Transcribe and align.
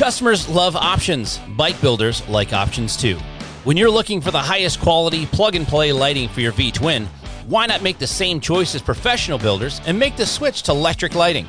Customers 0.00 0.48
love 0.48 0.76
options. 0.76 1.38
Bike 1.58 1.78
builders 1.82 2.26
like 2.26 2.54
options 2.54 2.96
too. 2.96 3.16
When 3.64 3.76
you're 3.76 3.90
looking 3.90 4.22
for 4.22 4.30
the 4.30 4.38
highest 4.38 4.80
quality 4.80 5.26
plug 5.26 5.56
and 5.56 5.66
play 5.66 5.92
lighting 5.92 6.30
for 6.30 6.40
your 6.40 6.52
V 6.52 6.72
Twin, 6.72 7.04
why 7.46 7.66
not 7.66 7.82
make 7.82 7.98
the 7.98 8.06
same 8.06 8.40
choice 8.40 8.74
as 8.74 8.80
professional 8.80 9.36
builders 9.36 9.78
and 9.86 9.98
make 9.98 10.16
the 10.16 10.24
switch 10.24 10.62
to 10.62 10.72
electric 10.72 11.14
lighting? 11.14 11.46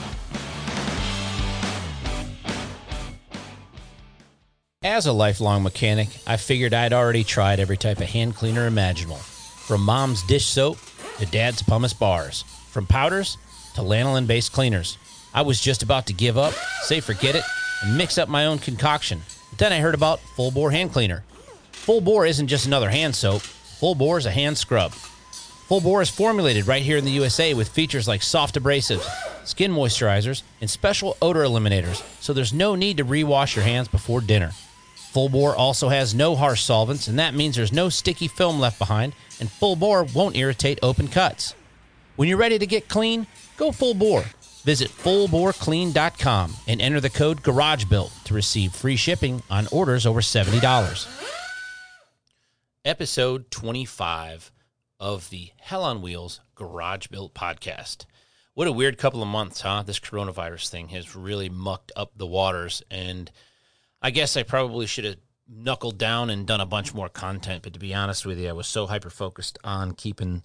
As 4.83 5.05
a 5.05 5.13
lifelong 5.13 5.61
mechanic, 5.61 6.07
I 6.25 6.37
figured 6.37 6.73
I'd 6.73 6.91
already 6.91 7.23
tried 7.23 7.59
every 7.59 7.77
type 7.77 7.99
of 7.99 8.07
hand 8.07 8.35
cleaner 8.35 8.65
imaginable. 8.65 9.17
From 9.17 9.83
mom's 9.83 10.23
dish 10.23 10.47
soap 10.47 10.79
to 11.19 11.27
dad's 11.27 11.61
pumice 11.61 11.93
bars, 11.93 12.43
from 12.71 12.87
powders 12.87 13.37
to 13.75 13.81
lanolin 13.81 14.27
based 14.27 14.51
cleaners. 14.51 14.97
I 15.33 15.41
was 15.41 15.61
just 15.61 15.83
about 15.83 16.07
to 16.07 16.13
give 16.13 16.37
up, 16.37 16.53
say 16.83 16.99
forget 16.99 17.35
it, 17.35 17.43
and 17.81 17.97
mix 17.97 18.17
up 18.17 18.29
my 18.29 18.45
own 18.45 18.59
concoction. 18.59 19.21
But 19.49 19.59
then 19.59 19.73
I 19.73 19.79
heard 19.79 19.95
about 19.95 20.19
Full 20.35 20.51
Bore 20.51 20.71
Hand 20.71 20.91
Cleaner. 20.91 21.23
Full 21.71 22.01
Bore 22.01 22.25
isn't 22.25 22.47
just 22.47 22.65
another 22.65 22.89
hand 22.89 23.15
soap, 23.15 23.41
Full 23.41 23.95
Bore 23.95 24.17
is 24.17 24.25
a 24.25 24.31
hand 24.31 24.57
scrub. 24.57 24.91
Full 24.91 25.81
Bore 25.81 26.01
is 26.01 26.09
formulated 26.09 26.67
right 26.67 26.83
here 26.83 26.97
in 26.97 27.05
the 27.05 27.11
USA 27.11 27.53
with 27.53 27.69
features 27.69 28.07
like 28.07 28.21
soft 28.21 28.55
abrasives, 28.55 29.07
skin 29.45 29.71
moisturizers, 29.71 30.43
and 30.59 30.69
special 30.69 31.17
odor 31.21 31.43
eliminators, 31.43 32.03
so 32.21 32.33
there's 32.33 32.53
no 32.53 32.75
need 32.75 32.97
to 32.97 33.05
rewash 33.05 33.55
your 33.55 33.65
hands 33.65 33.87
before 33.87 34.21
dinner. 34.21 34.51
Full 35.11 35.29
Bore 35.29 35.55
also 35.55 35.89
has 35.89 36.13
no 36.13 36.35
harsh 36.35 36.61
solvents, 36.61 37.07
and 37.07 37.17
that 37.19 37.33
means 37.33 37.55
there's 37.55 37.73
no 37.73 37.89
sticky 37.89 38.27
film 38.27 38.59
left 38.59 38.79
behind, 38.79 39.13
and 39.39 39.49
Full 39.49 39.75
Bore 39.75 40.03
won't 40.03 40.35
irritate 40.35 40.79
open 40.83 41.07
cuts. 41.07 41.55
When 42.15 42.29
you're 42.29 42.37
ready 42.37 42.59
to 42.59 42.67
get 42.67 42.87
clean, 42.87 43.27
go 43.61 43.71
full 43.71 43.93
bore. 43.93 44.25
Visit 44.63 44.89
fullboreclean.com 44.89 46.53
and 46.67 46.81
enter 46.81 46.99
the 46.99 47.09
code 47.09 47.41
GarageBuilt 47.43 48.23
to 48.25 48.33
receive 48.33 48.73
free 48.73 48.95
shipping 48.95 49.41
on 49.49 49.67
orders 49.71 50.05
over 50.05 50.21
$70. 50.21 51.07
Episode 52.83 53.51
25 53.51 54.51
of 54.99 55.29
the 55.29 55.51
Hell 55.59 55.83
on 55.83 56.01
Wheels 56.01 56.41
Garage 56.55 57.07
Built 57.07 57.33
podcast. 57.33 58.05
What 58.53 58.67
a 58.67 58.71
weird 58.71 58.97
couple 58.97 59.21
of 59.21 59.27
months, 59.27 59.61
huh? 59.61 59.83
This 59.83 59.99
coronavirus 59.99 60.69
thing 60.69 60.89
has 60.89 61.15
really 61.15 61.49
mucked 61.49 61.91
up 61.95 62.11
the 62.15 62.27
waters. 62.27 62.83
And 62.91 63.31
I 64.01 64.11
guess 64.11 64.35
I 64.35 64.43
probably 64.43 64.87
should 64.87 65.05
have 65.05 65.17
knuckled 65.47 65.97
down 65.97 66.29
and 66.29 66.45
done 66.45 66.61
a 66.61 66.65
bunch 66.65 66.93
more 66.93 67.09
content. 67.09 67.63
But 67.63 67.73
to 67.73 67.79
be 67.79 67.93
honest 67.93 68.25
with 68.25 68.39
you, 68.39 68.49
I 68.49 68.53
was 68.53 68.67
so 68.67 68.87
hyper 68.87 69.09
focused 69.09 69.57
on 69.63 69.93
keeping 69.93 70.43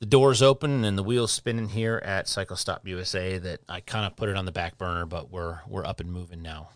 the 0.00 0.06
doors 0.06 0.40
open 0.40 0.84
and 0.84 0.96
the 0.96 1.02
wheels 1.02 1.30
spinning 1.30 1.68
here 1.68 2.00
at 2.04 2.26
Cycle 2.26 2.56
Stop 2.56 2.88
USA 2.88 3.38
that 3.38 3.60
I 3.68 3.80
kind 3.80 4.06
of 4.06 4.16
put 4.16 4.30
it 4.30 4.36
on 4.36 4.46
the 4.46 4.52
back 4.52 4.78
burner, 4.78 5.06
but 5.06 5.30
we're 5.30 5.60
we're 5.68 5.84
up 5.84 6.00
and 6.00 6.10
moving 6.10 6.42
now. 6.42 6.70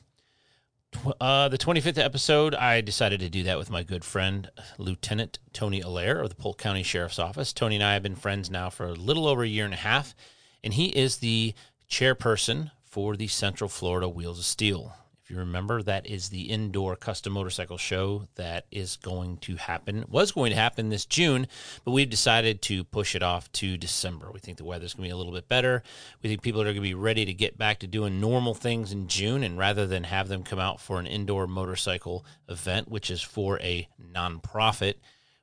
Uh, 1.20 1.48
the 1.48 1.58
25th 1.58 1.98
episode, 1.98 2.54
I 2.54 2.80
decided 2.80 3.18
to 3.20 3.28
do 3.28 3.42
that 3.44 3.58
with 3.58 3.68
my 3.70 3.82
good 3.82 4.04
friend, 4.04 4.48
Lieutenant 4.78 5.40
Tony 5.52 5.80
Allaire 5.80 6.20
of 6.20 6.28
the 6.28 6.36
Polk 6.36 6.58
County 6.58 6.84
Sheriff's 6.84 7.18
Office. 7.18 7.52
Tony 7.52 7.74
and 7.74 7.84
I 7.84 7.94
have 7.94 8.02
been 8.04 8.14
friends 8.14 8.48
now 8.48 8.70
for 8.70 8.86
a 8.86 8.92
little 8.92 9.26
over 9.26 9.42
a 9.42 9.48
year 9.48 9.64
and 9.64 9.74
a 9.74 9.78
half, 9.78 10.14
and 10.62 10.74
he 10.74 10.86
is 10.90 11.16
the 11.16 11.54
chairperson 11.90 12.70
for 12.84 13.16
the 13.16 13.26
Central 13.26 13.68
Florida 13.68 14.08
Wheels 14.08 14.38
of 14.38 14.44
Steel. 14.44 14.94
If 15.24 15.30
you 15.30 15.38
remember, 15.38 15.82
that 15.82 16.06
is 16.06 16.28
the 16.28 16.50
indoor 16.50 16.96
custom 16.96 17.32
motorcycle 17.32 17.78
show 17.78 18.28
that 18.34 18.66
is 18.70 18.96
going 18.96 19.38
to 19.38 19.56
happen, 19.56 20.04
was 20.06 20.32
going 20.32 20.50
to 20.50 20.56
happen 20.56 20.90
this 20.90 21.06
June, 21.06 21.46
but 21.82 21.92
we've 21.92 22.10
decided 22.10 22.60
to 22.62 22.84
push 22.84 23.14
it 23.14 23.22
off 23.22 23.50
to 23.52 23.78
December. 23.78 24.30
We 24.30 24.40
think 24.40 24.58
the 24.58 24.66
weather's 24.66 24.92
going 24.92 25.04
to 25.04 25.08
be 25.08 25.14
a 25.14 25.16
little 25.16 25.32
bit 25.32 25.48
better. 25.48 25.82
We 26.22 26.28
think 26.28 26.42
people 26.42 26.60
are 26.60 26.64
going 26.64 26.76
to 26.76 26.82
be 26.82 26.92
ready 26.92 27.24
to 27.24 27.32
get 27.32 27.56
back 27.56 27.78
to 27.78 27.86
doing 27.86 28.20
normal 28.20 28.52
things 28.52 28.92
in 28.92 29.08
June, 29.08 29.42
and 29.42 29.56
rather 29.56 29.86
than 29.86 30.04
have 30.04 30.28
them 30.28 30.42
come 30.42 30.58
out 30.58 30.78
for 30.78 31.00
an 31.00 31.06
indoor 31.06 31.46
motorcycle 31.46 32.26
event, 32.46 32.90
which 32.90 33.10
is 33.10 33.22
for 33.22 33.58
a 33.60 33.88
nonprofit, 33.98 34.96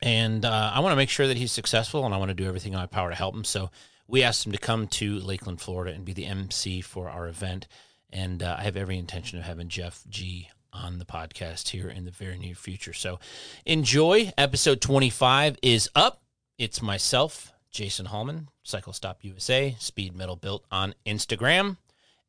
and 0.02 0.44
uh, 0.44 0.72
I 0.74 0.80
want 0.80 0.94
to 0.94 0.98
make 0.98 1.10
sure 1.10 1.28
that 1.28 1.38
he's 1.38 1.52
successful, 1.52 2.06
and 2.06 2.16
I 2.16 2.18
want 2.18 2.30
to 2.30 2.36
do 2.36 2.48
everything 2.48 2.74
in 2.74 2.80
my 2.80 2.88
power 2.88 3.10
to 3.10 3.16
help 3.16 3.36
him. 3.36 3.44
So 3.44 3.70
we 4.08 4.24
asked 4.24 4.48
him 4.48 4.52
to 4.52 4.58
come 4.58 4.88
to 4.88 5.20
Lakeland, 5.20 5.62
Florida, 5.62 5.94
and 5.94 6.04
be 6.04 6.14
the 6.14 6.26
MC 6.26 6.82
for 6.82 7.08
our 7.08 7.28
event 7.28 7.68
and 8.12 8.42
uh, 8.42 8.56
I 8.60 8.64
have 8.64 8.78
every 8.78 8.98
intention 8.98 9.40
of 9.40 9.46
having 9.46 9.70
Jeff 9.70 10.04
G 10.10 10.50
on 10.74 11.00
the 11.00 11.06
podcast 11.06 11.70
here 11.70 11.90
in 11.90 12.06
the 12.06 12.12
very 12.12 12.38
near 12.38 12.56
future. 12.56 12.94
So 12.94 13.20
enjoy. 13.66 14.32
Episode 14.38 14.82
25 14.82 15.58
is 15.62 15.90
up. 15.96 16.22
It's 16.58 16.82
myself, 16.82 17.54
Jason 17.72 18.08
Hallman, 18.08 18.50
Cycle 18.64 18.94
Stop 18.94 19.20
USA, 19.22 19.76
Speed 19.80 20.16
Metal 20.16 20.36
Built 20.36 20.66
on 20.72 20.94
Instagram, 21.06 21.78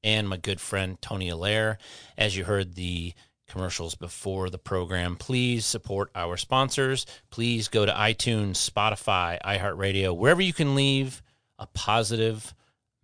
and 0.02 0.28
my 0.28 0.36
good 0.36 0.60
friend 0.60 1.00
Tony 1.00 1.28
Allaire. 1.28 1.78
As 2.16 2.36
you 2.36 2.44
heard 2.44 2.74
the 2.74 3.14
commercials 3.48 3.94
before 3.94 4.50
the 4.50 4.58
program, 4.58 5.16
please 5.16 5.64
support 5.64 6.10
our 6.14 6.36
sponsors. 6.36 7.06
Please 7.30 7.68
go 7.68 7.86
to 7.86 7.92
iTunes, 7.92 8.70
Spotify, 8.70 9.40
iHeartRadio, 9.42 10.16
wherever 10.16 10.42
you 10.42 10.52
can 10.52 10.74
leave 10.74 11.22
a 11.58 11.66
positive 11.66 12.54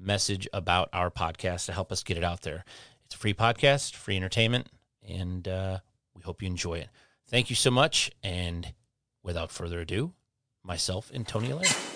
message 0.05 0.49
about 0.53 0.89
our 0.93 1.11
podcast 1.11 1.67
to 1.67 1.73
help 1.73 1.91
us 1.91 2.03
get 2.03 2.17
it 2.17 2.25
out 2.25 2.43
there. 2.43 2.65
It's 3.05 3.15
a 3.15 3.19
free 3.19 3.35
podcast, 3.35 3.95
free 3.95 4.17
entertainment, 4.17 4.69
and 5.07 5.47
uh, 5.47 5.79
we 6.15 6.23
hope 6.23 6.43
you 6.43 6.49
enjoy 6.49 6.75
it. 6.75 6.89
Thank 7.29 7.51
you 7.51 7.57
so 7.57 7.71
much. 7.71 8.11
And 8.23 8.75
without 9.23 9.51
further 9.51 9.81
ado, 9.81 10.13
myself 10.63 11.11
and 11.13 11.27
Tony 11.27 11.51
Allaire. 11.51 11.94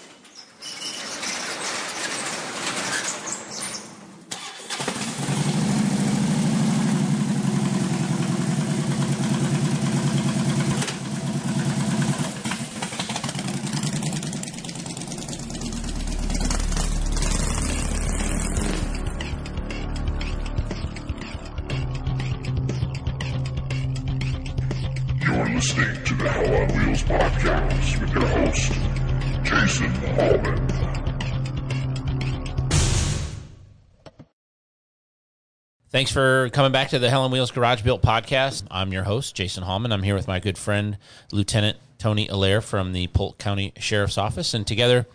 Thanks 35.98 36.12
for 36.12 36.48
coming 36.50 36.70
back 36.70 36.90
to 36.90 37.00
the 37.00 37.10
Hell 37.10 37.24
on 37.24 37.32
Wheels 37.32 37.50
Garage 37.50 37.82
Built 37.82 38.02
podcast. 38.02 38.62
I'm 38.70 38.92
your 38.92 39.02
host, 39.02 39.34
Jason 39.34 39.64
Hallman. 39.64 39.90
I'm 39.90 40.04
here 40.04 40.14
with 40.14 40.28
my 40.28 40.38
good 40.38 40.56
friend, 40.56 40.96
Lieutenant 41.32 41.76
Tony 41.98 42.28
Allaire 42.28 42.60
from 42.60 42.92
the 42.92 43.08
Polk 43.08 43.36
County 43.38 43.72
Sheriff's 43.78 44.16
Office. 44.16 44.54
And 44.54 44.64
together, 44.64 45.08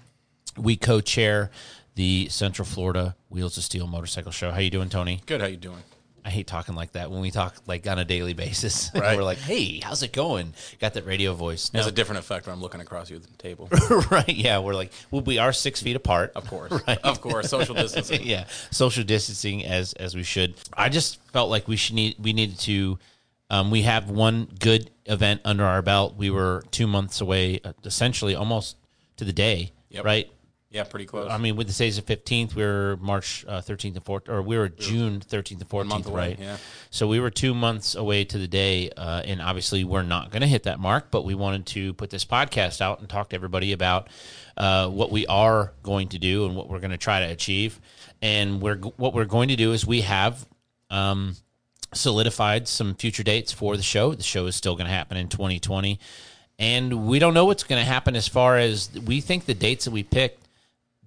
we 0.57 0.75
co 0.75 0.99
chair 0.99 1.51
the 1.95 2.27
Central 2.27 2.65
Florida 2.65 3.15
Wheels 3.29 3.57
of 3.57 3.63
Steel 3.63 3.87
Motorcycle 3.87 4.33
Show. 4.33 4.51
How 4.51 4.59
you 4.59 4.69
doing, 4.69 4.89
Tony? 4.89 5.21
Good. 5.25 5.39
How 5.39 5.47
you 5.47 5.55
doing? 5.55 5.83
I 6.25 6.29
hate 6.29 6.47
talking 6.47 6.73
like 6.75 6.93
that 6.93 7.11
when 7.11 7.19
we 7.19 7.31
talk 7.31 7.55
like 7.67 7.85
on 7.87 7.99
a 7.99 8.05
daily 8.05 8.33
basis. 8.33 8.91
Right. 8.95 9.17
We're 9.17 9.23
like, 9.23 9.39
"Hey, 9.39 9.79
how's 9.83 10.03
it 10.03 10.13
going?" 10.13 10.53
Got 10.79 10.93
that 10.93 11.05
radio 11.05 11.33
voice. 11.33 11.69
It 11.69 11.77
has 11.77 11.85
No. 11.85 11.89
a 11.89 11.91
different 11.91 12.19
effect 12.19 12.45
when 12.47 12.53
I'm 12.55 12.61
looking 12.61 12.79
across 12.81 13.09
you 13.09 13.17
at 13.17 13.23
the 13.23 13.37
table. 13.37 13.67
right? 14.11 14.27
Yeah, 14.29 14.59
we're 14.59 14.73
like, 14.75 14.91
well, 15.11 15.21
we 15.21 15.37
are 15.37 15.51
six 15.51 15.81
feet 15.81 15.95
apart, 15.95 16.31
Of 16.35 16.47
course. 16.47 16.71
Right? 16.87 16.99
Of 17.03 17.19
course. 17.21 17.49
Social 17.49 17.75
distancing. 17.75 18.21
yeah, 18.23 18.45
social 18.71 19.03
distancing 19.03 19.65
as 19.65 19.93
as 19.93 20.15
we 20.15 20.23
should. 20.23 20.53
I 20.73 20.89
just 20.89 21.19
felt 21.31 21.49
like 21.49 21.67
we 21.67 21.75
should 21.75 21.95
need 21.95 22.15
we 22.19 22.33
needed 22.33 22.59
to. 22.59 22.99
Um, 23.49 23.69
we 23.69 23.81
have 23.83 24.09
one 24.09 24.47
good 24.59 24.89
event 25.05 25.41
under 25.45 25.65
our 25.65 25.81
belt. 25.81 26.15
We 26.15 26.29
were 26.31 26.63
two 26.71 26.87
months 26.87 27.21
away, 27.21 27.59
uh, 27.63 27.73
essentially 27.83 28.33
almost 28.35 28.77
to 29.17 29.25
the 29.25 29.33
day, 29.33 29.73
Yep. 29.89 30.05
right? 30.05 30.31
Yeah, 30.73 30.85
pretty 30.85 31.05
close. 31.05 31.29
I 31.29 31.37
mean, 31.37 31.55
with 31.55 31.67
the 31.67 31.73
days 31.73 31.99
of 31.99 32.05
fifteenth, 32.05 32.55
we 32.55 32.63
were 32.63 32.97
March 32.99 33.45
uh, 33.47 33.61
thirteenth 33.61 33.95
and 33.95 34.03
fourteenth, 34.03 34.35
or 34.35 34.41
we 34.41 34.57
were 34.57 34.69
June 34.69 35.21
thirteenth 35.21 35.61
and 35.61 35.69
fourteenth, 35.69 36.07
away, 36.07 36.29
right? 36.29 36.39
yeah. 36.39 36.57
So 36.89 37.07
we 37.07 37.19
were 37.19 37.29
two 37.29 37.53
months 37.53 37.93
away 37.93 38.25
to 38.25 38.39
the 38.39 38.47
day, 38.47 38.89
uh, 38.97 39.21
and 39.23 39.39
obviously 39.39 39.83
we're 39.83 40.01
not 40.01 40.31
going 40.31 40.41
to 40.41 40.47
hit 40.47 40.63
that 40.63 40.79
mark. 40.79 41.11
But 41.11 41.25
we 41.25 41.35
wanted 41.35 41.67
to 41.67 41.93
put 41.93 42.09
this 42.09 42.25
podcast 42.25 42.81
out 42.81 42.99
and 42.99 43.07
talk 43.07 43.29
to 43.29 43.35
everybody 43.35 43.71
about 43.71 44.07
uh, 44.57 44.89
what 44.89 45.11
we 45.11 45.27
are 45.27 45.73
going 45.83 46.09
to 46.09 46.17
do 46.17 46.47
and 46.47 46.55
what 46.55 46.67
we're 46.67 46.79
going 46.79 46.89
to 46.89 46.97
try 46.97 47.19
to 47.19 47.31
achieve. 47.31 47.79
And 48.23 48.59
we're 48.59 48.77
what 48.77 49.13
we're 49.13 49.25
going 49.25 49.49
to 49.49 49.55
do 49.55 49.73
is 49.73 49.85
we 49.85 50.01
have 50.01 50.43
um, 50.89 51.35
solidified 51.93 52.67
some 52.67 52.95
future 52.95 53.21
dates 53.21 53.51
for 53.51 53.77
the 53.77 53.83
show. 53.83 54.15
The 54.15 54.23
show 54.23 54.47
is 54.47 54.55
still 54.55 54.75
going 54.75 54.87
to 54.87 54.93
happen 54.93 55.17
in 55.17 55.27
2020. 55.27 55.99
And 56.57 57.07
we 57.07 57.19
don't 57.19 57.35
know 57.35 57.45
what's 57.45 57.63
going 57.63 57.79
to 57.79 57.85
happen 57.85 58.15
as 58.15 58.27
far 58.27 58.57
as 58.57 58.89
we 59.05 59.21
think 59.21 59.45
the 59.45 59.53
dates 59.53 59.85
that 59.85 59.91
we 59.91 60.01
picked 60.01 60.42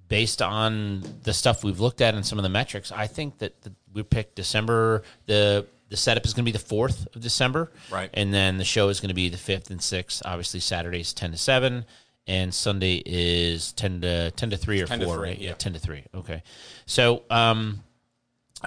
based 0.08 0.42
on 0.42 1.02
the 1.22 1.32
stuff 1.32 1.64
we've 1.64 1.80
looked 1.80 2.00
at 2.00 2.14
and 2.14 2.24
some 2.24 2.38
of 2.38 2.42
the 2.42 2.48
metrics. 2.48 2.92
I 2.92 3.06
think 3.06 3.38
that 3.38 3.60
the, 3.62 3.72
we 3.92 4.02
picked 4.02 4.36
December 4.36 5.02
the 5.26 5.66
the 5.88 5.96
setup 5.96 6.24
is 6.26 6.34
going 6.34 6.44
to 6.44 6.52
be 6.52 6.56
the 6.56 6.64
4th 6.64 7.14
of 7.14 7.22
December. 7.22 7.70
Right. 7.92 8.10
And 8.12 8.34
then 8.34 8.58
the 8.58 8.64
show 8.64 8.88
is 8.88 8.98
going 8.98 9.10
to 9.10 9.14
be 9.14 9.28
the 9.28 9.36
5th 9.36 9.70
and 9.70 9.78
6th. 9.78 10.20
Obviously 10.24 10.58
Saturday's 10.58 11.12
10 11.12 11.30
to 11.30 11.38
7 11.38 11.84
and 12.26 12.52
Sunday 12.52 13.02
is 13.06 13.72
10 13.72 14.00
to 14.00 14.30
10 14.32 14.50
to 14.50 14.56
3 14.56 14.82
or 14.82 14.86
10 14.86 14.98
4, 14.98 15.06
to 15.06 15.12
3, 15.20 15.28
right? 15.28 15.38
yeah. 15.38 15.52
10 15.54 15.74
to 15.74 15.78
3. 15.78 16.04
Okay. 16.14 16.42
So, 16.86 17.22
um 17.30 17.82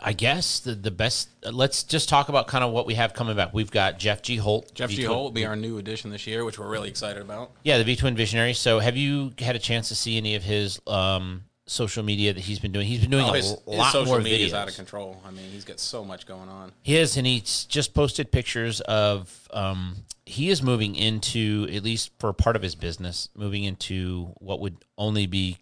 I 0.02 0.14
guess 0.14 0.60
the 0.60 0.76
the 0.76 0.92
best. 0.92 1.30
Let's 1.52 1.84
just 1.84 2.10
talk 2.10 2.30
about 2.30 2.48
kind 2.48 2.64
of 2.64 2.72
what 2.72 2.86
we 2.86 2.94
have 2.94 3.14
coming 3.14 3.36
back. 3.36 3.54
We've 3.54 3.72
got 3.72 3.98
Jeff 3.98 4.22
G. 4.22 4.36
Holt. 4.38 4.72
Jeff 4.74 4.90
G. 4.92 4.98
V-twin- 4.98 5.12
Holt 5.14 5.24
will 5.26 5.32
be 5.32 5.46
our 5.46 5.56
new 5.56 5.78
addition 5.80 6.12
this 6.12 6.28
year, 6.28 6.46
which 6.46 6.60
we're 6.60 6.70
really 6.70 6.90
excited 6.90 7.22
about. 7.22 7.52
Yeah, 7.64 7.78
the 7.80 7.84
V 7.84 7.96
Twin 7.96 8.16
Visionary. 8.16 8.54
So, 8.54 8.80
have 8.80 8.96
you 8.96 9.34
had 9.40 9.56
a 9.56 9.60
chance 9.60 9.90
to 9.90 9.96
see 9.96 10.16
any 10.18 10.36
of 10.36 10.44
his 10.44 10.80
um, 10.86 11.44
social 11.66 12.04
media 12.04 12.34
that 12.34 12.40
he's 12.42 12.60
been 12.60 12.72
doing? 12.72 12.86
He's 12.88 13.02
been 13.02 13.10
doing 13.10 13.26
Oh, 13.26 13.34
a 13.34 13.38
his, 13.38 13.52
l- 13.52 13.64
his 13.68 13.78
lot 13.80 13.92
social 13.92 14.06
more 14.14 14.22
media 14.22 14.40
videos. 14.40 14.48
is 14.48 14.54
out 14.54 14.70
of 14.70 14.76
control. 14.76 15.20
I 15.26 15.32
mean, 15.32 15.50
he's 15.52 15.66
got 15.66 15.80
so 15.80 16.06
much 16.06 16.28
going 16.28 16.50
on. 16.50 16.72
He 16.84 16.96
is, 16.96 17.18
and 17.18 17.26
he's 17.26 17.66
just 17.66 17.94
posted 17.96 18.32
pictures 18.32 18.82
of. 18.82 19.48
Um, 19.52 19.96
he 20.26 20.52
is 20.52 20.62
moving 20.62 20.96
into 20.96 21.68
at 21.74 21.82
least 21.84 22.12
for 22.20 22.32
part 22.34 22.56
of 22.56 22.62
his 22.62 22.76
business, 22.76 23.30
moving 23.36 23.64
into 23.64 24.36
what 24.38 24.60
would 24.60 24.78
only 25.00 25.26
be 25.26 25.58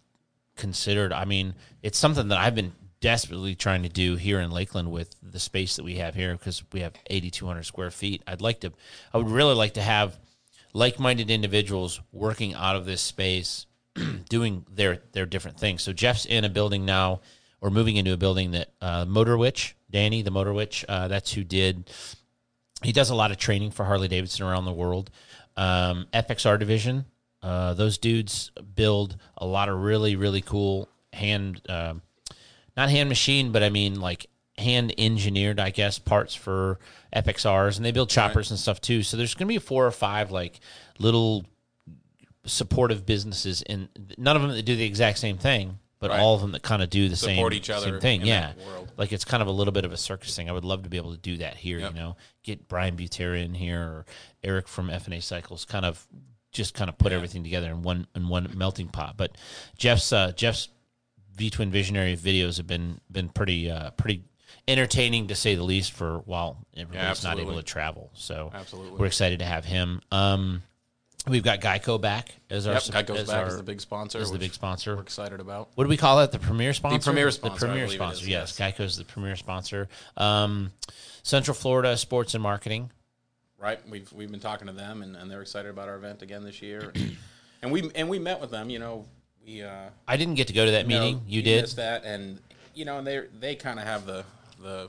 considered. 0.56 1.14
I 1.14 1.24
mean, 1.24 1.54
it's 1.82 1.96
something 1.98 2.28
that 2.28 2.36
I've 2.38 2.54
been 2.54 2.72
desperately 3.00 3.54
trying 3.54 3.82
to 3.82 3.88
do 3.88 4.16
here 4.16 4.40
in 4.40 4.50
Lakeland 4.50 4.90
with 4.90 5.14
the 5.22 5.38
space 5.38 5.76
that 5.76 5.84
we 5.84 5.96
have 5.96 6.14
here 6.14 6.32
because 6.32 6.62
we 6.72 6.80
have 6.80 6.94
8,200 7.06 7.62
square 7.64 7.90
feet. 7.90 8.22
I'd 8.26 8.40
like 8.40 8.60
to, 8.60 8.72
I 9.12 9.18
would 9.18 9.30
really 9.30 9.54
like 9.54 9.74
to 9.74 9.82
have 9.82 10.18
like-minded 10.72 11.30
individuals 11.30 12.00
working 12.12 12.54
out 12.54 12.76
of 12.76 12.86
this 12.86 13.00
space, 13.00 13.66
doing 14.28 14.64
their 14.70 15.00
their 15.12 15.26
different 15.26 15.58
things. 15.58 15.82
So 15.82 15.92
Jeff's 15.92 16.24
in 16.24 16.44
a 16.44 16.48
building 16.48 16.84
now, 16.84 17.20
or 17.60 17.70
moving 17.70 17.96
into 17.96 18.12
a 18.12 18.16
building 18.16 18.52
that 18.52 18.70
uh, 18.80 19.04
Motor 19.06 19.36
Witch, 19.36 19.76
Danny 19.90 20.22
the 20.22 20.30
Motor 20.30 20.52
Witch, 20.52 20.84
uh, 20.88 21.08
that's 21.08 21.32
who 21.32 21.44
did 21.44 21.90
he 22.82 22.92
does 22.92 23.10
a 23.10 23.14
lot 23.14 23.30
of 23.30 23.38
training 23.38 23.72
for 23.72 23.84
Harley 23.84 24.08
Davidson 24.08 24.46
around 24.46 24.64
the 24.64 24.72
world. 24.72 25.10
Um, 25.56 26.06
FXR 26.12 26.58
division, 26.58 27.06
uh, 27.42 27.74
those 27.74 27.98
dudes 27.98 28.52
build 28.76 29.16
a 29.36 29.46
lot 29.46 29.68
of 29.68 29.80
really 29.80 30.16
really 30.16 30.42
cool 30.42 30.88
hand, 31.12 31.62
um 31.68 32.02
not 32.78 32.88
hand 32.90 33.08
machine, 33.10 33.52
but 33.52 33.62
I 33.62 33.68
mean 33.68 34.00
like 34.00 34.26
hand 34.56 34.94
engineered, 34.98 35.60
I 35.60 35.70
guess, 35.70 35.98
parts 35.98 36.34
for 36.34 36.78
FXRs, 37.14 37.76
and 37.76 37.84
they 37.84 37.92
build 37.92 38.08
choppers 38.08 38.50
and 38.50 38.58
stuff 38.58 38.80
too. 38.80 39.02
So 39.02 39.16
there's 39.16 39.34
going 39.34 39.46
to 39.46 39.52
be 39.54 39.58
four 39.58 39.86
or 39.86 39.90
five 39.90 40.30
like 40.30 40.60
little 40.98 41.44
supportive 42.44 43.04
businesses, 43.04 43.62
and 43.62 43.88
none 44.16 44.36
of 44.36 44.42
them 44.42 44.52
that 44.52 44.62
do 44.62 44.76
the 44.76 44.84
exact 44.84 45.18
same 45.18 45.38
thing, 45.38 45.78
but 45.98 46.10
Right. 46.10 46.20
all 46.20 46.34
of 46.34 46.40
them 46.40 46.52
that 46.52 46.62
kind 46.62 46.82
of 46.82 46.90
do 46.90 47.08
the 47.08 47.16
same 47.16 47.52
each 47.52 47.70
other 47.70 47.92
same 47.92 48.00
thing. 48.00 48.24
Yeah, 48.26 48.52
like 48.96 49.12
it's 49.12 49.24
kind 49.24 49.42
of 49.42 49.48
a 49.48 49.52
little 49.52 49.72
bit 49.72 49.84
of 49.84 49.92
a 49.92 49.96
circus 49.96 50.34
thing. 50.34 50.48
I 50.48 50.52
would 50.52 50.64
love 50.64 50.82
to 50.84 50.88
be 50.88 50.96
able 50.96 51.12
to 51.12 51.18
do 51.18 51.36
that 51.38 51.56
here. 51.56 51.78
Yep. 51.80 51.92
You 51.94 51.98
know, 52.00 52.16
get 52.42 52.68
Brian 52.68 52.96
Butera 52.96 53.44
in 53.44 53.54
here 53.54 53.80
or 53.80 54.06
Eric 54.42 54.68
from 54.68 54.88
FNA 54.88 55.22
Cycles, 55.22 55.64
kind 55.64 55.84
of 55.84 56.06
just 56.52 56.74
kind 56.74 56.88
of 56.88 56.96
put 56.96 57.12
everything 57.12 57.42
together 57.44 57.68
in 57.70 57.82
one 57.82 58.06
in 58.14 58.28
one 58.28 58.50
melting 58.56 58.88
pot. 58.88 59.16
But 59.16 59.32
Jeff's 59.76 60.12
uh, 60.12 60.32
Jeff's 60.32 60.68
V 61.38 61.50
Twin 61.50 61.70
Visionary 61.70 62.16
videos 62.16 62.56
have 62.58 62.66
been 62.66 63.00
been 63.10 63.28
pretty 63.28 63.70
uh, 63.70 63.90
pretty 63.92 64.24
entertaining 64.66 65.28
to 65.28 65.34
say 65.34 65.54
the 65.54 65.62
least 65.62 65.92
for 65.92 66.18
while 66.26 66.58
everybody's 66.76 67.24
not 67.24 67.38
able 67.38 67.54
to 67.54 67.62
travel. 67.62 68.10
So 68.14 68.50
Absolutely. 68.52 68.98
we're 68.98 69.06
excited 69.06 69.38
to 69.38 69.44
have 69.44 69.64
him. 69.64 70.02
Um, 70.12 70.62
we've 71.26 71.42
got 71.42 71.60
Geico 71.60 72.00
back 72.00 72.34
as 72.50 72.66
our 72.66 72.74
Yep, 72.74 72.82
Geico's 72.82 73.20
as 73.20 73.28
back 73.28 73.36
our- 73.36 73.46
as 73.46 73.56
the 73.56 73.62
big 73.62 73.80
sponsor. 73.80 74.18
as 74.18 74.30
the 74.30 74.38
big 74.38 74.52
sponsor. 74.52 74.96
We're 74.96 75.02
excited 75.02 75.40
about. 75.40 75.70
What 75.74 75.84
do 75.84 75.88
we 75.88 75.96
call 75.96 76.20
it? 76.20 76.32
The 76.32 76.38
premier 76.38 76.74
sponsor. 76.74 77.10
premier 77.10 77.30
sponsor, 77.30 77.66
The 77.66 77.72
premier 77.72 77.88
sponsor. 77.88 78.22
is, 78.22 78.28
yes. 78.28 78.58
yes. 78.58 78.72
Geico's 78.74 78.96
the 78.96 79.04
premier 79.04 79.36
sponsor. 79.36 79.88
Um, 80.16 80.72
Central 81.22 81.54
Florida 81.54 81.96
Sports 81.96 82.34
and 82.34 82.42
Marketing. 82.42 82.90
Right. 83.58 83.80
We've 83.88 84.12
we've 84.12 84.30
been 84.30 84.40
talking 84.40 84.66
to 84.68 84.72
them, 84.72 85.02
and, 85.02 85.16
and 85.16 85.30
they're 85.30 85.42
excited 85.42 85.70
about 85.70 85.88
our 85.88 85.96
event 85.96 86.22
again 86.22 86.44
this 86.44 86.60
year. 86.62 86.92
and 87.62 87.72
we 87.72 87.90
and 87.94 88.08
we 88.08 88.18
met 88.18 88.40
with 88.40 88.50
them. 88.50 88.70
You 88.70 88.78
know, 88.78 89.06
we 89.48 89.62
uh, 89.62 89.88
I 90.06 90.16
didn't 90.16 90.34
get 90.34 90.46
to 90.48 90.52
go 90.52 90.64
to 90.64 90.70
that 90.72 90.86
meeting. 90.86 91.16
know, 91.16 91.22
you 91.26 91.42
did. 91.42 91.62
missed 91.62 91.76
that, 91.76 92.04
and 92.04 92.38
you 92.74 92.84
know, 92.84 92.98
and 92.98 93.06
they 93.06 93.22
they 93.38 93.54
kind 93.54 93.78
of 93.78 93.86
have 93.86 94.06
the 94.06 94.24
the, 94.62 94.88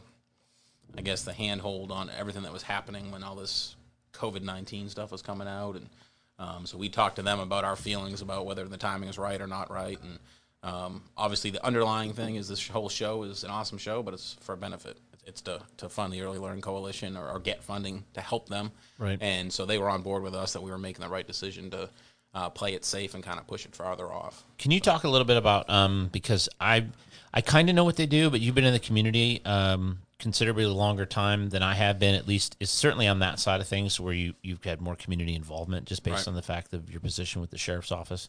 I 0.97 1.01
guess 1.01 1.23
the 1.23 1.33
handhold 1.33 1.91
on 1.91 2.09
everything 2.17 2.43
that 2.43 2.53
was 2.53 2.63
happening 2.63 3.11
when 3.11 3.23
all 3.23 3.35
this 3.35 3.75
COVID 4.13 4.41
nineteen 4.41 4.89
stuff 4.89 5.11
was 5.11 5.21
coming 5.21 5.47
out, 5.47 5.75
and 5.75 5.89
um, 6.37 6.65
so 6.65 6.77
we 6.77 6.89
talked 6.89 7.15
to 7.17 7.21
them 7.21 7.39
about 7.39 7.63
our 7.63 7.75
feelings 7.75 8.21
about 8.21 8.45
whether 8.45 8.67
the 8.67 8.77
timing 8.77 9.09
is 9.09 9.17
right 9.17 9.39
or 9.39 9.47
not 9.47 9.71
right, 9.71 9.99
and 10.01 10.19
um, 10.61 11.03
obviously 11.15 11.51
the 11.51 11.65
underlying 11.65 12.13
thing 12.13 12.35
is 12.35 12.47
this 12.47 12.67
whole 12.67 12.89
show 12.89 13.23
is 13.23 13.43
an 13.43 13.49
awesome 13.49 13.77
show, 13.77 14.03
but 14.03 14.13
it's 14.13 14.35
for 14.41 14.53
a 14.53 14.57
benefit. 14.57 14.97
It's 15.25 15.41
to, 15.41 15.61
to 15.77 15.89
fund 15.89 16.11
the 16.11 16.21
Early 16.21 16.39
Learning 16.39 16.61
Coalition 16.61 17.15
or, 17.15 17.29
or 17.29 17.39
get 17.39 17.63
funding 17.63 18.03
to 18.15 18.21
help 18.21 18.49
them. 18.49 18.71
Right. 18.97 19.19
And 19.21 19.53
so 19.53 19.63
they 19.63 19.77
were 19.77 19.87
on 19.87 20.01
board 20.01 20.23
with 20.23 20.33
us 20.33 20.53
that 20.53 20.61
we 20.61 20.71
were 20.71 20.79
making 20.79 21.03
the 21.03 21.09
right 21.09 21.27
decision 21.27 21.69
to 21.69 21.89
uh, 22.33 22.49
play 22.49 22.73
it 22.73 22.85
safe 22.85 23.13
and 23.13 23.23
kind 23.23 23.39
of 23.39 23.47
push 23.47 23.65
it 23.65 23.75
farther 23.75 24.11
off. 24.11 24.43
Can 24.57 24.71
you 24.71 24.79
talk 24.79 25.03
a 25.03 25.09
little 25.09 25.25
bit 25.25 25.37
about 25.37 25.69
um, 25.69 26.09
because 26.11 26.47
I 26.59 26.85
I 27.33 27.41
kind 27.41 27.69
of 27.69 27.75
know 27.75 27.83
what 27.83 27.95
they 27.95 28.05
do, 28.05 28.29
but 28.29 28.41
you've 28.41 28.55
been 28.55 28.65
in 28.65 28.73
the 28.73 28.79
community 28.79 29.41
um, 29.45 29.99
considerably 30.17 30.65
longer 30.65 31.05
time 31.05 31.49
than 31.49 31.61
I 31.63 31.75
have 31.75 31.99
been. 31.99 32.15
At 32.15 32.27
least 32.27 32.57
it's 32.59 32.71
certainly 32.71 33.07
on 33.07 33.19
that 33.19 33.39
side 33.39 33.61
of 33.61 33.67
things 33.67 33.99
where 33.99 34.13
you 34.13 34.33
you've 34.41 34.63
had 34.63 34.81
more 34.81 34.95
community 34.95 35.35
involvement, 35.35 35.85
just 35.85 36.03
based 36.03 36.17
Right. 36.17 36.27
on 36.29 36.35
the 36.35 36.41
fact 36.41 36.73
of 36.73 36.89
your 36.89 36.99
position 36.99 37.41
with 37.41 37.51
the 37.51 37.57
sheriff's 37.57 37.91
office. 37.91 38.27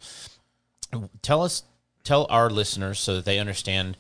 Tell 1.23 1.42
us, 1.42 1.62
tell 2.04 2.26
our 2.30 2.50
listeners 2.50 2.99
so 2.99 3.14
that 3.16 3.25
they 3.25 3.38
understand 3.38 3.97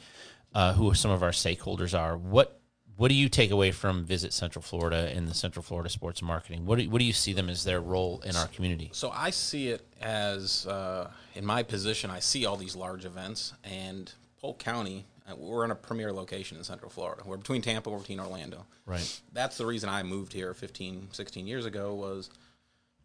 uh, 0.54 0.72
who 0.74 0.92
some 0.94 1.10
of 1.10 1.22
our 1.22 1.30
stakeholders 1.30 1.98
are. 1.98 2.16
What 2.16 2.59
what 3.00 3.08
do 3.08 3.14
you 3.14 3.30
take 3.30 3.50
away 3.50 3.70
from 3.70 4.04
Visit 4.04 4.30
Central 4.30 4.60
Florida 4.60 5.10
and 5.16 5.26
the 5.26 5.32
Central 5.32 5.62
Florida 5.62 5.88
Sports 5.88 6.20
Marketing? 6.20 6.66
What 6.66 6.78
do, 6.78 6.90
what 6.90 6.98
do 6.98 7.06
you 7.06 7.14
see 7.14 7.32
them 7.32 7.48
as 7.48 7.64
their 7.64 7.80
role 7.80 8.20
in 8.26 8.36
our 8.36 8.46
community? 8.48 8.90
So 8.92 9.08
I 9.08 9.30
see 9.30 9.68
it 9.68 9.86
as, 10.02 10.66
uh, 10.66 11.10
in 11.34 11.46
my 11.46 11.62
position, 11.62 12.10
I 12.10 12.18
see 12.18 12.44
all 12.44 12.58
these 12.58 12.76
large 12.76 13.06
events, 13.06 13.54
and 13.64 14.12
Polk 14.38 14.58
County, 14.58 15.06
uh, 15.26 15.34
we're 15.34 15.64
in 15.64 15.70
a 15.70 15.74
premier 15.74 16.12
location 16.12 16.58
in 16.58 16.64
Central 16.64 16.90
Florida. 16.90 17.22
We're 17.24 17.38
between 17.38 17.62
Tampa, 17.62 17.88
we're 17.88 18.00
between 18.00 18.20
Orlando. 18.20 18.66
Right. 18.84 19.20
That's 19.32 19.56
the 19.56 19.64
reason 19.64 19.88
I 19.88 20.02
moved 20.02 20.34
here 20.34 20.52
15, 20.52 21.08
16 21.10 21.46
years 21.46 21.64
ago 21.64 21.94
was, 21.94 22.28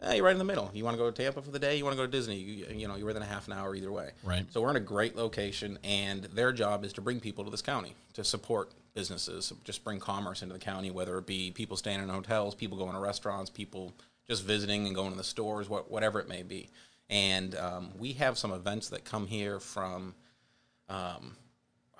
hey, 0.06 0.18
you're 0.18 0.26
right 0.26 0.32
in 0.32 0.38
the 0.38 0.46
middle. 0.46 0.70
You 0.74 0.84
want 0.84 0.96
to 0.96 0.98
go 0.98 1.10
to 1.10 1.24
Tampa 1.24 1.42
for 1.42 1.52
the 1.52 1.60
day? 1.60 1.76
You 1.78 1.84
want 1.84 1.94
to 1.94 1.98
go 1.98 2.06
to 2.06 2.12
Disney? 2.12 2.38
You, 2.38 2.66
you 2.70 2.88
know, 2.88 2.96
you're 2.96 3.08
within 3.08 3.24
a 3.24 3.26
half 3.26 3.48
an 3.48 3.54
hour 3.54 3.76
either 3.76 3.92
way. 3.92 4.12
Right. 4.24 4.46
So 4.52 4.62
we're 4.62 4.70
in 4.70 4.76
a 4.76 4.82
great 4.82 5.16
location, 5.16 5.80
and 5.84 6.24
their 6.26 6.52
job 6.52 6.86
is 6.86 6.94
to 6.94 7.02
bring 7.02 7.20
people 7.20 7.44
to 7.44 7.50
this 7.50 7.62
county 7.62 7.96
to 8.14 8.24
support 8.24 8.72
businesses, 8.94 9.52
just 9.64 9.84
bring 9.84 10.00
commerce 10.00 10.42
into 10.42 10.54
the 10.54 10.60
county, 10.60 10.92
whether 10.92 11.18
it 11.18 11.26
be 11.26 11.52
people 11.52 11.76
staying 11.76 12.02
in 12.02 12.10
hotels, 12.10 12.56
people 12.56 12.78
going 12.78 12.94
to 12.94 13.00
restaurants, 13.00 13.50
people 13.50 13.94
just 14.28 14.44
visiting 14.44 14.86
and 14.86 14.96
going 14.96 15.12
to 15.12 15.18
the 15.18 15.24
stores, 15.24 15.68
what, 15.70 15.92
whatever 15.92 16.20
it 16.20 16.30
may 16.30 16.44
be. 16.44 16.70
And 17.10 17.56
um, 17.56 17.92
we 18.00 18.14
have 18.14 18.38
some 18.38 18.52
events 18.52 18.90
that 18.90 19.04
come 19.04 19.28
here 19.28 19.60
from 19.60 20.16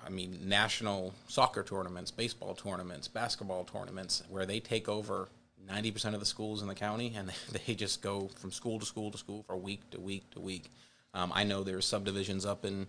I 0.06 0.08
mean, 0.08 0.38
national 0.44 1.14
soccer 1.26 1.64
tournaments, 1.64 2.10
baseball 2.10 2.54
tournaments, 2.54 3.08
basketball 3.08 3.64
tournaments, 3.64 4.22
where 4.28 4.46
they 4.46 4.60
take 4.60 4.88
over 4.88 5.28
90% 5.70 6.14
of 6.14 6.20
the 6.20 6.26
schools 6.26 6.62
in 6.62 6.68
the 6.68 6.74
county 6.74 7.14
and 7.16 7.32
they 7.66 7.74
just 7.74 8.02
go 8.02 8.30
from 8.36 8.50
school 8.50 8.78
to 8.78 8.86
school 8.86 9.10
to 9.10 9.18
school 9.18 9.42
for 9.42 9.56
week 9.56 9.88
to 9.90 10.00
week 10.00 10.30
to 10.30 10.40
week. 10.40 10.70
Um, 11.14 11.32
I 11.34 11.44
know 11.44 11.64
there 11.64 11.78
are 11.78 11.82
subdivisions 11.82 12.44
up 12.44 12.64
in 12.64 12.86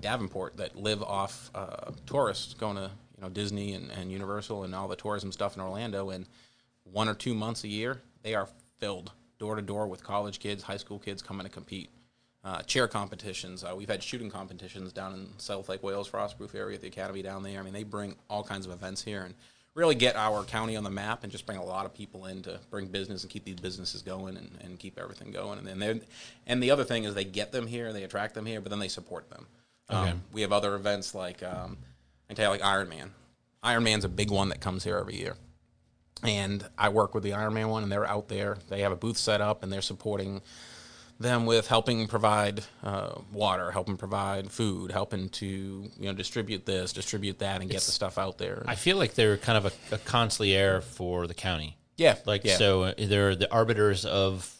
Davenport 0.00 0.56
that 0.58 0.76
live 0.76 1.02
off 1.02 1.50
uh, 1.54 1.90
tourists 2.06 2.54
going 2.54 2.76
to 2.76 2.90
you 3.16 3.22
know 3.22 3.28
Disney 3.28 3.74
and, 3.74 3.90
and 3.90 4.10
Universal 4.10 4.64
and 4.64 4.74
all 4.74 4.88
the 4.88 4.96
tourism 4.96 5.32
stuff 5.32 5.56
in 5.56 5.62
Orlando, 5.62 6.10
and 6.10 6.26
one 6.84 7.08
or 7.08 7.14
two 7.14 7.34
months 7.34 7.64
a 7.64 7.68
year 7.68 8.00
they 8.22 8.34
are 8.34 8.48
filled 8.78 9.12
door 9.38 9.56
to 9.56 9.62
door 9.62 9.86
with 9.86 10.02
college 10.02 10.38
kids, 10.38 10.62
high 10.62 10.76
school 10.76 10.98
kids 10.98 11.22
coming 11.22 11.44
to 11.44 11.52
compete. 11.52 11.90
Uh, 12.44 12.60
chair 12.60 12.86
competitions. 12.86 13.64
Uh, 13.64 13.72
we've 13.74 13.88
had 13.88 14.02
shooting 14.02 14.30
competitions 14.30 14.92
down 14.92 15.14
in 15.14 15.26
South 15.38 15.66
Lake 15.70 15.82
Wales, 15.82 16.10
Frostproof 16.10 16.54
area 16.54 16.74
at 16.74 16.82
the 16.82 16.88
academy 16.88 17.22
down 17.22 17.42
there. 17.42 17.58
I 17.58 17.62
mean, 17.62 17.72
they 17.72 17.84
bring 17.84 18.16
all 18.28 18.44
kinds 18.44 18.66
of 18.66 18.72
events 18.72 19.02
here 19.02 19.22
and 19.22 19.34
really 19.74 19.94
get 19.94 20.16
our 20.16 20.44
county 20.44 20.76
on 20.76 20.84
the 20.84 20.90
map 20.90 21.24
and 21.24 21.32
just 21.32 21.46
bring 21.46 21.58
a 21.58 21.64
lot 21.64 21.84
of 21.84 21.94
people 21.94 22.26
in 22.26 22.42
to 22.42 22.60
bring 22.70 22.86
business 22.86 23.22
and 23.22 23.30
keep 23.30 23.44
these 23.44 23.56
businesses 23.56 24.02
going 24.02 24.36
and, 24.36 24.50
and 24.62 24.78
keep 24.78 24.98
everything 24.98 25.30
going. 25.30 25.66
And 25.66 25.82
then 25.82 26.02
and 26.46 26.62
the 26.62 26.70
other 26.70 26.84
thing 26.84 27.04
is 27.04 27.14
they 27.14 27.24
get 27.24 27.52
them 27.52 27.66
here, 27.66 27.92
they 27.92 28.04
attract 28.04 28.34
them 28.34 28.46
here, 28.46 28.60
but 28.60 28.70
then 28.70 28.78
they 28.78 28.88
support 28.88 29.28
them. 29.30 29.46
Okay. 29.90 30.10
Um, 30.10 30.22
we 30.32 30.42
have 30.42 30.52
other 30.52 30.74
events 30.74 31.14
like 31.14 31.42
um, 31.42 31.76
I 32.30 32.34
tell 32.34 32.46
you 32.46 32.50
like 32.50 32.64
Iron 32.64 32.88
Man. 32.88 33.12
Iron 33.62 33.82
Man's 33.82 34.04
a 34.04 34.08
big 34.08 34.30
one 34.30 34.50
that 34.50 34.60
comes 34.60 34.84
here 34.84 34.96
every 34.98 35.16
year 35.16 35.36
and 36.24 36.66
I 36.78 36.88
work 36.88 37.14
with 37.14 37.22
the 37.22 37.30
Ironman 37.30 37.68
one, 37.68 37.82
and 37.82 37.92
they're 37.92 38.06
out 38.06 38.28
there. 38.28 38.58
They 38.68 38.80
have 38.80 38.92
a 38.92 38.96
booth 38.96 39.18
set 39.18 39.40
up, 39.40 39.62
and 39.62 39.72
they're 39.72 39.82
supporting 39.82 40.40
them 41.18 41.46
with 41.46 41.68
helping 41.68 42.06
provide 42.08 42.64
uh, 42.82 43.12
water, 43.32 43.70
helping 43.70 43.96
provide 43.96 44.50
food, 44.50 44.90
helping 44.90 45.28
to 45.30 45.46
you 45.46 45.90
know 46.06 46.12
distribute 46.12 46.66
this, 46.66 46.92
distribute 46.92 47.38
that, 47.38 47.60
and 47.60 47.70
get 47.70 47.82
the 47.82 47.92
stuff 47.92 48.18
out 48.18 48.38
there. 48.38 48.64
I 48.66 48.74
feel 48.74 48.96
like 48.96 49.14
they're 49.14 49.36
kind 49.36 49.58
of 49.58 49.66
a, 49.66 49.94
a 49.94 49.98
consigliere 49.98 50.82
for 50.82 51.26
the 51.26 51.34
county. 51.34 51.76
yeah, 51.96 52.16
Like 52.26 52.44
yeah. 52.44 52.56
so, 52.56 52.82
uh, 52.84 52.94
they're 52.98 53.34
the 53.36 53.50
arbiters 53.52 54.04
of 54.04 54.50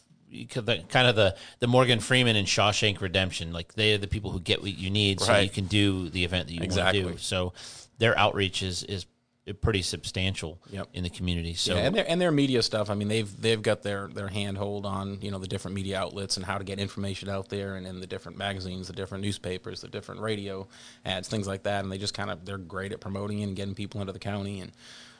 kind 0.48 1.08
of 1.08 1.16
the 1.16 1.36
the 1.60 1.66
Morgan 1.66 2.00
Freeman 2.00 2.36
and 2.36 2.46
Shawshank 2.46 3.00
Redemption. 3.00 3.52
Like 3.52 3.74
they 3.74 3.94
are 3.94 3.98
the 3.98 4.08
people 4.08 4.30
who 4.30 4.40
get 4.40 4.62
what 4.62 4.76
you 4.76 4.90
need, 4.90 5.20
so 5.20 5.36
you 5.38 5.50
can 5.50 5.66
do 5.66 6.08
the 6.08 6.24
event 6.24 6.48
that 6.48 6.54
you 6.54 6.62
Exactly. 6.62 7.02
want 7.04 7.16
to 7.16 7.20
do. 7.20 7.24
So 7.24 7.52
their 7.98 8.16
outreach 8.18 8.62
is 8.62 8.82
is 8.84 9.06
pretty 9.52 9.82
substantial 9.82 10.58
Yep. 10.70 10.88
in 10.94 11.02
the 11.02 11.10
community. 11.10 11.52
So 11.52 11.74
Yeah, 11.74 11.82
and 11.82 11.94
their 11.94 12.08
and 12.08 12.18
their 12.18 12.32
media 12.32 12.62
stuff. 12.62 12.88
I 12.88 12.94
mean, 12.94 13.08
they've 13.08 13.40
they've 13.40 13.60
got 13.60 13.82
their 13.82 14.08
their 14.08 14.28
handhold 14.28 14.86
on 14.86 15.18
you 15.20 15.30
know 15.30 15.38
the 15.38 15.46
different 15.46 15.74
media 15.74 15.98
outlets 15.98 16.38
and 16.38 16.46
how 16.46 16.56
to 16.56 16.64
get 16.64 16.78
information 16.78 17.28
out 17.28 17.50
there, 17.50 17.74
and 17.76 17.86
in 17.86 18.00
the 18.00 18.06
different 18.06 18.38
magazines, 18.38 18.86
the 18.86 18.94
different 18.94 19.22
newspapers, 19.22 19.82
the 19.82 19.88
different 19.88 20.22
radio 20.22 20.66
ads, 21.04 21.28
things 21.28 21.46
like 21.46 21.64
that. 21.64 21.84
And 21.84 21.92
they 21.92 21.98
just 21.98 22.14
kind 22.14 22.30
of 22.30 22.46
they're 22.46 22.56
great 22.56 22.92
at 22.92 23.00
promoting 23.00 23.40
it 23.40 23.44
and 23.44 23.56
getting 23.56 23.74
people 23.74 24.00
into 24.00 24.14
the 24.14 24.18
county. 24.18 24.60
And 24.60 24.72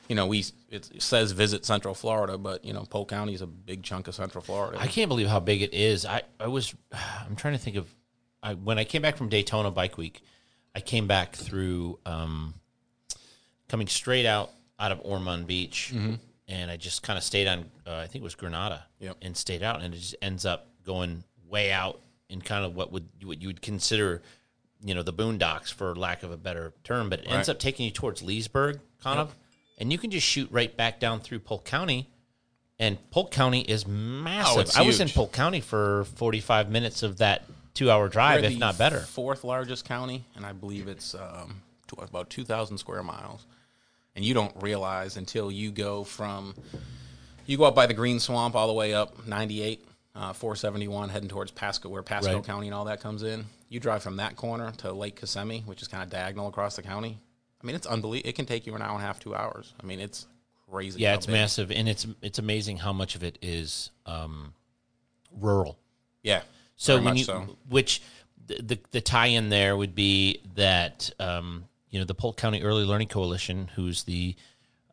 you 0.07 0.15
know, 0.15 0.25
we 0.25 0.45
it 0.69 1.01
says 1.01 1.31
visit 1.31 1.65
Central 1.65 1.93
Florida, 1.93 2.37
but 2.37 2.65
you 2.65 2.73
know, 2.73 2.83
Polk 2.89 3.09
County 3.09 3.33
is 3.33 3.41
a 3.41 3.47
big 3.47 3.83
chunk 3.83 4.07
of 4.07 4.15
Central 4.15 4.43
Florida. 4.43 4.79
I 4.79 4.87
can't 4.87 5.09
believe 5.09 5.27
how 5.27 5.39
big 5.39 5.61
it 5.61 5.73
is. 5.73 6.05
I, 6.05 6.23
I 6.39 6.47
was 6.47 6.73
I'm 7.27 7.35
trying 7.35 7.53
to 7.53 7.59
think 7.59 7.75
of 7.75 7.93
I, 8.41 8.53
when 8.53 8.79
I 8.79 8.85
came 8.85 9.01
back 9.01 9.17
from 9.17 9.29
Daytona 9.29 9.71
Bike 9.71 9.97
Week. 9.97 10.21
I 10.77 10.81
came 10.81 11.07
back 11.07 11.37
through 11.37 11.99
um, 12.05 12.53
coming 13.67 13.87
straight 13.87 14.25
out 14.25 14.51
out 14.79 14.91
of 14.91 14.99
Ormond 15.03 15.47
Beach, 15.47 15.93
and 16.47 16.69
I 16.71 16.77
just 16.77 17.03
kind 17.03 17.17
of 17.17 17.23
stayed 17.23 17.47
on. 17.47 17.65
Uh, 17.87 17.95
I 17.97 18.07
think 18.07 18.21
it 18.21 18.23
was 18.23 18.35
Granada, 18.35 18.85
Yep. 18.99 19.17
and 19.21 19.35
stayed 19.37 19.63
out, 19.63 19.81
and 19.81 19.93
it 19.93 19.97
just 19.97 20.15
ends 20.21 20.45
up 20.45 20.67
going 20.85 21.23
way 21.47 21.71
out 21.71 21.99
in 22.29 22.41
kind 22.41 22.65
of 22.65 22.75
what 22.75 22.91
would 22.91 23.07
what 23.23 23.41
you 23.41 23.47
would 23.47 23.61
consider, 23.61 24.21
you 24.83 24.93
know, 24.95 25.03
the 25.03 25.13
boondocks 25.13 25.71
for 25.73 25.95
lack 25.95 26.23
of 26.23 26.31
a 26.31 26.37
better 26.37 26.73
term, 26.83 27.09
but 27.09 27.19
it 27.19 27.27
ends 27.27 27.49
up 27.49 27.59
taking 27.59 27.85
you 27.85 27.91
towards 27.91 28.21
Leesburg, 28.21 28.79
kind 29.01 29.19
of, 29.19 29.35
and 29.77 29.91
you 29.91 29.97
can 29.97 30.11
just 30.11 30.25
shoot 30.27 30.49
right 30.51 30.75
back 30.75 30.99
down 30.99 31.19
through 31.19 31.39
Polk 31.39 31.65
County. 31.65 32.09
And 32.77 32.97
Polk 33.09 33.31
County 33.31 33.61
is 33.61 33.87
massive. 33.87 34.69
Oh, 34.75 34.81
I 34.81 34.85
was 34.85 34.99
in. 34.99 35.07
Polk 35.07 35.31
County 35.31 35.61
for 35.61 36.03
45 36.15 36.69
minutes 36.69 37.03
of 37.03 37.19
that 37.19 37.45
two 37.73 37.89
hour 37.89 38.09
drive, 38.09 38.43
if 38.43 38.57
not 38.57 38.77
better. 38.77 38.99
Fourth 38.99 39.45
largest 39.45 39.85
county, 39.85 40.25
and 40.35 40.45
I 40.45 40.51
believe 40.51 40.89
it's 40.89 41.15
um, 41.15 41.61
about 41.99 42.29
two 42.29 42.43
thousand 42.43 42.77
square 42.79 43.01
miles. 43.03 43.45
And 44.15 44.23
you 44.23 44.33
don't 44.33 44.53
realize 44.61 45.17
until 45.17 45.51
you 45.51 45.71
go 45.71 46.03
from 46.03 46.55
you 47.45 47.57
go 47.57 47.65
up 47.65 47.75
by 47.75 47.85
the 47.85 47.93
Green 47.93 48.19
Swamp 48.19 48.55
all 48.55 48.67
the 48.67 48.73
way 48.73 48.93
up 48.93 49.27
ninety 49.27 49.61
eight, 49.61 49.85
uh, 50.15 50.33
four 50.33 50.55
seventy 50.55 50.87
one, 50.87 51.09
heading 51.09 51.29
towards 51.29 51.51
Pasco, 51.51 51.89
where 51.89 52.01
Pasco 52.03 52.35
Right. 52.35 52.43
County 52.43 52.67
and 52.67 52.73
all 52.73 52.85
that 52.85 53.01
comes 53.01 53.23
in. 53.23 53.45
You 53.69 53.79
drive 53.79 54.03
from 54.03 54.17
that 54.17 54.35
corner 54.35 54.71
to 54.77 54.93
Lake 54.93 55.19
Kissimmee, 55.19 55.63
which 55.65 55.81
is 55.81 55.87
kind 55.87 56.03
of 56.03 56.09
diagonal 56.09 56.47
across 56.47 56.75
the 56.75 56.81
county. 56.81 57.19
I 57.61 57.67
mean, 57.67 57.75
it's 57.75 57.87
unbelievable. 57.87 58.29
It 58.29 58.35
can 58.35 58.45
take 58.45 58.65
you 58.65 58.75
an 58.75 58.81
hour 58.81 58.93
and 58.93 59.03
a 59.03 59.05
half, 59.05 59.19
two 59.19 59.35
hours. 59.35 59.73
I 59.81 59.85
mean, 59.85 59.99
it's 59.99 60.27
crazy. 60.69 61.01
Yeah, 61.01 61.15
it's 61.15 61.25
big- 61.25 61.33
massive, 61.33 61.71
and 61.71 61.89
it's 61.89 62.07
it's 62.21 62.39
amazing 62.39 62.77
how 62.77 62.93
much 62.93 63.15
of 63.15 63.23
it 63.23 63.37
is 63.41 63.91
um, 64.05 64.53
rural. 65.31 65.77
Yeah. 66.23 66.41
So 66.77 66.95
when 66.95 67.03
much 67.05 67.17
you, 67.17 67.23
so. 67.25 67.57
which 67.69 68.01
the, 68.47 68.61
the 68.61 68.79
the 68.91 69.01
tie-in 69.01 69.49
there 69.49 69.75
would 69.75 69.95
be 69.95 70.41
that 70.55 71.09
um, 71.19 71.65
you 71.95 71.99
know 72.01 72.05
the 72.05 72.13
Polk 72.13 72.35
County 72.35 72.61
Early 72.61 72.83
Learning 72.83 73.07
Coalition, 73.07 73.69
who's 73.73 74.03
the 74.03 74.35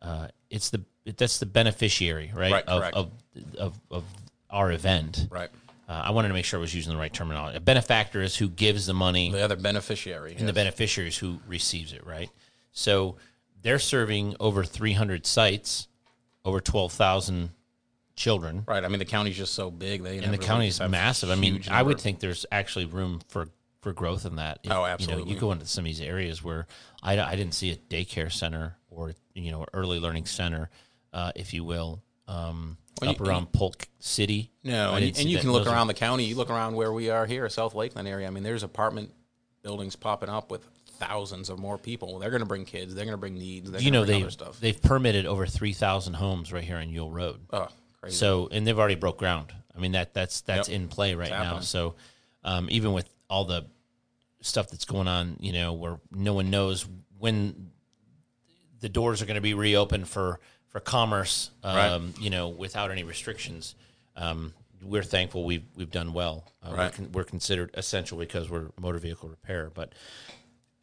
uh, 0.01 0.29
it's 0.49 0.69
the 0.69 0.85
that's 1.17 1.37
the 1.37 1.45
beneficiary, 1.45 2.31
right, 2.33 2.53
Right, 2.53 2.63
of, 2.65 2.81
of 2.93 3.11
of 3.57 3.79
of 3.91 4.03
our 4.49 4.71
event. 4.71 5.27
Right. 5.29 5.49
Uh, 5.89 6.01
I 6.05 6.11
wanted 6.11 6.29
to 6.29 6.33
make 6.33 6.45
sure 6.45 6.59
I 6.59 6.61
was 6.61 6.73
using 6.73 6.93
the 6.93 6.97
right 6.97 7.11
terminology. 7.11 7.57
A 7.57 7.59
benefactor 7.59 8.21
is 8.21 8.37
who 8.37 8.47
gives 8.47 8.85
the 8.85 8.93
money, 8.93 9.31
The 9.31 9.41
other 9.43 9.57
beneficiary. 9.57 10.33
and 10.39 10.47
the 10.47 10.53
beneficiary 10.53 11.09
is 11.09 11.17
who 11.17 11.39
receives 11.45 11.91
it, 11.91 12.05
right? 12.05 12.29
So 12.71 13.17
they're 13.61 13.79
serving 13.79 14.37
over 14.39 14.63
300 14.63 15.25
sites, 15.25 15.89
over 16.45 16.61
12,000 16.61 17.49
children, 18.15 18.63
Right. 18.65 18.85
I 18.85 18.87
mean, 18.87 18.99
the 18.99 19.05
county's 19.05 19.35
just 19.35 19.55
so 19.55 19.69
big. 19.69 20.03
They 20.03 20.19
and 20.19 20.33
the 20.33 20.37
county 20.37 20.69
is 20.69 20.79
massive. 20.79 21.29
I 21.29 21.35
mean, 21.35 21.63
I 21.69 21.83
would 21.83 21.99
think 21.99 22.21
there's 22.21 22.45
actually 22.49 22.85
room 22.85 23.19
for 23.27 23.49
for 23.83 23.93
growth 23.93 24.25
in 24.25 24.37
that. 24.37 24.59
If, 24.63 24.71
Oh, 24.71 24.75
You 24.75 24.79
know, 24.81 24.85
absolutely. 24.85 25.33
you 25.33 25.39
go 25.39 25.51
into 25.51 25.65
some 25.67 25.83
of 25.83 25.85
these 25.85 26.01
areas 26.01 26.43
where 26.43 26.65
I, 27.03 27.19
I 27.19 27.35
didn't 27.35 27.53
see 27.53 27.71
a 27.71 27.75
daycare 27.75 28.31
center 28.31 28.77
or 28.89 29.13
you 29.35 29.51
know 29.51 29.65
early 29.73 29.99
learning 29.99 30.25
center, 30.25 30.69
uh, 31.13 31.31
if 31.35 31.53
you 31.53 31.63
will, 31.63 32.01
um, 32.27 32.77
Well, 33.01 33.11
up 33.11 33.19
you- 33.19 33.25
around 33.25 33.51
Polk 33.51 33.87
City. 33.99 34.51
No, 34.63 34.95
and, 34.95 35.03
and 35.05 35.17
you 35.29 35.35
that. 35.37 35.41
can 35.41 35.51
look 35.51 35.65
Those 35.65 35.73
are- 35.73 35.75
around 35.75 35.87
the 35.87 35.93
county. 35.93 36.23
You 36.25 36.35
look 36.35 36.49
around 36.49 36.75
where 36.75 36.91
we 36.93 37.09
are 37.09 37.25
here, 37.25 37.47
South 37.49 37.75
Lakeland 37.75 38.07
area. 38.07 38.25
I 38.27 38.29
mean, 38.31 38.43
there's 38.43 38.63
apartment 38.63 39.11
buildings 39.61 39.95
popping 39.95 40.29
up 40.29 40.49
with 40.51 40.65
thousands 40.99 41.49
of 41.49 41.59
more 41.59 41.77
people. 41.77 42.19
They're 42.19 42.29
going 42.29 42.41
to 42.41 42.45
bring 42.47 42.65
kids. 42.65 42.95
They're 42.95 43.05
going 43.05 43.13
to 43.13 43.19
bring 43.19 43.35
needs. 43.35 43.69
They're 43.71 43.81
you 43.81 43.91
know, 43.91 44.05
they, 44.05 44.25
they've 44.61 44.81
permitted 44.81 45.25
over 45.25 45.45
3,000 45.45 46.13
homes 46.13 46.53
right 46.53 46.63
here 46.63 46.77
on 46.77 46.89
Yule 46.89 47.11
Road. 47.11 47.41
oh, 47.51 47.67
crazy. 47.99 48.15
So, 48.15 48.47
and 48.51 48.65
they've 48.65 48.77
already 48.77 48.95
broke 48.95 49.17
ground. 49.17 49.51
I 49.75 49.79
mean 49.79 49.93
that 49.93 50.13
that's 50.13 50.41
that's 50.41 50.69
Yep. 50.69 50.75
in 50.81 50.87
play 50.87 51.15
right 51.15 51.31
now. 51.31 51.43
happening. 51.43 51.63
So, 51.63 51.95
um, 52.43 52.67
even 52.69 52.93
with 52.93 53.09
all 53.29 53.45
the 53.45 53.65
stuff 54.41 54.69
that's 54.69 54.85
going 54.85 55.07
on, 55.07 55.37
you 55.39 55.53
know, 55.53 55.73
where 55.73 55.99
no 56.11 56.33
one 56.33 56.49
knows 56.49 56.85
when 57.17 57.71
the 58.81 58.89
doors 58.89 59.21
are 59.21 59.25
going 59.25 59.35
to 59.35 59.41
be 59.41 59.53
reopened 59.53 60.07
for 60.07 60.39
for 60.69 60.79
commerce, 60.79 61.51
um, 61.63 61.75
Right. 61.75 62.01
you 62.19 62.29
know, 62.31 62.49
without 62.49 62.89
any 62.91 63.03
restrictions. 63.03 63.75
Um, 64.15 64.53
we're 64.81 65.03
thankful 65.03 65.45
we've 65.45 65.63
we've 65.75 65.91
done 65.91 66.13
well. 66.13 66.51
Uh, 66.61 66.73
we're, 66.75 66.89
con- 66.89 67.11
we're 67.13 67.23
considered 67.23 67.69
essential 67.75 68.17
because 68.17 68.49
we're 68.49 68.69
motor 68.79 68.97
vehicle 68.97 69.29
repair. 69.29 69.71
But 69.73 69.93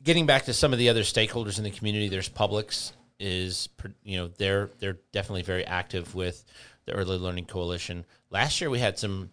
getting 0.03 0.27
back 0.27 0.45
to 0.45 0.55
some 0.55 0.73
of 0.73 0.79
the 0.79 0.89
other 0.89 1.03
stakeholders 1.03 1.59
in 1.59 1.65
the 1.65 1.71
community, 1.71 2.09
there's 2.09 2.29
Publix 2.29 2.93
is 3.19 3.69
you 4.03 4.17
know 4.17 4.29
they're 4.39 4.71
they're 4.79 4.97
definitely 5.13 5.43
very 5.43 5.67
active 5.67 6.15
with 6.15 6.45
the 6.87 6.93
Early 6.93 7.19
Learning 7.19 7.45
Coalition. 7.45 8.07
Last 8.31 8.61
year 8.61 8.71
we 8.71 8.79
had 8.79 8.99
some 8.99 9.31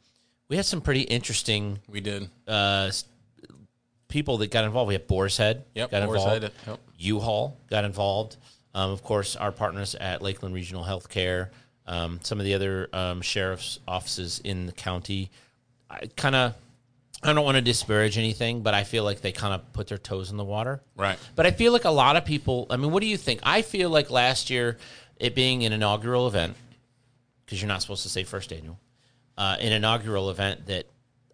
we 0.49 0.55
had 0.55 0.65
some 0.65 0.81
pretty 0.81 1.01
interesting 1.01 1.79
we 1.87 2.01
did. 2.01 2.29
uh, 2.47 2.91
people 4.07 4.37
that 4.37 4.51
got 4.51 4.63
involved. 4.63 4.87
We 4.87 4.93
had 4.93 5.07
Boar's 5.07 5.37
Head 5.37 5.65
Yep, 5.75 5.91
got 5.91 6.05
Boar's 6.05 6.21
involved. 6.21 6.43
Head, 6.43 6.51
yep. 6.67 6.79
U-Haul 6.97 7.57
got 7.69 7.83
involved. 7.85 8.37
Um, 8.73 8.91
of 8.91 9.03
course, 9.03 9.35
our 9.35 9.51
partners 9.51 9.95
at 9.95 10.21
Lakeland 10.21 10.53
Regional 10.53 10.83
Healthcare, 10.83 11.49
um, 11.87 12.19
some 12.23 12.39
of 12.39 12.45
the 12.45 12.53
other 12.53 12.89
um, 12.93 13.21
sheriff's 13.21 13.79
offices 13.87 14.39
in 14.43 14.65
the 14.65 14.71
county. 14.71 15.31
I 15.89 16.09
kind 16.15 16.35
of, 16.35 16.53
I 17.23 17.33
don't 17.33 17.43
want 17.43 17.55
to 17.55 17.61
disparage 17.61 18.17
anything, 18.17 18.61
but 18.61 18.73
I 18.73 18.83
feel 18.83 19.03
like 19.03 19.21
they 19.21 19.31
kind 19.31 19.53
of 19.53 19.73
put 19.73 19.87
their 19.87 19.97
toes 19.97 20.29
in 20.31 20.37
the 20.37 20.43
water. 20.43 20.81
Right. 20.95 21.17
But 21.35 21.45
I 21.45 21.51
feel 21.51 21.73
like 21.73 21.85
a 21.85 21.89
lot 21.91 22.15
of 22.15 22.25
people. 22.25 22.67
I 22.69 22.77
mean, 22.77 22.91
what 22.91 23.01
do 23.01 23.07
you 23.07 23.17
think? 23.17 23.39
I 23.43 23.61
feel 23.61 23.89
like 23.89 24.11
last 24.11 24.49
year, 24.49 24.77
it 25.17 25.33
being 25.33 25.65
an 25.65 25.73
inaugural 25.73 26.27
event, 26.27 26.55
because 27.45 27.61
you're 27.61 27.67
not 27.67 27.81
supposed 27.81 28.03
to 28.03 28.09
say 28.09 28.23
first 28.23 28.53
annual, 28.53 28.79
uh, 29.37 29.57
an 29.59 29.71
inaugural 29.71 30.29
event 30.29 30.67
that 30.67 30.85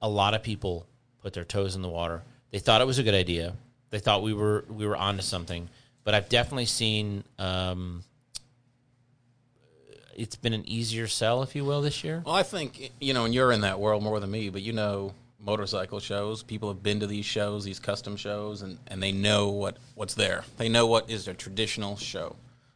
a 0.01 0.10
lot 0.10 0.33
of 0.33 0.43
people 0.43 0.86
put 1.22 1.33
their 1.33 1.45
toes 1.45 1.75
in 1.75 1.81
the 1.81 1.89
water. 1.89 2.22
They 2.51 2.60
thought 2.60 2.81
it 2.81 2.88
was 2.88 3.00
a 3.00 3.03
good 3.03 3.13
idea. 3.13 3.53
They 3.89 4.00
thought 4.00 4.24
we 4.24 4.33
were 4.33 4.65
we 4.69 4.86
were 4.86 4.98
onto 4.98 5.22
something. 5.22 5.69
But 6.03 6.13
I've 6.13 6.27
definitely 6.27 6.65
seen 6.65 7.24
um, 7.39 8.03
it's 10.15 10.36
been 10.36 10.53
an 10.53 10.67
easier 10.67 11.07
sell, 11.07 11.43
if 11.43 11.55
you 11.55 11.63
will, 11.63 11.81
this 11.81 12.03
year. 12.03 12.22
Well, 12.25 12.36
I 12.36 12.43
think 12.43 12.91
you 13.00 13.13
know, 13.13 13.25
and 13.25 13.33
you're 13.33 13.51
in 13.51 13.62
that 13.62 13.79
world 13.79 14.03
more 14.03 14.19
than 14.19 14.31
me, 14.31 14.50
but 14.50 14.62
you 14.62 14.74
know, 14.74 15.13
motorcycle 15.39 16.00
shows. 16.00 16.43
People 16.43 16.69
have 16.69 16.83
been 16.83 17.00
to 17.00 17.07
these 17.07 17.25
shows, 17.25 17.63
these 17.63 17.79
custom 17.79 18.15
shows, 18.15 18.62
and 18.62 18.77
and 18.88 19.01
they 19.01 19.12
know 19.12 19.50
what 19.50 19.77
what's 19.95 20.13
there. 20.13 20.43
They 20.57 20.69
know 20.69 20.86
what 20.86 21.10
is 21.10 21.27
a 21.27 21.33
traditional 21.33 21.98
show. 21.98 22.36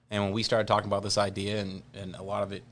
And 0.09 0.23
when 0.23 0.31
we 0.31 0.41
started 0.41 0.67
talking 0.67 0.87
about 0.87 1.03
this 1.03 1.17
idea, 1.17 1.59
and 1.59 1.83
and 1.93 2.15
a 2.15 2.23
lot 2.23 2.43
of 2.43 2.51
it 2.51 2.63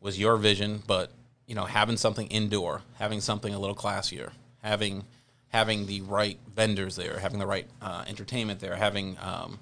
was 0.00 0.18
your 0.18 0.36
vision, 0.36 0.82
but 0.86 1.10
you 1.52 1.56
know, 1.56 1.66
having 1.66 1.98
something 1.98 2.28
indoor, 2.28 2.80
having 2.94 3.20
something 3.20 3.52
a 3.52 3.58
little 3.58 3.76
classier, 3.76 4.30
having 4.62 5.04
having 5.50 5.84
the 5.84 6.00
right 6.00 6.38
vendors 6.56 6.96
there, 6.96 7.18
having 7.18 7.38
the 7.38 7.44
right 7.44 7.66
uh, 7.82 8.02
entertainment 8.08 8.58
there, 8.58 8.74
having 8.74 9.18
um, 9.20 9.58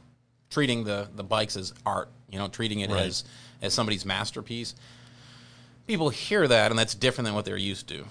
treating 0.50 0.84
the 0.84 1.08
the 1.16 1.24
bikes 1.24 1.56
as 1.56 1.74
art, 1.84 2.08
you 2.30 2.38
know, 2.38 2.46
treating 2.46 2.78
it 2.78 2.90
Right. 2.90 3.06
as 3.06 3.24
as 3.60 3.74
somebody's 3.74 4.04
masterpiece. 4.06 4.76
People 5.88 6.10
hear 6.10 6.46
that, 6.46 6.70
and 6.70 6.78
that's 6.78 6.94
different 6.94 7.26
than 7.26 7.34
what 7.34 7.44
they're 7.44 7.56
used 7.56 7.88
to. 7.88 8.04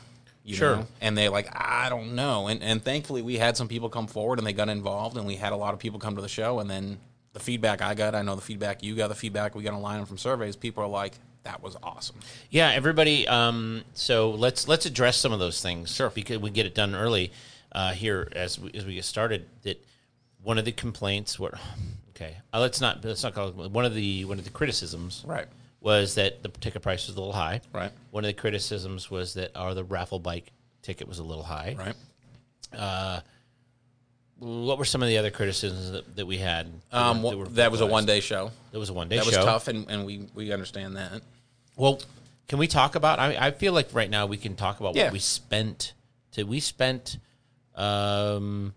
You 0.43 0.55
Sure. 0.57 0.75
know? 0.75 0.87
And 0.99 1.17
they're 1.17 1.29
like, 1.29 1.47
I 1.55 1.87
don't 1.87 2.15
know. 2.15 2.47
And 2.49 2.61
and 2.61 2.83
thankfully, 2.83 3.21
we 3.21 3.37
had 3.37 3.55
some 3.55 3.69
people 3.69 3.87
come 3.87 4.07
forward 4.07 4.39
and 4.39 4.45
they 4.45 4.51
got 4.51 4.67
involved, 4.67 5.15
and 5.15 5.25
we 5.25 5.37
had 5.37 5.53
a 5.53 5.55
lot 5.55 5.73
of 5.73 5.79
people 5.79 5.99
come 6.01 6.17
to 6.17 6.21
the 6.21 6.27
show. 6.27 6.59
And 6.59 6.69
then 6.69 6.97
the 7.31 7.39
feedback 7.39 7.81
I 7.81 7.93
got, 7.93 8.13
I 8.13 8.23
know 8.23 8.35
the 8.35 8.41
feedback 8.41 8.83
you 8.83 8.95
got, 8.97 9.07
the 9.07 9.15
feedback 9.15 9.55
we 9.55 9.63
got 9.63 9.73
online 9.73 10.03
from 10.03 10.17
surveys. 10.17 10.57
People 10.57 10.83
are 10.83 10.87
like, 10.89 11.13
that 11.43 11.61
was 11.61 11.77
awesome. 11.81 12.17
Yeah, 12.49 12.69
everybody. 12.69 13.27
Um, 13.27 13.83
so 13.93 14.31
let's 14.31 14.67
let's 14.67 14.85
address 14.85 15.17
some 15.17 15.31
of 15.31 15.39
those 15.39 15.61
things. 15.61 15.93
Sure. 15.93 16.09
Because 16.09 16.39
we 16.39 16.49
get 16.49 16.65
it 16.65 16.75
done 16.75 16.95
early 16.95 17.31
uh, 17.71 17.91
here 17.91 18.27
as 18.35 18.59
we, 18.59 18.71
as 18.73 18.85
we 18.85 18.95
get 18.95 19.05
started. 19.05 19.45
That 19.63 19.83
one 20.43 20.57
of 20.57 20.65
the 20.65 20.71
complaints 20.71 21.39
were 21.39 21.57
okay. 22.09 22.37
Uh, 22.53 22.59
let's 22.59 22.81
not 22.81 23.03
let's 23.03 23.23
not 23.23 23.33
call 23.33 23.49
it 23.49 23.71
one 23.71 23.85
of 23.85 23.93
the 23.95 24.25
one 24.25 24.37
of 24.37 24.45
the 24.45 24.51
criticisms. 24.51 25.23
Right. 25.25 25.47
Was 25.81 26.15
that 26.15 26.43
the 26.43 26.49
ticket 26.49 26.81
price 26.81 27.07
was 27.07 27.15
a 27.15 27.19
little 27.19 27.33
high? 27.33 27.61
Right. 27.73 27.91
One 28.11 28.25
of 28.25 28.27
the 28.27 28.33
criticisms 28.33 29.09
was 29.09 29.35
that 29.35 29.55
our 29.55 29.73
the 29.73 29.85
raffle 29.85 30.19
bike 30.19 30.51
ticket 30.81 31.07
was 31.07 31.19
a 31.19 31.23
little 31.23 31.43
high. 31.43 31.75
Right. 31.77 31.95
What 34.39 34.77
were 34.77 34.85
some 34.85 35.01
of 35.03 35.09
the 35.09 35.17
other 35.17 35.31
criticisms 35.31 35.91
that, 35.91 36.15
that 36.15 36.25
we 36.25 36.37
had? 36.37 36.67
Um, 36.91 37.21
that 37.23 37.37
were 37.37 37.45
that 37.49 37.71
was 37.71 37.81
a 37.81 37.85
one 37.85 38.05
day 38.05 38.19
show. 38.21 38.51
That 38.71 38.79
was 38.79 38.89
a 38.89 38.93
one 38.93 39.09
day 39.09 39.17
That 39.17 39.25
show. 39.25 39.37
was 39.37 39.45
tough, 39.45 39.67
and, 39.67 39.89
and 39.89 40.05
we, 40.05 40.27
we 40.33 40.51
understand 40.53 40.95
that. 40.95 41.21
Well, 41.75 42.01
can 42.47 42.57
we 42.59 42.67
talk 42.67 42.95
about? 42.95 43.19
I, 43.19 43.35
I 43.47 43.51
feel 43.51 43.73
like 43.73 43.89
right 43.93 44.09
now 44.09 44.25
we 44.25 44.37
can 44.37 44.55
talk 44.55 44.79
about 44.79 44.95
Yeah. 44.95 45.05
what 45.05 45.13
we 45.13 45.19
spent. 45.19 45.93
To 46.33 46.43
we 46.43 46.59
spent, 46.59 47.17
um, 47.75 48.73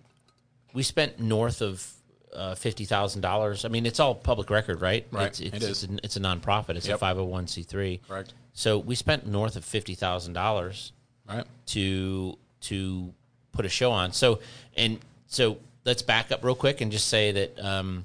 we 0.72 0.82
spent 0.82 1.20
north 1.20 1.60
of 1.62 1.86
uh, 2.34 2.54
fifty 2.54 2.84
thousand 2.84 3.20
dollars. 3.20 3.64
I 3.64 3.68
mean, 3.68 3.86
it's 3.86 4.00
all 4.00 4.14
public 4.14 4.50
record, 4.50 4.80
right? 4.80 5.06
Right. 5.10 5.26
It's, 5.28 5.40
it's, 5.40 5.48
It 5.56 5.62
it's 5.62 5.82
is. 5.84 5.90
a, 5.90 5.96
it's 6.02 6.16
a 6.16 6.20
nonprofit. 6.20 6.76
It's 6.76 6.88
a 6.88 6.96
five 6.98 7.16
hundred 7.16 7.28
one 7.30 7.46
c 7.46 7.62
three. 7.62 8.00
Correct. 8.08 8.32
So 8.54 8.78
we 8.78 8.94
spent 8.94 9.26
north 9.26 9.56
of 9.56 9.64
fifty 9.64 9.94
thousand 9.94 10.32
dollars 10.32 10.92
Right. 11.28 11.44
to 11.66 12.36
to 12.62 13.12
put 13.52 13.64
a 13.64 13.68
show 13.68 13.92
on. 13.92 14.12
So 14.12 14.40
and 14.76 14.98
so 15.32 15.58
let's 15.84 16.02
back 16.02 16.30
up 16.30 16.44
real 16.44 16.54
quick 16.54 16.80
and 16.80 16.92
just 16.92 17.08
say 17.08 17.32
that 17.32 17.58
um, 17.64 18.04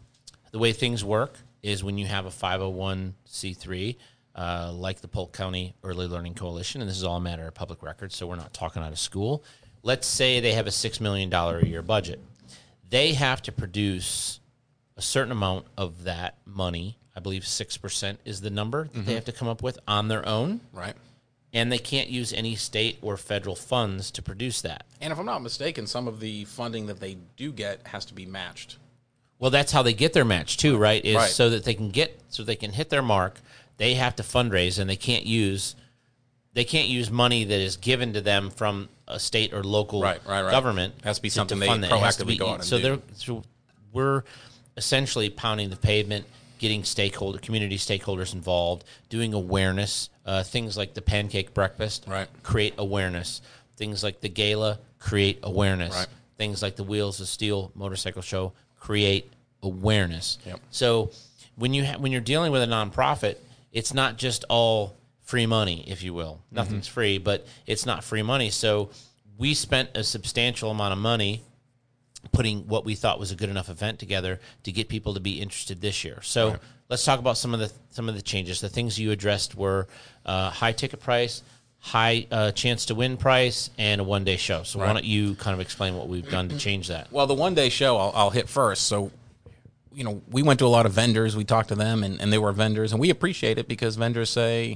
the 0.52 0.60
way 0.60 0.72
things 0.74 1.04
work 1.04 1.38
is 1.62 1.84
when 1.84 1.98
you 1.98 2.06
have 2.06 2.26
a 2.26 2.30
501c3 2.30 3.96
uh, 4.36 4.72
like 4.74 5.02
the 5.02 5.08
Polk 5.08 5.34
County 5.34 5.74
Early 5.84 6.08
Learning 6.08 6.36
Coalition, 6.36 6.80
and 6.82 6.90
this 6.90 6.96
is 6.98 7.04
all 7.04 7.18
a 7.18 7.22
matter 7.22 7.48
of 7.48 7.54
public 7.56 7.82
record, 7.82 8.12
so 8.14 8.28
we're 8.28 8.36
not 8.36 8.54
talking 8.54 8.84
out 8.84 8.92
of 8.92 9.00
school. 9.00 9.44
Let's 9.84 10.08
say 10.08 10.40
they 10.40 10.54
have 10.54 10.68
a 10.68 10.72
six 10.72 11.02
million 11.02 11.30
dollar 11.30 11.60
a 11.60 11.66
year 11.66 11.82
budget. 11.82 12.20
They 12.90 13.14
have 13.14 13.42
to 13.44 13.52
produce 13.52 14.40
a 14.96 15.02
certain 15.02 15.32
amount 15.32 15.66
of 15.78 16.04
that 16.04 16.38
money. 16.46 16.98
I 17.16 17.20
believe 17.20 17.48
six 17.48 17.78
percent 17.78 18.20
is 18.26 18.42
the 18.42 18.52
number 18.52 18.90
that 18.94 19.06
they 19.06 19.16
have 19.16 19.26
to 19.26 19.32
come 19.32 19.48
up 19.48 19.64
with 19.64 19.80
on 19.88 20.08
their 20.08 20.26
own 20.28 20.62
Right. 20.72 20.96
And 21.54 21.72
they 21.72 21.78
can't 21.78 22.10
use 22.10 22.34
any 22.34 22.56
state 22.56 22.98
or 23.02 23.18
federal 23.18 23.56
funds 23.56 24.12
to 24.12 24.22
produce 24.22 24.62
that. 24.62 24.86
And 25.02 25.12
if 25.14 25.20
I'm 25.20 25.26
not 25.26 25.42
mistaken, 25.42 25.88
some 25.88 26.08
of 26.08 26.20
the 26.20 26.46
funding 26.46 26.88
that 26.88 27.00
they 27.00 27.18
do 27.38 27.52
get 27.52 27.88
has 27.88 28.06
to 28.06 28.14
be 28.14 28.26
matched. 28.26 28.78
Well, 29.40 29.52
that's 29.52 29.72
how 29.72 29.84
they 29.84 29.94
get 29.94 30.14
their 30.14 30.26
match 30.26 30.58
too, 30.58 30.78
right? 30.78 31.04
Is 31.04 31.16
Right. 31.16 31.30
so 31.30 31.50
that 31.52 31.64
they 31.64 31.74
can 31.74 31.90
get 31.90 32.20
so 32.30 32.44
they 32.44 32.56
can 32.56 32.74
hit 32.74 32.90
their 32.90 33.02
mark. 33.04 33.40
They 33.78 33.94
have 33.94 34.16
to 34.16 34.24
fundraise, 34.24 34.80
and 34.80 34.90
they 34.90 34.96
can't 34.96 35.26
use 35.26 35.76
they 36.54 36.64
can't 36.64 36.88
use 36.90 37.12
money 37.12 37.44
that 37.44 37.60
is 37.60 37.78
given 37.78 38.14
to 38.14 38.22
them 38.22 38.50
from 38.50 38.90
a 39.08 39.20
state 39.20 39.54
or 39.54 39.64
local 39.64 40.02
Right, 40.02 40.20
right, 40.28 40.50
government. 40.50 40.96
Has 41.04 41.18
to 41.18 41.22
be 41.22 41.30
to 41.30 41.36
something 41.36 41.60
they 41.60 41.68
to 41.68 41.74
proactively 41.74 42.28
be- 42.30 42.38
go 42.38 42.50
out 42.50 42.56
and 42.56 42.64
so 42.64 42.78
do. 42.78 42.84
they're 42.84 42.98
so 43.16 43.44
we're 43.94 44.24
essentially 44.76 45.30
pounding 45.30 45.70
the 45.70 45.76
pavement, 45.76 46.26
getting 46.58 46.84
stakeholder 46.84 47.40
community 47.40 47.78
stakeholders 47.78 48.34
involved, 48.34 48.84
doing 49.10 49.34
awareness. 49.34 50.10
Uh, 50.26 50.44
things 50.44 50.76
like 50.78 50.94
the 50.94 51.02
pancake 51.02 51.54
breakfast, 51.54 52.04
Right. 52.08 52.28
create 52.44 52.74
awareness. 52.78 53.42
Things 53.78 54.04
like 54.04 54.22
the 54.22 54.30
gala 54.30 54.80
create 55.00 55.40
awareness. 55.44 55.94
Right. 55.96 56.08
Things 56.38 56.62
like 56.62 56.76
the 56.76 56.84
Wheels 56.84 57.20
of 57.22 57.28
Steel 57.28 57.72
motorcycle 57.76 58.22
show 58.22 58.54
create 58.80 59.32
awareness. 59.64 60.38
Yep. 60.46 60.60
So 60.72 61.12
when 61.56 61.74
you 61.74 61.86
ha- 61.86 61.98
when 61.98 62.12
you're 62.12 62.22
dealing 62.22 62.52
with 62.52 62.62
a 62.62 62.68
nonprofit, 62.68 63.36
it's 63.72 63.94
not 63.94 64.18
just 64.18 64.44
all 64.50 64.96
free 65.24 65.46
money, 65.46 65.84
if 65.88 66.04
you 66.04 66.14
will. 66.14 66.40
Nothing's 66.52 66.88
free, 66.88 67.18
but 67.18 67.46
it's 67.66 67.86
not 67.86 68.04
free 68.04 68.22
money. 68.22 68.50
So 68.50 68.90
we 69.38 69.54
spent 69.54 69.90
a 69.96 70.04
substantial 70.04 70.72
amount 70.72 70.94
of 70.94 71.00
money 71.00 71.42
putting 72.32 72.68
what 72.68 72.86
we 72.86 72.96
thought 72.96 73.20
was 73.20 73.32
a 73.32 73.36
good 73.36 73.50
enough 73.50 73.70
event 73.70 74.00
together 74.00 74.40
to 74.64 74.72
get 74.72 74.90
people 74.90 75.14
to 75.14 75.20
be 75.20 75.42
interested 75.42 75.82
this 75.82 76.04
year. 76.04 76.20
So 76.22 76.58
let's 76.90 77.04
talk 77.04 77.20
about 77.20 77.38
some 77.38 77.54
of 77.54 77.60
the 77.60 77.72
some 77.90 78.10
of 78.10 78.16
the 78.16 78.22
changes. 78.22 78.62
The 78.62 78.70
things 78.70 79.00
you 79.00 79.12
addressed 79.12 79.56
were 79.56 79.88
uh, 80.26 80.50
high 80.50 80.72
ticket 80.72 81.00
price, 81.00 81.44
high 81.80 82.28
uh, 82.32 82.52
chance 82.52 82.86
to 82.88 82.96
win 82.96 83.18
price, 83.18 83.70
and 83.78 84.02
a 84.02 84.04
one 84.04 84.24
day 84.24 84.38
show. 84.38 84.64
So 84.64 84.80
why 84.80 84.94
don't 84.94 85.06
you 85.06 85.36
kind 85.36 85.54
of 85.54 85.60
explain 85.60 85.96
what 85.96 86.08
we've 86.08 86.30
done 86.30 86.50
to 86.50 86.58
change 86.58 86.88
that? 86.88 87.12
Well, 87.12 87.28
the 87.28 87.34
one 87.34 87.54
day 87.56 87.70
show 87.70 87.98
I'll, 87.98 88.12
I'll 88.16 88.30
hit 88.30 88.50
first. 88.50 88.84
So, 88.88 89.12
you 89.94 90.04
know, 90.04 90.22
we 90.30 90.44
went 90.44 90.60
to 90.60 90.66
a 90.66 90.68
lot 90.68 90.86
of 90.86 90.92
vendors. 90.94 91.36
We 91.36 91.44
talked 91.44 91.70
to 91.70 91.76
them, 91.76 92.04
and, 92.04 92.22
and 92.22 92.32
they 92.32 92.38
were 92.38 92.52
vendors, 92.52 92.92
and 92.92 93.02
we 93.02 93.10
appreciate 93.10 93.58
it 93.58 93.68
because 93.68 93.96
vendors 93.96 94.30
say 94.30 94.74
"Eh, 94.74 94.76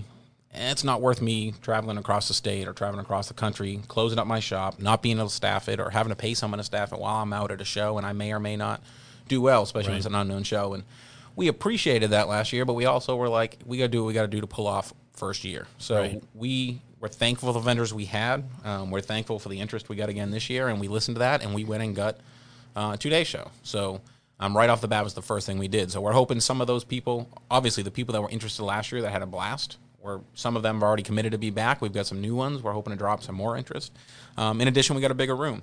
it's 0.53 0.83
not 0.83 1.01
worth 1.01 1.21
me 1.21 1.53
traveling 1.61 1.97
across 1.97 2.27
the 2.27 2.33
state 2.33 2.67
or 2.67 2.73
traveling 2.73 3.01
across 3.01 3.27
the 3.27 3.33
country, 3.33 3.79
closing 3.87 4.19
up 4.19 4.27
my 4.27 4.39
shop, 4.39 4.79
not 4.79 5.01
being 5.01 5.17
able 5.17 5.29
to 5.29 5.33
staff 5.33 5.69
it, 5.69 5.79
or 5.79 5.89
having 5.89 6.09
to 6.09 6.15
pay 6.15 6.33
someone 6.33 6.57
to 6.57 6.63
staff 6.63 6.91
it 6.91 6.99
while 6.99 7.15
I'm 7.21 7.33
out 7.33 7.51
at 7.51 7.61
a 7.61 7.65
show, 7.65 7.97
and 7.97 8.05
I 8.05 8.13
may 8.13 8.33
or 8.33 8.39
may 8.39 8.55
not 8.57 8.81
do 9.27 9.41
well, 9.41 9.63
especially 9.63 9.89
when 9.91 9.97
it's 9.97 10.05
an 10.05 10.15
unknown 10.15 10.43
show. 10.43 10.73
And 10.73 10.83
we 11.35 11.47
appreciated 11.47 12.09
that 12.09 12.27
last 12.27 12.51
year, 12.51 12.65
but 12.65 12.73
we 12.73 12.85
also 12.85 13.15
were 13.15 13.29
like, 13.29 13.59
we 13.65 13.77
got 13.77 13.85
to 13.85 13.89
do 13.89 14.03
what 14.03 14.07
we 14.07 14.13
got 14.13 14.23
to 14.23 14.27
do 14.27 14.41
to 14.41 14.47
pull 14.47 14.67
off 14.67 14.93
first 15.13 15.43
year. 15.43 15.67
So 15.77 15.99
Right. 16.01 16.23
we 16.33 16.81
were 16.99 17.07
thankful 17.07 17.47
for 17.53 17.53
the 17.59 17.63
vendors 17.63 17.93
we 17.93 18.05
had. 18.05 18.43
Um, 18.65 18.91
we're 18.91 19.01
thankful 19.01 19.39
for 19.39 19.49
the 19.49 19.59
interest 19.59 19.87
we 19.89 19.95
got 19.95 20.09
again 20.09 20.31
this 20.31 20.49
year, 20.49 20.67
and 20.67 20.79
we 20.81 20.87
listened 20.89 21.15
to 21.15 21.19
that, 21.19 21.41
and 21.43 21.53
we 21.55 21.63
went 21.63 21.81
and 21.83 21.95
got 21.95 22.17
uh, 22.75 22.91
a 22.93 22.97
two 22.97 23.09
day 23.09 23.23
show. 23.23 23.49
So 23.63 24.01
um, 24.39 24.55
right 24.57 24.69
off 24.69 24.81
the 24.81 24.87
bat 24.87 25.03
was 25.03 25.13
the 25.13 25.21
first 25.21 25.45
thing 25.45 25.57
we 25.59 25.67
did. 25.69 25.91
So 25.91 26.01
we're 26.01 26.11
hoping 26.11 26.39
some 26.41 26.59
of 26.61 26.67
those 26.67 26.83
people, 26.83 27.29
obviously 27.49 27.83
the 27.83 27.91
people 27.91 28.13
that 28.13 28.21
were 28.21 28.29
interested 28.29 28.63
last 28.63 28.91
year 28.91 29.01
that 29.01 29.11
had 29.11 29.21
a 29.21 29.25
blast, 29.27 29.77
or 30.01 30.21
some 30.33 30.55
of 30.55 30.63
them 30.63 30.75
have 30.75 30.83
already 30.83 31.03
committed 31.03 31.31
to 31.31 31.37
be 31.37 31.49
back. 31.49 31.81
We've 31.81 31.93
got 31.93 32.07
some 32.07 32.21
new 32.21 32.35
ones. 32.35 32.61
We're 32.61 32.73
hoping 32.73 32.91
to 32.91 32.97
drop 32.97 33.23
some 33.23 33.35
more 33.35 33.57
interest. 33.57 33.91
Um, 34.37 34.61
in 34.61 34.67
addition, 34.67 34.95
we 34.95 35.01
got 35.01 35.11
a 35.11 35.15
bigger 35.15 35.35
room. 35.35 35.61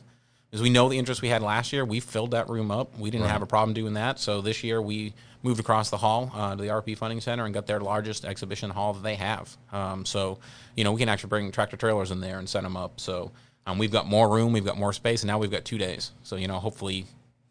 Because 0.50 0.62
we 0.62 0.70
know 0.70 0.88
the 0.88 0.98
interest 0.98 1.20
we 1.20 1.28
had 1.28 1.42
last 1.42 1.74
year, 1.74 1.84
we 1.84 2.00
filled 2.00 2.30
that 2.30 2.48
room 2.48 2.70
up. 2.70 2.98
We 2.98 3.10
didn't 3.10 3.26
have 3.26 3.42
a 3.42 3.46
problem 3.46 3.74
doing 3.74 3.94
that. 3.94 4.18
So 4.18 4.40
this 4.40 4.64
year 4.64 4.80
we 4.80 5.12
moved 5.42 5.60
across 5.60 5.90
the 5.90 5.98
hall 5.98 6.32
uh, 6.34 6.56
to 6.56 6.62
the 6.62 6.68
RP 6.68 6.96
Funding 6.96 7.20
Center 7.20 7.44
and 7.44 7.52
got 7.52 7.66
their 7.66 7.80
largest 7.80 8.24
exhibition 8.24 8.70
hall 8.70 8.94
that 8.94 9.02
they 9.02 9.14
have. 9.16 9.54
Um, 9.72 10.06
so, 10.06 10.38
you 10.74 10.84
know, 10.84 10.92
we 10.92 11.00
can 11.00 11.10
actually 11.10 11.28
bring 11.28 11.52
tractor 11.52 11.76
trailers 11.76 12.10
in 12.10 12.20
there 12.20 12.38
and 12.38 12.48
set 12.48 12.62
them 12.62 12.78
up. 12.78 12.98
So 12.98 13.30
um, 13.66 13.76
we've 13.76 13.92
got 13.92 14.06
more 14.06 14.28
room, 14.30 14.54
we've 14.54 14.64
got 14.64 14.78
more 14.78 14.94
space, 14.94 15.22
and 15.22 15.28
now 15.28 15.38
we've 15.38 15.50
got 15.50 15.66
two 15.66 15.76
days. 15.76 16.12
So, 16.22 16.36
you 16.36 16.48
know, 16.48 16.58
hopefully 16.58 17.04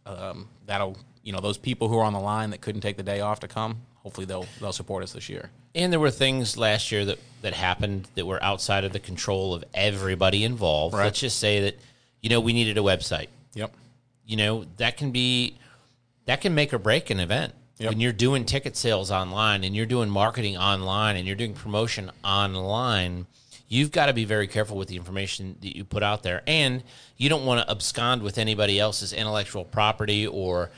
um, 0.07 0.49
that'll, 0.65 0.97
you 1.21 1.33
know, 1.33 1.39
those 1.39 1.57
people 1.59 1.89
who 1.89 1.99
are 1.99 2.03
on 2.03 2.13
the 2.13 2.19
line 2.19 2.49
that 2.49 2.61
couldn't 2.61 2.81
take 2.81 2.97
the 2.97 3.03
day 3.03 3.21
off 3.21 3.41
to 3.41 3.47
come, 3.47 3.81
hopefully 3.97 4.25
they'll 4.25 4.47
they'll 4.59 4.73
support 4.73 5.03
us 5.03 5.13
this 5.13 5.29
year. 5.29 5.51
And 5.77 5.93
there 5.93 5.99
were 5.99 6.11
things 6.11 6.57
last 6.57 6.91
year 6.91 7.05
that, 7.05 7.19
that 7.43 7.53
happened 7.53 8.07
that 8.15 8.25
were 8.25 8.43
outside 8.43 8.83
of 8.83 8.93
the 8.93 8.99
control 8.99 9.53
of 9.53 9.63
everybody 9.75 10.43
involved. 10.43 10.95
Right. 10.95 11.05
Let's 11.05 11.19
just 11.19 11.37
say 11.37 11.61
that, 11.61 11.77
you 12.19 12.29
know, 12.31 12.41
we 12.41 12.51
needed 12.51 12.79
a 12.79 12.81
website. 12.81 13.27
Yep. 13.53 13.71
You 14.25 14.37
know, 14.37 14.65
that 14.77 14.97
can 14.97 15.11
be 15.11 15.55
that 16.25 16.41
can 16.41 16.55
make 16.55 16.73
or 16.73 16.79
break 16.79 17.11
an 17.11 17.19
event. 17.19 17.53
Yep. 17.77 17.91
When 17.91 17.99
you're 17.99 18.11
doing 18.11 18.43
ticket 18.43 18.75
sales 18.75 19.11
online 19.11 19.63
and 19.63 19.75
you're 19.75 19.85
doing 19.85 20.09
marketing 20.09 20.57
online 20.57 21.15
and 21.15 21.27
you're 21.27 21.35
doing 21.35 21.53
promotion 21.53 22.11
online, 22.23 23.27
you've 23.67 23.91
got 23.91 24.07
to 24.07 24.13
be 24.13 24.25
very 24.25 24.47
careful 24.47 24.77
with 24.77 24.87
the 24.87 24.95
information 24.95 25.57
that 25.61 25.75
you 25.75 25.83
put 25.83 26.01
out 26.01 26.23
there. 26.23 26.41
And 26.47 26.83
you 27.17 27.29
don't 27.29 27.45
want 27.45 27.61
to 27.61 27.71
abscond 27.71 28.23
with 28.23 28.39
anybody 28.39 28.79
else's 28.79 29.13
intellectual 29.13 29.63
property 29.63 30.25
or 30.25 30.71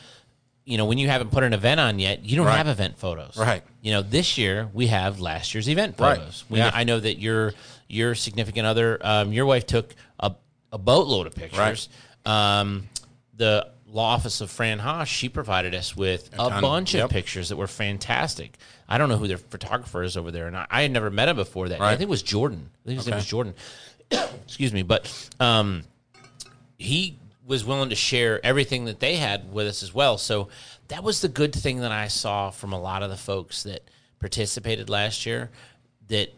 you 0.70 0.78
know, 0.78 0.86
when 0.86 0.98
you 1.00 1.08
haven't 1.10 1.32
put 1.32 1.44
an 1.44 1.52
event 1.54 1.80
on 1.80 1.98
yet, 1.98 2.24
you 2.24 2.36
don't 2.38 2.46
Right. 2.46 2.58
have 2.58 2.68
event 2.68 2.98
photos. 3.00 3.36
Right. 3.36 3.64
You 3.82 3.92
know, 3.92 4.02
this 4.04 4.38
year 4.38 4.70
we 4.72 4.88
have 4.88 5.20
last 5.20 5.54
year's 5.56 5.68
event 5.68 5.96
Right. 5.98 6.18
photos. 6.18 6.44
We, 6.48 6.60
Yeah. 6.60 6.70
I 6.74 6.84
know 6.84 7.00
that 7.00 7.20
your 7.20 7.54
your 7.88 8.14
significant 8.14 8.68
other, 8.68 9.00
um, 9.02 9.34
your 9.34 9.48
wife 9.48 9.66
took 9.66 9.96
a, 10.20 10.32
a 10.72 10.78
boatload 10.78 11.26
of 11.26 11.34
pictures. 11.34 11.90
Right. 12.28 12.60
Um, 12.60 12.88
the 13.36 13.68
law 13.88 14.14
office 14.14 14.42
of 14.42 14.52
Fran 14.52 14.78
Haasch, 14.80 15.08
she 15.08 15.28
provided 15.28 15.74
us 15.74 15.96
with 15.98 16.30
a, 16.34 16.38
ton. 16.38 16.62
bunch 16.62 16.94
of 16.94 17.00
Yep. 17.00 17.10
pictures 17.10 17.50
that 17.50 17.56
were 17.56 17.66
fantastic. 17.66 18.60
I 18.88 19.00
don't 19.00 19.10
know 19.10 19.18
who 19.18 19.28
their 19.28 19.40
photographer 19.40 20.04
is 20.04 20.16
over 20.18 20.30
there, 20.30 20.46
and 20.46 20.56
I, 20.56 20.68
I 20.70 20.82
had 20.84 20.92
never 20.92 21.10
met 21.10 21.30
him 21.30 21.36
before 21.38 21.70
that. 21.70 21.82
I 21.82 21.92
think 21.94 22.02
it 22.04 22.10
was 22.10 22.22
Jordan. 22.22 22.70
I 22.86 22.88
think 22.90 22.98
his 23.00 23.08
name 23.08 23.14
Okay. 23.14 23.20
was 23.22 23.26
Jordan. 23.26 23.54
Excuse 24.46 24.72
me, 24.72 24.84
but 24.84 25.12
um, 25.40 25.84
he 26.78 27.18
was 27.50 27.66
willing 27.66 27.90
to 27.90 27.96
share 27.96 28.40
everything 28.46 28.86
that 28.86 29.00
they 29.02 29.16
had 29.18 29.52
with 29.52 29.68
us 29.68 29.84
as 29.84 29.94
well. 29.94 30.18
So 30.18 30.48
that 30.88 31.04
was 31.04 31.20
the 31.22 31.28
good 31.28 31.54
thing 31.54 31.80
that 31.82 31.92
I 31.92 32.08
saw 32.08 32.52
from 32.52 32.72
a 32.72 32.80
lot 32.80 33.04
of 33.04 33.10
the 33.10 33.18
folks 33.18 33.64
that 33.64 33.82
participated 34.20 34.90
last 34.90 35.26
year. 35.26 35.50
That 36.10 36.34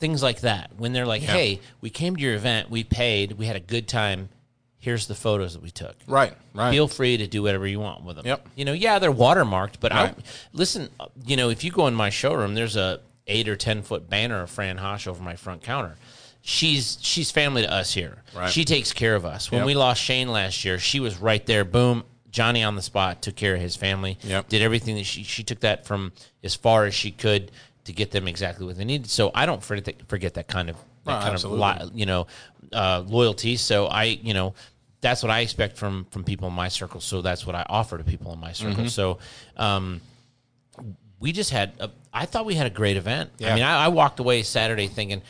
things 0.00 0.22
like 0.22 0.40
that, 0.40 0.70
when 0.78 0.92
they're 0.92 1.06
like, 1.06 1.22
Yeah. 1.22 1.32
"Hey, 1.32 1.60
we 1.80 1.90
came 1.90 2.16
to 2.16 2.22
your 2.22 2.34
event, 2.34 2.70
we 2.70 2.82
paid, 2.84 3.32
we 3.32 3.46
had 3.46 3.56
a 3.56 3.60
good 3.60 3.86
time. 3.86 4.30
here's 4.80 5.08
the 5.08 5.14
photos 5.14 5.54
that 5.54 5.62
we 5.62 5.70
took. 5.72 5.96
Right, 6.06 6.34
right. 6.54 6.70
Feel 6.70 6.86
free 6.86 7.16
to 7.16 7.26
do 7.26 7.42
whatever 7.42 7.66
you 7.66 7.80
want 7.80 8.04
with 8.04 8.14
them. 8.16 8.24
Yep. 8.24 8.46
You 8.54 8.64
know, 8.64 8.72
yeah, 8.72 9.00
they're 9.00 9.12
watermarked, 9.12 9.80
but 9.80 9.90
I 9.92 10.14
listen. 10.52 10.88
You 11.26 11.36
know, 11.36 11.50
if 11.50 11.64
you 11.64 11.72
go 11.72 11.88
in 11.88 11.94
my 11.94 12.10
showroom, 12.10 12.54
there's 12.54 12.76
a 12.76 13.00
eight 13.26 13.48
or 13.48 13.56
ten 13.56 13.82
foot 13.82 14.08
banner 14.08 14.40
of 14.40 14.50
Fran 14.50 14.78
Haasch 14.78 15.08
over 15.08 15.20
my 15.22 15.34
front 15.34 15.62
counter. 15.62 15.96
She's 16.50 16.96
she's 17.02 17.30
family 17.30 17.60
to 17.60 17.70
us 17.70 17.92
here. 17.92 18.22
Right. 18.34 18.50
She 18.50 18.64
takes 18.64 18.94
care 18.94 19.14
of 19.14 19.26
us. 19.26 19.50
When 19.50 19.58
Yep. 19.60 19.66
we 19.66 19.74
lost 19.74 20.00
Shane 20.02 20.28
last 20.28 20.64
year, 20.64 20.78
she 20.78 20.98
was 20.98 21.18
right 21.18 21.44
there. 21.44 21.62
Boom. 21.62 22.04
Johnny 22.30 22.62
on 22.62 22.74
the 22.74 22.80
spot 22.80 23.20
took 23.20 23.36
care 23.36 23.54
of 23.54 23.60
his 23.60 23.76
family. 23.76 24.16
Yep. 24.22 24.48
Did 24.48 24.62
everything 24.62 24.96
that 24.96 25.04
she 25.04 25.24
she 25.24 25.42
took 25.44 25.60
that 25.60 25.84
from 25.86 26.10
as 26.42 26.54
far 26.54 26.86
as 26.86 26.94
she 26.94 27.10
could 27.10 27.50
to 27.84 27.92
get 27.92 28.12
them 28.12 28.26
exactly 28.26 28.64
what 28.64 28.78
they 28.78 28.86
needed. 28.86 29.10
So 29.10 29.30
I 29.34 29.44
don't 29.44 29.62
forget 29.62 29.84
that, 29.84 30.08
forget 30.08 30.32
that 30.34 30.48
kind 30.48 30.70
of 30.70 30.76
that 31.04 31.18
Oh, 31.18 31.20
kind 31.20 31.34
absolutely. 31.34 31.66
of 31.66 31.90
you 31.94 32.06
know 32.06 32.26
uh, 32.72 33.02
loyalty. 33.06 33.56
So 33.56 33.86
I 33.86 34.04
you 34.04 34.32
know 34.32 34.54
that's 35.02 35.22
what 35.22 35.28
I 35.30 35.40
expect 35.40 35.76
from 35.76 36.06
from 36.10 36.24
people 36.24 36.48
in 36.48 36.54
my 36.54 36.68
circle. 36.68 37.02
So 37.02 37.20
that's 37.20 37.46
what 37.46 37.56
I 37.56 37.66
offer 37.68 37.98
to 37.98 38.04
people 38.04 38.32
in 38.32 38.38
my 38.40 38.52
circle. 38.52 38.84
Mm-hmm. 38.84 38.86
So 38.86 39.18
um, 39.58 40.00
we 41.20 41.30
just 41.32 41.50
had 41.50 41.72
a, 41.78 41.90
I 42.10 42.24
thought 42.24 42.46
we 42.46 42.54
had 42.54 42.66
a 42.66 42.70
great 42.70 42.96
event. 42.96 43.32
I 43.44 43.54
mean, 43.54 43.64
I, 43.64 43.84
I 43.84 43.88
walked 43.88 44.18
away 44.18 44.42
Saturday 44.44 44.86
thinking, 44.86 45.20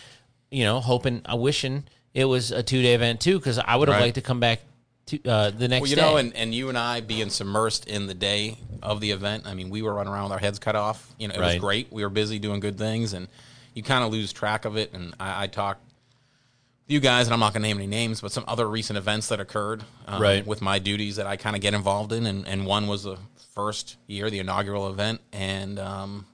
you 0.50 0.64
know, 0.64 0.80
hoping, 0.80 1.22
I 1.26 1.34
wishing 1.34 1.84
it 2.14 2.24
was 2.24 2.50
a 2.50 2.62
two 2.62 2.82
day 2.82 2.94
event 2.94 3.20
too, 3.20 3.38
because 3.38 3.58
I 3.58 3.76
would 3.76 3.88
have 3.88 3.96
Right. 3.96 4.04
liked 4.04 4.14
to 4.16 4.22
come 4.22 4.40
back 4.40 4.60
to 5.06 5.22
uh, 5.24 5.50
the 5.50 5.68
next 5.68 5.82
Well, 5.82 5.90
you 5.90 5.96
day. 5.96 6.02
know, 6.02 6.16
and, 6.16 6.34
and 6.34 6.54
you 6.54 6.68
and 6.68 6.76
I 6.76 7.00
being 7.00 7.28
submersed 7.28 7.86
in 7.86 8.06
the 8.06 8.14
day 8.14 8.58
of 8.82 9.00
the 9.00 9.10
event, 9.10 9.46
I 9.46 9.54
mean, 9.54 9.70
we 9.70 9.82
were 9.82 9.94
running 9.94 10.12
around 10.12 10.24
with 10.24 10.32
our 10.32 10.38
heads 10.38 10.58
cut 10.58 10.76
off. 10.76 11.14
You 11.18 11.28
know, 11.28 11.34
it 11.34 11.40
was 11.40 11.56
great. 11.56 11.92
We 11.92 12.02
were 12.02 12.08
busy 12.10 12.38
doing 12.38 12.60
good 12.60 12.76
things, 12.78 13.12
and 13.12 13.28
you 13.74 13.82
kind 13.82 14.04
of 14.04 14.10
lose 14.12 14.32
track 14.32 14.64
of 14.64 14.76
it. 14.76 14.92
And 14.92 15.14
I, 15.20 15.44
I 15.44 15.46
talked 15.46 15.80
to 16.88 16.92
you 16.94 17.00
guys, 17.00 17.26
and 17.26 17.34
I'm 17.34 17.40
not 17.40 17.52
going 17.52 17.62
to 17.62 17.68
name 17.68 17.76
any 17.78 17.86
names, 17.86 18.20
but 18.20 18.32
some 18.32 18.44
other 18.48 18.68
recent 18.68 18.96
events 18.96 19.28
that 19.28 19.40
occurred 19.40 19.84
um, 20.06 20.20
Right. 20.20 20.46
with 20.46 20.60
my 20.62 20.78
duties 20.78 21.16
that 21.16 21.26
I 21.26 21.36
kind 21.36 21.54
of 21.56 21.62
get 21.62 21.74
involved 21.74 22.12
in. 22.12 22.26
And, 22.26 22.46
and 22.48 22.66
one 22.66 22.86
was 22.86 23.04
the 23.04 23.16
first 23.54 23.96
year, 24.06 24.30
the 24.30 24.38
inaugural 24.40 24.88
event, 24.88 25.20
and 25.32 25.78
um, 25.78 26.26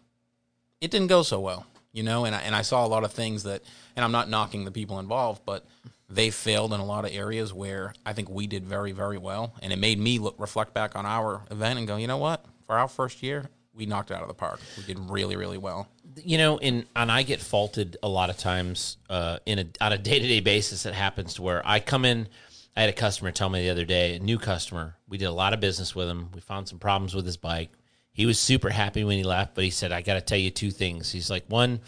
it 0.81 0.91
didn't 0.91 1.09
go 1.09 1.23
so 1.23 1.41
well, 1.41 1.67
you 1.93 2.03
know. 2.03 2.25
And 2.25 2.35
I, 2.35 2.41
and 2.41 2.55
I 2.55 2.63
saw 2.63 2.85
a 2.85 2.89
lot 2.89 3.05
of 3.05 3.13
things 3.13 3.43
that, 3.45 3.63
and 3.97 4.05
I'm 4.05 4.13
not 4.13 4.29
knocking 4.29 4.65
the 4.65 4.71
people 4.71 4.99
involved, 4.99 5.43
but 5.47 5.67
they 6.09 6.31
failed 6.31 6.73
in 6.73 6.81
a 6.81 6.85
lot 6.85 7.05
of 7.05 7.13
areas 7.13 7.53
where 7.53 7.95
I 8.05 8.13
think 8.13 8.29
we 8.29 8.47
did 8.47 8.65
very, 8.67 8.93
very 8.93 9.19
well. 9.19 9.55
And 9.63 9.73
it 9.73 9.79
made 9.79 9.99
me 9.99 10.19
look 10.19 10.35
reflect 10.39 10.75
back 10.75 10.97
on 10.97 11.07
our 11.07 11.43
event 11.51 11.79
and 11.79 11.89
go, 11.89 11.97
you 11.97 12.07
know 12.07 12.19
what? 12.19 12.45
For 12.67 12.77
our 12.77 12.89
first 12.89 13.23
year, 13.23 13.49
we 13.75 13.87
knocked 13.87 14.11
it 14.11 14.15
out 14.15 14.23
of 14.23 14.29
the 14.29 14.35
park. 14.35 14.61
We 14.77 14.85
did 14.85 14.99
really, 14.99 15.37
really 15.37 15.59
well. 15.59 15.89
you 16.17 16.39
know, 16.39 16.59
in 16.59 16.87
and 16.95 17.11
I 17.11 17.25
get 17.25 17.41
faulted 17.41 17.97
a 18.03 18.09
lot 18.09 18.31
of 18.31 18.37
times 18.37 18.99
uh, 19.11 19.39
in 19.47 19.59
a 19.59 19.67
on 19.81 19.93
a 19.93 19.99
day 19.99 20.19
to 20.19 20.29
day 20.29 20.41
basis. 20.41 20.87
It 20.87 20.95
happens 20.95 21.35
to 21.35 21.43
where 21.43 21.61
I 21.67 21.81
come 21.81 22.05
in. 22.05 22.29
I 22.77 22.83
had 22.83 22.91
a 22.91 22.93
customer 22.93 23.31
tell 23.33 23.49
me 23.51 23.63
the 23.63 23.71
other 23.71 23.85
day, 23.85 24.17
a 24.17 24.19
new 24.21 24.39
customer. 24.39 24.97
We 25.09 25.19
did 25.19 25.27
a 25.27 25.33
lot 25.33 25.55
of 25.55 25.61
business 25.61 25.95
with 25.95 26.09
him. 26.09 26.29
We 26.35 26.41
found 26.41 26.69
some 26.69 26.79
problems 26.79 27.15
with 27.15 27.27
his 27.27 27.37
bike. 27.37 27.71
He 28.13 28.27
was 28.27 28.39
super 28.39 28.71
happy 28.71 29.03
when 29.05 29.17
he 29.17 29.25
left, 29.25 29.55
but 29.55 29.65
he 29.65 29.71
said, 29.71 29.91
"I 29.91 30.03
got 30.03 30.15
to 30.15 30.21
tell 30.21 30.39
you 30.39 30.51
two 30.51 30.71
things." 30.71 31.11
He's 31.11 31.31
like, 31.31 31.45
"One, 31.49 31.81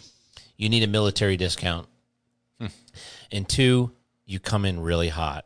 you 0.57 0.67
need 0.69 0.83
a 0.83 0.87
military 0.87 1.37
discount, 1.37 1.87
and 3.31 3.47
two, 3.47 3.91
you 4.25 4.39
come 4.39 4.65
in 4.65 4.79
really 4.79 5.09
hot. 5.09 5.45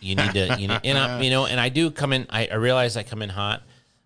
You 0.00 0.16
need 0.16 0.32
to, 0.32 0.56
you 0.58 0.66
know, 0.68 0.80
and 0.82 0.98
I, 0.98 1.20
you 1.20 1.30
know, 1.30 1.46
and 1.46 1.60
I 1.60 1.68
do 1.68 1.90
come 1.90 2.12
in. 2.12 2.26
I, 2.28 2.48
I 2.48 2.54
realize 2.54 2.96
I 2.96 3.04
come 3.04 3.22
in 3.22 3.28
hot, 3.28 3.62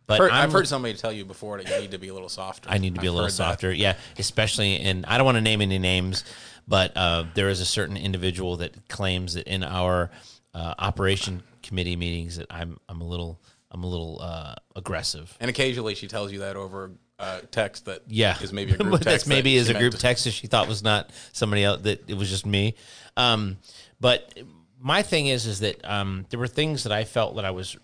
but 0.06 0.18
Heard- 0.18 0.30
I've 0.30 0.52
heard 0.52 0.68
somebody 0.68 0.92
tell 0.94 1.12
you 1.12 1.24
before 1.24 1.56
that 1.56 1.68
you 1.74 1.80
need 1.80 1.92
to 1.92 1.98
be 1.98 2.08
a 2.08 2.12
little 2.14 2.28
softer. 2.28 2.68
I 2.70 2.76
need 2.78 2.94
to 2.96 3.00
be 3.00 3.06
I've 3.08 3.12
a 3.12 3.16
little 3.16 3.26
heard 3.26 3.32
that. 3.32 3.36
softer. 3.36 3.72
Yeah, 3.72 3.96
especially 4.18 4.74
in 4.76 5.04
I 5.06 5.16
don't 5.16 5.24
want 5.24 5.36
to 5.36 5.40
name 5.42 5.62
any 5.62 5.78
names, 5.78 6.24
but 6.68 6.94
uh, 6.96 7.24
there 7.34 7.48
is 7.48 7.60
a 7.60 7.64
certain 7.64 7.96
individual 7.96 8.58
that 8.58 8.88
claims 8.90 9.34
that 9.34 9.46
in 9.46 9.62
our 9.64 10.10
uh, 10.52 10.74
operation 10.78 11.42
committee 11.62 11.96
meetings 11.96 12.36
that 12.36 12.46
I'm 12.50 12.78
I'm 12.90 13.00
a 13.00 13.06
little 13.06 13.40
I'm 13.70 13.82
a 13.82 13.86
little 13.86 14.18
uh, 14.20 14.54
aggressive. 14.76 15.34
And 15.40 15.48
occasionally 15.48 15.94
she 15.94 16.08
tells 16.08 16.30
you 16.30 16.40
that 16.40 16.56
over 16.56 16.92
uh, 17.18 17.40
text 17.50 17.86
that 17.86 18.02
Yeah, 18.08 18.36
is 18.42 18.52
maybe 18.52 18.72
a 18.72 18.76
group 18.78 18.92
text. 18.92 19.04
that's 19.04 19.26
maybe 19.26 19.54
that 19.54 19.60
is 19.62 19.68
a 19.70 19.74
group 19.74 19.92
to- 19.92 19.98
text 19.98 20.24
that 20.24 20.32
she 20.32 20.46
thought 20.46 20.68
was 20.68 20.82
not 20.82 21.10
somebody 21.32 21.64
else 21.64 21.82
that 21.82 22.08
it 22.08 22.14
was 22.16 22.28
just 22.28 22.44
me. 22.46 22.74
Um, 23.16 23.56
but 24.00 24.38
my 24.80 25.02
thing 25.02 25.26
is 25.28 25.46
is 25.46 25.60
that 25.60 25.82
um, 25.84 26.26
there 26.30 26.38
were 26.38 26.46
things 26.48 26.82
that 26.84 26.92
I 26.92 27.04
felt 27.04 27.36
that 27.36 27.44
I 27.44 27.50
was 27.52 27.76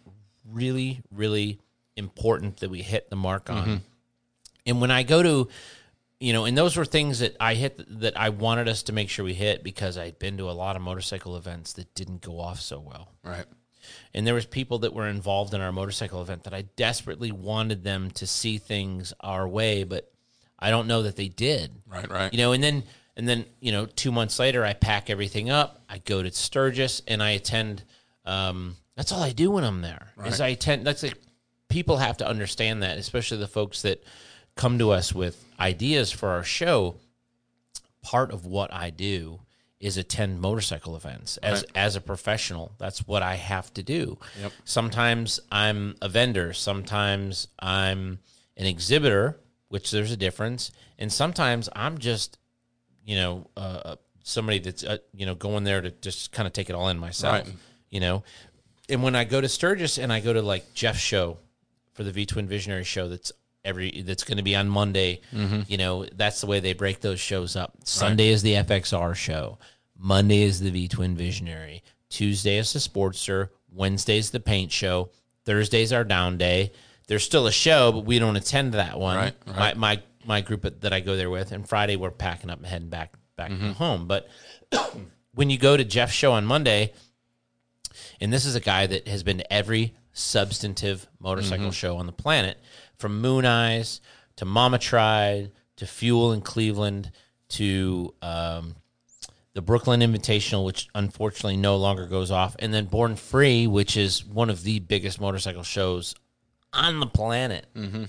really 0.51 1.01
really 1.11 1.59
important 1.97 2.59
that 2.59 2.71
we 2.71 2.83
hit 2.83 3.09
the 3.11 3.17
mark 3.17 3.49
on. 3.51 3.63
Mm-hmm. 3.63 3.77
And 4.67 4.81
when 4.81 4.91
I 4.91 5.03
go 5.03 5.23
to 5.23 5.49
you 6.21 6.33
know, 6.33 6.45
and 6.45 6.57
those 6.57 6.77
were 6.77 6.85
things 6.85 7.19
that 7.19 7.37
I 7.41 7.55
hit 7.55 7.83
that 8.01 8.17
I 8.17 8.29
wanted 8.29 8.69
us 8.69 8.85
to 8.85 8.93
make 8.93 9.09
sure 9.09 9.25
we 9.25 9.35
hit 9.35 9.65
because 9.65 9.99
I'd 9.99 10.21
been 10.21 10.37
to 10.37 10.49
a 10.51 10.53
lot 10.53 10.77
of 10.77 10.83
motorcycle 10.83 11.37
events 11.37 11.73
that 11.73 11.93
didn't 11.97 12.21
go 12.21 12.39
off 12.39 12.61
so 12.61 12.79
well 12.79 13.09
Right. 13.25 13.45
And 14.15 14.27
there 14.27 14.35
was 14.35 14.47
people 14.47 14.81
that 14.81 14.93
were 14.93 15.09
involved 15.09 15.55
in 15.55 15.61
our 15.61 15.73
motorcycle 15.73 16.23
event 16.23 16.45
that 16.45 16.55
I 16.55 16.63
desperately 16.77 17.33
wanted 17.33 17.85
them 17.85 18.11
to 18.13 18.27
see 18.27 18.59
things 18.59 19.13
our 19.21 19.47
way, 19.47 19.85
but 19.85 20.11
I 20.59 20.71
don't 20.71 20.87
know 20.87 21.03
that 21.03 21.17
they 21.17 21.29
did. 21.29 21.73
Right, 21.87 22.09
right. 22.11 22.33
You 22.33 22.39
know, 22.39 22.53
and 22.53 22.63
then 22.63 22.85
and 23.17 23.29
then 23.29 23.45
you 23.61 23.73
know, 23.73 23.87
two 23.87 24.13
months 24.13 24.39
later, 24.39 24.65
I 24.65 24.73
pack 24.73 25.11
everything 25.11 25.51
up. 25.51 25.83
I 25.89 25.99
go 25.99 26.23
to 26.23 26.31
Sturgis 26.33 27.03
and 27.07 27.23
I 27.23 27.31
attend. 27.31 27.83
Um, 28.25 28.77
that's 28.97 29.13
all 29.13 29.23
I 29.23 29.33
do 29.33 29.51
when 29.51 29.65
I'm 29.65 29.83
there. 29.83 30.13
Is 30.25 30.41
I 30.41 30.49
attend. 30.49 30.87
That's 30.87 31.03
like 31.03 31.19
people 31.69 31.97
have 31.97 32.19
to 32.19 32.29
understand 32.29 32.83
that, 32.83 32.99
especially 32.99 33.39
the 33.39 33.49
folks 33.49 33.83
that 33.83 34.05
come 34.55 34.79
to 34.79 34.91
us 34.91 35.15
with 35.15 35.45
ideas 35.59 36.13
for 36.13 36.29
our 36.29 36.45
show 36.45 36.97
part 38.03 38.31
of 38.33 38.45
what 38.45 38.73
I 38.73 38.91
do 38.91 39.41
is 39.83 39.97
attend 39.97 40.41
motorcycle 40.41 40.97
events 40.97 41.37
as 41.39 41.65
as 41.75 41.97
a 41.97 42.01
professional. 42.01 42.73
That's 42.79 43.07
what 43.07 43.23
I 43.23 43.35
have 43.35 43.75
to 43.75 43.83
do. 43.83 44.17
Yep. 44.41 44.53
Sometimes 44.65 45.41
I'm 45.51 45.97
a 46.01 46.09
vendor, 46.09 46.53
sometimes 46.53 47.49
I'm 47.59 48.21
an 48.57 48.67
exhibitor, 48.67 49.41
which 49.69 49.91
there's 49.91 50.13
a 50.13 50.17
difference, 50.17 50.71
and 50.99 51.13
sometimes 51.13 51.69
I'm 51.75 51.99
just 51.99 52.39
you 53.05 53.17
know 53.17 53.51
uh, 53.57 53.97
somebody 54.23 54.61
that's 54.61 54.85
uh, 54.85 54.99
you 55.13 55.27
know 55.27 55.35
going 55.35 55.65
there 55.65 55.81
to 55.81 55.91
just 55.91 56.31
kind 56.31 56.47
of 56.47 56.53
take 56.53 56.71
it 56.71 56.75
all 56.75 56.89
in 56.89 56.99
myself. 56.99 57.47
Right. 57.47 57.57
You 57.91 58.01
know, 58.01 58.23
and 58.89 59.03
when 59.03 59.17
I 59.17 59.25
go 59.25 59.41
to 59.41 59.49
Sturgis 59.49 59.99
and 59.99 60.13
I 60.13 60.21
go 60.21 60.33
to 60.33 60.43
like 60.43 60.75
Jeff's 60.75 61.01
show 61.01 61.39
for 61.93 62.05
the 62.05 62.13
V 62.13 62.25
Twin 62.25 62.47
Visionary 62.47 62.85
show 62.85 63.09
that's 63.09 63.33
every 63.65 64.03
that's 64.03 64.25
going 64.25 64.39
to 64.39 64.43
be 64.43 64.57
on 64.57 64.69
Monday. 64.69 65.21
Mm-hmm. 65.33 65.63
You 65.69 65.79
know, 65.79 66.07
that's 66.15 66.41
the 66.41 66.47
way 66.47 66.61
they 66.61 66.73
break 66.73 67.01
those 67.01 67.21
shows 67.21 67.57
up. 67.57 67.77
Sunday 67.85 68.29
is 68.29 68.43
the 68.43 68.55
FXR 68.55 69.15
show. 69.15 69.59
Monday 69.99 70.43
is 70.43 70.61
the 70.61 70.71
V 70.71 70.89
Twin 70.89 71.17
Visionary. 71.17 71.83
Tuesday 72.09 72.59
is 72.59 72.73
the 72.73 72.79
Sportster. 72.79 73.51
Wednesday 73.71 74.19
is 74.19 74.31
the 74.31 74.41
paint 74.41 74.73
show. 74.73 75.11
Thursday's 75.45 75.93
our 75.93 76.05
down 76.05 76.39
day. 76.39 76.73
There's 77.09 77.25
still 77.25 77.47
a 77.47 77.53
show, 77.53 77.93
but 77.93 78.05
we 78.05 78.19
don't 78.19 78.37
attend 78.37 78.75
that 78.75 78.99
one. 78.99 79.17
Right, 79.17 79.35
right. 79.47 79.77
My, 79.77 79.97
my 79.97 80.03
my 80.25 80.41
group 80.41 80.81
that 80.81 80.93
I 80.93 81.01
go 81.01 81.17
there 81.17 81.31
with, 81.31 81.53
and 81.53 81.69
Friday 81.69 81.97
we're 81.97 82.11
packing 82.11 82.51
up 82.51 82.59
and 82.59 82.67
heading 82.67 82.89
back 82.89 83.15
back 83.37 83.51
mm-hmm. 83.51 83.73
home. 83.73 84.07
But 84.07 84.29
when 85.35 85.51
you 85.51 85.59
go 85.59 85.77
to 85.77 85.85
Jeff's 85.85 86.13
show 86.13 86.33
on 86.33 86.45
Monday, 86.45 86.93
and 88.21 88.33
this 88.33 88.45
is 88.45 88.55
a 88.55 88.61
guy 88.61 88.87
that 88.87 89.09
has 89.09 89.23
been 89.23 89.39
to 89.39 89.53
every 89.53 89.95
substantive 90.13 91.07
motorcycle 91.19 91.67
mm-hmm. 91.67 91.73
show 91.73 91.97
on 91.97 92.07
the 92.07 92.13
planet, 92.13 92.59
from 93.03 93.21
Mooneyes 93.21 94.01
to 94.37 94.47
Mama 94.47 94.79
Tried 94.79 95.51
to 95.77 95.87
Fuel 95.87 96.33
in 96.33 96.41
Cleveland 96.41 97.11
to 97.51 98.15
um, 98.23 98.77
the 99.53 99.61
Brooklyn 99.61 100.01
Invitational, 100.01 100.65
which 100.65 100.89
unfortunately 100.95 101.57
no 101.59 101.77
longer 101.77 102.07
goes 102.07 102.31
off, 102.31 102.57
and 102.61 102.73
then 102.73 102.87
Born 102.87 103.17
Free, 103.17 103.67
which 103.67 103.97
is 103.97 104.25
one 104.25 104.49
of 104.49 104.63
the 104.63 104.79
biggest 104.79 105.21
motorcycle 105.21 105.65
shows 105.65 106.15
on 106.73 107.01
the 107.01 107.07
planet. 107.07 107.67
Mm-hmm. 107.77 108.05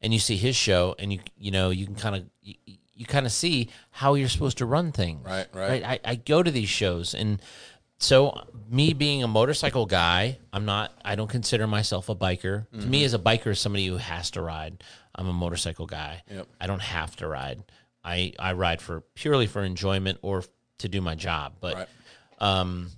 And 0.00 0.12
you 0.12 0.18
see 0.18 0.36
his 0.36 0.56
show, 0.56 0.96
and 0.98 1.12
you 1.12 1.20
you 1.36 1.52
know 1.52 1.70
you 1.70 1.86
can 1.86 1.94
kind 1.94 2.16
of 2.16 2.24
you, 2.40 2.54
you 2.94 3.06
kind 3.06 3.26
of 3.26 3.32
see 3.32 3.68
how 3.90 4.14
you're 4.14 4.28
supposed 4.28 4.58
to 4.58 4.66
run 4.66 4.90
things. 4.90 5.24
Right, 5.24 5.46
right. 5.54 5.84
I, 5.84 6.00
I 6.04 6.14
go 6.16 6.42
to 6.42 6.50
these 6.50 6.68
shows, 6.68 7.14
and 7.14 7.40
so 8.02 8.46
me 8.68 8.92
being 8.94 9.22
a 9.22 9.28
motorcycle 9.28 9.86
guy, 9.86 10.38
I'm 10.52 10.64
not. 10.64 10.92
I 11.04 11.14
don't 11.14 11.28
consider 11.30 11.66
myself 11.66 12.08
a 12.08 12.14
biker. 12.14 12.68
To 12.70 12.76
Mm-hmm. 12.78 12.90
me, 12.90 13.04
as 13.04 13.14
a 13.14 13.18
biker, 13.18 13.48
is 13.48 13.60
somebody 13.60 13.86
who 13.86 13.96
has 13.98 14.30
to 14.32 14.42
ride. 14.42 14.82
I'm 15.14 15.28
a 15.28 15.32
motorcycle 15.32 15.86
guy. 15.86 16.22
Yep. 16.30 16.48
I 16.60 16.66
don't 16.66 16.82
have 16.82 17.14
to 17.16 17.28
ride. 17.28 17.62
I 18.04 18.32
I 18.38 18.52
ride 18.54 18.80
for 18.82 19.02
purely 19.14 19.46
for 19.46 19.62
enjoyment 19.62 20.18
or 20.22 20.42
to 20.78 20.88
do 20.88 21.00
my 21.00 21.14
job. 21.14 21.54
But 21.60 21.74
Right. 21.74 21.88
um, 22.40 22.90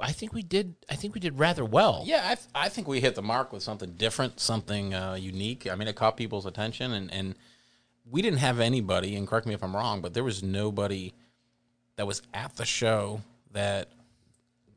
I 0.00 0.12
think 0.12 0.32
we 0.34 0.42
did. 0.42 0.74
I 0.90 0.94
think 0.96 1.14
we 1.14 1.20
did 1.20 1.38
rather 1.38 1.64
well. 1.64 2.02
Yeah, 2.04 2.22
I, 2.24 2.34
th- 2.34 2.48
I 2.54 2.68
think 2.68 2.86
we 2.86 3.00
hit 3.00 3.14
the 3.14 3.22
mark 3.22 3.52
with 3.52 3.62
something 3.62 3.92
different, 3.92 4.38
something 4.40 4.92
uh, 4.94 5.14
unique. 5.14 5.66
I 5.70 5.74
mean, 5.74 5.88
it 5.88 5.96
caught 5.96 6.16
people's 6.18 6.44
attention, 6.44 6.92
and, 6.92 7.10
and 7.12 7.34
we 8.04 8.20
didn't 8.20 8.40
have 8.40 8.60
anybody, 8.60 9.16
and 9.16 9.26
correct 9.26 9.46
me 9.46 9.54
if 9.54 9.62
I'm 9.64 9.74
wrong, 9.74 10.02
but 10.02 10.12
there 10.12 10.24
was 10.24 10.42
nobody 10.42 11.14
that 12.00 12.06
was 12.06 12.22
at 12.32 12.56
the 12.56 12.64
show 12.64 13.20
that 13.52 13.88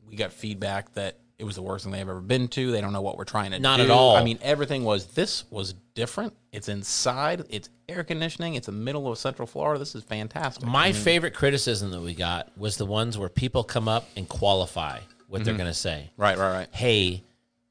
we 0.06 0.14
got 0.14 0.30
feedback 0.30 0.92
that 0.92 1.16
it 1.38 1.44
was 1.44 1.56
the 1.56 1.62
worst 1.62 1.84
thing 1.84 1.92
they've 1.92 2.02
ever 2.06 2.20
been 2.20 2.48
to. 2.48 2.70
They 2.70 2.82
don't 2.82 2.92
know 2.92 3.00
what 3.00 3.16
we're 3.16 3.24
trying 3.24 3.52
to 3.52 3.56
do. 3.56 3.62
Not 3.62 3.78
do. 3.78 3.84
at 3.84 3.90
all. 3.90 4.14
I 4.14 4.22
mean, 4.22 4.38
everything 4.42 4.84
was 4.84 5.06
this 5.06 5.44
was 5.50 5.72
different. 5.94 6.34
It's 6.52 6.68
inside. 6.68 7.46
It's 7.48 7.70
air 7.88 8.04
conditioning. 8.04 8.56
It's 8.56 8.66
the 8.66 8.72
middle 8.72 9.10
of 9.10 9.16
Central 9.16 9.46
Florida. 9.46 9.78
This 9.78 9.94
is 9.94 10.02
fantastic. 10.04 10.66
My 10.66 10.92
favorite 10.92 11.32
criticism 11.32 11.90
that 11.92 12.02
we 12.02 12.12
got 12.14 12.52
was 12.58 12.76
the 12.76 12.84
ones 12.84 13.16
where 13.16 13.30
people 13.30 13.64
come 13.64 13.88
up 13.88 14.06
and 14.16 14.28
qualify 14.28 14.98
what 15.28 15.38
Mm-hmm. 15.38 15.44
they're 15.46 15.54
going 15.56 15.70
to 15.70 15.72
say. 15.74 16.10
right, 16.18 16.36
right, 16.36 16.52
right. 16.52 16.68
Hey, 16.72 17.22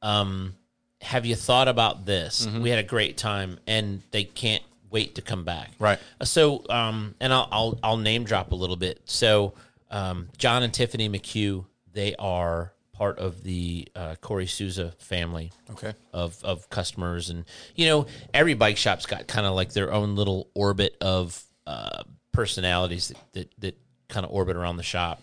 um, 0.02 0.56
have 1.02 1.28
you 1.28 1.36
thought 1.36 1.68
about 1.68 2.06
this? 2.08 2.48
Mm-hmm. 2.48 2.64
We 2.64 2.72
had 2.72 2.80
a 2.80 2.84
great 2.84 3.18
time, 3.18 3.60
and 3.68 4.02
they 4.10 4.24
can't 4.24 4.64
wait 4.94 5.16
to 5.16 5.22
come 5.22 5.44
back. 5.44 5.72
Right. 5.80 6.00
So, 6.24 6.64
um, 6.70 7.16
and 7.20 7.34
I'll, 7.34 7.50
I'll 7.52 7.80
I'll 7.84 7.98
name 7.98 8.24
drop 8.24 8.54
a 8.54 8.56
little 8.56 8.78
bit. 8.78 9.02
So, 9.04 9.56
um, 9.92 10.30
John 10.38 10.64
and 10.64 10.74
Tiffany 10.74 11.10
McHugh, 11.10 11.66
they 11.92 12.16
are 12.18 12.72
part 12.94 13.18
of 13.20 13.44
the 13.44 13.88
uh, 13.96 14.16
Corey 14.22 14.46
Souza 14.46 14.94
family 15.00 15.52
Okay. 15.72 15.94
of 16.14 16.42
of 16.46 16.70
customers, 16.70 17.30
and 17.30 17.44
you 17.76 17.88
know 17.88 18.06
every 18.34 18.54
bike 18.54 18.78
shop's 18.78 19.06
got 19.06 19.28
kind 19.28 19.46
of 19.46 19.54
like 19.56 19.74
their 19.74 19.92
own 19.92 20.16
little 20.16 20.48
orbit 20.54 20.96
of 21.02 21.44
uh, 21.68 22.04
personalities 22.32 23.10
that 23.10 23.18
that, 23.34 23.52
that 23.60 23.78
kind 24.08 24.26
of 24.26 24.32
orbit 24.32 24.56
around 24.56 24.78
the 24.78 24.84
shop. 24.84 25.22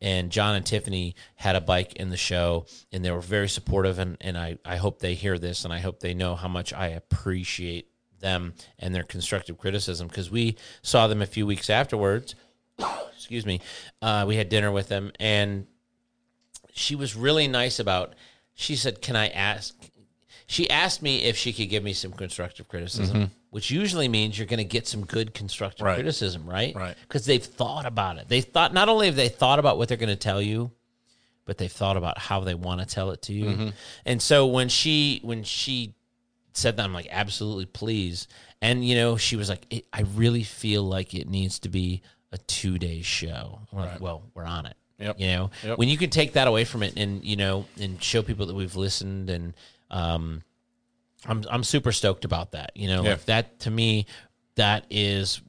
And 0.00 0.32
John 0.32 0.56
and 0.56 0.66
Tiffany 0.66 1.14
had 1.36 1.54
a 1.54 1.60
bike 1.60 1.94
in 1.94 2.10
the 2.10 2.16
show, 2.16 2.66
and 2.90 3.04
they 3.04 3.12
were 3.12 3.20
very 3.20 3.48
supportive. 3.48 4.00
And, 4.00 4.16
and 4.20 4.36
I, 4.36 4.58
I 4.64 4.74
hope 4.74 4.98
they 4.98 5.14
hear 5.14 5.38
this, 5.38 5.64
and 5.64 5.72
I 5.72 5.78
hope 5.78 6.00
they 6.00 6.12
know 6.12 6.34
how 6.34 6.48
much 6.48 6.72
I 6.72 6.88
appreciate 6.88 7.86
them 8.22 8.54
and 8.78 8.94
their 8.94 9.02
constructive 9.02 9.58
criticism 9.58 10.08
because 10.08 10.30
we 10.30 10.56
saw 10.80 11.06
them 11.06 11.20
a 11.20 11.26
few 11.26 11.46
weeks 11.46 11.68
afterwards. 11.68 12.34
Excuse 13.14 13.44
me. 13.44 13.60
Uh, 14.00 14.24
we 14.26 14.36
had 14.36 14.48
dinner 14.48 14.72
with 14.72 14.88
them, 14.88 15.12
and 15.20 15.66
she 16.72 16.96
was 16.96 17.14
really 17.14 17.46
nice 17.46 17.78
about 17.78 18.14
she 18.54 18.76
said 18.76 19.02
can 19.02 19.14
i 19.16 19.28
ask 19.28 19.74
she 20.46 20.68
asked 20.70 21.02
me 21.02 21.22
if 21.22 21.36
she 21.36 21.52
could 21.52 21.68
give 21.68 21.82
me 21.82 21.92
some 21.92 22.12
constructive 22.12 22.66
criticism 22.68 23.30
which 23.50 23.70
usually 23.70 24.08
means 24.08 24.38
you're 24.38 24.46
going 24.46 24.56
to 24.58 24.64
get 24.64 24.86
some 24.86 25.04
good 25.04 25.34
constructive 25.34 25.80
Mm-hmm. 25.80 25.86
Right. 25.86 25.94
criticism 25.96 26.46
right 26.48 26.74
Right. 26.74 26.96
because 27.02 27.26
they've 27.26 27.44
thought 27.44 27.84
about 27.84 28.16
it 28.18 28.28
they 28.28 28.40
thought 28.40 28.72
not 28.72 28.88
only 28.88 29.06
have 29.06 29.16
they 29.16 29.28
thought 29.28 29.58
about 29.58 29.76
what 29.76 29.88
they're 29.88 29.98
going 29.98 30.08
to 30.08 30.16
tell 30.16 30.40
you 30.40 30.70
but 31.44 31.58
they've 31.58 31.70
thought 31.72 31.96
about 31.98 32.16
how 32.18 32.40
they 32.40 32.54
want 32.54 32.80
to 32.80 32.86
tell 32.86 33.10
it 33.10 33.20
to 33.22 33.32
you 33.34 33.44
Mm-hmm. 33.46 33.68
and 34.06 34.22
so 34.22 34.46
when 34.46 34.68
she 34.70 35.20
when 35.22 35.42
she 35.44 35.94
said 36.54 36.76
that 36.76 36.84
i'm 36.84 36.92
like 36.92 37.08
absolutely 37.10 37.66
please 37.66 38.28
and 38.60 38.84
you 38.86 38.94
know 38.94 39.16
she 39.16 39.36
was 39.36 39.48
like 39.48 39.66
it, 39.70 39.86
i 39.92 40.02
really 40.14 40.42
feel 40.42 40.82
like 40.84 41.14
it 41.14 41.28
needs 41.28 41.58
to 41.58 41.68
be 41.68 42.02
a 42.32 42.38
two 42.38 42.78
day 42.78 43.02
show 43.02 43.60
we're 43.72 43.82
like 43.82 44.00
well 44.00 44.22
we're 44.34 44.44
on 44.44 44.66
it 44.66 44.76
Yep. 44.98 45.18
you 45.20 45.26
know 45.28 45.50
Yep. 45.64 45.78
when 45.78 45.88
you 45.88 45.98
can 45.98 46.10
take 46.10 46.34
that 46.34 46.46
away 46.48 46.64
from 46.64 46.82
it 46.82 46.94
and 46.96 47.24
you 47.24 47.36
know 47.36 47.66
and 47.80 48.00
show 48.02 48.22
people 48.22 48.46
that 48.46 48.54
we've 48.54 48.76
listened 48.76 49.30
and 49.30 49.54
um 49.90 50.42
i'm 51.26 51.42
i'm 51.50 51.64
super 51.64 51.90
stoked 51.92 52.24
about 52.24 52.52
that 52.52 52.72
you 52.76 52.86
know 52.88 53.02
Yeah. 53.02 53.10
like 53.10 53.24
that 53.26 53.58
to 53.60 53.70
me 53.70 54.06
that 54.56 54.84
is 54.90 55.40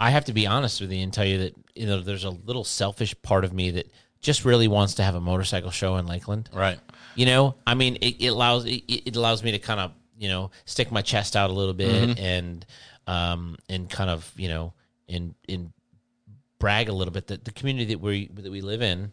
i 0.00 0.10
have 0.10 0.24
to 0.26 0.32
be 0.32 0.46
honest 0.46 0.80
with 0.80 0.92
you 0.92 1.02
and 1.02 1.12
tell 1.12 1.24
you 1.24 1.38
that 1.38 1.54
you 1.74 1.86
know 1.86 2.00
there's 2.00 2.24
a 2.24 2.30
little 2.30 2.64
selfish 2.64 3.14
part 3.22 3.44
of 3.44 3.52
me 3.52 3.70
that 3.72 3.90
just 4.20 4.44
really 4.44 4.68
wants 4.68 4.94
to 4.94 5.02
have 5.02 5.14
a 5.14 5.20
motorcycle 5.20 5.70
show 5.70 5.96
in 5.96 6.06
lakeland 6.06 6.48
Right. 6.52 6.78
You 7.14 7.26
know 7.26 7.54
i 7.66 7.74
mean 7.74 7.96
it, 7.96 8.16
it 8.20 8.28
allows 8.28 8.64
it, 8.64 8.82
it 8.88 9.16
allows 9.16 9.42
me 9.42 9.50
to 9.52 9.58
kind 9.58 9.80
of 9.80 9.92
you 10.18 10.28
know 10.28 10.50
stick 10.64 10.90
my 10.92 11.02
chest 11.02 11.36
out 11.36 11.50
a 11.50 11.52
little 11.52 11.74
bit 11.74 12.18
and 12.18 12.66
um 13.06 13.56
and 13.68 13.88
kind 13.90 14.10
of 14.10 14.32
you 14.36 14.48
know 14.48 14.72
and 15.08 15.34
and 15.48 15.72
brag 16.58 16.88
a 16.88 16.92
little 16.92 17.12
bit 17.12 17.28
that 17.28 17.44
the 17.44 17.52
community 17.52 17.86
that 17.94 18.00
we 18.00 18.28
that 18.28 18.50
we 18.50 18.60
live 18.60 18.82
in 18.82 19.12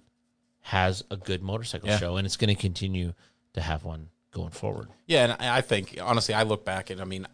has 0.61 1.03
a 1.11 1.17
good 1.17 1.43
motorcycle 1.43 1.89
Yeah. 1.89 1.99
show 1.99 2.17
and 2.17 2.25
it's 2.25 2.37
going 2.37 2.53
to 2.53 2.59
continue 2.59 3.13
to 3.53 3.61
have 3.61 3.83
one 3.83 4.09
going 4.31 4.49
forward 4.49 4.89
Yeah, 5.07 5.23
and 5.25 5.33
I 5.33 5.61
think 5.61 5.97
honestly, 6.01 6.33
I 6.33 6.43
look 6.43 6.65
back 6.65 6.89
and 6.89 6.99
I 6.99 7.05
mean, 7.05 7.25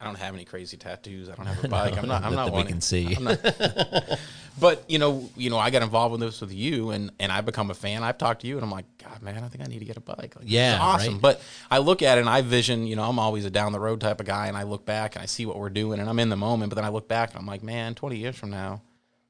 I 0.00 0.06
don't 0.06 0.16
have 0.18 0.34
any 0.34 0.44
crazy 0.44 0.76
tattoos. 0.78 1.28
I 1.28 1.34
don't 1.34 1.46
have 1.46 1.62
a 1.64 1.68
bike. 1.78 1.98
I'm 1.98 2.08
not. 2.08 2.24
I'm 2.24 2.34
not 2.34 2.46
that 2.46 2.54
we 2.54 2.64
can 2.64 2.80
see 2.80 3.16
But 4.58 4.84
you 4.88 4.98
know, 4.98 5.30
you 5.36 5.48
know, 5.48 5.58
I 5.58 5.70
got 5.70 5.82
involved 5.82 6.12
with 6.12 6.20
this 6.20 6.40
with 6.40 6.52
you, 6.52 6.90
and 6.90 7.10
and 7.18 7.30
I 7.30 7.40
become 7.40 7.70
a 7.70 7.74
fan. 7.74 8.02
I've 8.02 8.18
talked 8.18 8.42
to 8.42 8.46
you, 8.46 8.56
and 8.56 8.64
I'm 8.64 8.70
like, 8.70 8.84
God, 8.98 9.22
man, 9.22 9.42
I 9.42 9.48
think 9.48 9.64
I 9.64 9.66
need 9.66 9.78
to 9.78 9.84
get 9.84 9.96
a 9.96 10.00
bike. 10.00 10.34
Like, 10.36 10.44
Yeah, 10.44 10.78
awesome. 10.80 11.14
right. 11.14 11.22
But 11.22 11.42
I 11.70 11.78
look 11.78 12.02
at 12.02 12.18
it 12.18 12.22
and 12.22 12.28
I 12.28 12.42
vision. 12.42 12.86
You 12.86 12.96
know, 12.96 13.04
I'm 13.04 13.18
always 13.18 13.44
a 13.44 13.50
down 13.50 13.72
the 13.72 13.80
road 13.80 14.00
type 14.00 14.20
of 14.20 14.26
guy, 14.26 14.48
and 14.48 14.56
I 14.56 14.64
look 14.64 14.84
back 14.84 15.14
and 15.16 15.22
I 15.22 15.26
see 15.26 15.46
what 15.46 15.58
we're 15.58 15.70
doing, 15.70 16.00
and 16.00 16.08
I'm 16.08 16.18
in 16.18 16.28
the 16.28 16.36
moment. 16.36 16.70
But 16.70 16.76
then 16.76 16.84
I 16.84 16.88
look 16.88 17.08
back 17.08 17.30
and 17.30 17.38
I'm 17.38 17.46
like, 17.46 17.62
man, 17.62 17.94
20 17.94 18.16
years 18.16 18.36
from 18.36 18.50
now, 18.50 18.82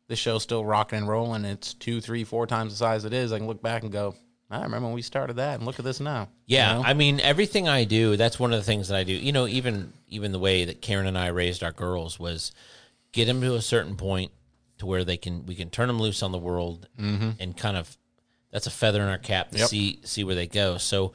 this 0.08 0.18
show's 0.18 0.42
still 0.42 0.64
rocking 0.64 0.98
and 0.98 1.08
rolling. 1.08 1.44
It's 1.44 1.74
two, 1.74 2.00
three, 2.00 2.24
four 2.24 2.46
times 2.46 2.72
the 2.72 2.76
size 2.78 3.04
it 3.04 3.12
is. 3.12 3.32
I 3.32 3.38
can 3.38 3.46
look 3.46 3.62
back 3.62 3.82
and 3.82 3.92
go, 3.92 4.14
I 4.50 4.62
remember 4.62 4.86
when 4.88 4.94
we 4.94 5.02
started 5.02 5.34
that, 5.36 5.54
and 5.58 5.66
look 5.66 5.78
at 5.78 5.84
this 5.84 6.00
now. 6.00 6.22
You 6.46 6.56
Yeah, 6.58 6.74
know? 6.74 6.82
I 6.84 6.94
mean 6.94 7.20
everything 7.20 7.68
I 7.68 7.84
do. 7.84 8.16
That's 8.16 8.38
one 8.38 8.52
of 8.52 8.58
the 8.58 8.64
things 8.64 8.88
that 8.88 8.96
I 8.96 9.04
do. 9.04 9.12
You 9.12 9.32
know, 9.32 9.46
even 9.46 9.92
even 10.08 10.32
the 10.32 10.38
way 10.38 10.64
that 10.64 10.82
Karen 10.82 11.06
and 11.06 11.16
I 11.16 11.28
raised 11.28 11.62
our 11.62 11.72
girls 11.72 12.18
was 12.18 12.52
get 13.12 13.26
them 13.26 13.40
to 13.42 13.54
a 13.54 13.62
certain 13.62 13.96
point 13.96 14.32
to 14.78 14.86
where 14.86 15.04
they 15.04 15.16
can 15.16 15.46
we 15.46 15.54
can 15.54 15.70
turn 15.70 15.88
them 15.88 16.00
loose 16.00 16.22
on 16.22 16.32
the 16.32 16.38
world 16.38 16.88
mm-hmm. 16.98 17.30
and 17.38 17.56
kind 17.56 17.76
of 17.76 17.96
that's 18.50 18.66
a 18.66 18.70
feather 18.70 19.00
in 19.02 19.08
our 19.08 19.18
cap 19.18 19.50
to 19.52 19.58
Yep. 19.58 19.68
see 19.68 20.00
see 20.04 20.24
where 20.24 20.34
they 20.34 20.46
go. 20.46 20.78
So 20.78 21.12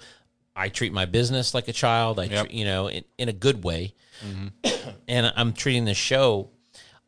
I 0.56 0.70
treat 0.70 0.94
my 0.94 1.06
business 1.06 1.54
like 1.54 1.68
a 1.68 1.74
child. 1.74 2.20
I 2.20 2.26
Yep. 2.26 2.46
treat, 2.46 2.54
you 2.54 2.66
know 2.66 2.88
in, 2.88 3.04
in 3.18 3.28
a 3.30 3.34
good 3.34 3.64
way, 3.64 3.94
mm-hmm. 4.26 4.90
and 5.08 5.34
I'm 5.36 5.52
treating 5.54 5.86
the 5.86 5.94
show 5.94 6.50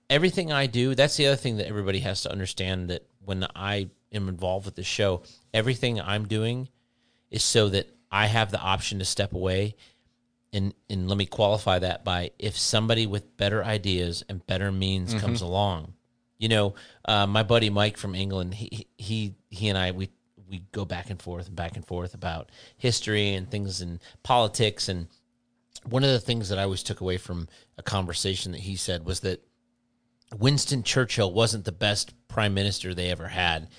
everything 0.10 0.52
I 0.54 0.68
do, 0.68 0.96
that's 0.96 1.18
the 1.18 1.28
other 1.28 1.36
thing 1.36 1.58
that 1.58 1.68
everybody 1.68 2.00
has 2.00 2.22
to 2.22 2.32
understand 2.32 2.90
that 2.90 3.06
when 3.26 3.46
I 3.56 3.90
am 4.14 4.30
involved 4.30 4.66
with 4.66 4.76
the 4.76 4.84
show, 4.84 5.22
everything 5.58 6.00
I'm 6.00 6.28
doing 6.28 6.70
is 7.32 7.44
so 7.44 7.70
that 7.70 7.90
I 8.12 8.28
have 8.28 8.52
the 8.52 8.60
option 8.60 9.00
to 9.00 9.06
step 9.06 9.34
away. 9.34 9.76
And, 10.54 10.74
and 10.90 11.10
let 11.10 11.18
me 11.18 11.26
qualify 11.26 11.80
that 11.80 12.06
by 12.06 12.32
if 12.40 12.58
somebody 12.58 13.06
with 13.06 13.36
better 13.36 13.64
ideas 13.64 14.24
and 14.30 14.46
better 14.48 14.72
means 14.72 15.14
comes 15.14 15.42
along. 15.42 15.94
You 16.38 16.50
know, 16.50 16.76
uh, 17.06 17.28
my 17.28 17.44
buddy 17.44 17.70
Mike 17.70 17.98
from 17.98 18.16
England, 18.16 18.54
he, 18.54 18.88
he 18.98 19.34
he 19.50 19.70
and 19.70 19.78
I 19.78 19.92
we 19.92 20.10
we 20.48 20.64
go 20.72 20.86
back 20.86 21.10
and 21.10 21.22
forth 21.22 21.48
and 21.48 21.56
back 21.56 21.76
and 21.76 21.86
forth 21.86 22.14
about 22.14 22.52
history 22.78 23.34
and 23.34 23.50
things 23.50 23.82
and 23.82 24.00
politics 24.24 24.88
and 24.88 25.08
one 25.84 26.04
of 26.04 26.12
the 26.12 26.20
things 26.20 26.50
that 26.50 26.60
I 26.60 26.64
always 26.64 26.84
took 26.84 27.02
away 27.02 27.18
from 27.18 27.48
a 27.78 27.84
conversation 27.84 28.52
that 28.52 28.62
he 28.62 28.76
said 28.76 29.06
was 29.06 29.22
that 29.22 29.44
Winston 30.38 30.84
Churchill 30.84 31.32
wasn't 31.32 31.66
the 31.66 31.72
best 31.72 32.14
prime 32.28 32.54
minister 32.54 32.94
they 32.94 33.10
ever 33.10 33.28
had, 33.28 33.70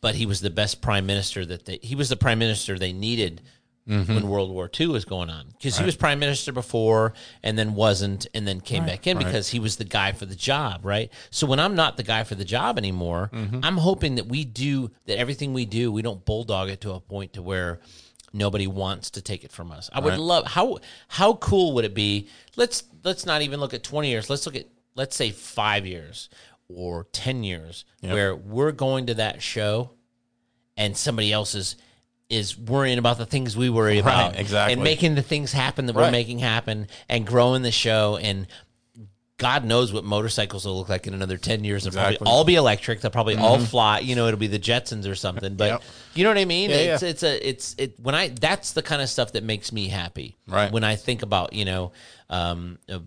but 0.00 0.14
he 0.14 0.26
was 0.26 0.40
the 0.40 0.50
best 0.50 0.80
prime 0.80 1.06
minister 1.06 1.44
that 1.46 1.64
they 1.64 1.78
he 1.82 1.94
was 1.94 2.08
the 2.08 2.16
prime 2.16 2.38
minister 2.38 2.78
they 2.78 2.92
needed 2.92 3.42
mm-hmm. 3.88 4.14
when 4.14 4.28
World 4.28 4.50
War 4.50 4.70
II 4.78 4.88
was 4.88 5.04
going 5.04 5.30
on 5.30 5.46
because 5.52 5.78
he 5.78 5.84
was 5.84 5.96
prime 5.96 6.18
minister 6.18 6.52
before 6.52 7.14
and 7.42 7.58
then 7.58 7.74
wasn't 7.74 8.26
and 8.34 8.46
then 8.46 8.60
came 8.60 8.84
back 8.86 9.06
in 9.06 9.18
because 9.18 9.48
he 9.48 9.58
was 9.58 9.76
the 9.76 9.84
guy 9.84 10.12
for 10.12 10.26
the 10.26 10.36
job, 10.36 10.84
right? 10.84 11.10
So 11.30 11.46
when 11.46 11.58
I'm 11.58 11.74
not 11.74 11.96
the 11.96 12.02
guy 12.02 12.24
for 12.24 12.34
the 12.34 12.44
job 12.44 12.78
anymore, 12.78 13.30
mm-hmm. 13.32 13.60
I'm 13.62 13.76
hoping 13.76 14.16
that 14.16 14.26
we 14.26 14.44
do 14.44 14.90
that 15.06 15.18
everything 15.18 15.54
we 15.54 15.64
do, 15.64 15.90
we 15.90 16.02
don't 16.02 16.24
bulldog 16.24 16.68
it 16.68 16.80
to 16.82 16.92
a 16.92 17.00
point 17.00 17.32
to 17.34 17.42
where 17.42 17.80
nobody 18.32 18.66
wants 18.66 19.10
to 19.10 19.22
take 19.22 19.44
it 19.44 19.50
from 19.50 19.72
us. 19.72 19.88
I 19.92 20.00
would 20.00 20.10
Right. 20.10 20.20
love 20.20 20.46
how 20.46 20.78
how 21.08 21.34
cool 21.34 21.74
would 21.74 21.84
it 21.84 21.94
be? 21.94 22.28
Let's 22.56 22.84
let's 23.04 23.24
not 23.24 23.42
even 23.42 23.60
look 23.60 23.74
at 23.74 23.82
20 23.82 24.08
years. 24.08 24.28
Let's 24.28 24.44
look 24.46 24.56
at 24.56 24.66
let's 24.94 25.16
say 25.16 25.30
5 25.30 25.86
years 25.86 26.28
or 26.68 27.06
10 27.12 27.44
years 27.44 27.84
where 28.00 28.34
we're 28.36 28.72
going 28.72 29.06
to 29.06 29.14
that 29.14 29.42
show 29.42 29.90
and 30.76 30.96
somebody 30.96 31.32
else 31.32 31.54
is 31.54 31.76
is 32.28 32.58
worrying 32.58 32.98
about 32.98 33.16
the 33.16 33.24
things 33.24 33.56
we 33.56 33.70
worry 33.70 33.98
about 33.98 34.38
exactly. 34.38 34.74
and 34.74 34.82
making 34.82 35.14
the 35.14 35.22
things 35.22 35.50
happen 35.50 35.86
that 35.86 35.96
we're 35.96 36.10
making 36.10 36.38
happen 36.38 36.86
and 37.08 37.26
growing 37.26 37.62
the 37.62 37.72
show 37.72 38.18
and 38.20 38.46
God 39.38 39.64
knows 39.64 39.92
what 39.92 40.04
motorcycles 40.04 40.66
will 40.66 40.76
look 40.76 40.88
like 40.88 41.06
in 41.06 41.14
another 41.14 41.38
10 41.38 41.62
years. 41.62 41.84
They'll 41.84 41.90
Exactly. 41.90 42.16
probably 42.16 42.32
all 42.32 42.44
be 42.44 42.56
electric. 42.56 43.00
They'll 43.00 43.12
probably 43.12 43.36
all 43.36 43.60
fly. 43.60 44.00
You 44.00 44.16
know, 44.16 44.26
it'll 44.26 44.38
be 44.38 44.48
the 44.48 44.58
Jetsons 44.58 45.08
or 45.08 45.14
something. 45.14 45.54
But 45.54 45.70
Yep. 45.70 45.82
you 46.14 46.24
know 46.24 46.30
what 46.30 46.38
I 46.38 46.44
mean? 46.44 46.70
Yeah, 46.70 46.76
it's, 46.76 47.02
yeah. 47.04 47.08
it's 47.08 47.22
a, 47.22 47.48
it's, 47.48 47.74
it, 47.78 48.00
when 48.00 48.16
I, 48.16 48.28
that's 48.28 48.72
the 48.72 48.82
kind 48.82 49.00
of 49.00 49.08
stuff 49.08 49.32
that 49.32 49.44
makes 49.44 49.70
me 49.70 49.86
happy. 49.86 50.36
Right. 50.48 50.72
When 50.72 50.82
I 50.82 50.96
think 50.96 51.22
about, 51.22 51.52
you 51.52 51.64
know, 51.64 51.92
um, 52.28 52.80
uh, 52.88 52.98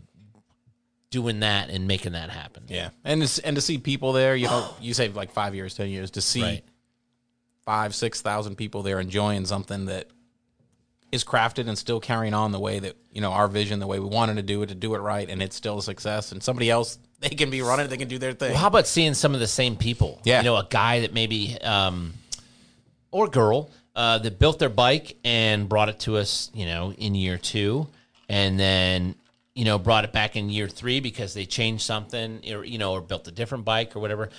doing 1.12 1.42
that 1.42 1.70
and 1.70 1.88
making 1.88 2.14
that 2.14 2.30
happen. 2.32 2.64
Yeah, 2.68 2.90
and 3.06 3.22
to, 3.28 3.46
and 3.46 3.56
to 3.56 3.62
see 3.62 3.78
people 3.78 4.14
there, 4.14 4.36
you 4.36 4.48
know, 4.48 4.68
you 4.82 4.94
say 4.96 5.10
like 5.10 5.32
five 5.32 5.54
years, 5.54 5.76
ten 5.76 5.90
years, 5.90 6.10
to 6.12 6.22
see 6.22 6.42
Right. 6.42 6.64
five, 7.66 7.94
six 7.94 8.22
thousand 8.22 8.56
people 8.56 8.82
there 8.82 9.00
enjoying 9.00 9.46
something 9.46 9.86
that 9.86 10.08
is 11.12 11.24
crafted 11.26 11.68
and 11.68 11.78
still 11.78 12.00
carrying 12.00 12.34
on 12.34 12.52
the 12.54 12.60
way 12.60 12.80
that 12.80 12.96
you 13.12 13.20
know 13.22 13.32
our 13.32 13.48
vision, 13.50 13.80
the 13.80 13.88
way 13.88 14.00
we 14.00 14.08
wanted 14.08 14.38
to 14.38 14.42
do 14.42 14.64
it, 14.64 14.68
to 14.70 14.76
do 14.76 14.96
it 14.96 15.00
right, 15.00 15.30
and 15.30 15.42
it's 15.44 15.56
still 15.56 15.78
a 15.78 15.84
success. 15.84 16.32
And 16.32 16.42
somebody 16.42 16.70
else, 16.70 16.98
they 17.20 17.30
can 17.30 17.50
be 17.50 17.62
running, 17.62 17.88
they 17.88 17.98
can 17.98 18.08
do 18.08 18.18
their 18.18 18.34
thing. 18.34 18.52
Well, 18.52 18.60
how 18.60 18.68
about 18.68 18.88
seeing 18.88 19.14
some 19.14 19.34
of 19.34 19.40
the 19.42 19.48
same 19.48 19.76
people? 19.76 20.22
Yeah. 20.24 20.40
You 20.40 20.46
know, 20.46 20.56
a 20.56 20.68
guy 20.70 21.02
that 21.02 21.14
maybe, 21.14 21.58
um, 21.62 22.14
or 23.12 23.28
girl 23.28 23.70
uh, 23.94 24.20
that 24.20 24.40
built 24.40 24.58
their 24.60 24.70
bike 24.70 25.18
and 25.26 25.68
brought 25.68 25.90
it 25.90 26.00
to 26.02 26.16
us, 26.16 26.50
you 26.54 26.66
know, 26.66 26.94
in 26.94 27.14
year 27.14 27.38
two, 27.38 27.88
and 28.30 28.58
then, 28.58 29.16
you 29.56 29.66
know, 29.66 29.78
brought 29.78 30.06
it 30.06 30.14
back 30.14 30.36
in 30.36 30.50
year 30.50 30.68
three 30.68 31.00
because 31.00 31.34
they 31.34 31.46
changed 31.46 31.84
something, 31.84 32.42
or, 32.54 32.64
you 32.64 32.78
know, 32.78 32.94
or 32.94 33.02
built 33.02 33.28
a 33.28 33.32
different 33.32 33.66
bike 33.66 33.96
or 33.96 34.00
whatever. 34.00 34.30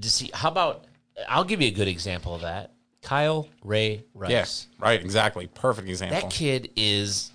To 0.00 0.10
see, 0.10 0.30
how 0.34 0.48
about, 0.48 0.84
I'll 1.28 1.44
give 1.44 1.60
you 1.60 1.68
a 1.68 1.72
good 1.72 1.88
example 1.88 2.34
of 2.34 2.42
that. 2.42 2.72
Kyle 3.00 3.48
Ray 3.64 4.04
Rice. 4.12 4.30
Yes, 4.30 4.66
right, 4.78 5.00
exactly. 5.00 5.46
Perfect 5.46 5.88
example. 5.88 6.20
That 6.20 6.30
kid 6.30 6.70
is. 6.76 7.30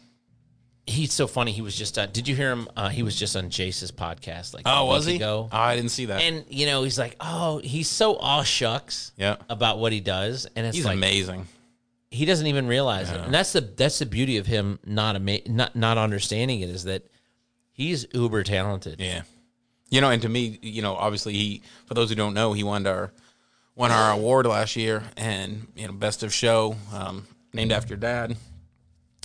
He's 0.86 1.14
so 1.14 1.26
funny. 1.26 1.54
He 1.54 1.62
was 1.62 1.74
just. 1.74 1.98
Uh, 1.98 2.06
did 2.06 2.28
you 2.28 2.36
hear 2.36 2.52
him? 2.52 2.68
Uh, 2.76 2.90
he 2.90 3.02
was 3.02 3.16
just 3.16 3.38
on 3.38 3.50
Jace's 3.50 3.90
podcast. 3.90 4.54
Like, 4.54 4.68
a 4.68 4.76
oh, 4.76 4.86
was 4.88 5.06
he? 5.06 5.16
Ago. 5.16 5.48
Oh, 5.50 5.58
I 5.58 5.78
didn't 5.78 5.92
see 5.92 6.06
that. 6.08 6.22
And 6.22 6.44
you 6.50 6.66
know, 6.66 6.84
he's 6.84 7.00
like, 7.00 7.16
oh, 7.22 7.60
he's 7.60 7.88
so 7.90 8.18
aw 8.18 8.44
shucks. 8.44 9.14
Yeah. 9.16 9.38
About 9.50 9.80
what 9.80 9.94
he 9.94 10.02
does, 10.02 10.48
and 10.54 10.66
it's 10.68 10.76
He's 10.76 10.86
like 10.86 10.98
amazing. 10.98 11.48
he 12.12 12.26
doesn't 12.26 12.48
even 12.48 12.68
realize 12.68 13.10
it. 13.10 13.22
And 13.22 13.34
that's 13.34 13.54
the 13.54 13.62
that's 13.62 14.00
the 14.00 14.06
beauty 14.06 14.38
of 14.38 14.46
him 14.46 14.80
not 14.86 15.16
ama- 15.16 15.48
not 15.48 15.78
not 15.78 15.98
understanding 15.98 16.60
it 16.60 16.70
is 16.70 16.84
that 16.84 17.08
he's 17.74 18.06
uber 18.14 18.44
talented. 18.44 19.00
Yeah. 19.00 19.24
You 19.90 20.02
know, 20.02 20.10
and 20.10 20.22
to 20.22 20.30
me, 20.30 20.58
you 20.62 20.82
know, 20.82 20.96
obviously 20.96 21.34
he 21.34 21.62
for 21.86 21.94
those 21.94 22.10
who 22.10 22.16
don't 22.16 22.34
know, 22.34 22.54
he 22.54 22.64
won 22.64 22.88
our 22.88 23.12
won 23.76 23.92
our 23.92 24.14
award 24.14 24.46
last 24.46 24.76
year 24.76 25.04
and 25.18 25.68
you 25.76 25.88
know, 25.88 25.94
best 25.94 26.24
of 26.24 26.34
show, 26.34 26.76
um, 26.94 27.28
named 27.54 27.72
after 27.72 27.90
your 27.90 28.00
dad. 28.00 28.38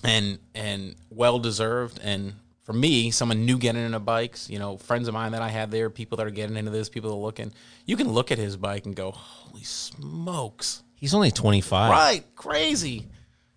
And 0.03 0.39
and 0.55 0.95
well 1.11 1.39
deserved 1.39 2.01
and 2.03 2.35
for 2.65 2.75
me, 2.75 3.11
someone 3.11 3.47
new 3.47 3.57
getting 3.57 3.83
into 3.83 3.99
bikes, 3.99 4.51
you 4.51 4.59
know, 4.59 4.77
friends 4.77 5.09
of 5.09 5.15
mine 5.15 5.33
that 5.33 5.41
I 5.41 5.49
had 5.49 5.71
there, 5.71 5.89
people 5.89 6.19
that 6.19 6.27
are 6.27 6.31
getting 6.31 6.55
into 6.59 6.71
this, 6.71 6.91
people 6.91 7.09
that 7.09 7.17
are 7.17 7.21
looking, 7.21 7.51
you 7.87 7.97
can 7.97 8.13
look 8.13 8.31
at 8.31 8.37
his 8.37 8.59
bike 8.59 8.85
and 8.85 8.95
go, 8.95 9.11
Holy 9.11 9.65
smokes. 9.65 10.83
He's 10.95 11.15
only 11.15 11.31
twenty 11.31 11.63
five. 11.63 11.91
Right, 11.91 12.25
crazy. 12.37 13.07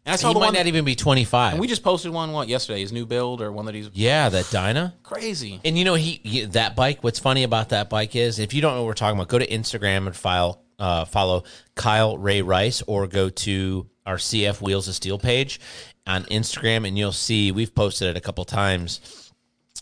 And 0.06 0.14
I 0.14 0.16
saw 0.16 0.34
He 0.34 0.40
might 0.40 0.54
not 0.54 0.66
even 0.68 0.84
be 0.84 0.96
twenty 0.96 1.24
five. 1.24 1.60
we 1.60 1.68
just 1.68 1.84
posted 1.84 2.12
one 2.12 2.32
what 2.32 2.48
yesterday, 2.48 2.82
his 2.82 2.92
new 2.92 3.06
build 3.06 3.42
or 3.42 3.52
one 3.52 3.66
that 3.66 3.76
he's 3.76 3.90
yeah, 3.94 4.30
that 4.30 4.50
Dyna. 4.52 4.96
crazy. 5.04 5.60
And 5.64 5.78
you 5.78 5.86
know 5.86 5.94
he, 5.96 6.20
he- 6.24 6.46
that 6.46 6.76
bike. 6.76 7.04
What's 7.04 7.20
funny 7.20 7.44
about 7.44 7.70
that 7.70 7.90
bike 7.90 8.16
is 8.16 8.40
if 8.40 8.54
you 8.54 8.62
don't 8.62 8.74
know 8.74 8.82
what 8.82 8.88
we're 8.88 8.94
talking 8.96 9.18
about, 9.18 9.28
go 9.28 9.38
to 9.40 9.48
Instagram 9.48 10.08
and 10.08 10.16
file 10.16 10.64
uh, 10.80 11.06
follow 11.06 11.44
Kyle 11.76 12.18
Ray 12.18 12.42
Rice 12.42 12.82
or 12.88 13.06
go 13.06 13.30
to 13.30 13.88
our 14.06 14.16
CF 14.18 14.60
Wheels 14.62 14.88
of 14.88 14.96
Steel 14.96 15.20
page 15.20 15.60
on 16.08 16.24
Instagram 16.24 16.88
and 16.88 16.98
you'll 16.98 17.12
see 17.12 17.52
we've 17.52 17.76
posted 17.76 18.08
it 18.10 18.18
a 18.18 18.22
couple 18.22 18.44
times. 18.46 19.32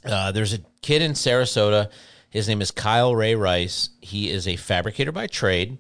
Uh, 0.03 0.34
there's 0.34 0.53
a 0.53 0.60
kid 0.82 1.01
in 1.01 1.13
Sarasota. 1.13 1.89
His 2.29 2.49
name 2.49 2.62
is 2.62 2.71
Kyle 2.71 3.15
Ray 3.15 3.36
Rice. 3.36 3.89
He 4.01 4.29
is 4.29 4.47
a 4.49 4.58
fabricator 4.58 5.13
by 5.13 5.27
trade. 5.27 5.77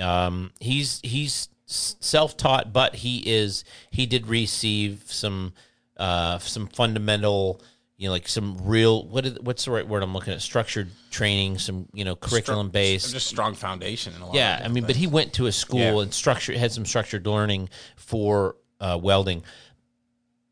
Um, 0.00 0.50
he's 0.58 1.00
he's 1.04 1.48
self 1.74 2.36
taught, 2.36 2.72
but 2.72 2.94
he 2.96 3.18
is 3.26 3.64
he 3.90 4.06
did 4.06 4.26
receive 4.26 5.02
some 5.06 5.52
uh, 5.96 6.38
some 6.38 6.66
fundamental, 6.68 7.60
you 7.96 8.08
know, 8.08 8.12
like 8.12 8.28
some 8.28 8.58
real 8.66 9.06
what 9.06 9.26
is, 9.26 9.38
what's 9.40 9.64
the 9.64 9.70
right 9.70 9.86
word 9.86 10.02
I'm 10.02 10.12
looking 10.12 10.32
at? 10.32 10.42
Structured 10.42 10.90
training, 11.10 11.58
some 11.58 11.88
you 11.92 12.04
know 12.04 12.16
curriculum 12.16 12.70
based. 12.70 13.12
just 13.12 13.26
strong 13.26 13.54
foundation 13.54 14.14
in 14.14 14.20
a 14.22 14.26
lot 14.26 14.34
Yeah, 14.34 14.60
I 14.64 14.68
mean, 14.68 14.84
but 14.84 14.96
he 14.96 15.06
went 15.06 15.34
to 15.34 15.46
a 15.46 15.52
school 15.52 15.78
Yeah. 15.80 16.02
and 16.02 16.12
structure 16.14 16.56
had 16.56 16.72
some 16.72 16.84
structured 16.86 17.26
learning 17.26 17.68
for 17.96 18.56
uh, 18.80 18.98
welding, 19.00 19.44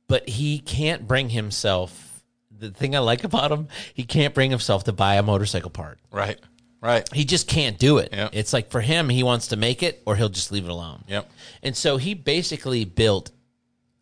but 0.09 0.29
he 0.29 0.59
can't 0.59 1.07
bring 1.07 1.31
himself. 1.31 2.07
The 2.57 2.71
thing 2.71 2.95
I 2.95 2.99
like 2.99 3.25
about 3.25 3.51
him, 3.51 3.69
he 3.95 4.05
can't 4.05 4.35
bring 4.35 4.51
himself 4.51 4.85
to 4.85 4.93
buy 4.93 5.15
a 5.15 5.23
motorcycle 5.23 5.71
part. 5.71 5.99
Right. 6.13 6.39
Right. 6.81 7.07
He 7.12 7.25
just 7.25 7.47
can't 7.47 7.79
do 7.79 7.99
it. 7.99 8.11
Yep. 8.12 8.31
It's 8.33 8.53
like 8.53 8.71
for 8.71 8.81
him, 8.81 9.09
he 9.09 9.23
wants 9.23 9.49
to 9.49 9.57
make 9.57 9.83
it 9.83 10.03
or 10.07 10.16
he'll 10.16 10.31
just 10.31 10.51
leave 10.51 10.64
it 10.64 10.71
alone. 10.71 11.05
Yep. 11.09 11.31
And 11.62 11.77
so 11.77 11.99
he 11.99 12.14
basically 12.14 12.85
built 12.85 13.31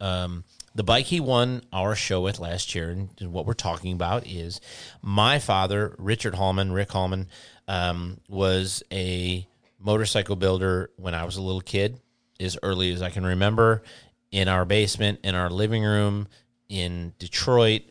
um, 0.01 0.45
the 0.75 0.85
bike 0.85 1.07
he 1.07 1.19
won 1.19 1.63
our 1.73 1.97
show 1.97 2.21
with 2.21 2.39
last 2.39 2.75
year. 2.75 2.91
And 2.91 3.33
what 3.33 3.47
we're 3.47 3.55
talking 3.55 3.93
about 3.93 4.27
is 4.29 4.61
my 5.03 5.41
father, 5.41 5.97
Richard 5.99 6.37
Hallman, 6.37 6.71
Rick 6.71 6.93
Hallman, 6.93 7.27
um, 7.67 8.21
was 8.29 8.83
a 8.93 9.47
motorcycle 9.81 10.37
builder 10.37 10.91
when 10.97 11.15
I 11.15 11.25
was 11.25 11.37
a 11.37 11.43
little 11.43 11.61
kid, 11.61 12.01
as 12.39 12.57
early 12.63 12.93
as 12.93 13.03
I 13.03 13.11
can 13.11 13.27
remember, 13.27 13.83
in 14.31 14.47
our 14.47 14.65
basement, 14.65 15.19
in 15.25 15.35
our 15.35 15.51
living 15.51 15.83
room 15.83 16.29
in 16.69 17.13
Detroit. 17.19 17.83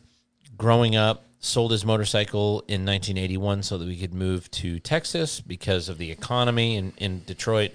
Growing 0.56 0.96
up, 0.96 1.27
sold 1.40 1.70
his 1.70 1.84
motorcycle 1.84 2.60
in 2.68 2.84
1981 2.84 3.62
so 3.62 3.78
that 3.78 3.86
we 3.86 3.96
could 3.96 4.12
move 4.14 4.50
to 4.50 4.78
Texas 4.80 5.40
because 5.40 5.88
of 5.88 5.98
the 5.98 6.10
economy 6.10 6.76
in, 6.76 6.92
in 6.98 7.22
Detroit 7.26 7.72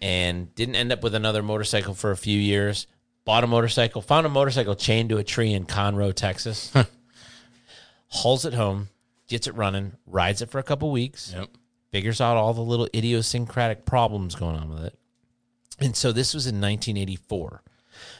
and 0.00 0.54
didn't 0.54 0.76
end 0.76 0.92
up 0.92 1.02
with 1.02 1.14
another 1.14 1.42
motorcycle 1.42 1.94
for 1.94 2.10
a 2.10 2.16
few 2.16 2.38
years. 2.38 2.86
Bought 3.24 3.44
a 3.44 3.46
motorcycle, 3.46 4.02
found 4.02 4.26
a 4.26 4.28
motorcycle 4.28 4.74
chained 4.74 5.08
to 5.10 5.18
a 5.18 5.24
tree 5.24 5.52
in 5.52 5.64
Conroe, 5.66 6.12
Texas. 6.14 6.72
hauls 8.08 8.44
it 8.44 8.54
home, 8.54 8.88
gets 9.28 9.46
it 9.46 9.54
running, 9.54 9.92
rides 10.06 10.42
it 10.42 10.50
for 10.50 10.58
a 10.58 10.62
couple 10.62 10.90
weeks, 10.90 11.32
Yep. 11.34 11.48
figures 11.90 12.20
out 12.20 12.36
all 12.36 12.52
the 12.54 12.60
little 12.60 12.88
idiosyncratic 12.94 13.84
problems 13.84 14.34
going 14.34 14.56
on 14.56 14.70
with 14.70 14.84
it. 14.84 14.98
And 15.80 15.96
so 15.96 16.12
this 16.12 16.34
was 16.34 16.46
in 16.46 16.56
1984. 16.60 17.62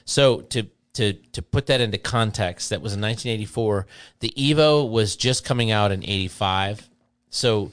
So 0.05 0.41
to 0.41 0.67
to 0.95 1.13
to 1.13 1.43
put 1.43 1.67
that 1.67 1.81
into 1.81 1.99
context, 1.99 2.71
that 2.71 2.83
was 2.83 2.95
in 2.95 3.01
1984. 3.01 3.87
The 4.21 4.31
Evo 4.31 4.89
was 4.89 5.17
just 5.17 5.45
coming 5.45 5.71
out 5.71 5.93
in 5.93 6.03
85. 6.03 6.89
So 7.31 7.73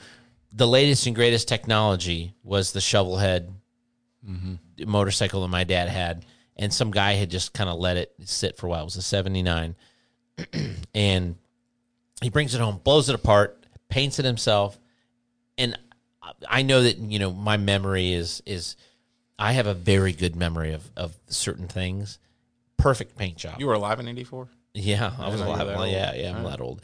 the 0.53 0.67
latest 0.67 1.05
and 1.05 1.15
greatest 1.15 1.47
technology 1.47 2.34
was 2.43 2.71
the 2.71 2.82
shovel 2.82 3.17
head 3.17 3.53
mm-hmm. 4.27 4.55
motorcycle 4.89 5.41
that 5.41 5.49
my 5.49 5.63
dad 5.63 5.89
had, 5.89 6.25
and 6.55 6.73
some 6.73 6.91
guy 6.91 7.13
had 7.13 7.29
just 7.29 7.53
kind 7.53 7.69
of 7.69 7.77
let 7.77 7.97
it 7.97 8.13
sit 8.23 8.58
for 8.58 8.67
a 8.67 8.69
while. 8.69 8.82
It 8.82 8.86
was 8.86 8.95
a 8.95 9.01
79. 9.01 9.75
and 10.95 11.36
he 12.21 12.29
brings 12.29 12.55
it 12.55 12.62
home, 12.62 12.79
blows 12.84 13.10
it 13.10 13.15
apart, 13.15 13.65
paints 13.89 14.19
it 14.19 14.25
himself, 14.25 14.79
and 15.58 15.77
I 16.47 16.62
know 16.62 16.84
that 16.84 16.97
you 16.97 17.19
know 17.19 17.32
my 17.32 17.58
memory 17.58 18.13
is 18.13 18.41
is 18.45 18.75
I 19.38 19.53
have 19.53 19.67
a 19.67 19.73
very 19.73 20.13
good 20.13 20.36
memory 20.36 20.73
of 20.73 20.89
of 20.95 21.17
certain 21.27 21.67
things. 21.67 22.19
Perfect 22.80 23.15
paint 23.18 23.38
job. 23.38 23.60
You 23.60 23.68
were 23.68 23.74
alive 23.74 24.00
in 24.00 24.08
'84. 24.08 24.50
Yeah, 24.74 25.12
I 25.20 25.30
was 25.30 25.39
know 25.39 25.46
you 25.46 25.52
were 25.52 25.56
alive. 25.62 25.76
Well, 25.78 25.88
yeah, 25.88 26.13
yeah, 26.15 26.36
I'm 26.36 26.44
that 26.44 26.62
old. 26.62 26.82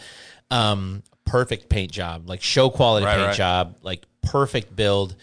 Um, 0.51 1.01
perfect 1.25 1.69
paint 1.69 1.91
job, 1.91 2.29
like 2.29 2.41
show 2.41 2.69
quality 2.69 3.05
Right, 3.05 3.15
paint 3.15 3.27
right. 3.27 3.35
job, 3.35 3.77
like 3.81 4.05
perfect 4.21 4.75
build. 4.75 5.15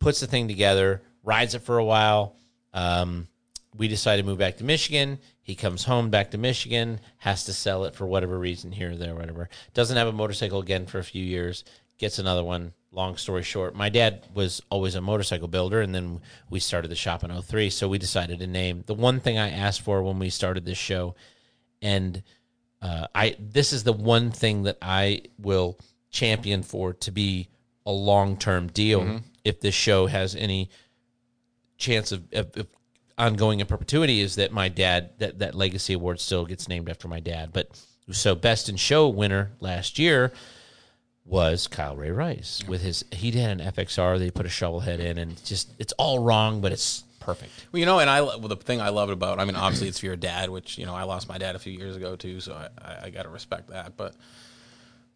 Puts 0.00 0.20
the 0.20 0.26
thing 0.26 0.48
together, 0.48 1.02
rides 1.24 1.54
it 1.54 1.62
for 1.62 1.78
a 1.78 1.84
while. 1.84 2.34
Um, 2.72 3.28
we 3.76 3.88
decide 3.88 4.16
to 4.16 4.22
move 4.22 4.38
back 4.38 4.56
to 4.58 4.64
Michigan. 4.64 5.18
He 5.42 5.54
comes 5.54 5.84
home 5.84 6.10
back 6.10 6.32
to 6.32 6.38
Michigan, 6.38 7.00
has 7.18 7.44
to 7.44 7.52
sell 7.52 7.84
it 7.84 7.94
for 7.94 8.06
whatever 8.06 8.38
reason 8.38 8.70
here 8.70 8.90
or 8.92 8.96
there, 8.96 9.14
whatever. 9.14 9.48
Doesn't 9.74 9.96
have 9.96 10.06
a 10.08 10.12
motorcycle 10.12 10.60
again 10.60 10.86
for 10.86 10.98
a 10.98 11.04
few 11.04 11.24
years. 11.24 11.64
Gets 11.98 12.18
another 12.18 12.44
one. 12.44 12.72
Long 12.90 13.16
story 13.18 13.42
short, 13.42 13.74
my 13.74 13.90
dad 13.90 14.24
was 14.32 14.62
always 14.70 14.94
a 14.94 15.00
motorcycle 15.02 15.46
builder, 15.46 15.82
and 15.82 15.94
then 15.94 16.20
we 16.48 16.58
started 16.58 16.88
the 16.88 16.96
shop 16.96 17.22
in 17.22 17.42
03. 17.42 17.68
So 17.68 17.86
we 17.86 17.98
decided 17.98 18.38
to 18.38 18.46
name 18.46 18.82
the 18.86 18.94
one 18.94 19.20
thing 19.20 19.36
I 19.36 19.50
asked 19.50 19.82
for 19.82 20.02
when 20.02 20.18
we 20.18 20.30
started 20.30 20.64
this 20.64 20.78
show 20.78 21.14
and 21.82 22.22
uh, 22.80 23.06
I 23.14 23.36
this 23.38 23.72
is 23.72 23.84
the 23.84 23.92
one 23.92 24.30
thing 24.30 24.64
that 24.64 24.78
I 24.80 25.22
will 25.38 25.78
champion 26.10 26.62
for 26.62 26.92
to 26.94 27.10
be 27.10 27.48
a 27.86 27.90
long 27.92 28.36
term 28.36 28.68
deal 28.68 29.20
if 29.44 29.60
this 29.60 29.74
show 29.74 30.06
has 30.06 30.34
any 30.34 30.70
chance 31.76 32.12
of, 32.12 32.24
of, 32.32 32.56
of 32.56 32.66
ongoing 33.16 33.60
in 33.60 33.66
perpetuity 33.66 34.20
is 34.20 34.36
that 34.36 34.52
my 34.52 34.68
dad 34.68 35.10
that 35.18 35.38
that 35.40 35.54
legacy 35.54 35.94
award 35.94 36.20
still 36.20 36.44
gets 36.44 36.68
named 36.68 36.88
after 36.88 37.08
my 37.08 37.20
dad 37.20 37.50
but 37.52 37.68
so 38.10 38.34
best 38.34 38.68
in 38.68 38.76
show 38.76 39.08
winner 39.08 39.50
last 39.60 39.98
year 39.98 40.32
was 41.28 41.66
Kyle 41.68 41.94
Ray 41.96 42.10
Rice 42.10 42.62
with 42.66 42.80
his 42.82 43.04
he 43.12 43.30
had 43.32 43.60
an 43.60 43.72
FXR 43.72 44.18
they 44.18 44.30
put 44.30 44.46
a 44.46 44.48
shovel 44.48 44.80
head 44.80 45.00
in 45.00 45.18
and 45.18 45.42
just 45.44 45.70
it's 45.78 45.92
all 45.98 46.18
wrong 46.20 46.60
but 46.60 46.72
it's 46.72 47.04
perfect 47.20 47.52
Well, 47.70 47.80
you 47.80 47.86
know, 47.86 47.98
and 47.98 48.08
I 48.08 48.22
well, 48.22 48.38
the 48.48 48.56
thing 48.56 48.80
I 48.80 48.88
love 48.88 49.10
about 49.10 49.38
I 49.38 49.44
mean, 49.44 49.54
obviously 49.56 49.88
it's 49.88 49.98
for 50.00 50.06
your 50.06 50.16
dad, 50.16 50.48
which 50.50 50.78
you 50.78 50.86
know 50.86 50.94
I 50.94 51.02
lost 51.02 51.28
my 51.28 51.36
dad 51.38 51.54
a 51.54 51.58
few 51.58 51.72
years 51.72 51.94
ago 51.96 52.16
too, 52.16 52.40
so 52.40 52.54
I, 52.54 52.68
I, 52.82 52.98
I 53.04 53.10
got 53.10 53.24
to 53.24 53.28
respect 53.28 53.68
that. 53.68 53.96
But 53.98 54.14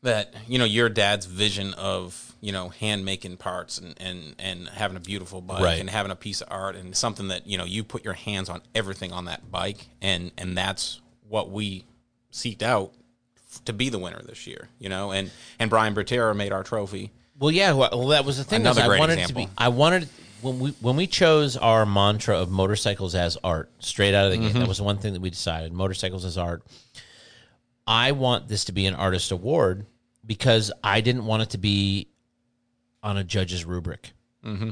that 0.02 0.34
you 0.48 0.58
know 0.58 0.64
your 0.64 0.88
dad's 0.88 1.26
vision 1.26 1.74
of 1.74 2.34
you 2.40 2.50
know 2.52 2.68
hand 2.70 3.04
making 3.04 3.36
parts 3.36 3.78
and 3.78 3.94
and 4.00 4.34
and 4.38 4.68
having 4.68 4.96
a 4.96 5.00
beautiful 5.00 5.40
bike 5.40 5.62
Right. 5.62 5.78
and 5.80 5.88
having 5.88 6.10
a 6.12 6.16
piece 6.16 6.40
of 6.40 6.48
art 6.50 6.74
and 6.76 6.94
something 6.96 7.28
that 7.28 7.46
you 7.46 7.56
know 7.56 7.64
you 7.64 7.84
put 7.84 8.04
your 8.04 8.14
hands 8.14 8.48
on 8.48 8.62
everything 8.74 9.12
on 9.12 9.26
that 9.26 9.50
bike 9.50 9.86
and 10.02 10.32
and 10.36 10.58
that's 10.58 11.00
what 11.28 11.50
we 11.50 11.84
seeked 12.32 12.62
out 12.62 12.92
to 13.64 13.72
be 13.72 13.88
the 13.88 13.98
winner 13.98 14.20
this 14.22 14.46
year. 14.46 14.68
You 14.78 14.88
know, 14.88 15.12
and 15.12 15.30
and 15.58 15.70
Brian 15.70 15.94
Butera 15.94 16.34
made 16.36 16.52
our 16.52 16.62
trophy. 16.62 17.10
Well, 17.38 17.50
yeah. 17.50 17.72
Well, 17.72 18.08
that 18.08 18.24
was 18.24 18.38
the 18.38 18.44
thing. 18.44 18.60
Another 18.60 18.82
I 18.82 18.86
great 18.88 18.98
wanted 19.00 19.18
example. 19.18 19.44
to 19.44 19.48
be. 19.48 19.54
I 19.58 19.68
wanted 19.68 20.08
when 20.42 20.58
we 20.58 20.70
when 20.80 20.96
we 20.96 21.06
chose 21.06 21.56
our 21.56 21.84
mantra 21.86 22.38
of 22.38 22.50
motorcycles 22.50 23.14
as 23.14 23.36
art 23.42 23.70
straight 23.78 24.14
out 24.14 24.26
of 24.26 24.32
the 24.32 24.38
Mm-hmm. 24.38 24.46
gate. 24.48 24.58
That 24.60 24.68
was 24.68 24.80
one 24.80 24.98
thing 24.98 25.12
that 25.14 25.22
we 25.22 25.30
decided. 25.30 25.72
Motorcycles 25.72 26.24
as 26.24 26.36
art. 26.38 26.62
I 27.86 28.12
want 28.12 28.48
this 28.48 28.64
to 28.66 28.72
be 28.72 28.86
an 28.86 28.94
artist 28.94 29.32
award 29.32 29.86
because 30.24 30.70
I 30.84 31.00
didn't 31.00 31.24
want 31.26 31.42
it 31.42 31.50
to 31.50 31.58
be 31.58 32.08
on 33.02 33.16
a 33.16 33.24
judge's 33.24 33.64
rubric. 33.64 34.12
Mm-hmm. 34.44 34.70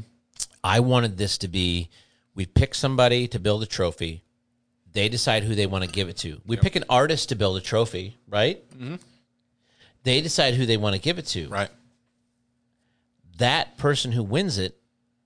I 0.62 0.80
wanted 0.80 1.16
this 1.16 1.38
to 1.38 1.48
be. 1.48 1.88
We 2.34 2.46
pick 2.46 2.74
somebody 2.76 3.26
to 3.28 3.40
build 3.40 3.62
a 3.62 3.66
trophy. 3.66 4.22
They 4.92 5.08
decide 5.08 5.44
who 5.44 5.54
they 5.54 5.66
want 5.66 5.84
to 5.84 5.90
give 5.90 6.08
it 6.08 6.16
to. 6.18 6.40
We 6.46 6.56
pick 6.56 6.74
an 6.76 6.84
artist 6.88 7.28
to 7.28 7.36
build 7.36 7.56
a 7.56 7.60
trophy, 7.60 8.16
right? 8.28 8.68
Mm-hmm. 8.74 8.96
They 10.02 10.20
decide 10.20 10.54
who 10.54 10.66
they 10.66 10.76
want 10.76 10.96
to 10.96 11.00
give 11.00 11.18
it 11.18 11.26
to 11.26 11.48
Right. 11.48 11.68
that 13.38 13.76
person 13.78 14.12
who 14.12 14.22
wins 14.22 14.58
it 14.58 14.76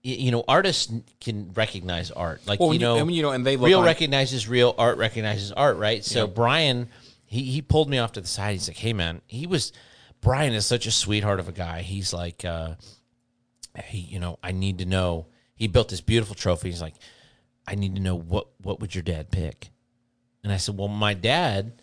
you 0.07 0.31
know, 0.31 0.45
artists 0.47 0.93
can 1.19 1.51
recognize 1.55 2.11
art. 2.11 2.43
Like 2.47 2.61
Well, 2.61 2.75
you 2.75 2.79
know, 2.79 2.99
and 2.99 3.07
when 3.07 3.15
you 3.15 3.23
know, 3.23 3.31
and 3.31 3.47
they 3.47 3.57
real 3.57 3.79
on- 3.79 3.87
recognizes 3.87 4.47
real, 4.47 4.75
art 4.77 4.99
recognizes 4.99 5.51
art, 5.51 5.79
right? 5.79 6.05
So 6.05 6.27
Yeah. 6.27 6.27
Brian, 6.27 6.89
he 7.25 7.43
he 7.45 7.63
pulled 7.63 7.89
me 7.89 7.97
off 7.97 8.13
to 8.13 8.21
the 8.21 8.27
side. 8.27 8.53
He's 8.53 8.69
like, 8.69 8.77
"Hey, 8.77 8.93
man, 8.93 9.23
he 9.27 9.47
was 9.47 9.73
Brian 10.21 10.53
is 10.53 10.67
such 10.67 10.85
a 10.87 10.91
sweetheart 10.91 11.41
of 11.41 11.49
a 11.49 11.53
guy. 11.53 11.81
He's 11.81 12.13
like, 12.13 12.45
uh, 12.45 12.75
he, 13.87 13.97
you 14.01 14.19
know, 14.19 14.39
I 14.43 14.53
need 14.53 14.77
to 14.81 14.85
know. 14.85 15.25
He 15.55 15.69
built 15.69 15.89
this 15.89 16.03
beautiful 16.03 16.35
trophy. 16.35 16.69
He's 16.69 16.83
like, 16.83 16.97
I 17.67 17.75
need 17.75 17.95
to 17.97 18.03
know 18.03 18.15
what 18.17 18.49
what 18.61 18.81
would 18.81 18.95
your 18.95 19.03
dad 19.03 19.31
pick? 19.31 19.71
And 20.43 20.53
I 20.53 20.59
said, 20.59 20.77
well, 20.77 20.89
my 20.89 21.15
dad, 21.15 21.81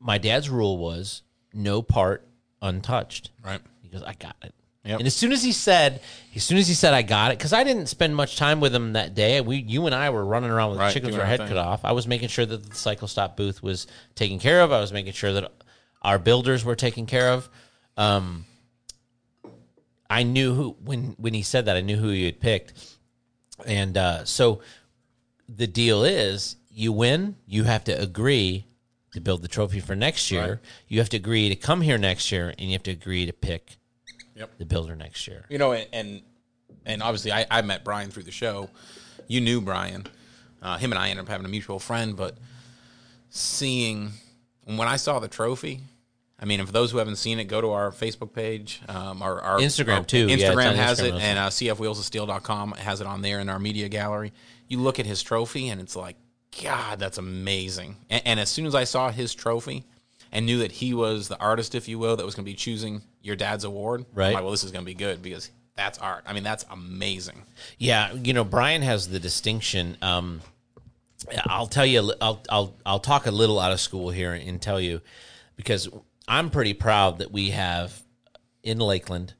my 0.00 0.16
dad's 0.18 0.48
rule 0.48 0.78
was 0.78 1.22
no 1.52 1.82
part 1.82 2.26
untouched. 2.62 3.30
Right. 3.44 3.60
He 3.82 3.88
goes, 3.88 4.02
I 4.02 4.14
got 4.14 4.36
it. 4.42 4.54
Yep. 4.84 4.98
And 4.98 5.06
as 5.06 5.14
soon 5.14 5.30
as 5.30 5.42
he 5.44 5.52
said, 5.52 6.00
as 6.34 6.42
soon 6.42 6.58
as 6.58 6.66
he 6.66 6.74
said, 6.74 6.92
I 6.94 7.02
got 7.02 7.30
it, 7.30 7.38
because 7.38 7.52
I 7.52 7.62
didn't 7.62 7.86
spend 7.86 8.16
much 8.16 8.36
time 8.36 8.58
with 8.60 8.74
him 8.74 8.94
that 8.94 9.14
day. 9.14 9.40
We, 9.40 9.58
you 9.58 9.86
and 9.86 9.94
I 9.94 10.10
were 10.10 10.24
running 10.24 10.50
around 10.50 10.70
with 10.70 10.80
Right, 10.80 10.92
chickens 10.92 11.12
with 11.12 11.20
our 11.20 11.26
head 11.26 11.38
thing. 11.38 11.48
cut 11.48 11.56
off. 11.56 11.84
I 11.84 11.92
was 11.92 12.08
making 12.08 12.28
sure 12.30 12.44
that 12.46 12.68
the 12.68 12.74
cycle 12.74 13.06
stop 13.06 13.36
booth 13.36 13.62
was 13.62 13.86
taken 14.16 14.40
care 14.40 14.62
of. 14.62 14.72
I 14.72 14.80
was 14.80 14.92
making 14.92 15.12
sure 15.12 15.34
that 15.34 15.52
our 16.00 16.18
builders 16.18 16.64
were 16.64 16.74
taken 16.74 17.06
care 17.06 17.28
of. 17.28 17.48
Um, 17.96 18.44
I 20.10 20.24
knew 20.24 20.54
who 20.54 20.76
when 20.84 21.14
when 21.18 21.32
he 21.34 21.42
said 21.42 21.66
that. 21.66 21.76
I 21.76 21.80
knew 21.80 21.96
who 21.96 22.08
he 22.08 22.24
had 22.26 22.40
picked, 22.40 22.72
and 23.64 23.96
uh, 23.96 24.24
so 24.24 24.60
the 25.48 25.66
deal 25.66 26.04
is, 26.04 26.56
you 26.70 26.92
win, 26.92 27.36
you 27.46 27.64
have 27.64 27.84
to 27.84 27.92
agree 27.92 28.66
to 29.12 29.20
build 29.20 29.42
the 29.42 29.48
trophy 29.48 29.80
for 29.80 29.94
next 29.94 30.30
year. 30.30 30.48
Right. 30.48 30.58
You 30.88 30.98
have 31.00 31.08
to 31.10 31.16
agree 31.18 31.48
to 31.50 31.54
come 31.56 31.82
here 31.82 31.98
next 31.98 32.32
year, 32.32 32.48
and 32.58 32.68
you 32.68 32.72
have 32.72 32.82
to 32.84 32.90
agree 32.90 33.26
to 33.26 33.32
pick 33.32 33.76
Yep. 34.34 34.58
the 34.58 34.64
builder 34.64 34.96
next 34.96 35.26
year. 35.28 35.44
You 35.50 35.58
know, 35.58 35.72
and 35.74 36.22
and, 36.84 37.02
obviously, 37.02 37.30
I, 37.32 37.46
I 37.50 37.62
met 37.62 37.84
Brian 37.84 38.10
through 38.10 38.22
the 38.24 38.32
show. 38.32 38.68
You 39.28 39.40
knew 39.40 39.60
Brian. 39.60 40.06
Uh, 40.60 40.78
him 40.78 40.90
and 40.90 40.98
I 40.98 41.10
ended 41.10 41.24
up 41.24 41.28
having 41.28 41.44
a 41.46 41.48
mutual 41.48 41.78
friend, 41.78 42.16
but 42.16 42.38
seeing 43.30 44.10
when 44.64 44.88
I 44.88 44.96
saw 44.96 45.18
the 45.18 45.28
trophy. 45.28 45.80
I 46.40 46.44
mean, 46.44 46.58
and 46.58 46.68
for 46.68 46.72
those 46.72 46.90
who 46.90 46.98
haven't 46.98 47.16
seen 47.16 47.38
it, 47.38 47.44
go 47.44 47.60
to 47.60 47.70
our 47.70 47.92
Facebook 47.92 48.32
page, 48.32 48.80
um, 48.88 49.22
our, 49.22 49.40
our 49.40 49.58
Instagram, 49.60 49.98
our- 49.98 50.04
too. 50.04 50.26
Yeah, 50.28 50.50
Instagram 50.50 50.70
on 50.70 50.74
has 50.76 50.98
Instagram 51.00 51.04
it, 51.06 51.12
also. 51.12 51.24
and 51.24 51.38
uh, 51.38 51.48
cfwheelsofsteel.com 51.50 52.72
has 52.72 53.00
it 53.00 53.06
on 53.06 53.22
there 53.22 53.38
in 53.38 53.48
our 53.48 53.60
media 53.60 53.88
gallery. 53.88 54.32
You 54.72 54.78
look 54.80 54.98
at 54.98 55.04
his 55.06 55.22
trophy, 55.22 55.68
and 55.68 55.80
it's 55.80 55.94
like, 55.94 56.16
God, 56.62 56.98
that's 56.98 57.18
amazing. 57.18 57.96
And, 58.08 58.22
and 58.24 58.40
as 58.40 58.48
soon 58.48 58.64
as 58.66 58.74
I 58.74 58.84
saw 58.84 59.10
his 59.10 59.34
trophy, 59.34 59.84
and 60.32 60.46
knew 60.46 60.58
that 60.60 60.72
he 60.72 60.94
was 60.94 61.28
the 61.28 61.38
artist, 61.38 61.74
if 61.74 61.88
you 61.88 61.98
will, 61.98 62.16
that 62.16 62.24
was 62.24 62.34
going 62.34 62.46
to 62.46 62.50
be 62.50 62.56
choosing 62.56 63.02
your 63.20 63.36
dad's 63.36 63.64
award, 63.64 64.06
Right. 64.14 64.32
like, 64.32 64.42
well, 64.42 64.50
this 64.50 64.64
is 64.64 64.70
going 64.72 64.82
to 64.82 64.86
be 64.86 64.94
good 64.94 65.20
because 65.20 65.50
that's 65.76 65.98
art. 65.98 66.24
I 66.26 66.32
mean, 66.32 66.42
that's 66.42 66.64
amazing. 66.70 67.42
Yeah, 67.76 68.12
you 68.14 68.32
know, 68.32 68.44
Brian 68.44 68.80
has 68.80 69.08
the 69.08 69.20
distinction. 69.20 69.98
Um, 70.00 70.40
I'll 71.44 71.66
tell 71.66 71.84
you, 71.86 72.14
I'll 72.20 72.42
I'll 72.48 72.74
I'll 72.86 72.98
talk 72.98 73.26
a 73.26 73.30
little 73.30 73.60
out 73.60 73.72
of 73.72 73.80
school 73.80 74.08
here 74.10 74.32
and 74.32 74.60
tell 74.60 74.80
you 74.80 75.02
because 75.56 75.88
I'm 76.26 76.48
pretty 76.50 76.72
proud 76.74 77.18
that 77.18 77.30
we 77.30 77.50
have 77.50 78.02
in 78.62 78.78
Lakeland. 78.78 79.34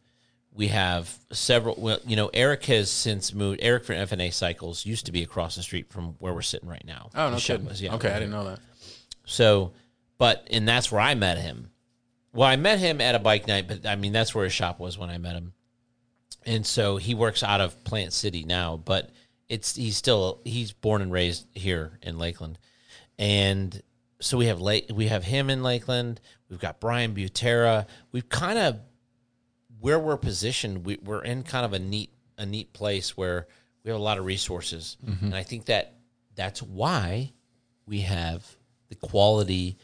We 0.55 0.69
have 0.69 1.17
several. 1.33 1.77
Well, 1.79 1.99
you 2.07 2.15
know, 2.17 2.31
Eric 2.35 2.67
has 2.67 2.91
since 2.91 3.33
moved. 3.33 3.61
Eric 3.63 3.85
from 3.85 3.97
FNA 3.97 4.33
Cycles 4.33 4.85
used 4.85 5.07
to 5.07 5.13
be 5.13 5.23
across 5.23 5.57
the 5.57 5.63
street 5.63 5.91
from 5.91 6.17
where 6.19 6.35
we're 6.35 6.43
sitting 6.43 6.69
right 6.69 6.85
now. 6.87 7.09
Oh, 7.15 7.31
no 7.31 7.37
kidding. 7.39 7.67
was- 7.67 7.81
yeah, 7.81 7.95
okay, 7.95 8.09
right 8.09 8.17
I 8.17 8.21
didn't 8.21 8.33
know 8.33 8.45
that. 8.45 8.61
So, 9.25 9.73
but 10.19 10.47
and 10.51 10.69
that's 10.69 10.93
where 10.93 11.01
I 11.01 11.15
met 11.15 11.39
him. 11.39 11.71
Well, 12.35 12.49
I 12.49 12.57
met 12.57 12.79
him 12.79 13.01
at 13.01 13.15
a 13.15 13.19
bike 13.19 13.47
night, 13.47 13.67
but 13.69 13.87
I 13.87 13.97
mean 13.97 14.13
that's 14.13 14.35
where 14.35 14.45
his 14.45 14.53
shop 14.53 14.79
was 14.79 14.99
when 14.99 15.09
I 15.11 15.19
met 15.19 15.37
him. 15.37 15.53
And 16.45 16.67
so 16.67 16.97
he 16.97 17.15
works 17.15 17.43
out 17.43 17.61
of 17.61 17.83
Plant 17.85 18.13
City 18.13 18.45
now, 18.45 18.77
but 18.77 19.11
it's 19.49 19.75
he's 19.77 19.97
still 19.97 20.41
he's 20.45 20.73
born 20.73 21.01
and 21.03 21.13
raised 21.13 21.47
here 21.55 21.99
in 22.03 22.19
Lakeland. 22.19 22.59
And 23.19 23.83
so 24.21 24.37
we 24.37 24.47
have 24.47 24.61
late 24.61 24.91
we 24.93 25.07
have 25.09 25.25
him 25.25 25.49
in 25.51 25.63
Lakeland. 25.63 26.21
We've 26.51 26.59
got 26.61 26.81
Brian 26.81 27.15
Butera. 27.15 27.87
We've 28.13 28.29
kind 28.29 28.59
of 28.59 28.81
where 29.83 29.99
we're 29.99 30.17
positioned, 30.17 30.85
we, 30.87 30.97
we're 31.05 31.23
in 31.23 31.43
kind 31.43 31.67
of 31.67 31.73
a 31.73 31.79
neat 31.79 32.11
a 32.39 32.47
neat 32.47 32.73
place 32.73 33.17
where 33.17 33.47
we 33.85 33.91
have 33.91 34.01
a 34.01 34.03
lot 34.03 34.17
of 34.19 34.25
resources, 34.25 34.97
and 35.21 35.35
I 35.35 35.43
think 35.43 35.67
that 35.67 35.95
that's 36.35 36.63
why 36.63 37.33
we 37.87 38.01
have 38.01 38.47
the 38.89 38.95
quality 38.95 39.77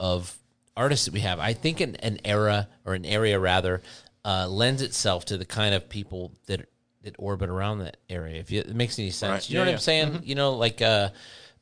of 0.00 0.36
artists 0.76 1.04
that 1.06 1.14
we 1.14 1.20
have. 1.20 1.38
I 1.38 1.52
think 1.52 1.80
an, 1.80 1.96
an 1.96 2.18
era 2.24 2.68
or 2.84 2.94
an 2.94 3.04
area 3.04 3.38
rather 3.38 3.82
uh, 4.24 4.48
lends 4.48 4.80
itself 4.82 5.24
to 5.26 5.36
the 5.36 5.44
kind 5.44 5.74
of 5.74 5.88
people 5.88 6.32
that 6.46 6.68
that 7.02 7.14
orbit 7.18 7.50
around 7.50 7.80
that 7.80 7.96
area. 8.08 8.40
If 8.40 8.50
you, 8.50 8.60
it 8.60 8.74
makes 8.74 8.98
any 8.98 9.10
sense, 9.10 9.30
Right. 9.30 9.50
you 9.50 9.56
know 9.56 9.60
Yeah, 9.62 9.66
what 9.66 9.70
yeah. 9.70 9.76
I'm 9.76 9.80
saying? 10.12 10.20
You 10.24 10.34
know, 10.34 10.54
like 10.54 10.82
uh, 10.82 11.10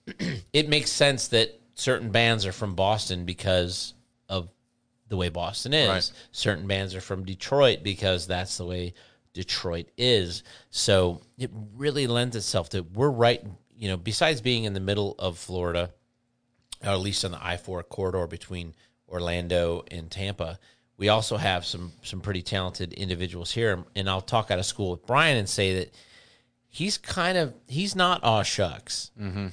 it 0.52 0.68
makes 0.68 0.90
sense 0.90 1.28
that 1.28 1.58
certain 1.74 2.10
bands 2.10 2.46
are 2.46 2.52
from 2.52 2.74
Boston 2.74 3.24
because 3.24 3.94
of 4.28 4.48
the 5.08 5.16
way 5.16 5.28
Boston 5.28 5.74
is. 5.74 5.88
Right. 5.88 6.12
Certain 6.32 6.66
bands 6.66 6.94
are 6.94 7.00
from 7.00 7.24
Detroit 7.24 7.82
because 7.82 8.26
that's 8.26 8.56
the 8.56 8.66
way 8.66 8.94
Detroit 9.32 9.88
is. 9.98 10.42
So 10.70 11.20
it 11.36 11.50
really 11.76 12.06
lends 12.06 12.36
itself 12.36 12.70
to 12.70 12.82
we're 12.82 13.10
right, 13.10 13.42
you 13.76 13.88
know, 13.88 13.96
besides 13.96 14.40
being 14.40 14.64
in 14.64 14.72
the 14.72 14.80
middle 14.80 15.14
of 15.18 15.38
Florida, 15.38 15.90
or 16.82 16.90
at 16.90 17.00
least 17.00 17.24
on 17.24 17.32
the 17.32 17.44
I 17.44 17.56
four 17.56 17.82
corridor 17.82 18.26
between 18.26 18.74
Orlando 19.08 19.84
and 19.90 20.10
Tampa, 20.10 20.58
we 20.96 21.08
also 21.08 21.36
have 21.36 21.66
some 21.66 21.92
some 22.02 22.20
pretty 22.20 22.42
talented 22.42 22.92
individuals 22.92 23.50
here. 23.50 23.84
And 23.94 24.08
I'll 24.08 24.20
talk 24.20 24.50
out 24.50 24.58
of 24.58 24.64
school 24.64 24.92
with 24.92 25.04
Brian 25.06 25.36
and 25.36 25.48
say 25.48 25.80
that 25.80 25.94
he's 26.68 26.96
kind 26.96 27.36
of 27.36 27.54
he's 27.66 27.96
not 27.96 28.22
aw 28.22 28.42
shucks, 28.42 29.10
mm-hmm. 29.20 29.48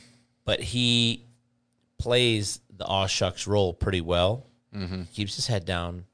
but 0.45 0.61
he 0.61 1.25
plays 1.97 2.59
the 2.75 2.85
aw 2.85 3.07
shucks 3.07 3.47
role 3.47 3.73
pretty 3.73 4.01
well. 4.01 4.47
Mm-hmm. 4.75 5.03
Keeps 5.13 5.35
his 5.35 5.47
head 5.47 5.65
down, 5.65 6.05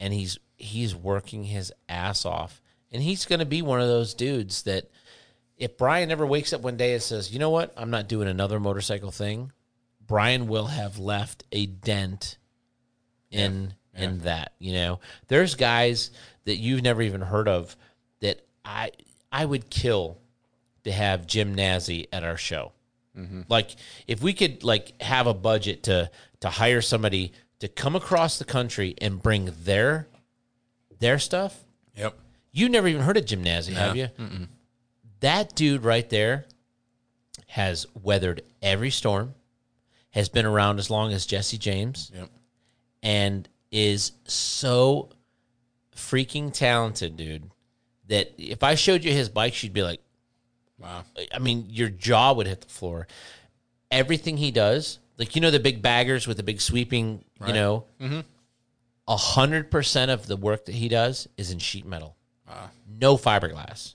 and 0.00 0.12
he's 0.12 0.38
he's 0.56 0.94
working 0.94 1.44
his 1.44 1.72
ass 1.88 2.24
off. 2.24 2.60
And 2.90 3.02
he's 3.02 3.24
going 3.24 3.38
to 3.38 3.46
be 3.46 3.62
one 3.62 3.80
of 3.80 3.88
those 3.88 4.12
dudes 4.12 4.62
that 4.64 4.90
if 5.56 5.78
Brian 5.78 6.10
ever 6.10 6.26
wakes 6.26 6.52
up 6.52 6.60
one 6.60 6.76
day 6.76 6.94
and 6.94 7.02
says, 7.02 7.32
"You 7.32 7.38
know 7.38 7.50
what? 7.50 7.72
I'm 7.76 7.90
not 7.90 8.08
doing 8.08 8.28
another 8.28 8.58
motorcycle 8.60 9.10
thing," 9.10 9.52
Brian 10.06 10.46
will 10.46 10.66
have 10.66 10.98
left 10.98 11.44
a 11.52 11.66
dent 11.66 12.38
in 13.30 13.74
in 13.94 14.18
that. 14.20 14.52
You 14.58 14.72
know, 14.72 15.00
there's 15.28 15.54
guys 15.54 16.10
that 16.44 16.56
you've 16.56 16.82
never 16.82 17.02
even 17.02 17.20
heard 17.20 17.48
of 17.48 17.76
that 18.20 18.44
I 18.64 18.90
I 19.30 19.44
would 19.44 19.70
kill 19.70 20.18
to 20.84 20.92
have 20.92 21.26
Jim 21.26 21.54
Nasi 21.54 22.08
at 22.12 22.24
our 22.24 22.36
show. 22.36 22.72
Mm-hmm. 23.16 23.42
Like 23.48 23.76
if 24.06 24.22
we 24.22 24.32
could 24.32 24.64
like 24.64 25.00
have 25.02 25.26
a 25.26 25.34
budget 25.34 25.84
to 25.84 26.10
to 26.40 26.48
hire 26.48 26.82
somebody 26.82 27.32
to 27.62 27.68
come 27.68 27.94
across 27.94 28.40
the 28.40 28.44
country 28.44 28.92
and 29.00 29.22
bring 29.22 29.52
their 29.62 30.08
their 30.98 31.16
stuff. 31.20 31.56
Yep. 31.96 32.18
You 32.50 32.68
never 32.68 32.88
even 32.88 33.02
heard 33.02 33.16
of 33.16 33.38
Nasi, 33.38 33.72
have 33.74 33.96
you? 33.96 34.08
That 35.20 35.54
dude 35.54 35.84
right 35.84 36.08
there 36.10 36.46
has 37.46 37.86
weathered 37.94 38.42
every 38.60 38.90
storm, 38.90 39.34
has 40.10 40.28
been 40.28 40.44
around 40.44 40.80
as 40.80 40.90
long 40.90 41.12
as 41.12 41.24
Jesse 41.24 41.56
James, 41.56 42.10
Yep. 42.12 42.30
and 43.04 43.48
is 43.70 44.10
so 44.24 45.10
freaking 45.96 46.52
talented, 46.52 47.16
dude. 47.16 47.48
That 48.08 48.32
if 48.38 48.64
I 48.64 48.74
showed 48.74 49.04
you 49.04 49.12
his 49.12 49.28
bike, 49.28 49.62
you'd 49.62 49.72
be 49.72 49.84
like, 49.84 50.00
Wow. 50.78 51.04
I 51.32 51.38
mean, 51.38 51.66
your 51.70 51.90
jaw 51.90 52.32
would 52.32 52.48
hit 52.48 52.62
the 52.62 52.68
floor. 52.68 53.06
Everything 53.92 54.36
he 54.36 54.50
does, 54.50 54.98
like 55.18 55.34
you 55.34 55.40
know, 55.40 55.50
the 55.50 55.60
big 55.60 55.82
baggers 55.82 56.26
with 56.26 56.36
the 56.36 56.42
big 56.42 56.60
sweeping, 56.60 57.24
you 57.46 57.52
know, 57.52 57.84
mm-hmm. 58.00 58.20
a 59.08 59.16
hundred 59.16 59.70
percent 59.70 60.10
of 60.10 60.26
the 60.26 60.36
work 60.36 60.64
that 60.66 60.74
he 60.74 60.88
does 60.88 61.28
is 61.36 61.50
in 61.50 61.58
sheet 61.58 61.86
metal, 61.86 62.16
ah. 62.48 62.70
no 63.00 63.16
fiberglass. 63.16 63.94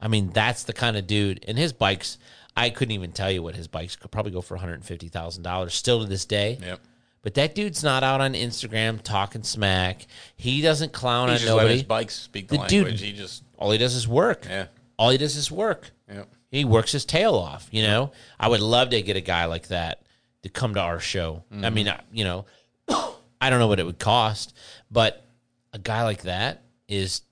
I 0.00 0.08
mean, 0.08 0.30
that's 0.30 0.64
the 0.64 0.72
kind 0.72 0.96
of 0.96 1.06
dude. 1.06 1.44
And 1.46 1.58
his 1.58 1.72
bikes, 1.72 2.16
I 2.56 2.70
couldn't 2.70 2.92
even 2.92 3.12
tell 3.12 3.30
you 3.30 3.42
what 3.42 3.54
his 3.54 3.68
bikes 3.68 3.96
could 3.96 4.10
probably 4.10 4.32
go 4.32 4.40
for 4.40 4.54
one 4.54 4.60
hundred 4.64 4.84
fifty 4.84 5.08
thousand 5.08 5.42
dollars 5.42 5.74
still 5.74 6.00
to 6.00 6.06
this 6.06 6.24
day. 6.24 6.58
Yep. 6.60 6.80
But 7.22 7.34
that 7.34 7.54
dude's 7.54 7.84
not 7.84 8.02
out 8.02 8.22
on 8.22 8.32
Instagram 8.32 9.02
talking 9.02 9.42
smack. 9.42 10.06
He 10.36 10.62
doesn't 10.62 10.92
clown 10.94 11.28
He's 11.28 11.34
on 11.34 11.38
just 11.40 11.48
nobody. 11.48 11.74
his 11.74 11.82
bikes 11.82 12.14
speak 12.14 12.48
the, 12.48 12.56
The 12.56 12.66
dude- 12.66 12.84
language. 12.84 13.02
he 13.02 13.12
just 13.12 13.42
All 13.58 13.70
he 13.70 13.76
does 13.78 13.94
is 13.94 14.08
work. 14.08 14.46
yeah. 14.48 14.66
All 14.98 15.10
he 15.10 15.18
does 15.18 15.36
is 15.36 15.50
work. 15.50 15.90
Yep. 16.10 16.28
He 16.50 16.64
works 16.64 16.92
his 16.92 17.04
tail 17.04 17.34
off. 17.34 17.68
You 17.70 17.82
know, 17.82 18.12
I 18.38 18.48
would 18.48 18.60
love 18.60 18.90
to 18.90 19.02
get 19.02 19.16
a 19.16 19.20
guy 19.20 19.44
like 19.44 19.68
that 19.68 20.00
to 20.42 20.48
come 20.48 20.74
to 20.74 20.80
our 20.80 21.00
show. 21.00 21.44
I 21.52 21.70
mean, 21.70 21.86
mm-hmm. 21.86 22.00
I, 22.00 22.04
you 22.12 22.24
know, 22.24 22.46
I 23.40 23.50
don't 23.50 23.58
know 23.58 23.68
what 23.68 23.80
it 23.80 23.86
would 23.86 23.98
cost, 23.98 24.54
but 24.90 25.24
a 25.72 25.78
guy 25.78 26.02
like 26.04 26.22
that 26.22 26.62
is 26.88 27.22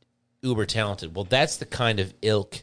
uber 0.42 0.66
talented. 0.66 1.14
Well, 1.14 1.24
that's 1.24 1.56
the 1.56 1.66
kind 1.66 2.00
of 2.00 2.14
ilk 2.22 2.62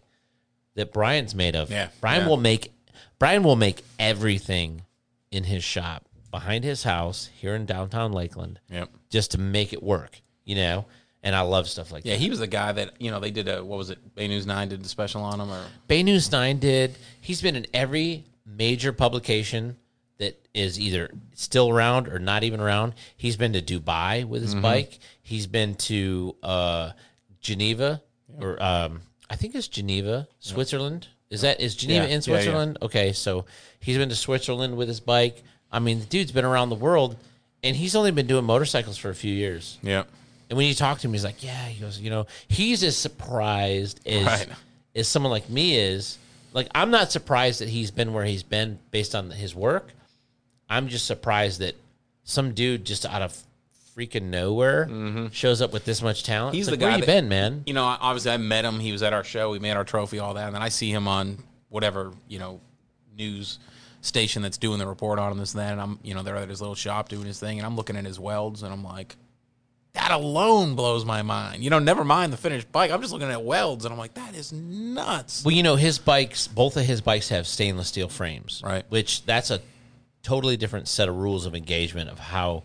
that 0.75 0.93
Brian's 0.93 1.35
made 1.35 1.55
of. 1.55 1.69
Yeah, 1.71 1.89
Brian 2.01 2.23
yeah. 2.23 2.27
will 2.27 2.37
make 2.37 2.71
Brian 3.19 3.43
will 3.43 3.55
make 3.55 3.83
everything 3.99 4.81
in 5.31 5.45
his 5.45 5.63
shop 5.63 6.05
behind 6.31 6.63
his 6.63 6.83
house 6.83 7.29
here 7.37 7.55
in 7.55 7.65
downtown 7.65 8.11
Lakeland 8.11 8.59
Yep. 8.69 8.89
just 9.09 9.31
to 9.31 9.37
make 9.37 9.71
it 9.73 9.81
work, 9.81 10.21
you 10.43 10.55
know? 10.55 10.85
and 11.25 11.35
I 11.35 11.41
love 11.41 11.67
stuff 11.67 11.91
like 11.91 12.05
Yeah, 12.05 12.11
that. 12.13 12.19
Yeah, 12.19 12.23
he 12.23 12.29
was 12.29 12.39
the 12.39 12.47
guy 12.47 12.71
that 12.71 13.01
you 13.01 13.09
know 13.11 13.19
they 13.19 13.31
did 13.31 13.49
a 13.49 13.65
what 13.65 13.77
was 13.77 13.89
it? 13.89 14.15
Bay 14.15 14.27
News 14.27 14.45
Nine 14.45 14.69
did 14.69 14.83
the 14.83 14.87
special 14.87 15.23
on 15.23 15.41
him, 15.41 15.49
or 15.49 15.63
Bay 15.87 16.03
News 16.03 16.31
Nine 16.31 16.59
did. 16.59 16.95
He's 17.19 17.41
been 17.41 17.55
in 17.55 17.65
every 17.73 18.25
major 18.45 18.93
publication 18.93 19.75
that 20.17 20.39
is 20.53 20.79
either 20.79 21.11
still 21.33 21.69
around 21.69 22.07
or 22.07 22.19
not 22.19 22.43
even 22.43 22.59
around. 22.59 22.93
He's 23.17 23.35
been 23.37 23.53
to 23.53 23.61
Dubai 23.61 24.25
with 24.25 24.41
his 24.41 24.55
bike. 24.55 24.99
He's 25.21 25.47
been 25.47 25.75
to 25.75 26.35
uh, 26.43 26.91
Geneva, 27.41 28.01
or 28.39 28.61
um, 28.61 29.01
I 29.29 29.35
think 29.35 29.55
it's 29.55 29.67
Geneva, 29.67 30.27
Switzerland. 30.39 31.07
Is 31.29 31.41
that 31.41 31.59
is 31.59 31.75
Geneva 31.75 31.99
Yeah, 31.99 32.03
in 32.05 32.09
yeah, 32.11 32.15
yeah. 32.15 32.19
Switzerland? 32.21 32.77
Okay, 32.81 33.11
so 33.11 33.45
he's 33.79 33.97
been 33.97 34.09
to 34.09 34.15
Switzerland 34.15 34.77
with 34.77 34.87
his 34.87 34.99
bike. 34.99 35.43
I 35.71 35.79
mean, 35.79 35.99
the 35.99 36.05
dude's 36.05 36.31
been 36.31 36.45
around 36.45 36.69
the 36.69 36.75
world, 36.75 37.17
and 37.63 37.75
he's 37.75 37.95
only 37.95 38.11
been 38.11 38.27
doing 38.27 38.45
motorcycles 38.45 38.97
for 38.97 39.09
a 39.09 39.15
few 39.15 39.33
years. 39.33 39.77
yeah, 39.81 40.03
And 40.49 40.55
when 40.57 40.67
you 40.67 40.75
talk 40.75 40.99
to 40.99 41.07
him, 41.07 41.13
he's 41.13 41.23
like, 41.25 41.43
"Yeah." 41.43 41.65
He 41.67 41.81
goes, 41.81 41.99
"You 41.99 42.09
know, 42.11 42.27
he's 42.47 42.83
as 42.83 42.95
surprised 42.95 43.99
as 44.07 44.25
Right. 44.25 44.47
as 44.95 45.07
someone 45.07 45.31
like 45.31 45.49
me 45.49 45.75
is. 45.77 46.17
Like, 46.53 46.67
I'm 46.73 46.89
not 46.91 47.11
surprised 47.11 47.59
that 47.59 47.67
he's 47.67 47.91
been 47.91 48.13
where 48.13 48.23
he's 48.23 48.43
been 48.43 48.79
based 48.91 49.13
on 49.15 49.29
his 49.31 49.53
work. 49.53 49.91
I'm 50.69 50.87
just 50.87 51.05
surprised 51.05 51.59
that 51.59 51.75
some 52.23 52.53
dude 52.53 52.85
just 52.85 53.05
out 53.05 53.21
of 53.21 53.37
freaking 53.95 54.23
nowhere 54.23 55.29
shows 55.31 55.61
up 55.61 55.71
with 55.71 55.85
this 55.85 56.01
much 56.01 56.23
talent. 56.23 56.49
Mm-hmm. 56.51 56.57
He's 56.57 56.67
It's 56.67 56.77
the 56.77 56.83
like, 56.85 56.91
where 56.91 56.91
guy 56.91 56.97
you 56.97 57.05
been, 57.05 57.29
man? 57.29 57.63
you 57.65 57.73
know, 57.73 57.83
obviously 57.85 58.31
I 58.31 58.37
met 58.37 58.65
him. 58.65 58.79
He 58.79 58.91
was 58.91 59.03
at 59.03 59.13
our 59.13 59.23
show. 59.23 59.51
We 59.51 59.59
made 59.59 59.71
our 59.71 59.83
trophy, 59.85 60.19
all 60.19 60.33
that, 60.33 60.47
and 60.47 60.55
then 60.55 60.61
I 60.61 60.69
see 60.69 60.91
him 60.91 61.07
on 61.07 61.37
whatever 61.69 62.11
you 62.27 62.39
know 62.39 62.59
news 63.17 63.59
station 64.01 64.41
that's 64.41 64.57
doing 64.57 64.77
the 64.79 64.85
report 64.87 65.17
on 65.19 65.31
him, 65.31 65.37
this 65.37 65.53
and 65.53 65.61
that. 65.61 65.71
And 65.73 65.81
I'm, 65.81 65.99
you 66.03 66.13
know, 66.13 66.23
they're 66.23 66.35
at 66.35 66.49
his 66.49 66.61
little 66.61 66.75
shop 66.75 67.09
doing 67.09 67.25
his 67.25 67.39
thing, 67.39 67.57
and 67.57 67.65
I'm 67.65 67.75
looking 67.75 67.95
at 67.95 68.05
his 68.05 68.19
welds, 68.19 68.61
and 68.63 68.71
I'm 68.73 68.83
like, 68.83 69.15
that 69.93 70.11
alone 70.11 70.75
blows 70.75 71.05
my 71.05 71.21
mind. 71.21 71.63
You 71.63 71.69
know, 71.69 71.79
never 71.79 72.03
mind 72.03 72.33
the 72.33 72.37
finished 72.37 72.69
bike. 72.71 72.91
I'm 72.91 73.01
just 73.01 73.13
looking 73.13 73.29
at 73.31 73.43
welds, 73.43 73.85
and 73.85 73.93
I'm 73.93 73.97
like, 73.97 74.15
that 74.15 74.35
is 74.35 74.51
nuts. 74.51 75.43
Well, 75.45 75.55
you 75.55 75.63
know, 75.63 75.75
his 75.77 75.97
bikes, 75.99 76.47
both 76.47 76.75
of 76.75 76.85
his 76.85 76.99
bikes 77.01 77.29
have 77.29 77.47
stainless 77.47 77.87
steel 77.87 78.09
frames, 78.09 78.61
Right. 78.63 78.83
Which 78.89 79.25
that's 79.25 79.51
a 79.51 79.61
totally 80.25 80.57
different 80.57 80.87
set 80.87 81.07
of 81.07 81.15
rules 81.15 81.45
of 81.45 81.53
engagement 81.55 82.09
of 82.09 82.17
how 82.17 82.63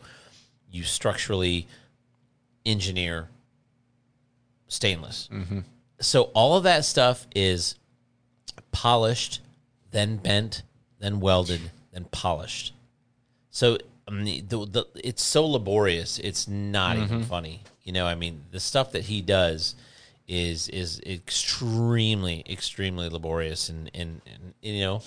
you 0.70 0.82
structurally 0.82 1.66
engineer 2.64 3.28
stainless. 4.66 5.28
Mm-hmm. 5.30 5.60
So 6.00 6.22
all 6.34 6.56
of 6.56 6.62
that 6.64 6.84
stuff 6.86 7.26
is 7.36 7.74
polished, 8.72 9.40
then 9.90 10.16
bent, 10.16 10.62
then 11.00 11.20
welded, 11.20 11.60
then 11.92 12.04
polished. 12.10 12.72
So 13.50 13.76
um, 14.08 14.24
the, 14.24 14.40
the, 14.48 14.86
it's 15.04 15.22
so 15.22 15.44
laborious. 15.46 16.18
It's 16.18 16.48
not 16.48 16.96
Mm-hmm. 16.96 17.04
even 17.04 17.24
funny. 17.24 17.62
You 17.82 17.92
know, 17.92 18.06
I 18.06 18.14
mean, 18.14 18.42
the 18.50 18.60
stuff 18.60 18.92
that 18.92 19.04
he 19.04 19.20
does 19.20 19.74
is 20.28 20.68
is 20.68 21.00
extremely, 21.04 22.44
extremely 22.48 23.08
laborious, 23.08 23.68
and 23.68 23.90
and, 23.94 24.20
and 24.26 24.54
you 24.62 24.80
know, 24.80 25.02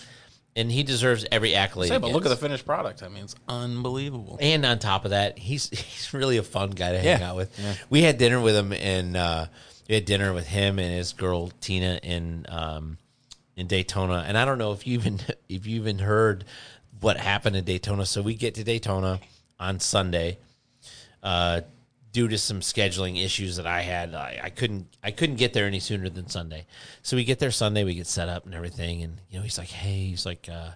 and 0.55 0.71
he 0.71 0.83
deserves 0.83 1.25
every 1.31 1.55
accolade. 1.55 1.89
Say, 1.89 1.97
but 1.97 2.11
look 2.11 2.25
at 2.25 2.29
the 2.29 2.35
finished 2.35 2.65
product. 2.65 3.01
I 3.03 3.07
mean, 3.09 3.23
it's 3.23 3.35
unbelievable. 3.47 4.37
And 4.39 4.65
on 4.65 4.79
top 4.79 5.05
of 5.05 5.11
that, 5.11 5.37
he's 5.39 5.69
he's 5.69 6.13
really 6.13 6.37
a 6.37 6.43
fun 6.43 6.71
guy 6.71 6.91
to 6.91 6.99
hang 6.99 7.19
Yeah. 7.19 7.29
out 7.29 7.35
with. 7.37 7.85
We 7.89 8.01
had 8.03 8.17
dinner 8.17 8.39
with 8.39 8.55
him, 8.55 8.71
and 8.73 9.17
uh, 9.17 9.45
we 9.89 9.95
had 9.95 10.05
dinner 10.05 10.33
with 10.33 10.47
him 10.47 10.79
and 10.79 10.91
his 10.93 11.13
girl 11.13 11.51
Tina 11.61 11.99
in 12.03 12.45
um, 12.49 12.97
in 13.55 13.67
Daytona. 13.67 14.23
And 14.27 14.37
I 14.37 14.45
don't 14.45 14.57
know 14.57 14.71
if 14.73 14.85
you 14.87 14.93
even 14.95 15.19
if 15.49 15.65
you 15.65 15.77
even 15.77 15.99
heard 15.99 16.45
what 17.01 17.17
happened 17.17 17.55
in 17.55 17.63
Daytona. 17.65 18.05
So 18.05 18.21
we 18.21 18.35
get 18.35 18.55
to 18.55 18.63
Daytona 18.63 19.19
on 19.59 19.79
Sunday. 19.79 20.37
Uh, 21.21 21.61
due 22.13 22.29
to 22.29 22.37
some 22.37 22.61
scheduling 22.61 23.21
issues 23.21 23.57
that 23.57 23.67
I 23.67 23.81
had, 23.81 24.15
I, 24.15 24.39
I 24.43 24.49
couldn't 24.49 24.87
I 25.03 25.11
couldn't 25.11 25.35
get 25.35 25.51
there 25.51 25.65
any 25.67 25.79
sooner 25.81 26.07
than 26.09 26.29
Sunday. 26.29 26.65
So 27.01 27.17
we 27.17 27.25
get 27.25 27.39
there 27.39 27.51
Sunday, 27.51 27.83
we 27.83 27.95
get 27.95 28.07
set 28.07 28.29
up 28.29 28.45
and 28.45 28.55
everything, 28.55 29.01
and 29.03 29.19
you 29.29 29.37
know 29.37 29.43
he's 29.43 29.57
like, 29.57 29.67
hey, 29.69 30.05
he's 30.05 30.25
like, 30.25 30.47
uh, 30.49 30.69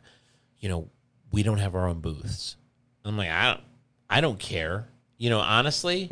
you 0.60 0.68
know, 0.68 0.90
we 1.32 1.44
don't 1.44 1.60
have 1.60 1.76
our 1.76 1.88
own 1.88 2.02
booths. 2.02 2.58
I'm 3.06 3.16
like, 3.16 3.30
I 3.30 3.52
don't, 3.52 3.62
I 4.10 4.20
don't 4.20 4.40
care. 4.40 4.90
You 5.20 5.30
know, 5.32 5.40
honestly, 5.40 6.08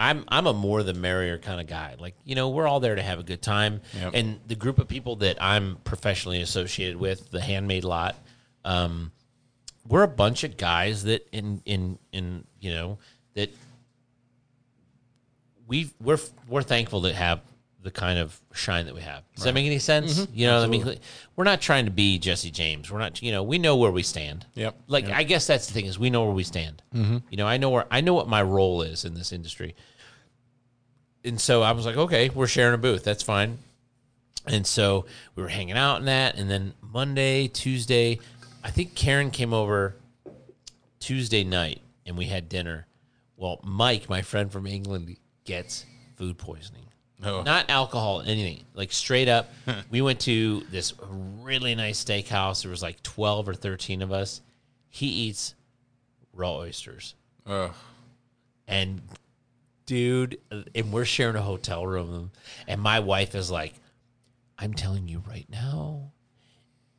I'm 0.00 0.24
I'm 0.28 0.46
a 0.48 0.52
more 0.52 0.82
the 0.82 0.94
merrier 0.94 1.38
kind 1.38 1.60
of 1.60 1.66
guy. 1.68 1.94
Like, 1.98 2.14
you 2.24 2.34
know, 2.34 2.48
we're 2.48 2.66
all 2.66 2.80
there 2.80 2.94
to 2.96 3.02
have 3.02 3.20
a 3.20 3.22
good 3.22 3.40
time, 3.42 3.80
Yep. 3.94 4.12
and 4.14 4.40
the 4.48 4.56
group 4.56 4.78
of 4.80 4.88
people 4.88 5.14
that 5.16 5.40
I'm 5.40 5.76
professionally 5.84 6.40
associated 6.42 6.96
with, 6.96 7.30
the 7.30 7.40
Handmade 7.40 7.84
Lot, 7.84 8.16
um, 8.64 9.12
we're 9.86 10.02
a 10.02 10.08
bunch 10.08 10.42
of 10.44 10.56
guys 10.56 11.04
that 11.04 11.28
in 11.30 11.62
in 11.66 11.98
in 12.12 12.44
you 12.60 12.72
know 12.72 12.98
that 13.34 13.50
we 15.68 15.90
we're 16.02 16.18
we're 16.48 16.62
thankful 16.62 17.02
to 17.02 17.14
have 17.14 17.40
the 17.82 17.90
kind 17.92 18.18
of 18.18 18.40
shine 18.52 18.86
that 18.86 18.94
we 18.94 19.02
have. 19.02 19.22
Does 19.36 19.44
that 19.44 19.54
make 19.54 19.64
any 19.64 19.78
sense? 19.78 20.18
Mm-hmm. 20.18 20.32
You 20.34 20.46
know, 20.48 20.58
what 20.58 20.64
I 20.64 20.68
mean, 20.68 20.98
we're 21.36 21.44
not 21.44 21.60
trying 21.60 21.84
to 21.84 21.92
be 21.92 22.18
Jesse 22.18 22.50
James. 22.50 22.90
We're 22.90 22.98
not, 22.98 23.22
you 23.22 23.30
know, 23.30 23.44
we 23.44 23.58
know 23.58 23.76
where 23.76 23.92
we 23.92 24.02
stand. 24.02 24.44
Yep. 24.54 24.76
Like 24.88 25.08
I 25.10 25.22
guess 25.22 25.46
that's 25.46 25.68
the 25.68 25.74
thing 25.74 25.86
is 25.86 25.98
we 25.98 26.10
know 26.10 26.24
where 26.24 26.34
we 26.34 26.42
stand. 26.42 26.82
Mm-hmm. 26.92 27.18
You 27.30 27.36
know, 27.36 27.46
I 27.46 27.56
know 27.56 27.70
where 27.70 27.86
I 27.90 28.00
know 28.00 28.14
what 28.14 28.28
my 28.28 28.42
role 28.42 28.82
is 28.82 29.04
in 29.04 29.14
this 29.14 29.32
industry. 29.32 29.76
And 31.24 31.40
so 31.40 31.62
I 31.62 31.72
was 31.72 31.86
like, 31.86 31.96
okay, 31.96 32.30
we're 32.30 32.46
sharing 32.46 32.74
a 32.74 32.78
booth. 32.78 33.04
That's 33.04 33.22
fine. 33.22 33.58
And 34.46 34.66
so 34.66 35.04
we 35.34 35.42
were 35.42 35.48
hanging 35.48 35.76
out 35.76 35.98
in 35.98 36.06
that, 36.06 36.36
and 36.36 36.50
then 36.50 36.72
Monday, 36.80 37.48
Tuesday, 37.48 38.18
I 38.64 38.70
think 38.70 38.94
Karen 38.94 39.30
came 39.30 39.52
over 39.52 39.94
Tuesday 41.00 41.44
night, 41.44 41.82
and 42.06 42.16
we 42.16 42.26
had 42.26 42.48
dinner. 42.48 42.86
Well, 43.36 43.60
Mike, 43.62 44.08
my 44.08 44.22
friend 44.22 44.50
from 44.50 44.66
England, 44.66 45.16
gets 45.48 45.84
food 46.16 46.38
poisoning. 46.38 46.84
Oh. 47.24 47.42
Not 47.42 47.68
alcohol, 47.68 48.20
anything. 48.20 48.62
Like 48.74 48.92
straight 48.92 49.28
up, 49.28 49.50
we 49.90 50.00
went 50.02 50.20
to 50.20 50.60
this 50.70 50.94
really 51.40 51.74
nice 51.74 52.04
steakhouse. 52.04 52.62
There 52.62 52.70
was 52.70 52.82
like 52.82 53.02
twelve 53.02 53.48
or 53.48 53.54
thirteen 53.54 54.02
of 54.02 54.12
us. 54.12 54.40
He 54.88 55.06
eats 55.06 55.54
raw 56.32 56.56
oysters, 56.58 57.14
Ugh. 57.46 57.72
and 58.68 59.00
dude, 59.86 60.38
and 60.74 60.92
we're 60.92 61.04
sharing 61.04 61.34
a 61.36 61.42
hotel 61.42 61.84
room, 61.86 62.30
and 62.68 62.80
my 62.80 63.00
wife 63.00 63.34
is 63.34 63.50
like, 63.50 63.74
"I'm 64.58 64.74
telling 64.74 65.08
you 65.08 65.22
right 65.28 65.46
now, 65.50 66.12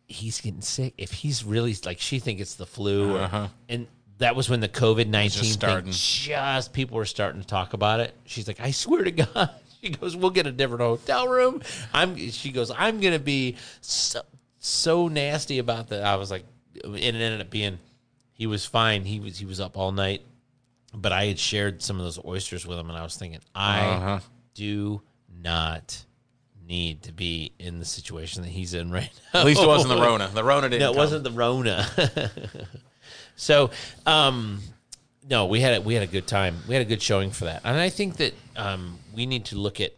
he's 0.07 0.41
getting 0.41 0.61
sick. 0.61 0.93
If 0.97 1.11
he's 1.13 1.45
really 1.45 1.75
like, 1.85 1.99
she 2.01 2.19
think 2.19 2.39
it's 2.41 2.55
the 2.55 2.65
flu, 2.65 3.15
or, 3.15 3.21
Uh-huh. 3.21 3.47
and 3.69 3.87
that 4.19 4.35
was 4.35 4.49
when 4.49 4.59
the 4.59 4.69
COVID 4.69 5.07
nineteen 5.07 5.41
thing 5.43 5.51
starting. 5.51 5.91
just 5.91 6.71
people 6.73 6.95
were 6.97 7.05
starting 7.05 7.41
to 7.41 7.47
talk 7.47 7.73
about 7.73 7.99
it. 7.99 8.13
She's 8.25 8.47
like, 8.47 8.59
I 8.61 8.71
swear 8.71 9.03
to 9.03 9.11
God. 9.11 9.49
She 9.81 9.89
goes, 9.89 10.15
we'll 10.15 10.29
get 10.31 10.45
a 10.45 10.51
different 10.51 10.81
hotel 10.81 11.27
room. 11.27 11.61
I'm. 11.93 12.15
She 12.17 12.51
goes, 12.51 12.69
I'm 12.77 12.99
gonna 12.99 13.17
be 13.19 13.55
so, 13.81 14.21
so 14.59 15.07
nasty 15.07 15.59
about 15.59 15.89
that. 15.89 16.03
I 16.03 16.15
was 16.17 16.29
like, 16.31 16.43
and 16.83 16.95
it 16.97 17.13
ended 17.15 17.41
up 17.41 17.49
being, 17.49 17.79
he 18.33 18.45
was 18.45 18.65
fine. 18.65 19.03
He 19.05 19.19
was 19.19 19.37
he 19.39 19.45
was 19.45 19.59
up 19.61 19.77
all 19.77 19.91
night, 19.91 20.21
but 20.93 21.11
I 21.13 21.25
had 21.25 21.39
shared 21.39 21.81
some 21.81 21.97
of 21.97 22.03
those 22.03 22.19
oysters 22.25 22.65
with 22.67 22.77
him, 22.77 22.89
and 22.89 22.97
I 22.97 23.03
was 23.03 23.15
thinking, 23.15 23.39
I 23.55 23.79
Uh-huh. 23.87 24.19
do 24.53 25.01
not 25.41 26.03
need 26.67 27.01
to 27.03 27.13
be 27.13 27.53
in 27.57 27.79
the 27.79 27.85
situation 27.85 28.43
that 28.43 28.49
he's 28.49 28.73
in 28.73 28.91
right 28.91 29.09
now. 29.33 29.39
At 29.39 29.45
least 29.45 29.61
it 29.63 29.67
wasn't 29.67 29.95
the 29.95 30.01
Rona. 30.01 30.29
The 30.33 30.43
Rona 30.43 30.67
didn't. 30.69 30.81
No, 30.81 30.87
it 30.89 30.93
come. 30.93 30.97
wasn't 30.97 31.23
the 31.23 31.31
Rona. 31.31 31.87
so, 33.39 33.71
um, 34.05 34.59
no, 35.29 35.45
we 35.45 35.61
had 35.61 35.77
a, 35.77 35.81
we 35.81 35.93
had 35.93 36.03
a 36.03 36.07
good 36.11 36.27
time. 36.27 36.57
We 36.67 36.75
had 36.75 36.81
a 36.81 36.89
good 36.89 37.01
showing 37.01 37.31
for 37.31 37.45
that, 37.45 37.61
and 37.63 37.77
I 37.79 37.89
think 37.89 38.17
that 38.17 38.33
um, 38.55 38.99
we 39.15 39.25
need 39.25 39.45
to 39.45 39.55
look 39.57 39.79
at. 39.81 39.93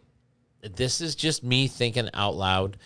This 0.76 1.00
is 1.00 1.14
just 1.16 1.42
me 1.42 1.66
thinking 1.66 2.08
out 2.14 2.36
loud. 2.36 2.76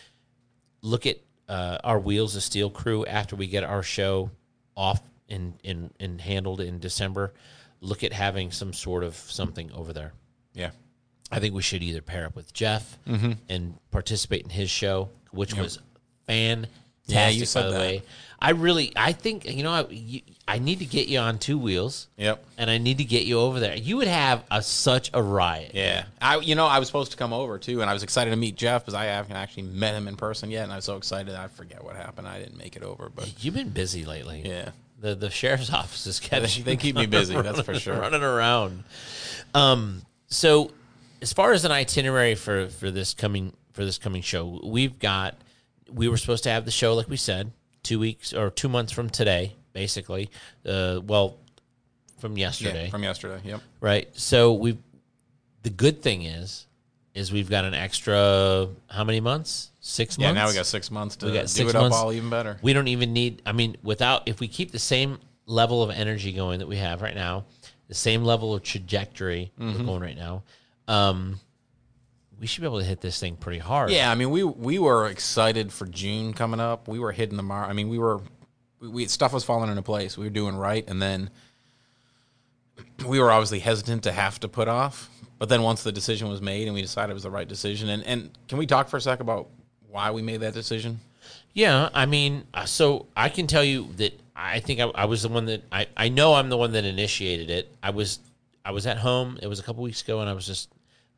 Look 0.80 1.06
at 1.06 1.18
uh, 1.48 1.78
our 1.84 1.98
Wheels 1.98 2.34
of 2.36 2.42
Steel 2.42 2.70
crew 2.70 3.04
after 3.04 3.36
we 3.36 3.46
get 3.46 3.64
our 3.64 3.82
show 3.82 4.30
off 4.76 5.00
and 5.28 5.54
and 5.64 5.92
and 6.00 6.20
handled 6.20 6.60
in 6.60 6.78
December. 6.78 7.34
Look 7.80 8.02
at 8.02 8.12
having 8.12 8.50
some 8.50 8.72
sort 8.72 9.04
of 9.04 9.14
something 9.14 9.70
over 9.72 9.92
there. 9.92 10.12
Yeah. 10.54 10.70
I 11.30 11.40
think 11.40 11.54
we 11.54 11.60
should 11.62 11.82
either 11.82 12.00
pair 12.00 12.24
up 12.26 12.34
with 12.36 12.52
Jeff 12.54 12.98
Mm-hmm. 13.06 13.32
and 13.48 13.74
participate 13.90 14.44
in 14.44 14.50
his 14.50 14.70
show, 14.70 15.10
which 15.32 15.54
was 15.54 15.80
fantastic. 16.26 16.70
Yeah, 17.06 17.28
you 17.28 17.44
said 17.46 17.62
by 17.62 17.66
the 17.66 17.72
that. 17.72 17.80
way. 17.80 18.02
I 18.38 18.50
really, 18.50 18.92
I 18.96 19.12
think 19.12 19.50
you 19.50 19.62
know, 19.62 19.72
I, 19.72 19.86
you, 19.88 20.20
I 20.46 20.58
need 20.58 20.80
to 20.80 20.84
get 20.84 21.08
you 21.08 21.18
on 21.18 21.38
two 21.38 21.58
wheels, 21.58 22.06
Yep. 22.18 22.44
and 22.58 22.70
I 22.70 22.76
need 22.78 22.98
to 22.98 23.04
get 23.04 23.24
you 23.24 23.40
over 23.40 23.58
there. 23.60 23.74
You 23.74 23.96
would 23.96 24.08
have 24.08 24.44
a, 24.50 24.62
such 24.62 25.10
a 25.14 25.22
riot. 25.22 25.72
Yeah, 25.74 26.04
I 26.20 26.38
you 26.38 26.54
know 26.54 26.66
I 26.66 26.78
was 26.78 26.86
supposed 26.88 27.10
to 27.12 27.16
come 27.16 27.32
over 27.32 27.58
too, 27.58 27.80
and 27.80 27.88
I 27.88 27.94
was 27.94 28.02
excited 28.02 28.30
to 28.30 28.36
meet 28.36 28.56
Jeff 28.56 28.82
because 28.82 28.94
I 28.94 29.04
haven't 29.06 29.36
actually 29.36 29.64
met 29.64 29.94
him 29.94 30.06
in 30.06 30.16
person 30.16 30.50
yet, 30.50 30.64
and 30.64 30.72
I 30.72 30.76
was 30.76 30.84
so 30.84 30.96
excited. 30.96 31.34
I 31.34 31.48
forget 31.48 31.82
what 31.82 31.96
happened. 31.96 32.28
I 32.28 32.38
didn't 32.38 32.58
make 32.58 32.76
it 32.76 32.82
over, 32.82 33.08
but 33.08 33.42
You've 33.42 33.54
been 33.54 33.70
busy 33.70 34.04
lately. 34.04 34.42
yeah, 34.44 34.70
The 35.00 35.14
the 35.14 35.30
sheriff's 35.30 35.70
office 35.72 36.06
is 36.06 36.20
kept 36.20 36.44
They- 36.56 36.62
they 36.62 36.76
keep 36.76 36.94
me 36.96 37.06
busy, 37.18 37.34
that's 37.40 37.62
for 37.62 37.74
sure. 37.78 37.98
Running 37.98 38.22
around. 38.22 38.84
Um. 39.54 40.02
So, 40.28 40.72
as 41.22 41.32
far 41.32 41.52
as 41.52 41.64
an 41.64 41.72
itinerary 41.72 42.34
for 42.34 42.68
for 42.68 42.90
this 42.90 43.14
coming 43.14 43.52
for 43.72 43.84
this 43.84 43.96
coming 43.98 44.22
show, 44.22 44.60
we've 44.62 44.98
got. 44.98 45.36
We 45.90 46.08
were 46.08 46.16
supposed 46.16 46.42
to 46.44 46.50
have 46.50 46.64
the 46.64 46.72
show, 46.72 46.94
like 46.94 47.08
we 47.08 47.16
said, 47.16 47.52
two 47.86 47.98
weeks 47.98 48.32
or 48.34 48.50
two 48.50 48.68
months 48.68 48.92
from 48.92 49.08
today, 49.08 49.54
basically. 49.72 50.30
Uh, 50.64 51.00
well, 51.06 51.36
from 52.18 52.36
yesterday 52.38 52.84
yeah, 52.84 52.90
from 52.90 53.02
yesterday. 53.02 53.40
Yep. 53.44 53.60
right? 53.80 54.08
So 54.14 54.54
we 54.54 54.78
the 55.62 55.70
good 55.70 56.02
thing 56.02 56.22
is, 56.22 56.66
is 57.14 57.30
we've 57.32 57.50
got 57.50 57.64
an 57.64 57.74
extra 57.74 58.68
how 58.88 59.04
many 59.04 59.20
months? 59.20 59.70
Six 59.80 60.18
Yeah, 60.18 60.28
months. 60.32 60.36
now 60.36 60.48
we 60.48 60.54
got 60.54 60.66
six 60.66 60.90
months 60.90 61.16
to 61.16 61.26
We 61.26 61.32
got 61.32 61.46
do 61.46 61.68
it 61.68 61.74
months. 61.74 61.96
up 61.96 62.02
all 62.04 62.12
even 62.12 62.30
better. 62.30 62.58
We 62.62 62.72
don't 62.72 62.88
even 62.88 63.12
need. 63.12 63.42
I 63.46 63.52
mean, 63.52 63.76
without 63.82 64.28
if 64.28 64.40
we 64.40 64.48
keep 64.48 64.72
the 64.72 64.78
same 64.78 65.18
level 65.46 65.82
of 65.82 65.90
energy 65.90 66.32
going 66.32 66.58
that 66.58 66.68
we 66.68 66.76
have 66.76 67.02
right 67.02 67.14
now, 67.14 67.44
the 67.88 67.94
same 67.94 68.24
level 68.24 68.54
of 68.54 68.62
trajectory 68.62 69.52
Mm-hmm. 69.60 69.78
we're 69.78 69.84
going 69.86 70.02
right 70.02 70.16
now, 70.16 70.42
um, 70.88 71.38
we 72.40 72.46
should 72.46 72.60
be 72.60 72.66
able 72.66 72.80
to 72.80 72.84
hit 72.84 73.00
this 73.00 73.18
thing 73.18 73.36
pretty 73.36 73.58
hard. 73.58 73.90
Yeah, 73.90 74.10
I 74.10 74.14
mean, 74.14 74.30
we 74.30 74.42
we 74.44 74.78
were 74.78 75.08
excited 75.08 75.72
for 75.72 75.86
June 75.86 76.32
coming 76.32 76.60
up. 76.60 76.88
We 76.88 76.98
were 76.98 77.12
hitting 77.12 77.36
the 77.36 77.42
mark. 77.42 77.68
I 77.68 77.72
mean, 77.72 77.88
we 77.88 77.98
were 77.98 78.20
we, 78.80 78.88
we 78.88 79.06
stuff 79.06 79.32
was 79.32 79.44
falling 79.44 79.70
into 79.70 79.82
place. 79.82 80.18
We 80.18 80.24
were 80.24 80.30
doing 80.30 80.56
right, 80.56 80.84
and 80.88 81.00
then 81.00 81.30
we 83.06 83.20
were 83.20 83.30
obviously 83.30 83.60
hesitant 83.60 84.02
to 84.04 84.12
have 84.12 84.38
to 84.40 84.48
put 84.48 84.68
off. 84.68 85.10
But 85.38 85.48
then 85.48 85.62
once 85.62 85.82
the 85.82 85.92
decision 85.92 86.28
was 86.28 86.40
made, 86.40 86.66
and 86.66 86.74
we 86.74 86.82
decided 86.82 87.10
it 87.10 87.14
was 87.14 87.22
the 87.22 87.30
right 87.30 87.48
decision, 87.48 87.88
and 87.88 88.02
and 88.04 88.30
can 88.48 88.58
we 88.58 88.66
talk 88.66 88.88
for 88.88 88.96
a 88.96 89.00
sec 89.00 89.20
about 89.20 89.48
why 89.88 90.10
we 90.10 90.22
made 90.22 90.40
that 90.40 90.54
decision? 90.54 91.00
Yeah, 91.52 91.88
I 91.94 92.04
mean, 92.04 92.44
uh, 92.52 92.66
so 92.66 93.06
I 93.16 93.30
can 93.30 93.46
tell 93.46 93.64
you 93.64 93.88
that 93.96 94.18
I 94.36 94.60
think 94.60 94.80
I, 94.80 94.84
I 94.94 95.06
was 95.06 95.22
the 95.22 95.30
one 95.30 95.46
that 95.46 95.62
I, 95.72 95.86
I 95.96 96.10
know 96.10 96.34
I'm 96.34 96.50
the 96.50 96.56
one 96.58 96.72
that 96.72 96.84
initiated 96.84 97.48
it. 97.48 97.74
I 97.82 97.90
was 97.90 98.18
I 98.64 98.72
was 98.72 98.86
at 98.86 98.98
home. 98.98 99.38
It 99.40 99.46
was 99.46 99.58
a 99.58 99.62
couple 99.62 99.82
weeks 99.82 100.02
ago, 100.02 100.20
and 100.20 100.28
I 100.28 100.34
was 100.34 100.46
just 100.46 100.68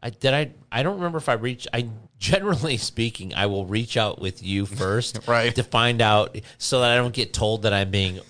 I 0.03 0.11
did 0.11 0.34
I 0.34 0.51
I 0.70 0.82
don't 0.82 0.96
remember 0.96 1.18
if 1.18 1.28
I 1.28 1.34
reached. 1.34 1.68
I 1.72 1.88
generally 2.18 2.76
speaking, 2.76 3.34
I 3.34 3.46
will 3.46 3.66
reach 3.66 3.96
out 3.96 4.20
with 4.20 4.42
you 4.42 4.66
first, 4.66 5.20
Right. 5.28 5.55
to 5.55 5.62
find 5.62 6.01
out 6.03 6.36
so 6.59 6.80
that 6.80 6.90
I 6.90 6.96
don't 6.96 7.14
get 7.14 7.32
told 7.32 7.62
that 7.62 7.72
I'm 7.72 7.90
being 7.90 8.20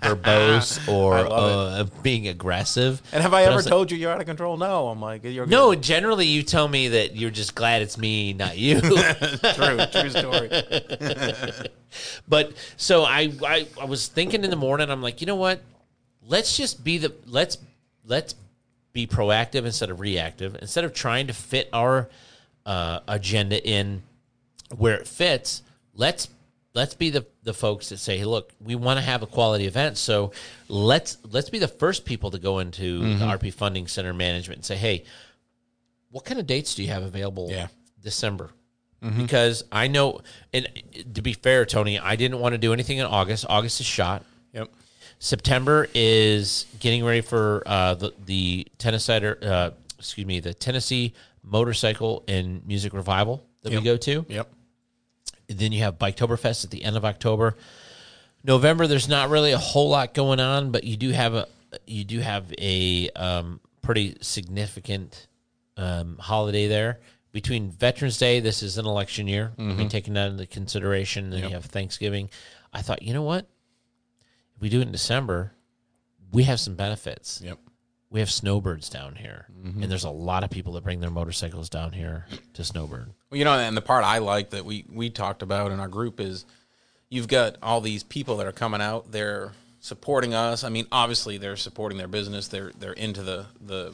verbose 0.00 0.86
or 0.92 1.14
uh, 1.18 1.84
being 2.02 2.28
aggressive. 2.28 3.02
And 3.12 3.20
have 3.22 3.34
I 3.34 3.42
But 3.44 3.52
ever 3.52 3.62
like, 3.62 3.66
told 3.68 3.90
you 3.90 3.98
you're 3.98 4.12
out 4.12 4.20
of 4.20 4.26
control? 4.26 4.56
No, 4.56 4.88
I'm 4.88 5.00
like 5.00 5.24
you're 5.24 5.44
no, 5.46 5.74
generally 5.74 6.26
you 6.26 6.42
tell 6.42 6.68
me 6.68 6.88
that 6.88 7.16
you're 7.16 7.30
just 7.30 7.54
glad 7.54 7.82
it's 7.82 7.98
me, 7.98 8.32
not 8.32 8.56
you. 8.56 8.80
true, 8.80 9.78
true 9.92 10.10
story. 10.10 10.48
But 12.28 12.52
so 12.76 13.04
I, 13.04 13.32
I 13.44 13.66
I 13.80 13.84
was 13.86 14.06
thinking 14.08 14.44
in 14.44 14.50
the 14.50 14.56
morning, 14.56 14.90
I'm 14.90 15.02
like, 15.02 15.20
you 15.20 15.26
know 15.26 15.36
what? 15.36 15.62
Let's 16.22 16.56
just 16.56 16.84
be 16.84 16.98
the 16.98 17.12
let's 17.26 17.58
let's 18.04 18.34
be 18.98 19.06
proactive 19.06 19.64
instead 19.64 19.90
of 19.90 20.00
reactive. 20.00 20.56
Instead 20.60 20.82
of 20.82 20.92
trying 20.92 21.28
to 21.28 21.32
fit 21.32 21.68
our 21.72 22.08
uh, 22.66 22.98
agenda 23.06 23.64
in 23.64 24.02
where 24.76 24.96
it 24.96 25.06
fits, 25.06 25.62
let's 25.94 26.28
let's 26.74 26.94
be 26.94 27.10
the 27.10 27.24
the 27.44 27.54
folks 27.54 27.90
that 27.90 27.98
say, 27.98 28.18
hey, 28.18 28.24
look, 28.24 28.50
we 28.60 28.74
want 28.74 28.98
to 28.98 29.04
have 29.04 29.22
a 29.22 29.26
quality 29.26 29.66
event, 29.66 29.98
so 29.98 30.32
let's 30.68 31.16
let's 31.30 31.48
be 31.48 31.60
the 31.60 31.68
first 31.68 32.04
people 32.04 32.32
to 32.32 32.40
go 32.40 32.58
into 32.58 32.98
the 33.18 33.24
RP 33.24 33.52
Funding 33.54 33.86
Center 33.86 34.12
management 34.12 34.58
and 34.58 34.64
say, 34.64 34.76
hey, 34.76 35.04
what 36.10 36.24
kind 36.24 36.40
of 36.40 36.46
dates 36.48 36.74
do 36.74 36.82
you 36.82 36.88
have 36.88 37.04
available? 37.04 37.48
Yeah. 37.50 37.68
December. 38.02 38.50
Because 39.16 39.62
I 39.70 39.86
know, 39.86 40.22
and 40.52 40.66
to 41.14 41.22
be 41.22 41.32
fair, 41.32 41.64
Tony, 41.64 42.00
I 42.00 42.16
didn't 42.16 42.40
want 42.40 42.54
to 42.54 42.58
do 42.58 42.72
anything 42.72 42.98
in 42.98 43.06
August. 43.06 43.46
August 43.48 43.78
is 43.78 43.86
shot. 43.86 44.24
Yep. 44.52 44.70
September 45.18 45.88
is 45.94 46.66
getting 46.78 47.04
ready 47.04 47.20
for 47.20 47.62
uh, 47.66 47.94
the 47.94 48.12
the 48.24 48.66
Tennessee, 48.78 49.12
uh, 49.42 49.70
excuse 49.98 50.26
me, 50.26 50.40
the 50.40 50.54
Tennessee 50.54 51.12
Motorcycle 51.42 52.24
and 52.28 52.64
Music 52.66 52.92
Revival 52.92 53.44
that 53.62 53.72
Yep. 53.72 53.80
we 53.80 53.84
go 53.84 53.96
to. 53.96 54.26
Yep. 54.28 54.48
Then 55.48 55.72
you 55.72 55.82
have 55.82 55.98
Biketoberfest 55.98 56.64
at 56.64 56.70
the 56.70 56.84
end 56.84 56.96
of 56.96 57.04
October. 57.04 57.56
November, 58.44 58.86
there's 58.86 59.08
not 59.08 59.30
really 59.30 59.52
a 59.52 59.58
whole 59.58 59.88
lot 59.88 60.14
going 60.14 60.40
on, 60.40 60.70
but 60.70 60.84
you 60.84 60.96
do 60.96 61.10
have 61.10 61.34
a 61.34 61.46
you 61.86 62.04
do 62.04 62.20
have 62.20 62.52
a 62.58 63.10
um, 63.10 63.60
pretty 63.82 64.16
significant 64.20 65.26
um, 65.76 66.16
holiday 66.18 66.66
there 66.68 67.00
between 67.32 67.70
Veterans 67.70 68.18
Day. 68.18 68.40
This 68.40 68.62
is 68.62 68.78
an 68.78 68.86
election 68.86 69.26
year. 69.26 69.52
I 69.58 69.62
mean, 69.62 69.88
taking 69.88 70.14
that 70.14 70.30
into 70.30 70.46
consideration, 70.46 71.30
then 71.30 71.42
you 71.44 71.50
have 71.50 71.64
Thanksgiving. 71.66 72.30
I 72.72 72.82
thought, 72.82 73.02
you 73.02 73.12
know 73.12 73.22
what? 73.22 73.46
If 74.58 74.62
we 74.62 74.70
do 74.70 74.80
it 74.80 74.86
in 74.86 74.92
December, 74.92 75.52
we 76.32 76.42
have 76.42 76.58
some 76.58 76.74
benefits. 76.74 77.40
Yep. 77.44 77.60
We 78.10 78.18
have 78.18 78.28
snowbirds 78.28 78.88
down 78.88 79.14
here, 79.14 79.46
and 79.62 79.84
there's 79.84 80.02
a 80.02 80.10
lot 80.10 80.42
of 80.42 80.50
people 80.50 80.72
that 80.72 80.82
bring 80.82 80.98
their 80.98 81.10
motorcycles 81.10 81.68
down 81.68 81.92
here 81.92 82.26
to 82.54 82.64
snowbird. 82.64 83.12
Well, 83.30 83.38
you 83.38 83.44
know, 83.44 83.52
and 83.52 83.76
the 83.76 83.82
part 83.82 84.02
I 84.02 84.18
like 84.18 84.50
that 84.50 84.64
we 84.64 84.84
we 84.92 85.10
talked 85.10 85.42
about 85.42 85.70
in 85.70 85.78
our 85.78 85.86
group 85.86 86.18
is 86.18 86.44
you've 87.08 87.28
got 87.28 87.56
all 87.62 87.80
these 87.80 88.02
people 88.02 88.38
that 88.38 88.46
are 88.48 88.52
coming 88.52 88.80
out. 88.80 89.12
They're 89.12 89.52
supporting 89.78 90.34
us. 90.34 90.64
I 90.64 90.70
mean, 90.70 90.86
obviously 90.90 91.38
they're 91.38 91.56
supporting 91.56 91.98
their 91.98 92.08
business. 92.08 92.48
They're 92.48 92.72
they're 92.80 92.94
into 92.94 93.22
the 93.22 93.46
the 93.60 93.92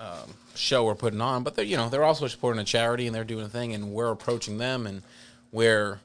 um, 0.00 0.32
show 0.54 0.84
we're 0.84 0.94
putting 0.94 1.20
on, 1.20 1.42
but 1.42 1.54
they're 1.54 1.66
you 1.66 1.76
know 1.76 1.90
they're 1.90 2.04
also 2.04 2.28
supporting 2.28 2.62
a 2.62 2.64
charity 2.64 3.06
and 3.06 3.14
they're 3.14 3.24
doing 3.24 3.44
a 3.44 3.50
thing, 3.50 3.74
and 3.74 3.92
we're 3.92 4.10
approaching 4.10 4.56
them 4.56 4.86
and 4.86 5.02
we're 5.52 6.00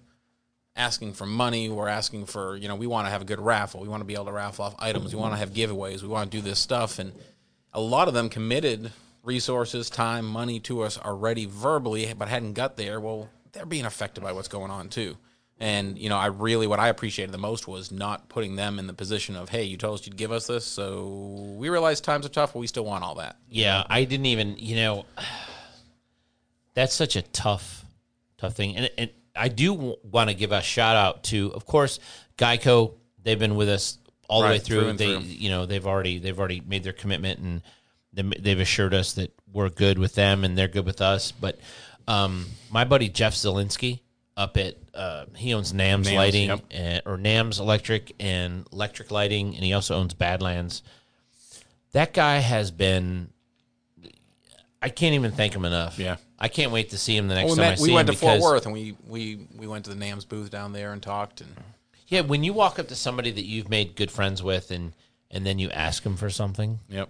asking 0.76 1.14
for 1.14 1.26
money. 1.26 1.70
We're 1.70 1.88
asking 1.88 2.26
for 2.26 2.56
you 2.56 2.68
know 2.68 2.76
we 2.76 2.88
want 2.88 3.08
to 3.08 3.12
have 3.12 3.22
a 3.22 3.26
good 3.26 3.40
raffle. 3.40 3.82
We 3.82 3.88
want 3.88 4.02
to 4.02 4.06
be 4.06 4.14
able 4.14 4.26
to 4.26 4.32
raffle 4.32 4.66
off 4.66 4.76
items. 4.80 5.14
We 5.14 5.20
want 5.20 5.34
to 5.34 5.38
have 5.38 5.52
giveaways. 5.52 6.02
We 6.02 6.08
want 6.08 6.32
to 6.32 6.38
do 6.38 6.42
this 6.42 6.60
stuff, 6.60 7.00
and 7.00 7.14
a 7.74 7.82
lot 7.82 8.08
of 8.08 8.14
them 8.14 8.30
committed 8.30 8.92
resources, 9.24 9.90
time, 9.90 10.26
money 10.26 10.60
to 10.60 10.82
us 10.82 10.98
already 10.98 11.46
verbally, 11.46 12.14
but 12.14 12.28
hadn't 12.28 12.54
got 12.54 12.78
there. 12.78 13.00
Well, 13.00 13.30
they're 13.54 13.66
being 13.66 13.86
affected 13.86 14.22
by 14.22 14.34
what's 14.34 14.50
going 14.50 14.72
on 14.72 14.90
too. 14.90 15.18
And 15.60 15.98
you 15.98 16.10
know, 16.10 16.18
I 16.18 16.26
really 16.28 16.68
what 16.68 16.80
I 16.80 16.90
appreciated 16.90 17.32
the 17.32 17.38
most 17.38 17.68
was 17.68 17.92
not 17.92 18.28
putting 18.28 18.56
them 18.56 18.80
in 18.80 18.88
the 18.88 18.94
position 18.94 19.36
of, 19.36 19.50
hey, 19.50 19.64
you 19.64 19.78
told 19.78 20.00
us 20.00 20.06
you'd 20.06 20.18
give 20.18 20.32
us 20.32 20.48
this, 20.48 20.66
so 20.66 21.56
we 21.58 21.70
realize 21.70 22.02
times 22.02 22.26
are 22.26 22.30
tough, 22.30 22.54
but 22.54 22.60
we 22.60 22.68
still 22.68 22.86
want 22.86 23.04
all 23.04 23.16
that. 23.16 23.38
Yeah, 23.50 23.84
I 23.88 24.04
didn't 24.04 24.26
even, 24.26 24.58
you 24.58 24.76
know, 24.76 25.06
that's 26.74 26.94
such 26.94 27.16
a 27.16 27.22
tough, 27.22 27.86
tough 28.38 28.56
thing. 28.56 28.76
And, 28.76 28.90
and 28.98 29.12
I 29.36 29.48
do 29.48 29.74
w- 29.74 29.96
want 30.04 30.30
to 30.30 30.36
give 30.36 30.52
a 30.52 30.62
shout 30.62 30.96
out 30.96 31.24
to, 31.26 31.52
of 31.54 31.66
course, 31.66 32.00
Geico. 32.38 32.94
They've 33.24 33.40
been 33.40 33.56
with 33.56 33.70
us 33.70 33.98
all 34.28 34.42
the 34.42 34.48
way 34.48 34.60
through. 34.60 34.82
through 34.82 34.94
they, 34.94 35.14
through. 35.14 35.22
you 35.22 35.50
know, 35.50 35.66
they've 35.66 35.86
already 35.86 36.20
they've 36.20 36.38
already 36.38 36.62
made 36.66 36.84
their 36.84 36.94
commitment 36.94 37.40
and 37.40 37.62
they- 38.14 38.38
they've 38.40 38.60
assured 38.60 38.94
us 38.94 39.14
that 39.14 39.34
we're 39.52 39.70
good 39.70 39.98
with 39.98 40.16
them 40.16 40.44
and 40.44 40.58
they're 40.58 40.68
good 40.68 40.86
with 40.86 41.02
us. 41.02 41.32
But 41.32 41.60
um, 42.08 42.46
my 42.72 42.84
buddy 42.84 43.10
Jeff 43.10 43.34
Zielinski 43.34 44.00
up 44.36 44.58
at 44.58 44.76
uh, 44.94 45.26
he 45.36 45.54
owns 45.54 45.74
Namz, 45.74 46.06
Namz, 46.06 46.16
Lighting 46.16 46.48
yep. 46.50 46.62
and, 46.72 47.02
or 47.06 47.18
Namz 47.18 47.60
Electric 47.60 48.14
and 48.20 48.68
Electric 48.72 49.10
Lighting, 49.12 49.56
and 49.56 49.64
he 49.64 49.74
also 49.74 49.96
owns 49.96 50.14
Badlands. 50.14 50.84
That 51.94 52.14
guy 52.14 52.38
has 52.38 52.72
been 52.72 53.30
I 54.82 54.90
can't 54.90 55.16
even 55.16 55.32
thank 55.32 55.56
him 55.56 55.66
enough. 55.66 55.98
Yeah. 55.98 56.18
I 56.40 56.48
can't 56.48 56.72
wait 56.72 56.90
to 56.90 56.98
see 56.98 57.16
him 57.16 57.28
the 57.28 57.36
next 57.36 57.46
Well, 57.46 57.56
we, 57.56 57.58
time 57.58 57.66
I 57.66 57.70
met, 57.70 57.80
see 57.80 57.88
we 57.90 57.94
went 57.94 58.08
to 58.10 58.16
Fort 58.16 58.42
Worth 58.42 58.66
and 58.66 58.74
we, 58.74 58.96
we 59.08 59.48
we 59.56 59.68
went 59.68 59.86
to 59.86 59.94
the 59.94 59.98
Namz 59.98 60.28
booth 60.28 60.50
down 60.50 60.74
there 60.74 60.92
and 60.94 61.02
talked 61.02 61.42
and 61.42 61.50
yeah, 62.08 62.22
when 62.22 62.44
you 62.44 62.54
walk 62.54 62.80
up 62.80 62.88
to 62.90 62.96
somebody 62.96 63.32
that 63.32 63.46
you've 63.46 63.70
made 63.70 63.96
good 63.96 64.12
friends 64.12 64.44
with 64.44 64.72
and 64.72 64.94
and 65.32 65.46
then 65.46 65.58
you 65.60 65.70
ask 65.72 66.04
them 66.04 66.16
for 66.18 66.30
something, 66.30 66.80
yep, 66.90 67.10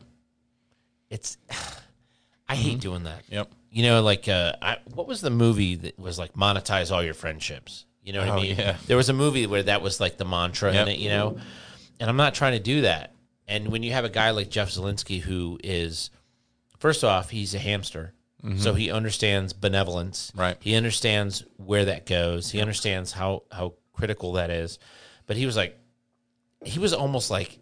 it's 1.09 1.37
I 2.47 2.55
hate 2.55 2.79
doing 2.81 3.03
that. 3.03 3.23
yep. 3.29 3.49
You 3.71 3.83
know, 3.83 4.01
like 4.03 4.27
uh, 4.27 4.53
I, 4.61 4.77
what 4.93 5.07
was 5.07 5.21
the 5.21 5.31
movie 5.31 5.75
that 5.75 5.97
was 5.97 6.19
like 6.19 6.33
monetize 6.33 6.91
all 6.91 7.01
your 7.03 7.15
friendships? 7.15 7.85
You 8.03 8.13
know 8.13 8.19
what 8.19 8.29
Oh, 8.29 8.33
I 8.33 8.41
mean? 8.41 8.55
yeah. 8.57 8.77
There 8.85 8.97
was 8.97 9.09
a 9.09 9.13
movie 9.13 9.47
where 9.47 9.63
that 9.63 9.81
was 9.81 9.99
like 9.99 10.17
the 10.17 10.25
mantra 10.25 10.71
Yep. 10.73 10.87
in 10.87 10.93
it. 10.93 10.99
You 10.99 11.09
know, 11.09 11.37
and 11.99 12.09
I'm 12.09 12.17
not 12.17 12.35
trying 12.35 12.53
to 12.53 12.59
do 12.59 12.81
that. 12.81 13.13
And 13.47 13.69
when 13.69 13.81
you 13.81 13.91
have 13.93 14.05
a 14.05 14.09
guy 14.09 14.29
like 14.31 14.49
Jeff 14.49 14.69
Zielinski, 14.69 15.19
who 15.21 15.57
is 15.63 16.11
first 16.77 17.03
off, 17.03 17.29
he's 17.31 17.55
a 17.55 17.59
hamster. 17.59 18.13
So 18.57 18.73
he 18.73 18.91
understands 18.91 19.53
benevolence. 19.53 20.31
Mm-hmm. 20.31 20.39
Right. 20.41 20.57
He 20.59 20.75
understands 20.75 21.45
where 21.55 21.85
that 21.85 22.05
goes. 22.05 22.51
He 22.51 22.59
understands 22.59 23.13
how 23.13 23.43
how 23.51 23.75
critical 23.93 24.33
that 24.33 24.49
is. 24.49 24.79
But 25.27 25.37
he 25.37 25.45
was 25.45 25.55
like, 25.55 25.79
he 26.65 26.77
was 26.77 26.91
almost 26.91 27.31
like, 27.31 27.57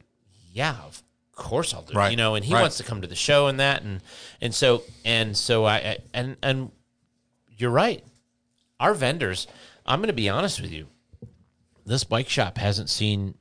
yeah, 0.52 0.76
of 0.88 1.04
course 1.36 1.74
I'll 1.76 1.84
do. 1.84 1.94
it. 1.94 1.96
Right. 1.98 2.10
You 2.12 2.18
know, 2.18 2.34
and 2.34 2.44
he 2.44 2.52
Right. 2.54 2.62
wants 2.62 2.78
to 2.78 2.84
come 2.84 3.02
to 3.02 3.08
the 3.08 3.16
show 3.16 3.46
and 3.46 3.60
that 3.60 3.84
and 3.84 4.02
and 4.42 4.56
so 4.56 4.82
and 5.06 5.38
so 5.38 5.66
I, 5.66 5.76
I 5.76 5.98
and 6.16 6.36
and 6.42 6.72
you're 7.56 7.70
right. 7.70 8.04
Our 8.80 8.96
vendors, 8.96 9.46
I'm 9.86 10.00
going 10.00 10.08
to 10.08 10.14
be 10.14 10.30
honest 10.30 10.60
with 10.62 10.72
you. 10.72 10.88
This 11.86 12.04
bike 12.04 12.28
shop 12.30 12.58
hasn't 12.58 12.90
seen 12.90 13.36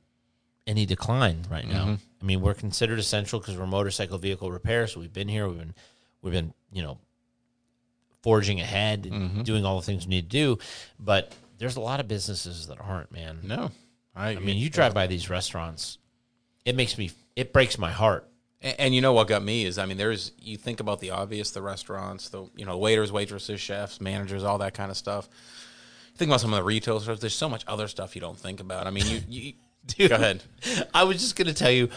any 0.67 0.85
decline 0.85 1.45
right 1.49 1.67
now. 1.67 1.85
Mm-hmm. 1.85 1.95
I 2.21 2.23
mean, 2.23 2.41
we're 2.41 2.53
considered 2.53 2.99
essential 2.99 3.39
because 3.39 3.57
we're 3.57 3.65
motorcycle 3.65 4.19
vehicle 4.19 4.51
repair. 4.51 4.85
So 4.85 4.99
we've 4.99 5.11
been 5.11 5.27
here. 5.27 5.47
We've 5.47 5.57
been 5.57 5.73
we've 6.21 6.33
been 6.33 6.53
you 6.71 6.83
know 6.83 6.99
forging 8.23 8.59
ahead, 8.61 9.05
and 9.05 9.13
Mm-hmm. 9.31 9.41
doing 9.43 9.65
all 9.65 9.77
the 9.77 9.85
things 9.85 10.03
you 10.03 10.09
need 10.09 10.29
to 10.29 10.37
do. 10.37 10.57
But 10.99 11.33
there's 11.57 11.75
a 11.75 11.81
lot 11.81 11.99
of 11.99 12.07
businesses 12.07 12.67
that 12.67 12.79
aren't, 12.79 13.11
man. 13.11 13.39
No, 13.43 13.71
I, 14.15 14.29
I 14.31 14.35
mean, 14.39 14.57
you 14.57 14.69
drive 14.69 14.93
by 14.93 15.07
these 15.07 15.29
restaurants, 15.29 15.97
it 16.65 16.75
makes 16.75 16.97
me 16.97 17.11
it 17.35 17.53
breaks 17.53 17.77
my 17.77 17.91
heart. 17.91 18.27
And, 18.61 18.75
and 18.79 18.95
you 18.95 19.01
know 19.01 19.13
what 19.13 19.27
got 19.27 19.41
me 19.43 19.65
is, 19.65 19.77
I 19.77 19.85
mean, 19.85 19.97
there's 19.97 20.31
you 20.39 20.57
think 20.57 20.79
about 20.79 20.99
the 20.99 21.11
obvious, 21.11 21.51
the 21.51 21.61
restaurants, 21.61 22.29
the 22.29 22.45
you 22.55 22.65
know 22.65 22.77
waiters, 22.77 23.11
waitresses, 23.11 23.59
chefs, 23.61 23.99
managers, 24.01 24.43
all 24.43 24.57
that 24.59 24.73
kind 24.73 24.91
of 24.91 24.97
stuff. 24.97 25.27
Think 26.15 26.29
about 26.29 26.41
some 26.41 26.53
of 26.53 26.57
the 26.57 26.63
retail 26.63 26.99
stores. 26.99 27.19
There's 27.21 27.33
so 27.33 27.49
much 27.49 27.63
other 27.67 27.87
stuff 27.87 28.15
you 28.15 28.21
don't 28.21 28.37
think 28.37 28.59
about. 28.59 28.85
I 28.85 28.91
mean, 28.91 29.05
you, 29.07 29.53
you 29.97 30.09
go 30.09 30.15
ahead. 30.15 30.43
I 30.93 31.03
was 31.05 31.19
just 31.19 31.35
going 31.35 31.47
to 31.47 31.53
tell 31.53 31.71
you, 31.71 31.89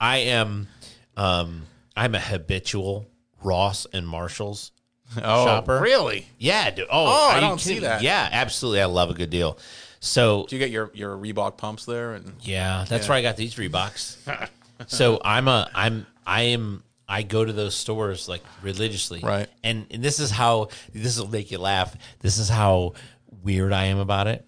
I 0.00 0.16
am, 0.18 0.66
um, 1.16 1.62
I'm 1.94 2.14
a 2.14 2.20
habitual 2.20 3.06
Ross 3.42 3.86
and 3.92 4.08
Marshalls. 4.08 4.72
Oh, 5.16 5.46
Shopper. 5.46 5.80
really? 5.80 6.26
Yeah, 6.38 6.70
dude. 6.70 6.86
Oh, 6.90 7.06
Oh, 7.06 7.30
I 7.30 7.40
don't 7.40 7.58
see 7.60 7.74
kidding 7.74 7.88
that. 7.88 8.02
Yeah, 8.02 8.28
absolutely. 8.30 8.82
I 8.82 8.86
love 8.86 9.10
a 9.10 9.14
good 9.14 9.30
deal. 9.30 9.58
So 10.00 10.46
Do 10.48 10.54
you 10.56 10.60
get 10.60 10.70
your 10.70 10.90
your 10.94 11.16
Reebok 11.16 11.56
pumps 11.56 11.84
there? 11.84 12.14
And 12.14 12.34
yeah, 12.42 12.84
that's 12.88 13.08
where 13.08 13.16
I 13.18 13.22
got 13.22 13.36
these 13.36 13.54
Reeboks. 13.54 14.48
so 14.86 15.20
I'm 15.24 15.48
a 15.48 15.68
I'm 15.74 16.06
I 16.26 16.42
am 16.42 16.82
I 17.08 17.22
go 17.22 17.44
to 17.44 17.52
those 17.52 17.74
stores 17.74 18.28
like 18.28 18.42
religiously. 18.62 19.20
Right. 19.22 19.48
And, 19.64 19.86
and 19.90 20.02
this 20.04 20.20
is 20.20 20.30
how 20.30 20.68
this 20.92 21.18
will 21.18 21.28
make 21.28 21.50
you 21.50 21.58
laugh. 21.58 21.96
This 22.20 22.36
is 22.38 22.48
how 22.50 22.92
weird 23.42 23.72
I 23.72 23.84
am 23.86 23.98
about 23.98 24.26
it. 24.26 24.46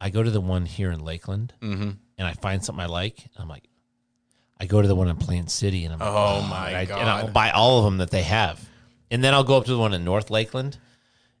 I 0.00 0.10
go 0.10 0.22
to 0.22 0.30
the 0.30 0.40
one 0.40 0.66
here 0.66 0.92
in 0.92 1.00
Lakeland 1.00 1.52
Mm-hmm. 1.60 1.90
and 2.18 2.26
I 2.28 2.32
find 2.34 2.64
something 2.64 2.82
I 2.82 2.86
like. 2.86 3.18
And 3.18 3.42
I'm 3.42 3.48
like, 3.48 3.64
I 4.60 4.66
go 4.66 4.80
to 4.80 4.86
the 4.86 4.94
one 4.94 5.08
in 5.08 5.16
Plant 5.16 5.50
City 5.50 5.84
and 5.84 5.92
I'm 5.94 5.98
like, 5.98 6.08
Oh, 6.08 6.42
my 6.48 6.68
and 6.68 6.76
I, 6.76 6.84
God. 6.84 7.00
And 7.00 7.10
I'll 7.10 7.28
buy 7.28 7.50
all 7.50 7.78
of 7.80 7.84
them 7.86 7.98
that 7.98 8.10
they 8.10 8.22
have. 8.22 8.64
And 9.10 9.22
then 9.22 9.34
I'll 9.34 9.44
go 9.44 9.56
up 9.56 9.64
to 9.66 9.72
the 9.72 9.78
one 9.78 9.94
in 9.94 10.04
North 10.04 10.30
Lakeland 10.30 10.78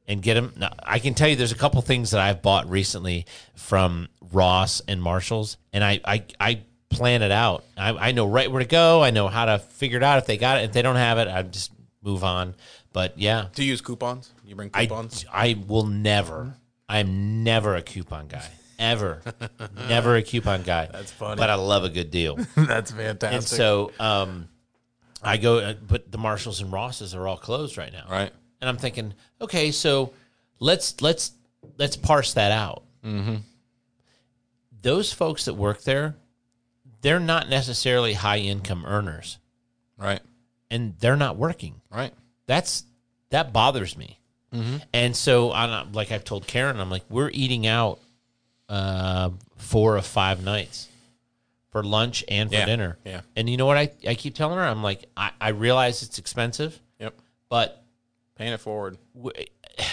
and 0.06 0.22
get 0.22 0.34
them. 0.34 0.52
Now, 0.56 0.72
I 0.82 0.98
can 0.98 1.14
tell 1.14 1.28
you 1.28 1.36
there's 1.36 1.52
a 1.52 1.56
couple 1.56 1.80
things 1.82 2.12
that 2.12 2.20
I've 2.20 2.42
bought 2.42 2.68
recently 2.70 3.26
from 3.54 4.08
Ross 4.32 4.80
and 4.86 5.02
Marshalls, 5.02 5.56
and 5.72 5.82
I 5.82 6.00
I, 6.04 6.24
I 6.38 6.60
plan 6.88 7.22
it 7.22 7.32
out. 7.32 7.64
I, 7.76 7.90
I 7.90 8.12
know 8.12 8.26
right 8.26 8.50
where 8.50 8.62
to 8.62 8.68
go. 8.68 9.02
I 9.02 9.10
know 9.10 9.28
how 9.28 9.46
to 9.46 9.58
figure 9.58 9.96
it 9.98 10.02
out. 10.02 10.18
If 10.18 10.26
they 10.26 10.36
got 10.36 10.58
it, 10.58 10.64
if 10.64 10.72
they 10.72 10.82
don't 10.82 10.96
have 10.96 11.18
it, 11.18 11.28
I 11.28 11.42
just 11.42 11.72
move 12.02 12.24
on. 12.24 12.54
But 12.92 13.18
yeah, 13.18 13.48
do 13.54 13.62
you 13.62 13.70
use 13.70 13.80
coupons? 13.80 14.32
You 14.44 14.54
bring 14.56 14.70
I 14.72 14.86
coupons? 14.86 15.24
I 15.32 15.58
will 15.66 15.86
never. 15.86 16.54
I'm 16.88 17.42
never 17.42 17.74
a 17.74 17.82
coupon 17.82 18.28
guy. 18.28 18.48
Ever, 18.78 19.22
never 19.88 20.16
a 20.16 20.22
coupon 20.22 20.62
guy. 20.62 20.88
That's 20.92 21.10
funny. 21.10 21.38
But 21.38 21.50
I 21.50 21.54
love 21.54 21.84
a 21.84 21.88
good 21.88 22.10
deal. 22.10 22.36
That's 22.56 22.90
fantastic. 22.90 23.32
And 23.32 23.42
so, 23.42 23.90
um, 23.98 24.48
I 25.22 25.36
go, 25.38 25.58
uh, 25.58 25.74
but 25.86 26.10
the 26.12 26.18
Marshalls 26.18 26.60
and 26.60 26.72
Rosses 26.72 27.14
are 27.14 27.26
all 27.26 27.36
closed 27.38 27.76
right 27.78 27.92
now. 27.92 28.04
right. 28.10 28.32
And 28.60 28.68
I'm 28.70 28.76
thinking, 28.78 29.12
okay, 29.40 29.70
so 29.70 30.12
let's 30.60 31.00
let's 31.02 31.32
let's 31.78 31.96
parse 31.96 32.34
that 32.34 32.52
out. 32.52 32.82
Mm-hmm. 33.04 33.36
Those 34.82 35.12
folks 35.12 35.46
that 35.46 35.54
work 35.54 35.82
there, 35.82 36.14
they're 37.02 37.20
not 37.20 37.48
necessarily 37.48 38.12
high 38.14 38.38
income 38.38 38.84
earners, 38.86 39.38
Right. 39.98 40.20
and 40.70 40.94
they're 41.00 41.16
not 41.16 41.36
working. 41.36 41.80
Right. 41.90 42.12
That's 42.46 42.84
that 43.30 43.52
bothers 43.52 43.96
me. 43.96 44.18
And 44.94 45.14
so, 45.14 45.52
I'm, 45.52 45.92
like 45.92 46.10
I've 46.12 46.24
told 46.24 46.46
Karen, 46.46 46.80
I'm 46.80 46.88
like, 46.88 47.04
we're 47.10 47.28
eating 47.34 47.66
out 47.66 47.98
uh, 48.70 49.28
four 49.58 49.98
or 49.98 50.00
five 50.02 50.42
nights 50.42 50.88
for 51.76 51.82
lunch 51.82 52.24
and 52.28 52.48
for 52.48 52.56
Yeah, 52.56 52.64
dinner. 52.64 52.98
yeah. 53.04 53.20
And 53.36 53.50
you 53.50 53.58
know 53.58 53.66
what 53.66 53.76
I, 53.76 53.90
I 54.08 54.14
keep 54.14 54.34
telling 54.34 54.56
her? 54.56 54.64
I'm 54.64 54.82
like, 54.82 55.04
I, 55.14 55.30
I 55.38 55.48
realize 55.50 56.02
it's 56.02 56.18
expensive, 56.18 56.80
Yep. 56.98 57.14
but 57.50 57.84
Paying 58.36 58.54
it 58.54 58.60
forward. 58.60 58.96
w- 59.14 59.32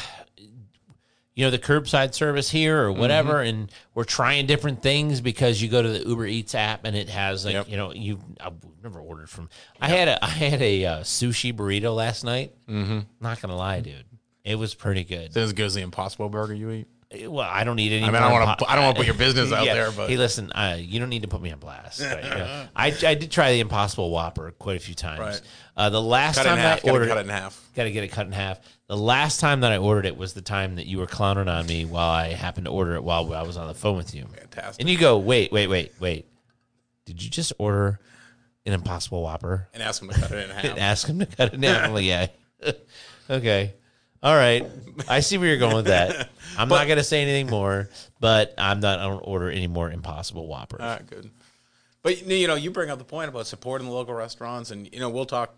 you 1.36 1.44
know 1.44 1.50
the 1.52 1.60
curbside 1.60 2.14
service 2.14 2.50
here 2.50 2.80
or 2.84 2.92
whatever 2.92 3.42
and 3.42 3.72
we're 3.96 4.04
trying 4.04 4.46
different 4.46 4.82
things 4.84 5.20
because 5.20 5.62
you 5.62 5.68
go 5.68 5.82
to 5.82 5.90
the 5.90 6.08
uber 6.08 6.26
eats 6.28 6.54
app 6.56 6.86
and 6.86 6.96
it 6.96 7.10
has 7.10 7.44
like 7.44 7.54
Yep. 7.56 7.70
you 7.70 7.76
know 7.78 7.92
you 7.92 8.20
i've 8.40 8.54
never 8.84 9.00
ordered 9.00 9.30
from 9.32 9.50
i 9.82 9.88
had 9.90 10.08
a 10.10 10.24
i 10.24 10.28
had 10.28 10.62
a 10.62 10.86
uh, 10.86 11.00
sushi 11.00 11.52
burrito 11.52 11.96
last 11.96 12.24
night 12.24 12.54
mm-hmm. 12.70 13.00
not 13.20 13.42
gonna 13.42 13.56
lie 13.56 13.80
dude 13.80 14.06
it 14.44 14.56
was 14.56 14.76
pretty 14.76 15.04
good 15.04 15.30
Is 15.32 15.36
it 15.38 15.42
as 15.42 15.54
good 15.54 15.66
as 15.66 15.74
the 15.74 15.82
Impossible 15.82 16.30
Burger 16.30 16.54
you 16.54 16.70
eat? 16.70 16.88
Well 17.28 17.48
i 17.50 17.64
don't 17.64 17.76
need 17.76 17.92
any 17.94 18.04
I 18.04 18.08
mean, 18.08 18.16
I 18.16 18.20
don't 18.30 18.32
want 18.32 18.60
to. 18.60 18.66
po- 18.66 18.72
I 18.72 18.76
don't 18.76 18.86
want 18.86 18.96
to 18.98 19.00
put 19.02 19.06
your 19.08 19.16
business 19.18 19.52
out 19.52 19.66
Yeah. 19.66 19.74
there, 19.76 19.92
but 19.92 20.10
hey 20.10 20.18
listen 20.18 20.52
uh, 20.54 20.78
you 20.80 21.00
don't 21.00 21.10
need 21.10 21.22
to 21.22 21.28
put 21.28 21.42
me 21.42 21.52
on 21.52 21.60
blast 21.60 22.02
right? 22.02 22.24
Yeah. 22.24 22.68
I, 22.76 22.88
I 23.06 23.14
did 23.16 23.30
try 23.32 23.52
the 23.54 23.60
impossible 23.60 24.10
whopper 24.12 24.52
quite 24.52 24.78
a 24.78 24.80
few 24.80 24.96
times 24.96 25.20
Right. 25.20 25.42
uh, 25.78 25.90
the 25.90 26.02
last 26.02 26.36
cut 26.38 26.46
in 26.46 26.50
time 26.52 26.58
half. 26.60 26.86
i 26.86 26.90
ordered 26.92 27.08
cut 27.10 27.18
it- 27.18 27.22
in 27.22 27.30
half. 27.30 27.70
Got 27.76 27.84
to 27.86 27.92
get 27.92 28.04
it 28.04 28.10
cut 28.10 28.26
in 28.28 28.32
half. 28.34 28.60
The 28.88 28.98
last 28.98 29.40
time 29.40 29.62
that 29.62 29.72
I 29.72 29.78
ordered 29.78 30.06
it 30.06 30.16
was 30.18 30.34
the 30.34 30.42
time 30.44 30.76
that 30.76 30.86
you 30.86 31.00
were 31.00 31.08
clowning 31.08 31.48
on 31.48 31.66
me 31.66 31.86
while 31.86 32.10
I 32.12 32.30
happened 32.34 32.66
to 32.66 32.72
order 32.72 32.94
it 32.96 33.04
while 33.04 33.34
I 33.34 33.42
was 33.42 33.58
on 33.58 33.68
the 33.68 33.74
phone 33.74 33.98
with 33.98 34.14
you. 34.14 34.26
Fantastic. 34.28 34.80
And 34.82 34.88
you 34.90 34.98
go, 35.00 35.18
wait, 35.18 35.52
wait, 35.52 35.68
wait, 35.68 35.92
wait. 36.00 36.28
Did 37.06 37.24
you 37.24 37.30
just 37.32 37.52
order 37.58 38.00
an 38.68 38.74
Impossible 38.74 39.24
Whopper? 39.24 39.68
And 39.74 39.82
ask 39.82 40.02
him 40.02 40.10
to 40.10 40.20
cut 40.20 40.32
it 40.32 40.44
in 40.46 40.52
And 40.52 40.68
half. 40.68 40.78
ask 40.78 41.08
him 41.08 41.18
to 41.20 41.26
cut 41.26 41.54
it 41.56 41.60
down. 41.62 41.96
I'm 41.96 42.04
yeah. 42.04 42.28
okay. 43.30 43.74
All 44.24 44.36
right. 44.36 44.66
I 45.10 45.20
see 45.20 45.38
where 45.38 45.48
you're 45.50 45.58
going 45.58 45.76
with 45.76 45.86
that. 45.86 46.30
I'm 46.58 46.70
not 46.70 46.88
going 46.88 46.98
to 46.98 47.04
say 47.04 47.22
anything 47.22 47.50
more, 47.50 47.90
but 48.20 48.54
I'm 48.58 48.80
not, 48.80 49.00
I 49.00 49.04
don't 49.04 49.20
order 49.20 49.50
any 49.50 49.68
more 49.68 49.92
Impossible 49.92 50.48
Whoppers. 50.48 50.80
All 50.80 50.88
right, 50.88 51.06
good. 51.06 51.30
But 52.04 52.26
you 52.28 52.48
know, 52.48 52.56
you 52.56 52.72
bring 52.72 52.90
up 52.90 53.00
the 53.00 53.06
point 53.06 53.30
about 53.30 53.48
supporting 53.48 53.88
the 53.88 53.94
local 53.94 54.14
restaurants, 54.14 54.72
and 54.72 54.92
you 54.94 55.00
know, 55.00 55.10
we'll 55.10 55.26
talk. 55.26 55.56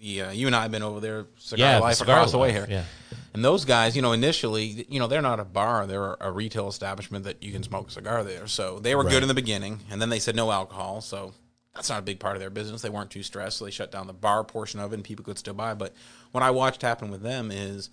The 0.00 0.22
uh, 0.22 0.30
you 0.32 0.46
and 0.46 0.56
I 0.56 0.62
have 0.62 0.72
been 0.72 0.82
over 0.82 1.00
there, 1.00 1.26
Cigar 1.36 1.72
yeah. 1.74 1.78
Life 1.78 1.96
Cigar 1.96 2.16
across 2.16 2.32
the 2.32 2.38
way 2.38 2.48
Life, 2.48 2.68
here. 2.68 2.78
Yeah. 2.78 3.18
And 3.34 3.44
those 3.44 3.64
guys, 3.64 3.94
you 3.94 4.02
know, 4.02 4.12
initially, 4.12 4.86
you 4.88 4.98
know, 4.98 5.06
they're 5.06 5.22
not 5.22 5.38
a 5.38 5.44
bar; 5.44 5.86
they're 5.86 6.16
a 6.18 6.32
retail 6.32 6.66
establishment 6.66 7.24
that 7.24 7.42
you 7.42 7.52
can 7.52 7.62
smoke 7.62 7.88
a 7.88 7.90
cigar 7.90 8.24
there. 8.24 8.46
So 8.46 8.78
they 8.78 8.94
were 8.94 9.04
good 9.04 9.22
in 9.22 9.28
the 9.28 9.34
beginning, 9.34 9.80
and 9.90 10.00
then 10.00 10.08
they 10.08 10.18
said 10.18 10.34
no 10.34 10.50
alcohol. 10.50 11.02
So 11.02 11.34
that's 11.74 11.88
not 11.88 11.98
a 11.98 12.02
big 12.02 12.18
part 12.18 12.36
of 12.36 12.40
their 12.40 12.50
business. 12.50 12.82
They 12.82 12.90
weren't 12.90 13.10
too 13.10 13.22
stressed, 13.22 13.58
so 13.58 13.64
they 13.64 13.70
shut 13.70 13.92
down 13.92 14.06
the 14.06 14.12
bar 14.12 14.44
portion 14.44 14.80
of 14.80 14.92
it, 14.92 14.96
and 14.96 15.04
people 15.04 15.24
could 15.24 15.38
still 15.38 15.54
buy. 15.54 15.74
But 15.74 15.94
what 16.32 16.42
I 16.42 16.50
watched 16.50 16.82
happen 16.82 17.10
with 17.10 17.22
them 17.22 17.50
is. 17.50 17.90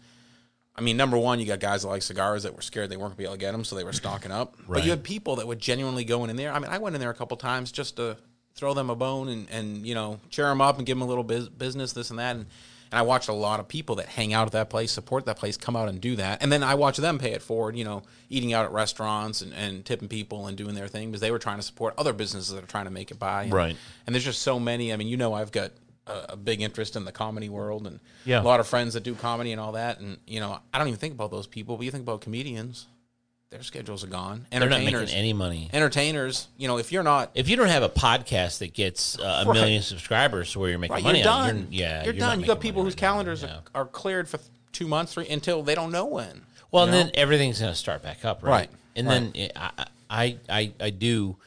I 0.75 0.81
mean, 0.81 0.95
number 0.95 1.17
one, 1.17 1.41
you 1.41 1.45
got 1.45 1.59
guys 1.59 1.81
that 1.81 1.89
like 1.89 2.01
cigars 2.01 2.43
that 2.43 2.55
were 2.55 2.61
scared 2.61 2.89
they 2.89 2.95
weren't 2.95 3.09
going 3.09 3.15
to 3.15 3.17
be 3.17 3.23
able 3.25 3.33
to 3.33 3.39
get 3.39 3.51
them, 3.51 3.65
so 3.65 3.75
they 3.75 3.83
were 3.83 3.91
stocking 3.91 4.31
up. 4.31 4.55
But 4.65 4.85
you 4.85 4.91
had 4.91 5.03
people 5.03 5.35
that 5.35 5.45
would 5.47 5.59
genuinely 5.59 6.05
go 6.05 6.23
in 6.23 6.33
there. 6.37 6.53
I 6.53 6.59
mean, 6.59 6.71
I 6.71 6.77
went 6.77 6.95
in 6.95 7.01
there 7.01 7.09
a 7.09 7.13
couple 7.13 7.35
times 7.35 7.73
just 7.73 7.97
to 7.97 8.15
throw 8.55 8.73
them 8.73 8.89
a 8.89 8.95
bone 8.95 9.27
and, 9.27 9.49
and 9.49 9.85
you 9.85 9.93
know 9.93 10.19
cheer 10.29 10.45
them 10.45 10.61
up 10.61 10.77
and 10.77 10.85
give 10.85 10.97
them 10.97 11.01
a 11.01 11.05
little 11.05 11.25
biz- 11.25 11.49
business, 11.49 11.91
this 11.91 12.11
and 12.11 12.19
that. 12.19 12.37
And, 12.37 12.45
and 12.91 12.97
I 12.97 13.01
watched 13.03 13.29
a 13.29 13.33
lot 13.33 13.59
of 13.59 13.67
people 13.67 13.95
that 13.95 14.07
hang 14.07 14.33
out 14.33 14.47
at 14.47 14.51
that 14.53 14.69
place, 14.69 14.91
support 14.91 15.25
that 15.25 15.37
place, 15.37 15.57
come 15.57 15.75
out 15.75 15.89
and 15.89 15.99
do 15.99 16.15
that. 16.15 16.41
And 16.41 16.51
then 16.51 16.63
I 16.63 16.75
watch 16.75 16.97
them 16.97 17.19
pay 17.19 17.33
it 17.33 17.41
forward, 17.41 17.75
you 17.75 17.83
know, 17.83 18.03
eating 18.29 18.53
out 18.53 18.65
at 18.65 18.71
restaurants 18.71 19.41
and, 19.41 19.53
and 19.53 19.85
tipping 19.85 20.07
people 20.07 20.47
and 20.47 20.57
doing 20.57 20.75
their 20.75 20.87
thing 20.87 21.09
because 21.09 21.21
they 21.21 21.29
were 21.31 21.39
trying 21.39 21.57
to 21.57 21.63
support 21.63 21.93
other 21.97 22.13
businesses 22.13 22.53
that 22.53 22.63
are 22.63 22.67
trying 22.67 22.85
to 22.85 22.91
make 22.91 23.11
it 23.11 23.19
by. 23.19 23.43
And, 23.43 23.53
Right. 23.53 23.75
And 24.07 24.15
there's 24.15 24.25
just 24.25 24.41
so 24.41 24.59
many. 24.59 24.91
I 24.91 24.95
mean, 24.95 25.07
you 25.07 25.17
know, 25.17 25.33
I've 25.33 25.51
got 25.51 25.71
a, 26.09 26.33
a 26.33 26.35
big 26.37 26.61
interest 26.61 26.95
in 26.95 27.05
the 27.05 27.11
comedy 27.11 27.49
world 27.49 27.87
and 27.87 27.99
Yeah. 28.25 28.41
a 28.41 28.43
lot 28.43 28.59
of 28.59 28.67
friends 28.67 28.93
that 28.95 29.03
do 29.03 29.15
comedy 29.15 29.51
and 29.51 29.61
all 29.61 29.73
that. 29.73 29.99
And, 29.99 30.17
you 30.27 30.39
know, 30.39 30.59
I 30.73 30.77
don't 30.77 30.87
even 30.87 30.99
think 30.99 31.13
about 31.13 31.31
those 31.31 31.47
people, 31.47 31.77
but 31.77 31.83
you 31.85 31.91
think 31.91 32.03
about 32.03 32.21
comedians, 32.21 32.87
their 33.51 33.63
schedules 33.63 34.03
are 34.03 34.07
gone. 34.07 34.45
They're 34.51 34.59
not 34.61 34.67
Entertainers. 34.79 35.01
making 35.09 35.15
any 35.17 35.33
money. 35.33 35.69
entertainers, 35.73 36.47
you 36.57 36.67
know, 36.67 36.77
if 36.77 36.91
you're 36.91 37.01
not 37.03 37.31
If 37.33 37.49
you 37.49 37.55
don't 37.55 37.69
have 37.69 37.81
a 37.83 37.89
podcast 37.89 38.59
that 38.59 38.73
gets 38.73 39.17
uh, 39.17 39.43
a 39.43 39.49
Right. 39.49 39.53
million 39.55 39.81
subscribers 39.81 40.51
to 40.51 40.59
where 40.59 40.69
you're 40.69 40.77
making 40.79 40.95
right, 40.95 41.03
money 41.03 41.19
you're 41.21 41.29
on, 41.29 41.47
done. 41.47 41.57
it, 41.57 41.73
you're, 41.73 41.81
yeah, 41.87 42.03
you're, 42.03 42.13
not 42.13 42.19
done. 42.31 42.41
You 42.41 42.45
got 42.47 42.59
people 42.59 42.83
whose 42.83 42.93
right 42.93 43.01
now. 43.01 43.07
calendars 43.07 43.41
Yeah. 43.43 43.55
are, 43.73 43.81
are 43.81 43.85
cleared 43.85 44.27
for 44.29 44.39
two 44.71 44.87
months, 44.87 45.13
three 45.15 45.27
until 45.27 45.63
they 45.63 45.73
don't 45.75 45.91
know 45.91 46.05
when. 46.05 46.41
Well, 46.71 46.85
you 46.87 46.91
and 46.93 46.99
know? 46.99 47.03
then 47.05 47.11
everything's 47.15 47.59
going 47.59 47.71
to 47.71 47.77
start 47.77 48.03
back 48.03 48.23
up, 48.23 48.43
right? 48.43 48.51
Right, 48.51 48.69
And 48.95 49.07
then 49.07 49.31
eh, 49.33 49.47
I, 49.55 49.85
I, 50.11 50.37
I, 50.47 50.73
I 50.79 50.89
do, 50.91 51.37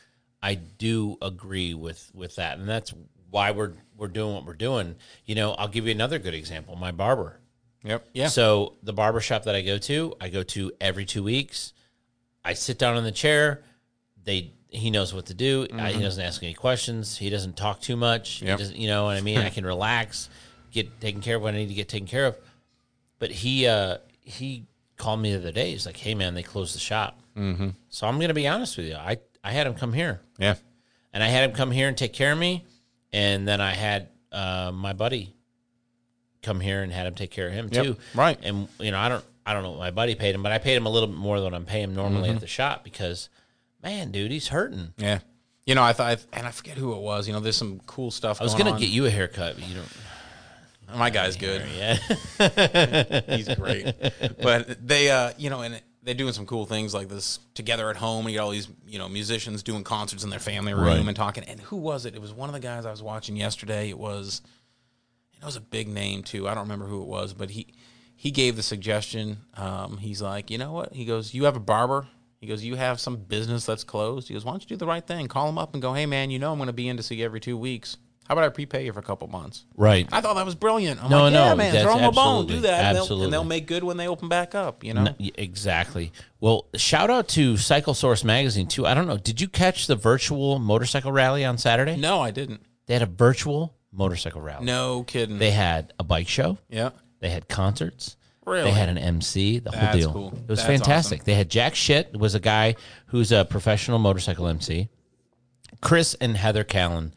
I 0.42 0.54
do 0.56 1.18
agree 1.22 1.72
with 1.74 2.10
with 2.14 2.34
that, 2.36 2.58
and 2.58 2.68
that's 2.68 2.92
why 3.30 3.52
we're 3.52 3.74
we're 4.02 4.08
doing 4.08 4.34
what 4.34 4.44
we're 4.44 4.52
doing. 4.54 4.96
You 5.24 5.36
know, 5.36 5.52
I'll 5.52 5.68
give 5.68 5.86
you 5.86 5.92
another 5.92 6.18
good 6.18 6.34
example. 6.34 6.74
My 6.76 6.90
barber. 6.90 7.38
Yep. 7.84 8.08
Yeah. 8.12 8.26
So 8.28 8.74
the 8.82 8.92
barber 8.92 9.20
shop 9.20 9.44
that 9.44 9.54
I 9.54 9.62
go 9.62 9.78
to, 9.78 10.14
I 10.20 10.28
go 10.28 10.42
to 10.42 10.72
every 10.80 11.04
two 11.04 11.22
weeks. 11.22 11.72
I 12.44 12.54
sit 12.54 12.78
down 12.78 12.96
in 12.96 13.04
the 13.04 13.12
chair. 13.12 13.62
They 14.24 14.50
he 14.68 14.90
knows 14.90 15.14
what 15.14 15.26
to 15.26 15.34
do. 15.34 15.66
I, 15.72 15.92
he 15.92 16.00
doesn't 16.02 16.22
ask 16.22 16.42
any 16.42 16.54
questions. 16.54 17.16
He 17.16 17.28
doesn't 17.30 17.56
talk 17.56 17.80
too 17.80 17.94
much. 17.96 18.38
He 18.40 18.46
Yep. 18.46 18.58
doesn't, 18.58 18.76
you 18.76 18.88
know 18.88 19.04
what 19.04 19.16
I 19.16 19.20
mean? 19.20 19.38
I 19.38 19.50
can 19.50 19.64
relax, 19.74 20.28
get 20.70 21.00
taken 21.00 21.20
care 21.20 21.36
of 21.36 21.42
when 21.42 21.54
I 21.54 21.58
need 21.58 21.68
to 21.68 21.74
get 21.74 21.88
taken 21.88 22.08
care 22.08 22.26
of. 22.26 22.36
But 23.20 23.30
he 23.30 23.66
uh, 23.68 23.98
he 24.20 24.66
called 24.96 25.20
me 25.20 25.30
the 25.32 25.38
other 25.38 25.52
day. 25.52 25.70
He's 25.70 25.86
like, 25.86 25.96
"Hey 25.96 26.14
man, 26.16 26.34
they 26.34 26.42
closed 26.42 26.74
the 26.74 26.80
shop." 26.80 27.20
Mm-hmm. 27.36 27.68
So 27.88 28.06
I'm 28.08 28.18
gonna 28.18 28.34
be 28.34 28.48
honest 28.48 28.76
with 28.76 28.86
you. 28.86 28.96
I 28.96 29.18
I 29.44 29.52
had 29.52 29.66
him 29.68 29.74
come 29.74 29.92
here, 29.92 30.20
yeah. 30.38 30.56
and 31.12 31.22
I 31.22 31.28
had 31.28 31.48
him 31.48 31.54
come 31.54 31.70
here 31.70 31.86
and 31.88 31.96
take 31.96 32.12
care 32.12 32.32
of 32.32 32.38
me, 32.38 32.64
and 33.12 33.46
then 33.46 33.60
I 33.60 33.72
had 33.72 34.08
uh, 34.30 34.70
my 34.74 34.92
buddy 34.92 35.34
come 36.42 36.60
here 36.60 36.82
and 36.82 36.92
had 36.92 37.06
him 37.06 37.14
take 37.14 37.30
care 37.30 37.46
of 37.48 37.52
him 37.52 37.68
Yep, 37.70 37.84
too. 37.84 37.96
right. 38.14 38.38
And 38.42 38.68
you 38.80 38.90
know, 38.90 38.98
I 38.98 39.08
don't 39.08 39.24
I 39.46 39.52
don't 39.54 39.62
know 39.62 39.70
what 39.70 39.78
my 39.80 39.90
buddy 39.90 40.14
paid 40.14 40.34
him, 40.34 40.42
but 40.42 40.52
I 40.52 40.58
paid 40.58 40.74
him 40.76 40.86
a 40.86 40.90
little 40.90 41.08
bit 41.08 41.16
more 41.18 41.40
than 41.40 41.54
I'm 41.54 41.64
paying 41.66 41.84
him 41.84 41.94
normally 41.94 42.28
Mm-hmm. 42.28 42.36
at 42.36 42.40
the 42.40 42.46
shop 42.46 42.84
because, 42.84 43.28
man, 43.82 44.10
dude, 44.12 44.30
he's 44.30 44.48
hurting. 44.48 44.94
Yeah. 44.96 45.18
You 45.66 45.74
know, 45.76 45.82
I 45.82 45.92
thought, 45.92 46.24
and 46.32 46.46
I 46.46 46.50
forget 46.50 46.76
who 46.76 46.92
it 46.94 47.00
was. 47.00 47.26
You 47.28 47.32
know, 47.34 47.40
there's 47.40 47.56
some 47.56 47.80
cool 47.86 48.10
stuff. 48.10 48.40
I 48.40 48.44
was 48.44 48.52
going 48.54 48.64
gonna 48.64 48.74
on. 48.74 48.80
get 48.80 48.88
you 48.90 49.06
a 49.06 49.10
haircut, 49.10 49.54
but 49.56 49.68
you 49.68 49.76
don't. 49.76 50.98
My 50.98 51.08
guy's 51.10 51.36
good. 51.36 51.62
Yeah, 51.76 51.94
He's 53.36 53.48
great. 53.54 53.94
but 54.42 54.86
they, 54.86 55.10
uh, 55.10 55.32
you 55.38 55.48
know, 55.50 55.62
and 55.62 55.80
they're 56.02 56.14
doing 56.14 56.32
some 56.32 56.46
cool 56.46 56.66
things 56.66 56.92
like 56.92 57.08
this 57.08 57.38
together 57.54 57.88
at 57.88 57.96
home. 57.96 58.26
And 58.26 58.32
you 58.32 58.38
got 58.38 58.44
all 58.44 58.50
these, 58.50 58.68
you 58.86 58.98
know, 58.98 59.08
musicians 59.08 59.62
doing 59.62 59.84
concerts 59.84 60.24
in 60.24 60.30
their 60.30 60.40
family 60.40 60.74
room 60.74 60.84
Right. 60.84 61.06
and 61.06 61.16
talking. 61.16 61.44
And 61.44 61.60
who 61.60 61.76
was 61.76 62.06
it? 62.06 62.14
It 62.14 62.20
was 62.20 62.32
one 62.32 62.48
of 62.48 62.52
the 62.54 62.60
guys 62.60 62.84
I 62.86 62.90
was 62.90 63.02
watching 63.02 63.36
yesterday. 63.36 63.88
It 63.88 63.98
was, 63.98 64.42
it 65.40 65.44
was 65.44 65.56
a 65.56 65.60
big 65.60 65.88
name 65.88 66.22
too. 66.22 66.48
I 66.48 66.54
don't 66.54 66.64
remember 66.64 66.86
who 66.86 67.02
it 67.02 67.08
was, 67.08 67.32
but 67.34 67.50
he 67.50 67.66
he 68.14 68.30
gave 68.30 68.54
the 68.56 68.62
suggestion. 68.62 69.38
Um, 69.56 69.96
he's 69.96 70.22
like, 70.22 70.50
you 70.50 70.58
know 70.58 70.72
what? 70.72 70.92
He 70.92 71.04
goes, 71.04 71.34
you 71.34 71.44
have 71.44 71.56
a 71.56 71.60
barber. 71.60 72.06
He 72.40 72.46
goes, 72.46 72.62
you 72.64 72.76
have 72.76 73.00
some 73.00 73.16
business 73.16 73.64
that's 73.66 73.82
closed. 73.84 74.28
He 74.28 74.34
goes, 74.34 74.44
why 74.44 74.52
don't 74.52 74.62
you 74.62 74.68
do 74.68 74.76
the 74.76 74.86
right 74.86 75.04
thing? 75.04 75.26
Call 75.28 75.48
him 75.48 75.58
up 75.58 75.72
and 75.74 75.82
go, 75.82 75.92
hey 75.92 76.06
man, 76.06 76.30
you 76.30 76.38
know 76.38 76.52
I'm 76.52 76.58
going 76.58 76.66
to 76.68 76.72
be 76.72 76.88
in 76.88 76.96
to 76.96 77.02
see 77.02 77.16
you 77.16 77.24
every 77.24 77.40
two 77.40 77.56
weeks. 77.56 77.96
How 78.28 78.34
about 78.34 78.44
I 78.44 78.48
prepay 78.50 78.84
you 78.86 78.92
for 78.92 79.00
a 79.00 79.02
couple 79.02 79.26
months? 79.28 79.64
Right. 79.76 80.08
I 80.12 80.20
thought 80.20 80.34
that 80.36 80.46
was 80.46 80.54
brilliant. 80.54 81.02
I'm 81.02 81.10
No, 81.10 81.24
like, 81.24 81.32
no, 81.32 81.44
yeah, 81.46 81.54
man, 81.54 81.82
throw 81.82 81.96
them 81.96 82.04
a 82.04 82.12
bone, 82.12 82.46
do 82.46 82.60
that, 82.60 82.84
and 82.84 82.96
they'll, 82.96 83.22
and 83.24 83.32
they'll 83.32 83.44
make 83.44 83.66
good 83.66 83.82
when 83.84 83.96
they 83.96 84.06
open 84.08 84.28
back 84.28 84.54
up. 84.54 84.84
You 84.84 84.94
know, 84.94 85.00
N- 85.06 85.16
y- 85.18 85.30
Exactly. 85.36 86.12
Well, 86.40 86.66
shout 86.76 87.10
out 87.10 87.28
to 87.28 87.56
Cycle 87.56 87.94
Source 87.94 88.24
Magazine 88.24 88.68
too. 88.68 88.86
I 88.86 88.94
don't 88.94 89.06
know. 89.06 89.18
Did 89.18 89.40
you 89.40 89.48
catch 89.48 89.86
the 89.86 89.96
virtual 89.96 90.58
motorcycle 90.58 91.12
rally 91.12 91.44
on 91.44 91.58
Saturday? 91.58 91.96
no, 91.96 92.20
I 92.20 92.30
didn't. 92.30 92.62
They 92.86 92.94
had 92.94 93.02
a 93.02 93.06
virtual 93.06 93.74
motorcycle 93.92 94.40
rally. 94.40 94.64
No 94.64 95.02
kidding. 95.02 95.38
They 95.38 95.50
had 95.50 95.92
a 95.98 96.04
bike 96.04 96.28
show. 96.28 96.58
yeah, 96.70 96.90
They 97.20 97.28
had 97.30 97.48
concerts. 97.48 98.16
Really? 98.46 98.64
They 98.64 98.70
had 98.72 98.88
an 98.88 98.98
MC. 98.98 99.58
The 99.60 99.70
whole 99.70 99.80
That's 99.80 99.96
deal. 99.98 100.12
cool. 100.12 100.28
It 100.28 100.48
was 100.48 100.58
That's 100.60 100.66
fantastic. 100.66 101.18
awesome. 101.20 101.26
They 101.26 101.34
had 101.34 101.48
Jack 101.48 101.74
Shit 101.76 102.16
was 102.16 102.34
a 102.34 102.40
guy 102.40 102.74
who's 103.06 103.30
a 103.30 103.44
professional 103.44 103.98
motorcycle 104.00 104.48
MC. 104.48 104.88
Chris 105.80 106.14
and 106.20 106.36
Heather 106.36 106.64
Callan 106.64 107.12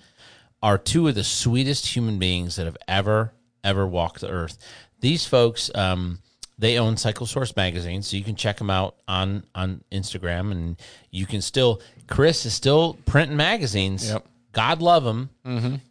are 0.65 0.79
two 0.79 1.07
of 1.07 1.13
the 1.13 1.23
sweetest 1.23 1.85
human 1.95 2.17
beings 2.17 2.55
that 2.55 2.65
have 2.65 2.77
ever 2.87 3.31
ever 3.63 3.85
walked 3.85 4.21
the 4.21 4.29
earth. 4.29 4.57
These 4.99 5.23
folks, 5.27 5.69
um, 5.75 6.17
they 6.57 6.79
own 6.79 6.97
Cycle 6.97 7.27
Source 7.27 7.55
magazine, 7.55 8.01
so 8.01 8.17
you 8.17 8.23
can 8.23 8.35
check 8.35 8.57
them 8.57 8.71
out 8.71 8.95
on 9.07 9.43
on 9.53 9.83
Instagram, 9.91 10.51
and 10.51 10.75
you 11.11 11.27
can 11.27 11.41
still. 11.41 11.81
Chris 12.07 12.47
is 12.47 12.53
still 12.55 12.97
printing 13.05 13.37
magazines. 13.37 14.09
Yep. 14.09 14.25
God 14.53 14.81
love 14.81 15.05
him. 15.05 15.29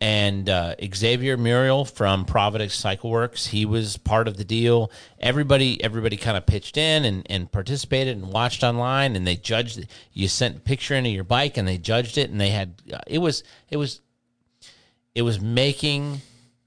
And 0.01 0.49
uh, 0.49 0.75
Xavier 0.93 1.37
Muriel 1.37 1.85
from 1.85 2.25
Providence 2.25 2.75
Cycle 2.75 3.11
Works, 3.11 3.47
he 3.47 3.67
was 3.67 3.99
part 3.99 4.27
of 4.27 4.39
the 4.39 4.45
deal. 4.45 4.91
Everybody, 5.21 5.85
everybody 5.85 6.17
kind 6.17 6.37
of 6.37 6.47
pitched 6.47 6.79
in 6.79 7.05
and, 7.05 7.27
and 7.31 7.53
participated 7.53 8.17
and 8.17 8.33
watched 8.33 8.65
online, 8.65 9.17
and 9.17 9.27
they 9.27 9.37
judged. 9.37 9.87
You 10.15 10.29
sent 10.29 10.57
a 10.57 10.61
picture 10.61 10.95
into 10.95 11.11
your 11.11 11.25
bike, 11.25 11.59
and 11.59 11.69
they 11.69 11.77
judged 11.79 12.17
it, 12.17 12.31
and 12.31 12.41
they 12.41 12.51
had 12.51 12.83
uh, 12.93 12.99
it 13.07 13.19
was 13.19 13.45
it 13.71 13.77
was 13.77 14.01
it 15.15 15.23
was 15.23 15.41
making 15.41 16.21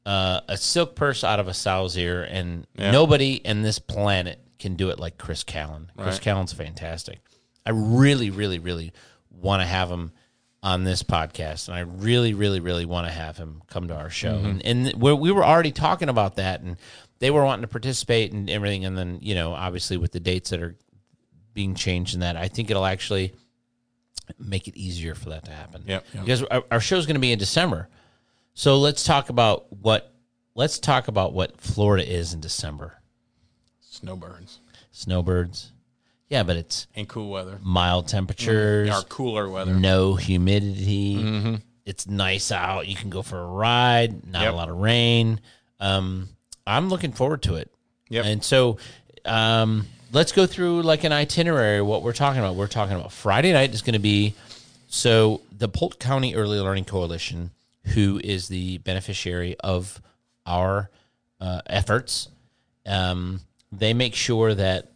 uh, 0.05 0.41
a 0.47 0.57
silk 0.57 0.95
purse 0.95 1.23
out 1.23 1.39
of 1.39 1.47
a 1.47 1.53
sow's 1.53 1.97
ear, 1.97 2.23
and 2.23 2.65
nobody 2.77 3.33
in 3.35 3.61
this 3.61 3.79
planet 3.79 4.39
can 4.59 4.75
do 4.75 4.89
it 4.89 4.99
like 4.99 5.17
Chris 5.17 5.43
Callan. 5.43 5.91
Chris 5.97 6.15
Right. 6.15 6.21
Callan's 6.21 6.53
fantastic. 6.53 7.19
I 7.65 7.71
really, 7.71 8.29
really, 8.29 8.59
really 8.59 8.93
want 9.29 9.61
to 9.61 9.67
have 9.67 9.89
him 9.91 10.11
on 10.63 10.83
this 10.83 11.03
podcast, 11.03 11.67
and 11.67 11.77
I 11.77 11.81
really, 11.81 12.33
really, 12.33 12.59
really 12.59 12.85
want 12.85 13.07
to 13.07 13.13
have 13.13 13.37
him 13.37 13.61
come 13.67 13.89
to 13.89 13.95
our 13.95 14.09
show. 14.09 14.35
And, 14.37 14.65
and 14.65 14.93
we 15.01 15.13
we 15.13 15.31
were 15.31 15.45
already 15.45 15.71
talking 15.71 16.09
about 16.09 16.37
that, 16.37 16.61
and 16.61 16.77
they 17.19 17.29
were 17.29 17.43
wanting 17.43 17.61
to 17.63 17.67
participate 17.67 18.31
and 18.31 18.49
everything. 18.49 18.85
And 18.85 18.97
then, 18.97 19.19
you 19.21 19.35
know, 19.35 19.53
obviously 19.53 19.97
with 19.97 20.11
the 20.11 20.19
dates 20.19 20.49
that 20.51 20.61
are 20.61 20.75
being 21.53 21.75
changed 21.75 22.13
and 22.13 22.23
that, 22.23 22.37
I 22.37 22.47
think 22.47 22.69
it'll 22.71 22.85
actually 22.85 23.33
make 24.39 24.67
it 24.67 24.77
easier 24.77 25.15
for 25.15 25.29
that 25.29 25.45
to 25.45 25.51
happen. 25.51 25.83
Yep, 25.87 26.05
yep. 26.13 26.23
Because 26.23 26.43
our, 26.43 26.63
our 26.71 26.79
show's 26.79 27.05
going 27.05 27.15
to 27.15 27.19
be 27.21 27.31
in 27.31 27.39
December. 27.39 27.89
So 28.59 28.79
let's 28.79 29.03
talk 29.03 29.29
about 29.29 29.71
what 29.71 30.11
let's 30.55 30.79
talk 30.79 31.07
about 31.07 31.31
what 31.31 31.61
Florida 31.61 32.03
is 32.11 32.33
in 32.33 32.39
December. 32.41 32.95
snowbirds 33.81 34.59
Snowbirds. 34.91 35.71
Yeah, 36.27 36.41
but 36.41 36.57
it's 36.57 36.87
and 36.95 37.07
cool 37.07 37.29
weather. 37.29 37.59
mild 37.61 38.07
temperatures, 38.07 38.89
Our 38.89 39.03
cooler 39.03 39.47
weather. 39.47 39.75
no 39.75 40.15
humidity. 40.15 41.59
It's 41.85 42.07
nice 42.07 42.51
out. 42.51 42.87
You 42.87 42.95
can 42.95 43.11
go 43.11 43.21
for 43.21 43.39
a 43.39 43.45
ride. 43.45 44.25
Not 44.25 44.41
Yep. 44.41 44.53
a 44.53 44.55
lot 44.55 44.69
of 44.69 44.77
rain. 44.77 45.39
Um, 45.79 46.27
I'm 46.65 46.89
looking 46.89 47.11
forward 47.11 47.43
to 47.43 47.55
it. 47.57 47.71
Yep. 48.09 48.25
And 48.25 48.43
so, 48.43 48.77
um, 49.23 49.85
let's 50.11 50.31
go 50.31 50.47
through 50.47 50.81
like 50.81 51.03
an 51.03 51.11
itinerary. 51.11 51.83
What 51.83 52.01
we're 52.01 52.11
talking 52.11 52.39
about. 52.39 52.55
We're 52.55 52.65
talking 52.65 52.95
about 52.95 53.11
Friday 53.11 53.53
night 53.53 53.71
is 53.75 53.83
going 53.83 53.93
to 53.93 53.99
be 53.99 54.33
so 54.89 55.41
the 55.55 55.69
Polk 55.69 55.99
County 55.99 56.33
Early 56.33 56.59
Learning 56.59 56.85
Coalition, 56.85 57.51
who 57.93 58.19
is 58.23 58.47
the 58.47 58.77
beneficiary 58.79 59.55
of 59.59 60.01
our 60.45 60.89
uh, 61.39 61.61
efforts, 61.67 62.29
um, 62.85 63.41
they 63.71 63.93
make 63.93 64.15
sure 64.15 64.53
that 64.53 64.91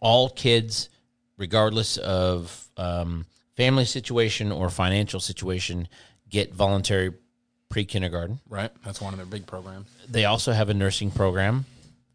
all 0.00 0.30
kids, 0.30 0.88
regardless 1.36 1.96
of 1.96 2.68
um, 2.76 3.26
family 3.56 3.84
situation 3.84 4.52
or 4.52 4.70
financial 4.70 5.20
situation, 5.20 5.88
get 6.28 6.54
voluntary 6.54 7.12
pre 7.68 7.84
kindergarten. 7.84 8.40
Right. 8.48 8.70
That's 8.84 9.00
one 9.00 9.14
of 9.14 9.18
their 9.18 9.26
big 9.26 9.46
programs. 9.46 9.88
They 10.08 10.24
also 10.24 10.52
have 10.52 10.68
a 10.68 10.74
nursing 10.74 11.10
program 11.10 11.64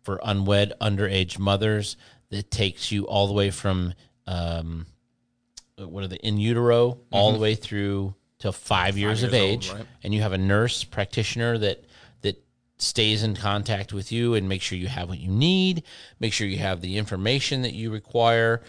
for 0.03 0.19
unwed 0.23 0.73
underage 0.79 1.37
mothers 1.37 1.97
that 2.29 2.49
takes 2.51 2.91
you 2.91 3.05
all 3.07 3.27
the 3.27 3.33
way 3.33 3.51
from 3.51 3.93
um, 4.25 4.85
what 5.77 6.03
are 6.03 6.07
the 6.07 6.17
in 6.17 6.37
utero 6.37 6.97
all 7.11 7.33
the 7.33 7.39
way 7.39 7.55
through 7.55 8.13
to 8.39 8.51
five 8.51 8.97
years, 8.97 9.23
of 9.23 9.33
years 9.33 9.41
old, 9.41 9.51
age, 9.51 9.71
right. 9.71 9.85
and 10.03 10.13
you 10.13 10.21
have 10.21 10.33
a 10.33 10.37
nurse 10.37 10.83
practitioner 10.83 11.57
that 11.57 11.83
that 12.21 12.43
stays 12.77 13.23
in 13.23 13.35
contact 13.35 13.93
with 13.93 14.11
you 14.11 14.35
and 14.35 14.47
make 14.47 14.61
sure 14.61 14.77
you 14.77 14.87
have 14.87 15.09
what 15.09 15.19
you 15.19 15.31
need, 15.31 15.83
make 16.19 16.33
sure 16.33 16.47
you 16.47 16.59
have 16.59 16.81
the 16.81 16.97
information 16.97 17.63
that 17.63 17.73
you 17.73 17.91
require. 17.91 18.61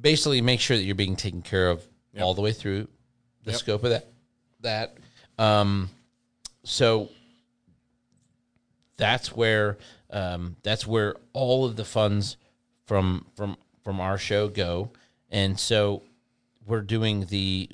Basically, 0.00 0.40
make 0.40 0.60
sure 0.60 0.76
that 0.76 0.82
you're 0.82 0.94
being 0.94 1.16
taken 1.16 1.42
care 1.42 1.70
of 1.70 1.86
all 2.20 2.34
the 2.34 2.42
way 2.42 2.52
through 2.52 2.88
the 3.44 3.52
Yep. 3.52 3.60
scope 3.60 3.84
of 3.84 3.90
that. 3.90 4.06
That 4.60 4.96
um, 5.38 5.88
so 6.64 7.08
that's 8.96 9.34
where 9.34 9.78
um, 10.10 10.56
that's 10.62 10.86
where 10.86 11.16
all 11.32 11.64
of 11.64 11.76
the 11.76 11.84
funds 11.84 12.36
from 12.84 13.26
from 13.34 13.56
from 13.84 14.00
our 14.00 14.18
show 14.18 14.48
go 14.48 14.90
and 15.30 15.58
so 15.58 16.02
we're 16.68 16.82
doing 16.82 17.26
the 17.26 17.68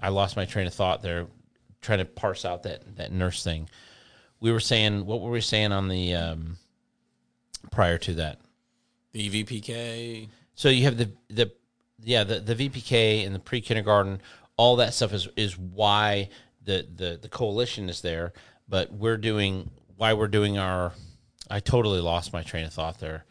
i 0.00 0.08
lost 0.08 0.36
my 0.36 0.44
train 0.44 0.66
of 0.66 0.74
thought 0.74 1.00
there 1.02 1.26
trying 1.80 1.98
to 1.98 2.04
parse 2.04 2.44
out 2.44 2.64
that 2.64 2.96
that 2.96 3.12
nurse 3.12 3.42
thing 3.42 3.68
we 4.40 4.52
were 4.52 4.60
saying 4.60 5.06
what 5.06 5.20
were 5.20 5.30
we 5.30 5.40
saying 5.40 5.72
on 5.72 5.88
the 5.88 6.14
um, 6.14 6.56
prior 7.70 7.98
to 7.98 8.14
that 8.14 8.38
The 9.12 9.30
VPK. 9.30 10.28
so 10.54 10.68
you 10.68 10.84
have 10.84 10.96
the 10.98 11.10
the 11.28 11.52
yeah 12.02 12.24
the 12.24 12.40
the 12.40 12.54
VPK 12.54 13.24
and 13.26 13.34
the 13.34 13.38
pre 13.38 13.60
kindergarten, 13.60 14.20
all 14.56 14.76
that 14.76 14.94
stuff 14.94 15.12
is 15.12 15.28
is 15.36 15.56
why 15.58 16.28
the 16.62 16.86
the 16.94 17.18
the 17.20 17.28
coalition 17.28 17.88
is 17.88 18.02
there. 18.02 18.32
But 18.68 18.92
we're 18.92 19.16
doing 19.16 19.70
why 19.96 20.12
we're 20.12 20.28
doing 20.28 20.58
our. 20.58 20.92
I 21.48 21.60
totally 21.60 22.00
lost 22.00 22.32
my 22.32 22.42
train 22.42 22.64
of 22.66 22.72
thought 22.72 22.98
there. 22.98 23.24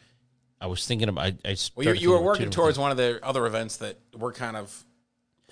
I 0.62 0.68
was 0.68 0.86
thinking 0.86 1.10
about. 1.10 1.26
I, 1.26 1.36
I 1.46 1.56
Well, 1.76 1.86
you, 1.86 1.94
you 1.94 2.10
were 2.12 2.16
thinking 2.16 2.16
of 2.16 2.20
two 2.20 2.24
working 2.26 2.50
towards 2.50 2.80
one 2.80 2.92
of 2.92 2.98
the 2.98 3.20
other 3.24 3.46
events 3.46 3.78
that 3.78 4.00
we're 4.18 4.34
kind 4.34 4.56
of 4.58 4.86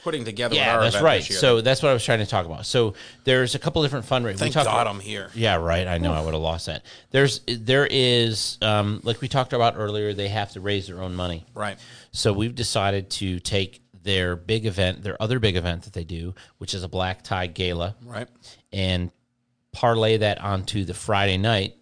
putting 0.03 0.25
together. 0.25 0.55
Yeah, 0.55 0.75
our 0.75 0.81
that's 0.83 0.95
event 0.95 1.05
right. 1.05 1.17
this 1.21 1.29
year. 1.31 1.39
So 1.39 1.61
that's 1.61 1.81
what 1.81 1.89
I 1.89 1.93
was 1.93 2.03
trying 2.03 2.19
to 2.19 2.25
talk 2.25 2.45
about. 2.45 2.65
So 2.65 2.93
there's 3.23 3.55
a 3.55 3.59
couple 3.59 3.81
different 3.83 4.05
fundraisers. 4.05 4.37
thank 4.39 4.53
God 4.53 4.87
I'm 4.87 4.99
here. 4.99 5.29
Yeah, 5.33 5.55
right. 5.55 5.87
I 5.87 5.97
know 5.97 6.13
I 6.13 6.21
would 6.21 6.33
have 6.33 6.43
lost 6.43 6.65
that. 6.67 6.83
There's 7.11 7.41
there 7.47 7.87
is 7.89 8.57
um, 8.61 9.01
like 9.03 9.21
we 9.21 9.27
talked 9.27 9.53
about 9.53 9.75
earlier. 9.77 10.13
They 10.13 10.27
have 10.29 10.51
to 10.53 10.61
raise 10.61 10.87
their 10.87 11.01
own 11.01 11.15
money. 11.15 11.45
Right. 11.53 11.77
So 12.11 12.33
we've 12.33 12.55
decided 12.55 13.09
to 13.11 13.39
take 13.39 13.81
their 14.03 14.35
big 14.35 14.65
event, 14.65 15.01
their 15.03 15.21
other 15.21 15.39
big 15.39 15.55
event 15.55 15.83
that 15.83 15.93
they 15.93 16.03
do, 16.03 16.35
which 16.57 16.73
is 16.73 16.83
a 16.83 16.89
black 16.89 17.23
tie 17.23 17.47
gala, 17.47 17.95
Right. 18.03 18.27
and 18.73 19.11
parlay 19.71 20.17
that 20.17 20.41
onto 20.41 20.83
the 20.83 20.93
Friday 20.93 21.37
night. 21.37 21.75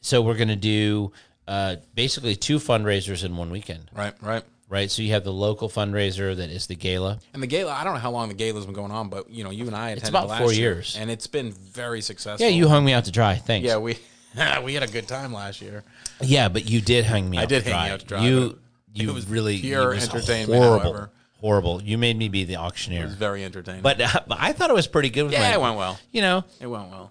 So 0.00 0.22
we're 0.22 0.36
going 0.36 0.48
to 0.48 0.56
do 0.56 1.12
uh, 1.50 1.76
basically 1.94 2.36
two 2.36 2.58
fundraisers 2.58 3.24
in 3.24 3.36
one 3.36 3.50
weekend, 3.50 3.90
Right. 3.92 4.14
Right. 4.22 4.44
right? 4.68 4.90
So 4.90 5.02
you 5.02 5.10
have 5.12 5.24
the 5.24 5.32
local 5.32 5.68
fundraiser 5.68 6.36
that 6.36 6.48
is 6.48 6.66
the 6.68 6.76
gala. 6.76 7.18
And 7.34 7.42
the 7.42 7.46
gala, 7.48 7.72
I 7.72 7.82
don't 7.84 7.94
know 7.94 8.00
how 8.00 8.12
long 8.12 8.28
the 8.28 8.34
gala's 8.34 8.64
been 8.66 8.74
going 8.74 8.92
on, 8.92 9.08
but 9.08 9.28
you 9.28 9.42
know, 9.44 9.50
you 9.50 9.66
and 9.66 9.74
I 9.74 9.86
attended 9.90 10.02
it's 10.04 10.08
about 10.10 10.28
last 10.28 10.40
four 10.42 10.52
year, 10.52 10.74
years. 10.74 10.96
and 10.98 11.10
it's 11.10 11.26
been 11.26 11.50
very 11.52 12.00
successful. 12.02 12.46
Yeah, 12.46 12.52
you 12.52 12.68
hung 12.68 12.84
me 12.84 12.92
out 12.92 13.04
to 13.06 13.10
dry. 13.10 13.34
Thanks. 13.34 13.66
Yeah, 13.66 13.78
we 13.78 13.98
we 14.64 14.74
had 14.74 14.84
a 14.84 14.92
good 14.92 15.08
time 15.08 15.32
last 15.32 15.60
year. 15.60 15.82
Yeah, 16.20 16.48
but 16.48 16.70
you 16.70 16.80
did 16.80 17.04
hang 17.04 17.28
me 17.28 17.38
out. 17.38 17.42
I 17.42 17.46
did 17.46 17.64
to 17.64 17.70
hang 17.70 17.72
dry. 17.78 17.86
you 17.88 17.92
out 17.94 18.00
to 18.00 18.06
dry, 18.06 18.24
You 18.26 18.58
you 18.94 19.12
was 19.12 19.26
really 19.26 19.58
pure 19.58 19.88
was 19.90 20.04
entertainment, 20.04 20.62
Horrible, 20.62 20.92
however. 20.92 21.10
horrible. 21.40 21.82
You 21.82 21.98
made 21.98 22.16
me 22.16 22.28
be 22.28 22.44
the 22.44 22.56
auctioneer. 22.56 23.02
It 23.02 23.06
was 23.06 23.14
very 23.14 23.44
entertaining. 23.44 23.82
But 23.82 24.00
uh, 24.00 24.20
I 24.30 24.52
thought 24.52 24.70
it 24.70 24.74
was 24.74 24.86
pretty 24.86 25.10
good. 25.10 25.32
Yeah, 25.32 25.40
my- 25.40 25.54
it 25.54 25.60
went 25.60 25.76
well. 25.76 25.98
You 26.12 26.22
know, 26.22 26.44
It 26.60 26.66
went 26.68 26.90
well. 26.90 27.10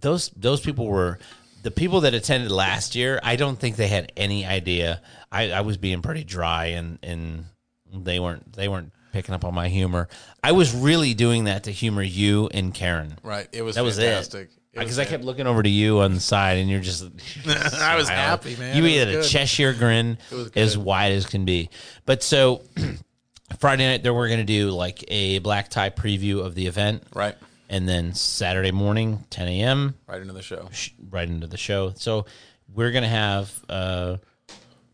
those 0.00 0.28
those 0.36 0.60
people 0.60 0.86
were 0.86 1.18
the 1.62 1.70
people 1.70 2.02
that 2.02 2.14
attended 2.14 2.50
last 2.50 2.94
year. 2.94 3.20
I 3.22 3.36
don't 3.36 3.58
think 3.58 3.76
they 3.76 3.88
had 3.88 4.12
any 4.16 4.44
idea. 4.44 5.00
I, 5.30 5.52
I 5.52 5.60
was 5.62 5.76
being 5.76 6.02
pretty 6.02 6.24
dry, 6.24 6.66
and 6.66 6.98
and 7.02 7.44
they 7.92 8.20
weren't 8.20 8.52
they 8.52 8.68
weren't 8.68 8.92
picking 9.12 9.34
up 9.34 9.44
on 9.44 9.54
my 9.54 9.68
humor. 9.68 10.08
I 10.42 10.52
was 10.52 10.74
really 10.74 11.14
doing 11.14 11.44
that 11.44 11.64
to 11.64 11.70
humor 11.70 12.02
you 12.02 12.48
and 12.52 12.74
Karen. 12.74 13.16
Right. 13.22 13.48
It 13.52 13.62
was 13.62 13.76
That 13.76 13.84
was 13.84 13.96
fantastic. 13.98 14.50
it. 14.50 14.58
It 14.72 14.78
Because 14.80 14.98
I 14.98 15.04
kept 15.04 15.22
looking 15.22 15.46
over 15.46 15.62
to 15.62 15.68
you 15.68 16.00
on 16.00 16.14
the 16.14 16.20
side, 16.20 16.56
and 16.56 16.68
you're 16.70 16.80
just. 16.80 17.04
I 17.46 17.96
was 17.96 18.08
happy, 18.08 18.56
man. 18.56 18.76
You 18.76 18.82
was 18.82 18.92
had 18.94 19.08
a. 19.08 19.22
Cheshire 19.22 19.74
grin 19.74 20.18
as 20.56 20.76
wide 20.78 21.12
as 21.12 21.26
can 21.26 21.44
be. 21.44 21.68
But 22.06 22.22
so 22.22 22.62
Friday 23.58 23.86
night, 23.86 24.02
then 24.02 24.14
we're 24.14 24.28
going 24.28 24.40
to 24.40 24.44
do 24.44 24.70
like 24.70 25.04
a 25.08 25.40
black 25.40 25.68
tie 25.68 25.90
preview 25.90 26.44
of 26.44 26.54
the 26.54 26.66
event. 26.66 27.04
Right. 27.14 27.34
And 27.72 27.88
then 27.88 28.12
Saturday 28.12 28.70
morning, 28.70 29.24
10 29.30 29.48
a.m., 29.48 29.94
Right 30.06 30.20
into 30.20 30.34
the 30.34 30.42
show. 30.42 30.68
sh- 30.72 30.90
right 31.10 31.26
into 31.26 31.46
the 31.46 31.56
show. 31.56 31.94
So 31.96 32.26
we're 32.72 32.90
going 32.92 33.02
to 33.02 33.08
have 33.08 33.64
uh, 33.66 34.18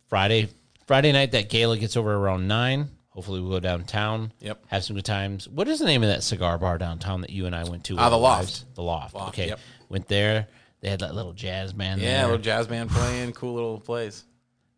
Friday 0.09 0.49
Friday 0.87 1.12
night, 1.12 1.33
that 1.33 1.51
gala 1.51 1.76
gets 1.76 1.97
over 1.97 2.14
around 2.14 2.49
9. 2.49 2.89
Hopefully, 3.11 3.41
we'll 3.41 3.51
go 3.51 3.61
downtown. 3.61 4.33
Yep. 4.39 4.64
Have 4.68 4.85
some 4.85 4.95
good 4.97 5.05
times. 5.05 5.49
What 5.49 5.66
is 5.66 5.81
the 5.81 5.87
name 5.87 6.05
of 6.05 6.09
that 6.09 6.22
cigar 6.22 6.57
bar 6.57 6.79
downtown 6.79 7.20
that 7.22 7.31
you 7.31 7.47
and 7.47 7.55
I 7.55 7.64
went 7.68 7.83
to? 7.87 7.99
Ah, 7.99 8.09
the 8.11 8.16
Loft. 8.16 8.64
The 8.76 8.83
Loft. 8.83 9.14
Loft, 9.14 9.29
okay. 9.31 9.49
yep. 9.49 9.61
Went 9.89 10.07
there. 10.07 10.47
They 10.81 10.89
had 10.89 11.01
that 11.01 11.16
little 11.16 11.33
jazz 11.33 11.72
band. 11.72 12.01
Yeah, 12.01 12.18
there. 12.18 12.24
little 12.26 12.39
jazz 12.41 12.68
band 12.68 12.91
playing, 12.91 13.33
cool 13.33 13.55
little 13.55 13.81
place. 13.81 14.24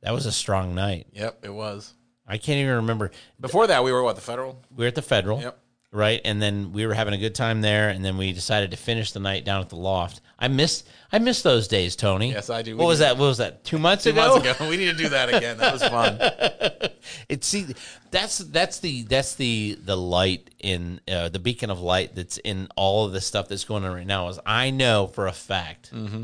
that 0.01 0.13
was 0.13 0.25
a 0.25 0.33
strong 0.33 0.75
night. 0.75 1.07
Yep, 1.13 1.45
it 1.45 1.53
was. 1.53 1.93
I 2.27 2.39
can't 2.39 2.59
even 2.59 2.77
remember. 2.77 3.11
Before 3.39 3.67
that, 3.67 3.85
we 3.85 3.93
were 3.93 4.03
what 4.03 4.17
the 4.17 4.23
federal. 4.23 4.63
We 4.75 4.85
were 4.85 4.89
at 4.89 4.95
the 4.95 5.03
Federal. 5.03 5.43
Yep. 5.43 5.59
Right, 5.93 6.21
and 6.25 6.41
then 6.41 6.71
we 6.73 6.87
were 6.87 6.95
having 6.95 7.15
a 7.15 7.19
good 7.19 7.35
time 7.35 7.63
there, 7.63 7.89
and 7.89 8.05
then 8.05 8.17
we 8.17 8.33
decided 8.33 8.71
to 8.71 8.77
finish 8.77 9.11
the 9.11 9.19
night 9.19 9.45
down 9.45 9.61
at 9.61 9.71
the 9.71 9.77
loft. 9.77 10.21
I 10.39 10.47
miss, 10.47 10.85
I 11.11 11.19
miss 11.19 11.43
those 11.43 11.67
days, 11.67 11.97
Tony. 11.97 12.31
Yes, 12.31 12.49
I 12.49 12.63
do. 12.63 12.77
What 12.77 12.85
We 12.85 12.89
was 12.91 13.01
that? 13.01 13.17
What 13.19 13.27
was 13.27 13.39
that? 13.39 13.65
Two 13.65 13.79
months 13.79 14.05
Two 14.05 14.11
ago. 14.11 14.35
months 14.39 14.49
ago, 14.61 14.69
we 14.71 14.77
need 14.77 14.93
to 14.93 14.97
do 14.97 15.09
that 15.09 15.35
again. 15.35 15.59
That 15.59 15.73
was 15.73 15.83
fun. 15.83 16.17
it 17.29 17.43
see, 17.43 17.67
that's 18.13 18.39
that's 18.39 18.79
the 18.79 19.03
that's 19.03 19.35
the 19.35 19.77
the 19.83 19.97
light 19.97 20.51
in 20.61 21.01
uh, 21.11 21.29
the 21.29 21.41
beacon 21.41 21.71
of 21.71 21.81
light 21.81 22.15
that's 22.15 22.39
in 22.39 22.69
all 22.77 23.05
of 23.07 23.13
the 23.13 23.21
stuff 23.21 23.49
that's 23.49 23.65
going 23.65 23.85
on 23.85 23.93
right 23.93 24.07
now. 24.07 24.29
Is 24.29 24.39
I 24.47 24.71
know 24.71 25.09
for 25.09 25.27
a 25.27 25.33
fact 25.33 25.91
Mm-hmm. 25.93 26.23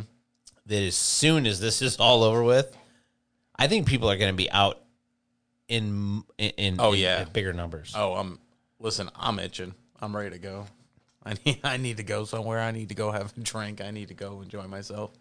that 0.67 0.83
as 0.85 0.95
soon 0.95 1.45
as 1.45 1.59
this 1.59 1.83
is 1.83 1.97
all 1.97 2.23
over 2.23 2.45
with, 2.45 2.77
I 3.57 3.67
think 3.67 3.89
people 3.89 4.09
are 4.13 4.17
going 4.17 4.31
to 4.33 4.37
be 4.37 4.49
out 4.49 4.81
in 5.69 6.23
in, 6.39 6.51
in 6.51 6.77
Oh, 6.79 6.93
in 6.93 7.01
yeah. 7.01 7.25
bigger 7.25 7.53
numbers. 7.53 7.95
Oh, 7.97 8.15
I'm 8.15 8.39
listen. 8.79 9.11
I'm 9.17 9.39
itching. 9.39 9.75
I'm 10.01 10.15
ready 10.17 10.31
to 10.31 10.39
go. 10.39 10.67
I 11.25 11.35
need. 11.45 11.61
I 11.65 11.77
need 11.77 11.97
to 11.99 12.03
go 12.03 12.25
somewhere. 12.25 12.61
I 12.61 12.71
need 12.71 12.89
to 12.91 12.95
go 12.95 13.11
have 13.11 13.33
a 13.37 13.41
drink. 13.41 13.81
I 13.81 13.91
need 13.91 14.09
to 14.09 14.15
go 14.15 14.41
enjoy 14.43 14.67
myself. 14.67 15.13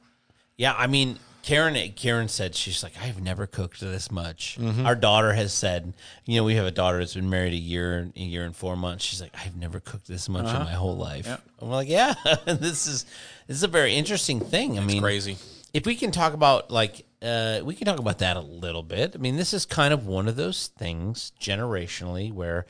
Yeah, 0.58 0.74
I 0.78 0.88
mean, 0.88 1.20
Karen. 1.44 1.76
Karen 1.96 2.30
said 2.30 2.56
she's 2.56 2.82
like, 2.82 2.94
I've 3.02 3.22
never 3.22 3.46
cooked 3.46 3.82
this 3.82 4.10
much. 4.10 4.58
Mm-hmm. 4.60 4.86
Our 4.86 4.96
daughter 4.96 5.34
has 5.34 5.54
said, 5.54 5.94
you 6.26 6.38
know, 6.38 6.46
we 6.46 6.56
have 6.56 6.66
a 6.66 6.72
daughter 6.72 7.00
that's 7.00 7.14
been 7.14 7.30
married 7.30 7.52
a 7.52 7.58
year, 7.58 8.10
a 8.16 8.20
year 8.20 8.46
and 8.46 8.56
four 8.56 8.78
months. 8.78 9.04
She's 9.04 9.20
like, 9.20 9.36
I've 9.38 9.58
never 9.58 9.82
cooked 9.82 10.08
this 10.08 10.30
much 10.30 10.46
in 10.46 10.60
my 10.64 10.72
whole 10.72 10.96
life. 10.96 11.28
Uh-huh. 11.28 11.38
I'm 11.62 11.70
like, 11.72 11.90
yeah, 11.90 12.14
this 12.46 12.88
is 12.88 13.06
this 13.48 13.58
is 13.58 13.64
a 13.64 13.68
very 13.68 13.96
interesting 13.96 14.40
thing. 14.40 14.80
I 14.80 14.82
mean, 14.82 15.02
Crazy. 15.02 15.38
if 15.74 15.86
we 15.86 15.96
can 15.96 16.12
talk 16.12 16.34
about 16.34 16.72
like 16.72 17.06
uh, 17.22 17.60
we 17.66 17.76
can 17.76 17.86
talk 17.86 18.00
about 18.00 18.20
that 18.20 18.38
a 18.38 18.42
little 18.42 18.84
bit. 18.84 19.14
I 19.14 19.18
mean, 19.18 19.36
this 19.36 19.54
is 19.54 19.66
kind 19.66 19.94
of 19.94 20.08
one 20.08 20.30
of 20.30 20.38
those 20.38 20.68
things 20.68 21.34
generationally 21.40 22.32
where 22.32 22.66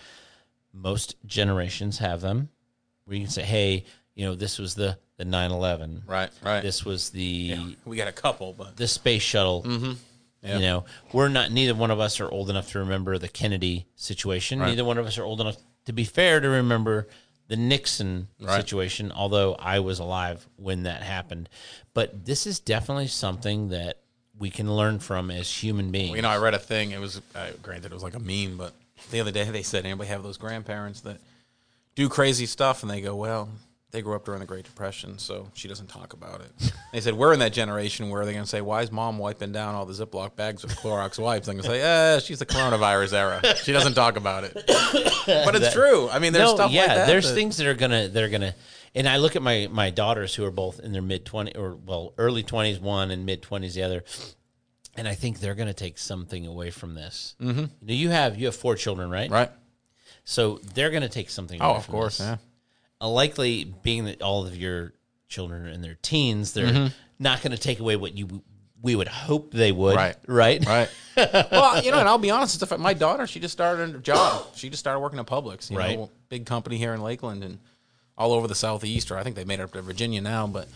most 0.76 1.16
generations 1.26 1.98
have 2.00 2.22
them. 2.22 2.50
Where 3.06 3.16
you 3.18 3.24
can 3.24 3.32
say, 3.32 3.44
hey, 3.44 3.86
you 4.16 4.26
know, 4.26 4.36
this 4.36 4.60
was 4.60 4.76
the 4.76 4.98
the 5.18 5.24
9/11. 5.26 6.02
Right. 6.08 6.30
Right. 6.44 6.62
This 6.62 6.84
was 6.84 7.10
the 7.12 7.76
we 7.86 7.96
got 7.98 8.08
a 8.08 8.12
couple, 8.12 8.54
but 8.54 8.76
the 8.78 8.88
space 8.88 9.22
shuttle. 9.22 9.64
Mm-hmm. 9.64 9.94
You 10.44 10.60
know, 10.60 10.86
we're 11.12 11.30
not. 11.30 11.52
Neither 11.52 11.74
one 11.74 11.90
of 11.90 12.00
us 12.00 12.20
are 12.20 12.30
old 12.30 12.52
enough 12.52 12.72
to 12.74 12.80
remember 12.80 13.18
the 13.18 13.28
Kennedy 13.28 13.88
situation. 13.96 14.60
Neither 14.60 14.86
one 14.86 15.00
of 15.00 15.08
us 15.08 15.18
are 15.18 15.24
old 15.24 15.42
enough, 15.42 15.58
to 15.86 15.94
be 15.94 16.04
fair, 16.04 16.40
to 16.40 16.48
remember 16.48 17.08
the 17.48 17.56
Nixon 17.56 18.28
Right. 18.40 18.56
situation. 18.56 19.12
Although 19.12 19.56
I 19.56 19.80
was 19.80 19.98
alive 19.98 20.48
when 20.58 20.84
that 20.84 21.02
happened, 21.02 21.50
but 21.96 22.26
this 22.26 22.46
is 22.46 22.60
definitely 22.60 23.08
something 23.08 23.70
that 23.70 24.02
we 24.38 24.52
can 24.52 24.72
learn 24.76 25.00
from 25.00 25.32
as 25.32 25.50
human 25.50 25.90
beings. 25.92 26.16
you 26.16 26.22
know, 26.22 26.30
I 26.30 26.38
read 26.38 26.54
a 26.54 26.60
thing. 26.60 26.92
It 26.92 27.00
was 27.00 27.22
uh, 27.34 27.48
granted 27.64 27.92
it 27.92 27.94
was 27.96 28.04
like 28.04 28.16
a 28.16 28.20
meme, 28.20 28.56
but 28.58 28.74
the 29.12 29.20
other 29.20 29.32
day 29.32 29.44
they 29.46 29.64
said 29.64 29.86
anybody 29.86 30.10
have 30.10 30.24
those 30.24 30.38
grandparents 30.38 31.02
that 31.02 31.18
do 31.96 32.10
crazy 32.10 32.46
stuff, 32.46 32.82
and 32.84 32.90
they 32.90 33.02
go, 33.02 33.16
well. 33.16 33.50
They 33.92 34.02
grew 34.02 34.16
up 34.16 34.26
during 34.26 34.42
the 34.42 34.46
Great 34.46 34.66
Depression, 34.66 35.20
so 35.20 35.48
she 35.54 35.70
doesn't 35.70 35.88
talk 35.88 36.12
about 36.12 36.42
it. 36.42 36.74
They 36.92 37.00
said 37.00 37.14
we're 37.14 37.32
in 37.32 37.40
that 37.40 37.54
generation 37.54 38.10
where 38.10 38.26
they're 38.26 38.34
going 38.34 38.44
to 38.44 38.50
say, 38.50 38.60
"Why 38.60 38.82
is 38.82 38.92
mom 38.92 39.18
wiping 39.18 39.54
down 39.54 39.74
all 39.74 39.86
the 39.86 39.94
Ziploc 39.94 40.36
bags 40.36 40.64
with 40.64 40.76
Clorox 40.76 41.18
wipes?" 41.18 41.48
I'm 41.48 41.56
going 41.56 41.64
to 41.64 41.70
say, 41.70 41.82
"Eh, 41.82 42.20
she's 42.20 42.40
the 42.40 42.46
coronavirus 42.46 43.14
era. 43.14 43.56
She 43.64 43.72
doesn't 43.72 43.94
talk 43.94 44.18
about 44.18 44.44
it." 44.44 44.54
But 44.54 45.56
it's 45.56 45.72
true. 45.72 46.10
I 46.10 46.20
mean, 46.20 46.34
there's 46.34 46.50
no, 46.50 46.56
stuff 46.56 46.72
yeah, 46.72 46.82
like 46.82 46.88
that. 46.90 46.98
Yeah, 46.98 47.06
there's 47.06 47.30
that- 47.30 47.36
things 47.36 47.56
that 47.56 47.68
are 47.68 47.74
gonna 47.74 48.10
they're 48.10 48.28
gonna, 48.28 48.54
and 48.96 49.08
I 49.08 49.16
look 49.16 49.38
at 49.38 49.42
my 49.42 49.70
my 49.72 49.92
daughters 49.92 50.36
who 50.36 50.44
are 50.44 50.52
both 50.52 50.82
in 50.82 50.92
their 50.92 51.02
mid 51.02 51.24
twenty 51.24 51.56
or 51.56 51.76
well 51.76 52.14
early 52.18 52.44
twenties 52.44 52.80
one 52.82 53.12
and 53.12 53.26
mid 53.26 53.44
twenties 53.44 53.76
the 53.76 53.84
other, 53.84 54.04
and 54.96 55.08
I 55.08 55.16
think 55.16 55.40
they're 55.40 55.56
gonna 55.56 55.74
take 55.74 55.98
something 55.98 56.46
away 56.48 56.72
from 56.72 56.94
this. 56.96 57.36
Mm-hmm. 57.42 57.66
You 57.86 57.96
you 57.96 58.10
have 58.10 58.38
you 58.38 58.46
have 58.48 58.56
four 58.56 58.76
children, 58.76 59.10
right? 59.10 59.30
right. 59.30 59.52
So 60.24 60.60
they're 60.74 60.92
gonna 60.92 61.10
take 61.10 61.30
something. 61.30 61.62
Oh, 61.62 61.70
away 61.70 61.78
of 61.78 61.86
from 61.86 61.92
course. 61.94 62.18
this. 62.20 62.28
Yeah. 62.28 62.38
Uh, 63.02 63.10
likely, 63.10 63.66
being 63.84 64.06
that 64.06 64.22
all 64.22 64.46
of 64.48 64.56
your 64.56 64.94
children 65.28 65.66
are 65.68 65.70
in 65.70 65.82
their 65.82 65.98
teens, 66.02 66.54
they're 66.54 66.68
Mm-hmm. 66.68 66.88
not 67.20 67.42
gonna 67.42 67.58
take 67.58 67.80
away 67.80 67.96
what 67.96 68.16
you 68.18 68.42
we 68.82 68.96
would 68.96 69.08
hope 69.08 69.52
they 69.52 69.72
would. 69.72 69.96
Right. 69.96 70.16
Right. 70.28 70.64
Right. 70.66 70.90
well, 71.52 71.84
you 71.84 71.90
know, 71.92 71.98
and 72.00 72.08
I'll 72.08 72.20
be 72.20 72.30
honest, 72.30 72.62
a, 72.62 72.78
my 72.78 72.94
daughter, 72.94 73.26
she 73.26 73.40
just 73.40 73.54
started 73.54 73.96
a 73.96 74.00
job. 74.00 74.46
She 74.56 74.70
just 74.70 74.80
started 74.80 75.00
working 75.00 75.18
at 75.18 75.26
Publix, 75.26 75.72
you 75.72 75.78
Right. 75.78 75.98
know, 75.98 76.12
big 76.30 76.46
company 76.46 76.78
here 76.78 76.94
in 76.94 77.02
Lakeland 77.02 77.44
and 77.44 77.58
all 78.16 78.32
over 78.32 78.48
the 78.48 78.54
southeast, 78.56 79.10
or 79.12 79.18
I 79.18 79.24
think 79.24 79.36
they 79.36 79.44
made 79.44 79.60
it 79.60 79.64
up 79.64 79.72
to 79.74 79.82
Virginia 79.82 80.22
now, 80.22 80.46
but 80.46 80.68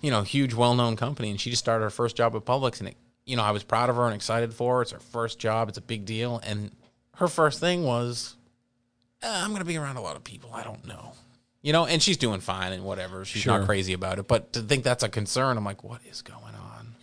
you 0.00 0.10
know, 0.10 0.22
huge, 0.22 0.54
well-known 0.54 0.96
company, 0.96 1.30
and 1.30 1.40
she 1.40 1.50
just 1.50 1.62
started 1.62 1.84
her 1.84 1.90
first 1.90 2.16
job 2.16 2.34
at 2.36 2.44
Publix, 2.44 2.80
and 2.80 2.88
it, 2.88 2.96
you 3.26 3.36
know, 3.36 3.42
I 3.42 3.50
was 3.50 3.62
proud 3.64 3.90
of 3.90 3.96
her 3.96 4.06
and 4.06 4.14
excited 4.14 4.54
for 4.54 4.76
her. 4.76 4.82
It's 4.82 4.92
her 4.92 5.00
first 5.00 5.38
job; 5.38 5.68
it's 5.68 5.78
a 5.78 5.82
big 5.82 6.04
deal, 6.06 6.40
and 6.44 6.70
her 7.16 7.28
first 7.28 7.60
thing 7.60 7.82
was, 7.84 8.36
"Uh, 9.22 9.40
"I'm 9.42 9.50
going 9.50 9.60
to 9.60 9.64
be 9.66 9.76
around 9.76 9.96
a 9.96 10.00
lot 10.00 10.16
of 10.16 10.24
people. 10.24 10.50
I 10.54 10.62
don't 10.62 10.86
know." 10.86 11.12
You 11.62 11.72
know, 11.72 11.84
and 11.84 12.00
she's 12.00 12.16
doing 12.16 12.40
fine 12.40 12.72
and 12.72 12.84
whatever. 12.84 13.24
She's 13.24 13.42
Sure. 13.42 13.58
not 13.58 13.66
crazy 13.66 13.92
about 13.92 14.20
it, 14.20 14.28
but 14.28 14.52
to 14.52 14.60
think 14.62 14.84
that's 14.84 15.02
a 15.02 15.08
concern, 15.08 15.56
I'm 15.56 15.64
like, 15.64 15.82
what 15.82 16.00
is 16.08 16.22
going 16.22 16.54
on? 16.54 16.94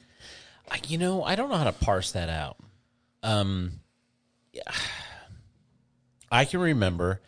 I- 0.72 0.80
you 0.88 0.98
know, 0.98 1.22
I 1.22 1.36
don't 1.36 1.50
know 1.50 1.58
how 1.58 1.66
to 1.66 1.74
parse 1.74 2.14
that 2.14 2.30
out. 2.30 2.56
Um, 3.24 3.82
yeah. 4.54 4.62
I 6.32 6.46
can 6.46 6.62
remember. 6.62 7.22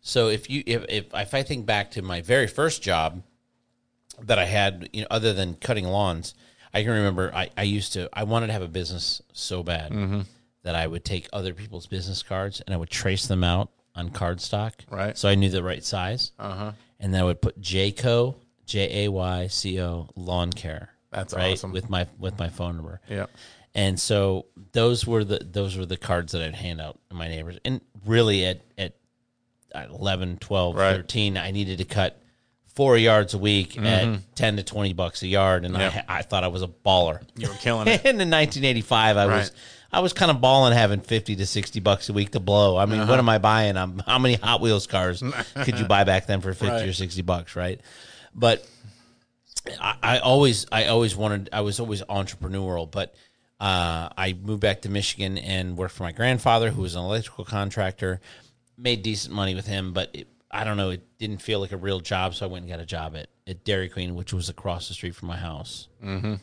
So 0.00 0.28
if 0.28 0.50
you 0.50 0.62
if, 0.66 0.84
if 0.88 1.04
if 1.14 1.34
I 1.34 1.42
think 1.42 1.64
back 1.66 1.92
to 1.92 2.02
my 2.02 2.20
very 2.22 2.46
first 2.46 2.82
job 2.82 3.22
that 4.22 4.38
I 4.38 4.44
had, 4.46 4.88
you 4.92 5.02
know, 5.02 5.06
other 5.10 5.32
than 5.32 5.54
cutting 5.54 5.86
lawns, 5.86 6.34
I 6.72 6.82
can 6.82 6.92
remember 6.92 7.32
I, 7.34 7.50
I 7.56 7.62
used 7.64 7.92
to 7.94 8.08
I 8.12 8.24
wanted 8.24 8.48
to 8.48 8.52
have 8.52 8.62
a 8.62 8.68
business 8.68 9.20
so 9.32 9.62
bad 9.62 9.90
Mm-hmm. 9.92 10.20
that 10.62 10.74
I 10.74 10.86
would 10.86 11.04
take 11.04 11.28
other 11.32 11.52
people's 11.54 11.86
business 11.86 12.22
cards 12.22 12.60
and 12.60 12.74
I 12.74 12.78
would 12.78 12.90
trace 12.90 13.26
them 13.26 13.42
out 13.44 13.70
on 13.94 14.10
cardstock. 14.10 14.72
Right. 14.90 15.16
So 15.18 15.28
I 15.28 15.34
knew 15.34 15.48
the 15.50 15.62
right 15.62 15.82
size. 15.84 16.32
Uh 16.38 16.54
huh. 16.54 16.72
And 17.00 17.12
then 17.14 17.20
I 17.22 17.24
would 17.24 17.40
put 17.40 17.60
Jayco, 17.60 18.36
J 18.66 19.04
A 19.06 19.10
Y 19.10 19.46
C 19.48 19.80
O 19.80 20.08
lawn 20.16 20.52
care. 20.52 20.90
That's 21.10 21.34
right 21.34 21.52
awesome. 21.54 21.72
with 21.72 21.90
my 21.90 22.06
with 22.18 22.38
my 22.38 22.48
phone 22.48 22.76
number. 22.76 23.00
Yeah. 23.08 23.26
And 23.74 23.98
so 23.98 24.46
those 24.72 25.06
were 25.06 25.24
the 25.24 25.38
those 25.38 25.76
were 25.76 25.86
the 25.86 25.96
cards 25.96 26.32
that 26.32 26.42
I'd 26.42 26.54
hand 26.54 26.80
out 26.80 26.98
to 27.08 27.16
my 27.16 27.26
neighbors. 27.28 27.58
And 27.64 27.80
really 28.06 28.44
at 28.46 28.60
at 28.78 28.94
11, 29.90 30.38
12, 30.38 30.74
Right. 30.76 30.96
13, 30.96 31.36
I 31.36 31.50
needed 31.52 31.78
to 31.78 31.84
cut 31.84 32.20
4 32.74 32.96
yards 32.98 33.34
a 33.34 33.38
week 33.38 33.78
at 33.78 34.18
10 34.36 34.56
to 34.56 34.62
20 34.62 34.92
bucks 34.94 35.22
a 35.22 35.26
yard 35.28 35.64
and 35.64 35.74
Mm-hmm. 35.74 36.10
I 36.10 36.18
I 36.18 36.22
thought 36.22 36.44
I 36.44 36.48
was 36.48 36.62
a 36.62 36.68
baller. 36.68 37.20
You 37.36 37.48
were 37.48 37.54
killing 37.54 37.88
it. 37.88 38.00
and 38.04 38.20
in 38.22 38.30
1985 38.30 39.16
I 39.16 39.26
was 39.26 39.52
I 39.92 40.00
was 40.00 40.12
kind 40.12 40.30
of 40.30 40.40
balling 40.40 40.72
having 40.72 41.00
50 41.00 41.34
to 41.36 41.46
60 41.46 41.80
bucks 41.80 42.08
a 42.08 42.12
week 42.12 42.30
to 42.30 42.40
blow. 42.40 42.76
I 42.76 42.86
mean, 42.86 43.00
Uh-huh. 43.00 43.10
what 43.10 43.18
am 43.18 43.28
I 43.28 43.38
buying? 43.38 43.76
I'm, 43.76 43.98
how 44.06 44.20
many 44.20 44.34
Hot 44.34 44.60
Wheels 44.60 44.86
cars 44.86 45.20
could 45.64 45.78
you 45.80 45.84
buy 45.84 46.04
back 46.04 46.26
then 46.26 46.40
for 46.40 46.54
50 46.54 46.88
or 46.88 46.92
60 46.92 47.22
bucks, 47.22 47.56
right? 47.56 47.80
But 48.34 48.64
I, 49.80 49.96
I 50.02 50.18
always 50.18 50.66
I 50.70 50.86
always 50.86 51.16
wanted 51.16 51.48
I 51.52 51.60
was 51.62 51.80
always 51.80 52.02
entrepreneurial, 52.02 52.90
but 52.90 53.14
uh, 53.60 54.08
I 54.16 54.36
moved 54.40 54.60
back 54.60 54.82
to 54.82 54.88
Michigan 54.88 55.36
and 55.38 55.76
worked 55.76 55.94
for 55.94 56.04
my 56.04 56.12
grandfather, 56.12 56.70
who 56.70 56.82
was 56.82 56.94
an 56.94 57.02
electrical 57.02 57.44
contractor. 57.44 58.20
Made 58.78 59.02
decent 59.02 59.34
money 59.34 59.54
with 59.54 59.66
him, 59.66 59.92
but 59.92 60.08
it, 60.14 60.28
I 60.50 60.64
don't 60.64 60.76
know, 60.76 60.90
it 60.90 61.02
didn't 61.18 61.40
feel 61.42 61.60
like 61.60 61.72
a 61.72 61.76
real 61.76 62.00
job, 62.00 62.34
so 62.34 62.44
I 62.46 62.48
went 62.48 62.64
and 62.64 62.70
got 62.72 62.80
a 62.80 62.86
job 62.86 63.14
at, 63.16 63.28
at 63.46 63.64
Dairy 63.64 63.88
Queen, 63.88 64.14
which 64.16 64.32
was 64.32 64.48
across 64.48 64.88
the 64.88 64.94
street 64.94 65.14
from 65.14 65.28
my 65.28 65.36
house. 65.36 65.88
Mm-hmm. 66.04 66.34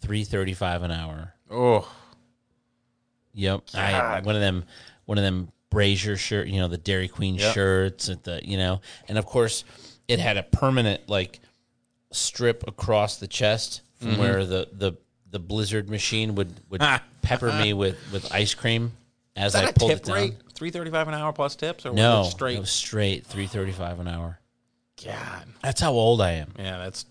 Three 0.00 0.24
thirty 0.24 0.52
five 0.52 0.82
an 0.82 0.90
hour. 0.90 1.34
Oh, 1.50 1.90
Yep, 3.32 3.62
I 3.74 4.20
one 4.20 4.34
of 4.36 4.40
them, 4.40 4.64
one 5.06 5.18
of 5.18 5.24
them 5.24 5.48
Brazier 5.70 6.16
shirt, 6.16 6.46
you 6.46 6.60
know, 6.60 6.68
the 6.68 6.78
Dairy 6.78 7.08
Queen 7.08 7.34
Yep. 7.34 7.54
shirts 7.54 8.08
at 8.08 8.22
the, 8.22 8.40
you 8.44 8.56
know, 8.56 8.80
and 9.08 9.18
of 9.18 9.26
course, 9.26 9.64
it 10.06 10.20
had 10.20 10.36
a 10.36 10.42
permanent 10.44 11.08
like 11.08 11.40
strip 12.12 12.64
across 12.68 13.16
the 13.16 13.26
chest 13.26 13.80
from 13.98 14.10
Mm-hmm. 14.10 14.20
where 14.20 14.44
the 14.44 14.68
the 14.72 14.92
the 15.30 15.38
Blizzard 15.40 15.88
machine 15.90 16.34
would 16.36 16.52
would 16.70 16.80
pepper 17.22 17.52
me 17.52 17.72
with 17.72 17.96
with 18.12 18.32
ice 18.32 18.54
cream 18.54 18.92
as 19.34 19.54
I 19.56 19.72
pulled 19.72 19.90
it 19.90 20.04
down. 20.04 20.14
rate? 20.14 20.34
Three 20.54 20.70
thirty-five 20.70 21.08
an 21.08 21.14
hour 21.14 21.32
plus 21.32 21.56
tips, 21.56 21.84
or 21.86 21.90
was 21.92 21.96
No, 21.98 22.20
it 22.22 22.30
straight? 22.30 22.56
it 22.56 22.60
was 22.60 22.70
straight 22.70 23.26
three 23.26 23.46
thirty 23.46 23.72
five 23.72 23.98
an 24.00 24.08
hour. 24.08 24.38
God, 25.04 25.46
That's 25.62 25.80
how 25.80 25.92
old 25.92 26.20
I 26.20 26.32
am. 26.32 26.52
yeah, 26.58 26.78
that's 26.78 27.04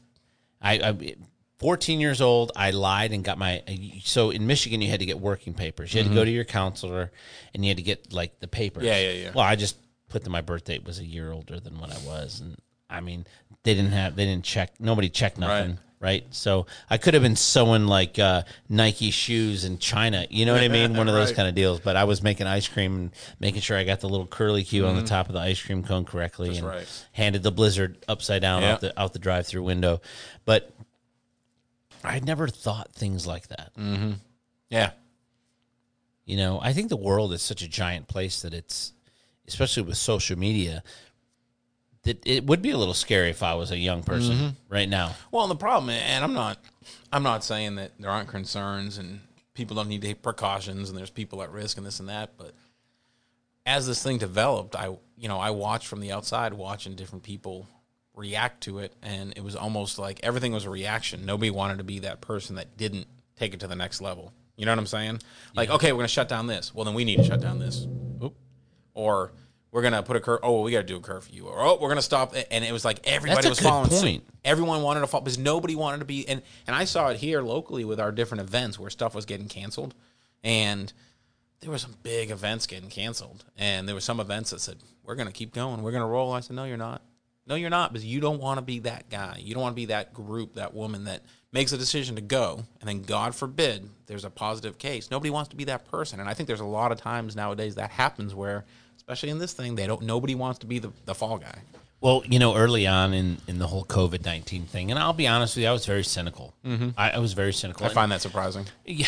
I, 0.62 0.74
I 0.76 1.16
14 1.60 2.00
years 2.00 2.20
old 2.22 2.52
i 2.56 2.72
lied 2.72 3.12
and 3.12 3.24
got 3.24 3.38
my 3.38 3.62
so 4.04 4.30
in 4.32 4.48
michigan 4.48 4.82
you 4.82 4.90
had 4.90 5.00
to 5.02 5.06
get 5.06 5.20
working 5.20 5.54
papers 5.54 5.94
you 5.94 6.02
had 6.02 6.10
to 6.10 6.16
go 6.16 6.24
to 6.26 6.32
your 6.32 6.44
counselor 6.46 7.12
and 7.54 7.64
you 7.64 7.70
had 7.70 7.78
to 7.78 7.84
get 7.84 8.12
like 8.14 8.40
the 8.40 8.48
papers 8.48 8.84
Mm-hmm. 8.84 8.88
Yeah, 8.94 9.00
yeah, 9.12 9.24
yeah. 9.26 9.32
well 9.36 9.46
i 9.46 9.56
just 9.56 9.78
put 10.10 10.24
that 10.24 10.30
my 10.30 10.42
birth 10.42 10.64
date 10.66 10.86
was 10.86 11.00
a 11.00 11.06
year 11.06 11.32
older 11.32 11.60
than 11.60 11.78
what 11.80 11.90
i 11.92 11.98
was 12.08 12.40
and 12.42 12.56
i 12.90 13.00
mean 13.02 13.26
they 13.64 13.74
didn't 13.74 13.92
have 13.92 14.16
they 14.16 14.26
didn't 14.26 14.46
check 14.46 14.72
nobody 14.80 15.10
checked 15.10 15.38
nothing 15.38 15.72
right? 15.72 15.80
So 16.32 16.66
I 16.90 16.98
could 16.98 17.14
have 17.14 17.24
been 17.24 17.36
sewing 17.36 17.88
like 17.88 18.20
uh, 18.20 18.44
Nike 18.70 19.10
shoes 19.12 19.64
in 19.66 19.78
China. 19.80 20.28
You 20.30 20.46
know 20.46 20.54
what 20.54 20.62
I 20.64 20.68
mean? 20.68 20.94
One 20.98 21.08
of 21.08 21.14
those 21.16 21.30
Right. 21.30 21.36
kind 21.38 21.48
of 21.48 21.56
deals. 21.56 21.80
But 21.80 21.96
I 21.96 22.04
was 22.04 22.22
making 22.22 22.46
ice 22.46 22.68
cream 22.68 22.96
and 22.96 23.12
making 23.40 23.62
sure 23.62 23.78
I 23.78 23.84
got 23.84 24.02
the 24.02 24.10
little 24.10 24.28
curly 24.28 24.64
Q 24.64 24.86
on 24.86 24.96
the 24.96 25.04
top 25.04 25.28
of 25.28 25.34
the 25.34 25.40
ice 25.40 25.62
cream 25.62 25.82
cone 25.84 26.06
correctly, 26.06 26.50
and 26.50 26.58
Mm-hmm. 26.58 26.66
right. 26.68 27.06
handed 27.14 27.42
the 27.44 27.52
blizzard 27.52 27.98
upside 28.08 28.42
down 28.42 28.62
Yeah. 28.62 28.74
out 28.74 28.82
the 28.82 29.00
out 29.02 29.14
the 29.14 29.20
drive 29.20 29.48
through 29.48 29.64
window. 29.64 30.02
But 30.46 30.72
I 32.04 32.20
never 32.20 32.48
thought 32.48 32.94
things 32.94 33.26
like 33.26 33.48
that. 33.48 33.72
Mm-hmm. 33.80 34.12
Yeah. 34.70 34.92
You 36.26 36.38
know, 36.38 36.60
I 36.62 36.74
think 36.74 36.90
the 36.90 36.98
world 36.98 37.34
is 37.34 37.42
such 37.42 37.62
a 37.62 37.68
giant 37.68 38.08
place 38.08 38.42
that 38.44 38.54
it's, 38.54 38.94
especially 39.48 39.84
with 39.84 39.98
social 39.98 40.38
media, 40.38 40.84
that 42.04 42.26
it 42.26 42.46
would 42.46 42.62
be 42.62 42.72
a 42.72 42.78
little 42.78 42.94
scary 42.94 43.30
if 43.30 43.42
I 43.44 43.54
was 43.56 43.72
a 43.72 43.78
young 43.78 44.04
person 44.04 44.36
Mm-hmm. 44.36 44.50
right 44.74 44.90
now. 44.90 45.16
Well, 45.32 45.44
and 45.44 45.52
the 45.52 45.56
problem, 45.56 45.90
and 45.90 46.24
I'm 46.24 46.34
not, 46.34 46.58
I'm 47.12 47.24
not 47.24 47.44
saying 47.44 47.76
that 47.76 47.92
there 48.00 48.10
aren't 48.12 48.28
concerns 48.30 48.98
and 48.98 49.22
people 49.54 49.76
don't 49.76 49.88
need 49.88 50.02
to 50.02 50.08
take 50.08 50.22
precautions 50.22 50.90
and 50.90 50.98
there's 50.98 51.10
people 51.10 51.42
at 51.44 51.52
risk 51.52 51.78
and 51.78 51.86
this 51.86 52.00
and 52.00 52.10
that, 52.10 52.32
but 52.38 52.54
as 53.66 53.88
this 53.88 54.04
thing 54.04 54.18
developed, 54.18 54.76
I, 54.76 54.88
you 55.18 55.28
know, 55.30 55.40
I 55.40 55.52
watched 55.52 55.88
from 55.88 56.02
the 56.02 56.12
outside, 56.12 56.54
watching 56.54 56.96
different 56.96 57.24
people 57.24 57.68
react 58.16 58.62
to 58.64 58.80
it, 58.80 58.94
and 59.02 59.32
it 59.38 59.44
was 59.44 59.56
almost 59.56 59.98
like 59.98 60.20
everything 60.22 60.52
was 60.52 60.66
a 60.66 60.70
reaction. 60.70 61.26
Nobody 61.26 61.50
wanted 61.50 61.78
to 61.78 61.84
be 61.86 62.00
that 62.00 62.20
person 62.20 62.58
that 62.58 62.76
didn't 62.78 63.08
take 63.38 63.54
it 63.54 63.62
to 63.62 63.68
the 63.68 63.76
next 63.76 64.02
level. 64.02 64.34
You 64.58 64.66
know 64.66 64.72
what 64.74 64.80
I'm 64.80 64.86
saying? 64.86 65.22
Like, 65.56 65.70
okay, 65.70 65.94
we're 65.94 66.00
gonna 66.00 66.08
shut 66.10 66.28
down 66.30 66.46
this. 66.48 66.76
Well, 66.76 66.84
then 66.86 66.94
we 66.94 67.06
need 67.06 67.18
to 67.18 67.24
shut 67.24 67.40
down 67.42 67.58
this. 67.60 67.88
Oop. 68.22 68.36
Or 68.94 69.32
we're 69.74 69.82
gonna 69.82 70.04
put 70.04 70.16
a 70.16 70.20
cur. 70.20 70.40
Oh, 70.44 70.62
we 70.62 70.72
got 70.72 70.82
to 70.82 70.84
do 70.84 70.98
a 70.98 71.02
curfew. 71.02 71.48
Or 71.48 71.60
oh, 71.60 71.80
we're 71.82 71.90
gonna 71.90 72.04
stop. 72.04 72.36
And 72.52 72.64
it 72.64 72.72
was 72.72 72.86
like 72.86 73.00
everybody 73.06 73.50
was 73.50 73.60
following. 73.60 73.90
suit. 73.90 74.02
point. 74.02 74.24
Everyone 74.46 74.84
wanted 74.84 75.00
to 75.00 75.08
follow 75.08 75.24
because 75.24 75.40
nobody 75.40 75.76
wanted 75.76 75.98
to 75.98 76.06
be. 76.06 76.28
And 76.30 76.44
and 76.68 76.76
I 76.76 76.86
saw 76.86 77.10
it 77.10 77.18
here 77.18 77.42
locally 77.42 77.84
with 77.84 78.00
our 78.00 78.12
different 78.12 78.42
events 78.42 78.78
where 78.78 78.92
stuff 78.92 79.16
was 79.16 79.26
getting 79.26 79.48
canceled, 79.48 79.96
and 80.44 80.94
there 81.60 81.72
were 81.72 81.80
some 81.80 81.96
big 82.04 82.30
events 82.30 82.68
getting 82.68 82.90
canceled, 82.90 83.46
and 83.58 83.88
there 83.88 83.96
were 83.96 84.02
some 84.02 84.20
events 84.20 84.52
that 84.52 84.62
said 84.62 84.78
we're 85.04 85.16
gonna 85.16 85.32
keep 85.32 85.56
going, 85.56 85.82
we're 85.82 85.92
gonna 85.92 86.08
roll. 86.08 86.32
I 86.32 86.42
said 86.42 86.56
no, 86.56 86.66
you're 86.66 86.78
not. 86.78 87.02
No, 87.48 87.56
you're 87.56 87.72
not 87.72 87.92
because 87.92 88.06
you 88.06 88.22
don't 88.22 88.40
want 88.40 88.60
to 88.60 88.62
be 88.62 88.80
that 88.80 89.10
guy. 89.10 89.40
You 89.42 89.54
don't 89.54 89.64
want 89.64 89.74
to 89.74 89.82
be 89.82 89.88
that 89.88 90.14
group, 90.14 90.54
that 90.54 90.74
woman 90.74 91.06
that 91.06 91.24
makes 91.52 91.72
a 91.72 91.78
decision 91.78 92.16
to 92.16 92.22
go, 92.22 92.64
and 92.80 92.88
then 92.88 93.02
God 93.02 93.36
forbid 93.36 93.90
there's 94.06 94.24
a 94.24 94.30
positive 94.30 94.78
case. 94.78 95.12
Nobody 95.12 95.30
wants 95.30 95.50
to 95.50 95.56
be 95.56 95.66
that 95.66 95.90
person, 95.90 96.20
and 96.20 96.30
I 96.30 96.36
think 96.36 96.48
there's 96.48 96.60
a 96.60 96.66
lot 96.66 96.92
of 96.92 97.00
times 97.00 97.36
nowadays 97.36 97.76
that 97.76 97.90
happens 97.90 98.34
where, 98.34 98.66
especially 99.04 99.30
in 99.30 99.38
this 99.38 99.54
thing, 99.54 99.76
they 99.76 99.86
don't. 99.86 100.02
Nobody 100.02 100.34
wants 100.34 100.60
to 100.60 100.66
be 100.66 100.80
the, 100.80 100.92
the 101.06 101.14
fall 101.14 101.38
guy. 101.38 101.60
Well, 102.00 102.24
you 102.26 102.40
know, 102.40 102.56
early 102.56 102.88
on 102.88 103.14
in, 103.14 103.38
in 103.48 103.60
the 103.60 103.68
whole 103.68 103.86
COVID 103.86 104.26
19 104.26 104.66
thing, 104.66 104.92
and 104.92 105.00
I'll 105.00 105.14
be 105.14 105.28
honest 105.28 105.56
with 105.56 105.64
you, 105.64 105.70
I 105.70 105.74
was 105.74 105.86
very 105.86 106.04
cynical. 106.04 106.54
Mm-hmm. 106.66 106.90
I, 106.98 107.12
I 107.12 107.20
was 107.20 107.34
very 107.34 107.54
cynical. 107.54 107.86
I 107.86 107.90
find 107.90 108.12
that 108.12 108.22
surprising. 108.22 108.66
Yeah, 108.86 109.08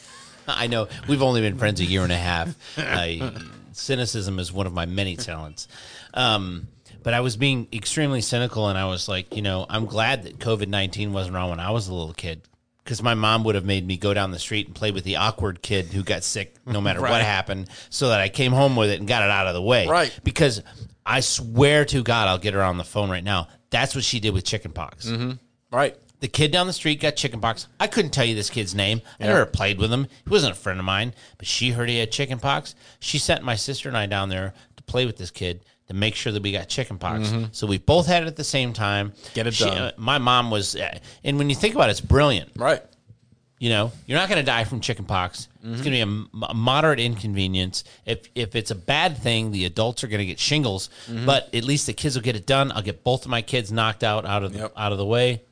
I 0.48 0.66
know. 0.66 0.88
We've 1.08 1.22
only 1.22 1.40
been 1.40 1.58
friends 1.58 1.80
a 1.80 1.84
year 1.84 2.02
and 2.02 2.12
a 2.12 2.16
half. 2.16 2.54
Uh, 2.76 3.30
cynicism 3.72 4.38
is 4.38 4.52
one 4.52 4.66
of 4.66 4.72
my 4.72 4.86
many 4.86 5.16
talents. 5.16 5.66
Um, 6.14 6.68
but 7.02 7.14
I 7.14 7.20
was 7.20 7.36
being 7.36 7.68
extremely 7.72 8.20
cynical, 8.20 8.68
and 8.68 8.78
I 8.78 8.86
was 8.86 9.08
like, 9.08 9.34
you 9.34 9.42
know, 9.42 9.66
I'm 9.68 9.86
glad 9.86 10.24
that 10.24 10.38
COVID 10.38 10.68
19 10.68 11.12
wasn't 11.12 11.34
around 11.34 11.50
when 11.50 11.60
I 11.60 11.70
was 11.70 11.88
a 11.88 11.94
little 11.94 12.14
kid. 12.14 12.42
Because 12.84 13.02
my 13.02 13.14
mom 13.14 13.44
would 13.44 13.54
have 13.54 13.64
made 13.64 13.86
me 13.86 13.96
go 13.96 14.12
down 14.12 14.32
the 14.32 14.38
street 14.38 14.66
and 14.66 14.74
play 14.74 14.90
with 14.90 15.04
the 15.04 15.16
awkward 15.16 15.62
kid 15.62 15.86
who 15.86 16.02
got 16.02 16.24
sick 16.24 16.56
no 16.66 16.80
matter 16.80 17.00
what 17.00 17.22
happened, 17.22 17.68
so 17.90 18.08
that 18.08 18.20
I 18.20 18.28
came 18.28 18.52
home 18.52 18.74
with 18.74 18.90
it 18.90 18.98
and 18.98 19.08
got 19.08 19.22
it 19.22 19.30
out 19.30 19.46
of 19.46 19.54
the 19.54 19.62
way. 19.62 19.86
Right. 19.86 20.18
Because 20.24 20.62
I 21.06 21.20
swear 21.20 21.84
to 21.86 22.02
God, 22.02 22.28
I'll 22.28 22.38
get 22.38 22.54
her 22.54 22.62
on 22.62 22.78
the 22.78 22.84
phone 22.84 23.10
right 23.10 23.24
now. 23.24 23.48
That's 23.70 23.94
what 23.94 24.04
she 24.04 24.20
did 24.20 24.34
with 24.34 24.44
chickenpox. 24.44 25.06
Mm-hmm. 25.06 25.32
Right. 25.70 25.96
The 26.20 26.28
kid 26.28 26.52
down 26.52 26.68
the 26.68 26.72
street 26.72 27.00
got 27.00 27.16
chickenpox. 27.16 27.66
I 27.80 27.88
couldn't 27.88 28.12
tell 28.12 28.24
you 28.24 28.36
this 28.36 28.50
kid's 28.50 28.76
name. 28.76 29.00
I 29.18 29.24
never 29.26 29.44
played 29.44 29.78
with 29.78 29.92
him. 29.92 30.06
He 30.24 30.30
wasn't 30.30 30.52
a 30.52 30.58
friend 30.58 30.78
of 30.78 30.84
mine, 30.84 31.14
but 31.36 31.48
she 31.48 31.70
heard 31.70 31.88
he 31.88 31.98
had 31.98 32.12
chickenpox. 32.12 32.76
She 33.00 33.18
sent 33.18 33.42
my 33.42 33.56
sister 33.56 33.88
and 33.88 33.98
I 33.98 34.06
down 34.06 34.28
there 34.28 34.54
to 34.76 34.82
play 34.84 35.04
with 35.04 35.16
this 35.16 35.32
kid 35.32 35.64
to 35.92 35.98
make 35.98 36.14
sure 36.14 36.32
that 36.32 36.42
we 36.42 36.52
got 36.52 36.68
chickenpox. 36.68 37.32
So 37.52 37.66
we 37.66 37.78
both 37.78 38.06
had 38.06 38.22
it 38.22 38.26
at 38.26 38.36
the 38.36 38.44
same 38.44 38.72
time. 38.72 39.10
Mm-hmm. 39.10 39.34
Get 39.34 39.46
it 39.46 39.54
She- 39.54 39.64
done. 39.64 39.76
uh, 39.78 39.92
my 39.96 40.18
mom 40.18 40.50
was, 40.50 40.74
uh, 40.76 40.98
and 41.24 41.38
when 41.38 41.50
you 41.50 41.56
think 41.56 41.74
about 41.74 41.88
it, 41.88 41.92
it's 41.92 42.00
brilliant. 42.00 42.50
Right. 42.56 42.82
You 43.58 43.68
know, 43.70 43.92
you're 44.06 44.18
not 44.18 44.28
going 44.28 44.40
to 44.40 44.44
die 44.44 44.64
from 44.64 44.80
chickenpox. 44.80 45.46
Mm-hmm. 45.62 45.72
It's 45.74 45.82
going 45.82 45.96
to 45.96 46.06
be 46.06 46.46
a 46.50 46.54
moderate 46.54 46.98
inconvenience. 46.98 47.84
If 48.04 48.28
if 48.34 48.56
it's 48.56 48.72
a 48.72 48.74
bad 48.74 49.18
thing, 49.18 49.52
the 49.52 49.64
adults 49.66 50.02
are 50.02 50.08
going 50.08 50.18
to 50.18 50.26
get 50.26 50.40
shingles, 50.40 50.90
Mm-hmm. 51.06 51.26
but 51.26 51.54
at 51.54 51.62
least 51.62 51.86
the 51.86 51.92
kids 51.92 52.16
will 52.16 52.22
get 52.24 52.34
it 52.34 52.44
done. 52.46 52.72
I'll 52.72 52.82
get 52.82 53.04
both 53.04 53.24
of 53.24 53.30
my 53.30 53.40
kids 53.42 53.70
knocked 53.70 54.02
out 54.02 54.26
out 54.26 54.42
of 54.42 54.52
the, 54.52 54.58
Yep. 54.60 54.72
out 54.76 54.90
of 54.90 54.98
the 54.98 55.06
way. 55.06 55.42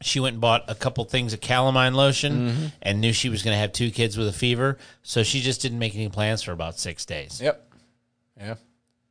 She 0.00 0.20
went 0.20 0.34
and 0.34 0.40
bought 0.40 0.64
a 0.68 0.74
couple 0.74 1.04
things 1.04 1.34
of 1.34 1.40
calamine 1.40 1.92
lotion 1.94 2.32
Mm-hmm. 2.48 2.66
and 2.80 3.00
knew 3.02 3.12
she 3.12 3.28
was 3.28 3.42
going 3.42 3.54
to 3.54 3.58
have 3.58 3.72
two 3.72 3.90
kids 3.90 4.16
with 4.16 4.26
a 4.28 4.32
fever, 4.32 4.78
so 5.02 5.22
she 5.22 5.40
just 5.42 5.60
didn't 5.60 5.78
make 5.78 5.94
any 5.94 6.08
plans 6.08 6.42
for 6.42 6.52
about 6.52 6.78
six 6.78 7.04
days. 7.04 7.40
Yep. 7.42 7.72
Yeah. 8.40 8.54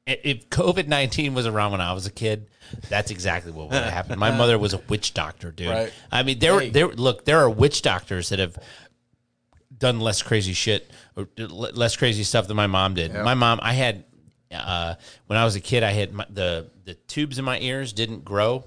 If 0.05 0.49
COVID 0.49 0.87
nineteen 0.87 1.33
was 1.33 1.45
around 1.47 1.71
when 1.71 1.79
I 1.81 1.93
was 1.93 2.05
a 2.05 2.11
kid, 2.11 2.47
that's 2.89 3.09
exactly 3.09 3.51
what 3.53 3.67
would 3.69 3.75
have 3.81 3.93
happened. 3.93 4.19
My 4.19 4.31
mother 4.31 4.59
was 4.59 4.73
a 4.73 4.77
witch 4.89 5.13
doctor, 5.13 5.49
dude. 5.51 5.69
Right. 5.69 5.93
I 6.11 6.23
mean, 6.23 6.39
there, 6.39 6.59
Hey. 6.59 6.69
there. 6.71 6.87
Look, 6.89 7.23
there 7.23 7.39
are 7.39 7.49
witch 7.49 7.81
doctors 7.81 8.29
that 8.29 8.39
have 8.39 8.57
done 9.77 9.99
less 10.01 10.21
crazy 10.21 10.53
shit 10.53 10.91
or 11.15 11.27
less 11.37 11.95
crazy 11.95 12.23
stuff 12.23 12.47
than 12.47 12.57
my 12.57 12.67
mom 12.67 12.95
did. 12.95 13.13
My 13.13 13.33
mom, 13.33 13.59
I 13.61 13.73
had 13.73 14.03
uh, 14.51 14.95
when 15.27 15.39
I 15.39 15.45
was 15.45 15.55
a 15.55 15.61
kid, 15.61 15.83
I 15.83 15.91
had 15.91 16.13
my, 16.13 16.25
the 16.29 16.69
the 16.83 16.95
tubes 16.95 17.39
in 17.39 17.45
my 17.45 17.59
ears 17.59 17.93
didn't 17.93 18.25
grow 18.25 18.65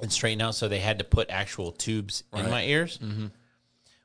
and 0.00 0.12
straighten 0.12 0.42
out, 0.42 0.56
so 0.56 0.66
they 0.66 0.80
had 0.80 0.98
to 0.98 1.04
put 1.04 1.30
actual 1.30 1.70
tubes 1.70 2.24
in 2.34 2.50
my 2.50 2.64
ears. 2.64 2.98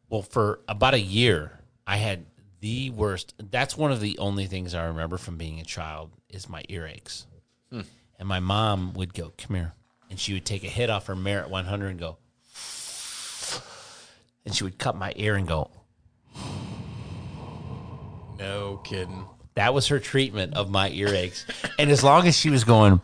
Well, 0.09 0.21
for 0.21 0.59
about 0.67 0.93
a 0.93 0.99
year, 0.99 1.59
I 1.87 1.97
had 1.97 2.25
the 2.59 2.91
worst. 2.91 3.33
That's 3.39 3.75
one 3.75 3.91
of 3.91 3.99
the 3.99 4.17
only 4.19 4.45
things 4.45 4.75
I 4.75 4.85
remember 4.85 5.17
from 5.17 5.37
being 5.37 5.59
a 5.59 5.63
child 5.65 6.11
is 6.35 6.49
my 6.49 6.63
earaches. 6.69 7.25
And 8.17 8.27
my 8.29 8.39
mom 8.39 8.93
would 8.93 9.13
go, 9.13 9.33
"Come 9.37 9.55
here," 9.55 9.73
and 10.09 10.19
she 10.19 10.33
would 10.33 10.45
take 10.45 10.63
a 10.63 10.67
hit 10.67 10.89
off 10.89 11.07
her 11.07 11.15
Merit 11.15 11.49
100 11.49 11.87
and 11.87 11.99
go, 11.99 12.17
and 14.45 14.55
she 14.55 14.63
would 14.63 14.77
cut 14.77 14.95
my 14.95 15.11
ear 15.15 15.35
and 15.35 15.47
go. 15.47 15.71
No 18.37 18.81
kidding. 18.83 19.25
That 19.55 19.73
was 19.73 19.87
her 19.87 19.99
treatment 19.99 20.53
of 20.53 20.69
my 20.69 20.89
earaches. 20.91 21.45
and 21.79 21.89
as 21.89 22.03
long 22.03 22.27
as 22.27 22.37
she 22.37 22.49
was 22.49 22.63
going, 22.63 23.01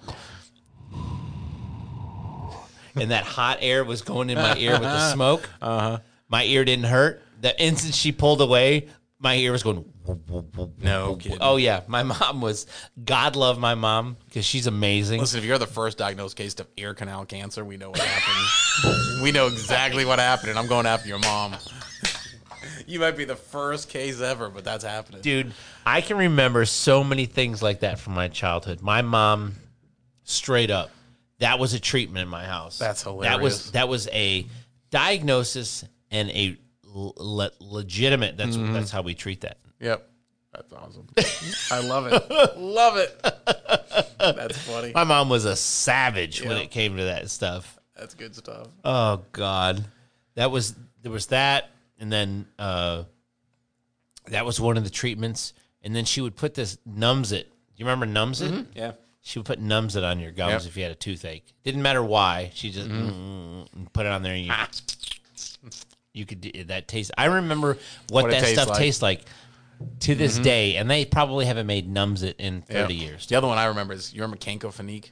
and 2.96 3.12
that 3.12 3.24
hot 3.24 3.60
air 3.62 3.84
was 3.84 4.02
going 4.02 4.30
in 4.30 4.38
my 4.38 4.56
ear 4.58 4.74
with 4.74 4.82
the 4.82 5.14
smoke, 5.14 5.50
uh-huh. 5.62 6.00
my 6.30 6.44
ear 6.44 6.64
didn't 6.66 6.86
hurt. 6.86 7.22
The 7.40 7.60
instant 7.62 7.96
she 7.96 8.12
pulled 8.12 8.42
away, 8.42 8.88
my 9.20 9.36
ear 9.36 9.52
was 9.52 9.64
going. 9.64 9.91
No 10.82 11.16
kidding. 11.16 11.38
Oh 11.42 11.58
yeah, 11.58 11.82
my 11.88 12.04
mom 12.04 12.42
was. 12.42 12.68
God 13.04 13.36
love 13.36 13.60
my 13.60 13.76
mom 13.76 14.18
because 14.26 14.46
she's 14.46 14.68
amazing. 14.68 15.20
Listen, 15.20 15.40
if 15.40 15.46
you're 15.46 15.58
the 15.58 15.68
first 15.68 15.98
diagnosed 15.98 16.36
case 16.36 16.60
of 16.60 16.68
ear 16.78 16.94
canal 16.94 17.26
cancer, 17.26 17.64
we 17.64 17.78
know 17.78 17.90
what 17.90 18.00
happened. 18.00 19.22
we 19.24 19.32
know 19.32 19.48
exactly 19.48 20.06
what 20.06 20.20
happened, 20.20 20.50
and 20.50 20.60
I'm 20.60 20.68
going 20.68 20.86
after 20.86 21.08
your 21.08 21.20
mom. 21.20 21.56
you 22.88 23.00
might 23.00 23.16
be 23.18 23.26
the 23.26 23.36
first 23.36 23.90
case 23.90 24.22
ever, 24.22 24.50
but 24.50 24.64
that's 24.64 24.84
happening. 24.84 25.22
dude 25.22 25.54
i 25.86 26.00
can 26.02 26.18
remember 26.18 26.64
so 26.66 27.04
many 27.04 27.26
things 27.26 27.62
like 27.64 27.80
that 27.80 28.00
from 28.00 28.14
my 28.14 28.28
childhood 28.28 28.82
my 28.82 29.02
mom 29.02 29.56
straight 30.24 30.70
up 30.70 30.92
that 31.40 31.58
was 31.58 31.74
a 31.74 31.80
treatment 31.80 32.22
in 32.24 32.30
my 32.30 32.46
house 32.46 32.78
That's 32.78 33.02
hilarious. 33.02 33.32
that 33.36 33.42
was 33.42 33.72
that 33.72 33.90
was 33.90 34.08
a 34.10 34.46
diagnosis 34.92 35.84
and 36.12 36.30
a 36.30 36.56
le- 36.84 37.52
legitimate 37.60 38.38
that's 38.38 38.56
Mm-hmm. 38.58 38.74
that's 38.74 38.92
how 38.92 39.02
we 39.02 39.16
treat 39.16 39.42
that 39.42 39.58
Yep. 39.82 40.08
That's 40.54 40.74
awesome. 40.74 41.08
I 41.72 41.80
love 41.88 42.08
it. 42.08 42.58
love 42.58 42.98
it. 42.98 43.22
That's 44.20 44.58
funny. 44.60 44.92
my 44.94 45.04
mom 45.04 45.30
was 45.30 45.46
a 45.46 45.56
savage 45.56 46.42
when 46.42 46.58
Yeah. 46.58 46.64
it 46.64 46.72
came 46.72 46.98
to 46.98 47.04
that 47.06 47.30
stuff 47.30 47.78
That's 47.98 48.14
good 48.14 48.36
stuff. 48.36 48.68
oh 48.86 49.22
god 49.32 49.84
that 50.36 50.52
was 50.52 50.76
there 51.02 51.12
was 51.12 51.26
that 51.28 51.70
and 52.00 52.12
then 52.12 52.46
uh 52.60 53.04
that 54.28 54.46
was 54.46 54.60
one 54.62 54.78
of 54.78 54.84
the 54.84 54.90
treatments 54.90 55.54
and 55.84 55.96
then 55.96 56.06
she 56.06 56.22
would 56.22 56.36
put 56.36 56.54
this 56.54 56.78
Num-Zit 56.86 57.48
Do 57.50 57.54
you 57.78 57.86
remember 57.86 58.06
Num-Zit 58.06 58.68
Yeah. 58.76 58.92
She 59.22 59.40
would 59.40 59.46
put 59.46 59.60
Num-Zit 59.60 60.04
on 60.04 60.20
your 60.20 60.32
gums 60.32 60.52
Yep. 60.52 60.60
Mm-hmm. 60.62 60.68
if 60.70 60.78
you 60.78 60.84
had 60.84 60.92
a 60.92 60.96
toothache. 60.96 61.46
Didn't 61.64 61.82
matter 61.82 62.04
why. 62.04 62.52
She 62.54 62.72
just 62.72 62.88
mm, 62.90 63.68
and 63.74 63.92
put 63.94 64.06
it 64.06 64.12
on 64.12 64.24
there. 64.24 64.34
And 64.34 64.46
you, 64.46 64.54
you 66.14 66.26
could 66.26 66.42
do 66.42 66.64
that 66.66 66.88
taste. 66.88 67.12
I 67.18 67.26
remember 67.26 67.78
what, 68.10 68.24
What 68.24 68.26
it 68.26 68.32
that 68.32 68.42
tastes 68.42 68.54
stuff 68.54 68.70
like. 68.70 68.76
Mm-hmm. 68.78 68.84
tastes 68.84 69.02
like 69.02 69.22
to 70.02 70.16
this 70.16 70.36
mm-hmm. 70.36 70.44
day, 70.44 70.76
and 70.76 70.90
they 70.90 71.06
probably 71.06 71.46
haven't 71.46 71.68
made 71.68 71.90
Num-Zit 71.90 72.36
in 72.40 72.62
thirty 72.62 72.96
Yeah. 72.96 73.06
years. 73.08 73.28
The 73.28 73.36
other 73.36 73.48
one 73.48 73.58
I 73.58 73.66
remember 73.66 73.94
is 73.94 74.14
you 74.14 74.22
remember 74.22 74.38
Campho-Phenique? 74.38 75.12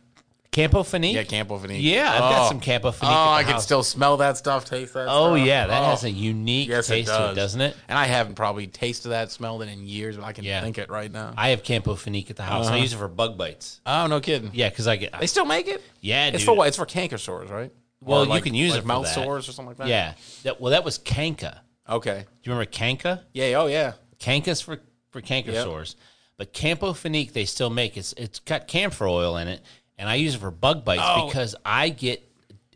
Campo 0.52 0.82
Finique. 0.82 1.14
Yeah, 1.14 1.24
Campho-Phenique. 1.24 1.78
Yeah, 1.80 2.12
I've 2.12 2.20
got 2.20 2.46
Oh. 2.46 2.50
some 2.50 2.60
Campho-Phenique. 2.60 3.04
Oh, 3.04 3.32
I 3.34 3.44
can 3.44 3.62
still 3.62 3.84
smell 3.84 4.18
that 4.18 4.36
stuff, 4.36 4.66
taste 4.66 4.96
that 4.96 5.06
Oh 5.08 5.36
stuff. 5.36 5.46
yeah, 5.48 5.68
that 5.68 5.84
Oh. 5.84 5.86
has 5.86 6.04
a 6.04 6.10
unique 6.10 6.70
Yes, 6.70 6.88
taste 6.88 7.08
it 7.08 7.16
to 7.16 7.32
it, 7.32 7.36
doesn't 7.36 7.62
it? 7.62 7.78
And 7.88 8.00
I 8.00 8.08
haven't 8.08 8.34
probably 8.34 8.66
tasted 8.66 9.10
that, 9.10 9.32
smelled 9.32 9.62
it 9.62 9.70
in 9.70 9.86
years, 9.86 10.18
but 10.18 10.26
I 10.26 10.34
can 10.34 10.44
Yeah. 10.44 10.60
think 10.62 10.80
it 10.80 10.90
right 10.90 11.12
now. 11.12 11.34
I 11.38 11.50
have 11.50 11.62
Campho-Phenique 11.62 12.32
at 12.32 12.36
the 12.36 12.44
house. 12.44 12.66
I 12.66 12.70
uh-huh. 12.70 12.78
use 12.78 12.94
it 12.94 12.98
for 12.98 13.08
bug 13.08 13.38
bites. 13.38 13.80
oh, 13.86 14.08
no 14.08 14.20
kidding. 14.20 14.50
Yeah, 14.52 14.70
because 14.70 14.88
I 14.88 14.96
get 14.96 15.18
They 15.20 15.28
still 15.28 15.46
make 15.46 15.68
it? 15.68 15.84
yeah, 16.02 16.28
It's 16.30 16.40
dude. 16.40 16.46
for 16.48 16.56
what? 16.56 16.68
It's 16.68 16.78
for 16.78 16.86
canker 16.88 17.20
sores, 17.20 17.52
right? 17.52 17.72
Well, 18.02 18.22
Or 18.22 18.24
you 18.24 18.30
like- 18.32 18.44
can 18.44 18.56
use 18.56 18.72
like 18.72 18.80
it 18.80 18.82
for 18.82 18.88
mouth 18.88 19.06
that. 19.06 19.14
sores 19.14 19.48
or 19.48 19.52
something 19.52 19.68
like 19.70 19.78
that. 19.78 19.88
Yeah. 19.88 20.14
That, 20.44 20.60
well, 20.60 20.72
that 20.72 20.84
was 20.84 20.98
Kank-A. 20.98 21.62
Okay. 21.88 22.26
Do 22.26 22.50
you 22.50 22.54
remember 22.54 22.72
Kank-A? 22.72 23.22
Yeah. 23.34 23.54
Oh 23.60 23.68
yeah. 23.68 23.94
Kank-A's 24.20 24.62
for 24.62 24.80
for 25.12 25.22
canker 25.22 25.52
Yep. 25.52 25.64
sores, 25.64 25.96
but 26.38 26.54
Campho-Phenique 26.54 27.34
they 27.34 27.46
still 27.46 27.70
make. 27.70 27.98
It's 27.98 28.14
it's 28.18 28.40
got 28.40 28.68
camphor 28.68 29.08
oil 29.08 29.38
in 29.38 29.48
it, 29.48 29.62
and 29.98 30.08
I 30.10 30.16
use 30.16 30.36
it 30.36 30.40
for 30.40 30.52
bug 30.52 30.86
bites 30.86 31.02
Oh. 31.04 31.28
because 31.28 31.56
I 31.66 31.90
get 31.90 32.22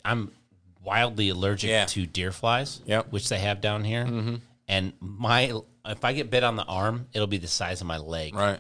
I'm 0.06 0.32
wildly 0.84 1.30
allergic 1.30 1.70
Yeah. 1.70 1.86
to 1.86 2.06
deer 2.06 2.32
flies, 2.32 2.82
Yep. 2.86 3.12
which 3.12 3.30
they 3.30 3.40
have 3.40 3.62
down 3.62 3.84
here, 3.84 4.06
mm-hmm. 4.06 4.36
and 4.68 4.94
my 5.00 5.54
if 5.86 6.04
I 6.06 6.14
get 6.14 6.30
bit 6.30 6.44
on 6.44 6.56
the 6.56 6.64
arm, 6.64 7.08
it'll 7.14 7.28
be 7.28 7.38
the 7.38 7.48
size 7.48 7.82
of 7.82 7.88
my 7.88 7.98
leg, 7.98 8.34
Right. 8.36 8.60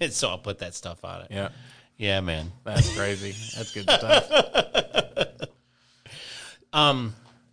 and 0.00 0.12
so 0.12 0.28
I'll 0.28 0.38
put 0.38 0.58
that 0.58 0.74
stuff 0.74 1.04
on 1.04 1.22
it. 1.22 1.28
Yeah. 1.30 1.48
Yeah, 1.96 2.20
man. 2.20 2.50
That's 2.64 2.92
crazy. 2.96 3.30
That's 3.56 3.72
good 3.72 3.88
stuff. 3.88 4.28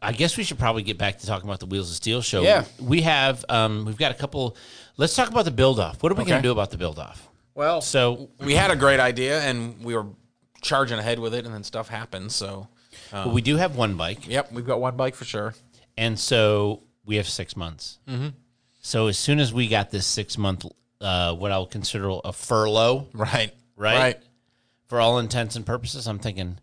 I 0.02 0.12
guess 0.14 0.36
we 0.38 0.44
should 0.44 0.58
probably 0.58 0.84
get 0.84 0.98
back 0.98 1.20
to 1.20 1.28
talking 1.28 1.48
about 1.48 1.60
the 1.60 1.66
Wheels 1.68 1.90
of 1.90 1.96
Steel 1.96 2.22
show. 2.22 2.42
Yeah. 2.42 2.66
we 2.80 3.02
have 3.02 3.46
um, 3.50 3.86
we've 3.86 3.98
got 3.98 4.12
a 4.12 4.16
couple. 4.16 4.58
Let's 4.98 5.16
talk 5.16 5.30
about 5.30 5.46
the 5.46 5.52
build 5.52 5.80
off. 5.80 6.02
What 6.02 6.12
are 6.12 6.16
we 6.16 6.26
gonna 6.26 6.42
do 6.42 6.52
about 6.52 6.72
the 6.72 6.78
build 6.78 6.98
off? 7.00 7.28
Well, 7.54 7.82
So 7.82 8.30
we 8.40 8.56
had 8.56 8.72
a 8.72 8.76
great 8.76 9.00
idea 9.00 9.42
and 9.42 9.84
we 9.84 9.96
were 9.96 10.08
charging 10.62 10.98
ahead 11.00 11.20
with 11.20 11.34
it, 11.34 11.46
and 11.46 11.54
then 11.54 11.64
stuff 11.64 11.90
happened. 11.90 12.32
So, 12.32 12.68
well, 13.12 13.32
we 13.32 13.42
do 13.42 13.58
have 13.58 13.76
one 13.76 13.96
bike. 13.96 14.28
yep, 14.28 14.52
we've 14.52 14.66
got 14.66 14.80
one 14.80 14.96
bike 14.96 15.16
for 15.16 15.26
sure. 15.26 15.54
And 15.98 16.18
so 16.20 16.84
we 17.06 17.18
have 17.18 17.28
six 17.28 17.56
months. 17.58 18.00
Mm-hmm. 18.08 18.30
So 18.82 19.08
as 19.08 19.18
soon 19.18 19.40
as 19.40 19.54
we 19.54 19.68
got 19.68 19.92
this 19.92 20.06
six 20.08 20.38
month, 20.38 20.66
uh, 21.02 21.34
what 21.36 21.52
I'll 21.52 21.66
consider 21.66 22.10
a 22.24 22.32
furlough, 22.32 23.08
Right. 23.14 23.52
Right? 23.76 23.98
Right. 23.98 24.20
for 24.88 25.00
all 25.00 25.20
intents 25.20 25.56
and 25.56 25.66
purposes, 25.66 26.08
I'm 26.08 26.20
thinking 26.20 26.58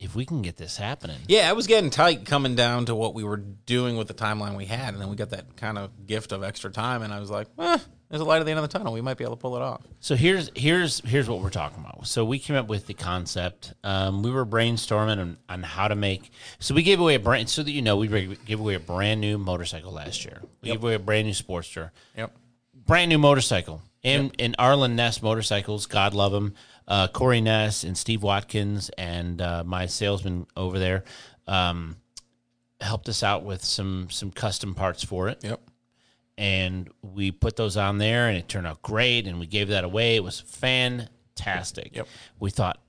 if 0.00 0.16
we 0.16 0.24
can 0.24 0.40
get 0.42 0.56
this 0.56 0.76
happening, 0.78 1.18
Yeah, 1.28 1.48
it 1.50 1.54
was 1.54 1.66
getting 1.66 1.90
tight 1.90 2.24
coming 2.24 2.54
down 2.56 2.86
to 2.86 2.94
what 2.94 3.14
we 3.14 3.22
were 3.22 3.36
doing 3.36 3.96
with 3.96 4.08
the 4.08 4.14
timeline 4.14 4.56
we 4.56 4.64
had, 4.64 4.94
and 4.94 5.00
then 5.00 5.10
we 5.10 5.14
got 5.16 5.30
that 5.30 5.56
kind 5.56 5.76
of 5.78 6.06
gift 6.06 6.32
of 6.32 6.42
extra 6.42 6.70
time, 6.70 7.02
and 7.02 7.12
I 7.12 7.20
was 7.20 7.30
like, 7.30 7.46
eh, 7.58 7.78
there's 8.08 8.22
a 8.22 8.24
light 8.24 8.40
at 8.40 8.44
the 8.44 8.50
end 8.50 8.58
of 8.58 8.68
the 8.68 8.76
tunnel. 8.76 8.92
We 8.92 9.02
might 9.02 9.18
be 9.18 9.24
able 9.24 9.36
to 9.36 9.40
pull 9.40 9.54
it 9.56 9.62
off. 9.62 9.82
So 10.00 10.16
here's 10.16 10.50
here's 10.56 11.00
here's 11.00 11.28
what 11.28 11.40
we're 11.40 11.50
talking 11.50 11.78
about. 11.84 12.08
So 12.08 12.24
we 12.24 12.40
came 12.40 12.56
up 12.56 12.66
with 12.66 12.86
the 12.88 12.94
concept. 12.94 13.74
Um, 13.84 14.22
we 14.24 14.30
were 14.32 14.44
brainstorming 14.44 15.20
on, 15.20 15.36
on 15.48 15.62
how 15.62 15.86
to 15.86 15.94
make. 15.94 16.32
So 16.58 16.74
we 16.74 16.82
gave 16.82 16.98
away 16.98 17.14
a 17.14 17.20
brand. 17.20 17.48
So 17.48 17.62
that 17.62 17.70
you 17.70 17.82
know, 17.82 17.96
we 17.98 18.08
gave 18.08 18.58
away 18.58 18.74
a 18.74 18.80
brand 18.80 19.20
new 19.20 19.38
motorcycle 19.38 19.92
last 19.92 20.24
year. 20.24 20.40
We 20.60 20.70
gave 20.70 20.82
away 20.82 20.94
a 20.94 20.98
brand 20.98 21.28
new 21.28 21.34
Sportster. 21.34 21.90
Yep. 22.16 22.34
brand 22.74 23.10
new 23.10 23.18
motorcycle. 23.18 23.80
And 24.02 24.34
and 24.38 24.56
Arlen 24.58 24.96
Ness 24.96 25.22
Motorcycles, 25.22 25.86
God 25.86 26.12
love 26.14 26.32
him. 26.34 26.54
Uh, 26.90 27.06
Cory 27.06 27.40
Ness 27.40 27.84
and 27.84 27.96
Steve 27.96 28.22
Watkins 28.24 28.90
and 28.98 29.40
uh, 29.40 29.62
my 29.64 29.86
salesman 29.86 30.48
over 30.56 30.80
there 30.80 31.04
um, 31.46 31.96
helped 32.80 33.08
us 33.08 33.22
out 33.22 33.44
with 33.44 33.64
some 33.64 34.08
some 34.10 34.32
custom 34.32 34.74
parts 34.74 35.04
for 35.04 35.28
it. 35.28 35.38
Yep. 35.44 35.60
And 36.36 36.90
we 37.02 37.30
put 37.30 37.54
those 37.54 37.76
on 37.76 37.98
there, 37.98 38.26
and 38.26 38.36
it 38.36 38.48
turned 38.48 38.66
out 38.66 38.82
great. 38.82 39.26
And 39.26 39.38
we 39.38 39.46
gave 39.46 39.68
that 39.68 39.84
away. 39.84 40.16
It 40.16 40.24
was 40.24 40.40
fantastic. 40.40 41.94
Yep. 41.94 42.08
We 42.40 42.50
thought, 42.50 42.80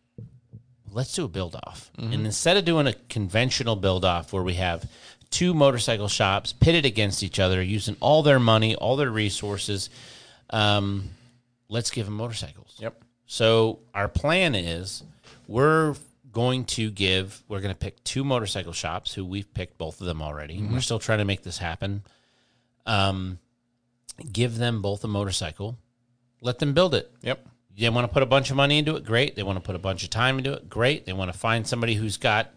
let's 0.90 1.14
do 1.14 1.26
a 1.26 1.28
build 1.28 1.56
off. 1.68 1.91
And 1.98 2.26
instead 2.26 2.57
of 2.57 2.65
doing 2.65 2.88
a 2.88 2.94
conventional 3.10 3.76
build 3.76 4.06
off 4.06 4.32
where 4.32 4.41
we 4.41 4.53
have 4.56 4.90
two 5.30 5.53
motorcycle 5.53 6.07
shops 6.07 6.53
pitted 6.53 6.86
against 6.86 7.23
each 7.23 7.40
other, 7.40 7.61
using 7.61 7.98
all 7.99 8.23
their 8.23 8.40
money, 8.40 8.73
all 8.76 8.95
their 8.95 9.11
resources, 9.11 9.90
um, 10.49 11.10
let's 11.68 11.91
give 11.91 12.06
them 12.06 12.15
motorcycles. 12.15 12.70
So 13.31 13.79
our 13.93 14.09
plan 14.09 14.55
is 14.55 15.03
we're 15.47 15.95
going 16.33 16.65
to 16.65 16.91
give 16.91 17.41
we're 17.47 17.61
going 17.61 17.73
to 17.73 17.79
pick 17.79 18.03
two 18.03 18.25
motorcycle 18.25 18.73
shops 18.73 19.13
who 19.13 19.23
we've 19.23 19.51
picked 19.53 19.77
both 19.77 20.01
of 20.01 20.07
them 20.07 20.21
already. 20.21 20.61
We're 20.61 20.81
still 20.81 20.99
trying 20.99 21.19
to 21.19 21.25
make 21.25 21.41
this 21.41 21.57
happen. 21.57 22.03
Um, 22.85 23.39
give 24.33 24.57
them 24.57 24.81
both 24.81 25.05
a 25.05 25.07
motorcycle. 25.07 25.77
Let 26.41 26.59
them 26.59 26.73
build 26.73 26.93
it. 26.93 27.09
Yep. 27.21 27.47
They 27.79 27.89
want 27.89 28.03
to 28.03 28.13
put 28.13 28.21
a 28.21 28.25
bunch 28.25 28.49
of 28.49 28.57
money 28.57 28.77
into 28.77 28.97
it, 28.97 29.05
great. 29.05 29.37
They 29.37 29.43
want 29.43 29.55
to 29.55 29.63
put 29.63 29.75
a 29.75 29.79
bunch 29.79 30.03
of 30.03 30.09
time 30.09 30.37
into 30.37 30.51
it, 30.51 30.69
great. 30.69 31.05
They 31.05 31.13
want 31.13 31.31
to 31.31 31.39
find 31.39 31.65
somebody 31.65 31.93
who's 31.93 32.17
got, 32.17 32.51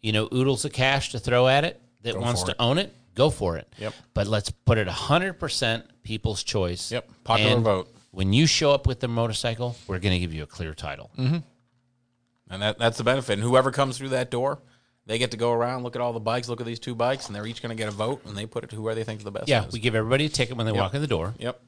you 0.00 0.12
know, 0.12 0.28
oodles 0.32 0.64
of 0.64 0.72
cash 0.72 1.10
to 1.10 1.18
throw 1.18 1.48
at 1.48 1.64
it 1.64 1.82
that 2.02 2.16
wants 2.16 2.44
to 2.44 2.52
it. 2.52 2.56
own 2.60 2.78
it, 2.78 2.94
go 3.16 3.30
for 3.30 3.56
it. 3.56 3.66
Yep. 3.78 3.94
But 4.14 4.28
let's 4.28 4.50
put 4.50 4.78
it 4.78 4.86
100% 4.86 5.82
people's 6.04 6.44
choice. 6.44 6.92
Yep. 6.92 7.10
Popular 7.24 7.58
vote. 7.58 7.94
When 8.12 8.32
you 8.32 8.46
show 8.46 8.72
up 8.72 8.86
with 8.86 9.00
the 9.00 9.08
motorcycle, 9.08 9.76
we're 9.86 10.00
going 10.00 10.14
to 10.14 10.18
give 10.18 10.34
you 10.34 10.42
a 10.42 10.46
clear 10.46 10.74
title. 10.74 11.10
And 11.16 12.62
that, 12.62 12.78
that's 12.78 12.98
the 12.98 13.04
benefit. 13.04 13.34
And 13.34 13.42
whoever 13.42 13.70
comes 13.70 13.96
through 13.96 14.08
that 14.08 14.30
door, 14.30 14.58
they 15.06 15.18
get 15.18 15.30
to 15.30 15.36
go 15.36 15.52
around, 15.52 15.84
look 15.84 15.94
at 15.94 16.02
all 16.02 16.12
the 16.12 16.20
bikes, 16.20 16.48
look 16.48 16.60
at 16.60 16.66
these 16.66 16.80
two 16.80 16.94
bikes, 16.94 17.26
and 17.26 17.34
they're 17.34 17.46
each 17.46 17.62
going 17.62 17.70
to 17.70 17.80
get 17.80 17.88
a 17.88 17.92
vote, 17.92 18.22
and 18.26 18.36
they 18.36 18.46
put 18.46 18.64
it 18.64 18.70
to 18.70 18.76
whoever 18.76 18.96
they 18.96 19.04
think 19.04 19.20
is 19.20 19.24
the 19.24 19.30
best. 19.30 19.48
Yeah, 19.48 19.66
is. 19.66 19.72
we 19.72 19.78
give 19.78 19.94
everybody 19.94 20.26
a 20.26 20.28
ticket 20.28 20.56
when 20.56 20.66
they 20.66 20.72
walk 20.72 20.94
in 20.94 21.00
the 21.00 21.06
door. 21.06 21.34
Yep. 21.38 21.60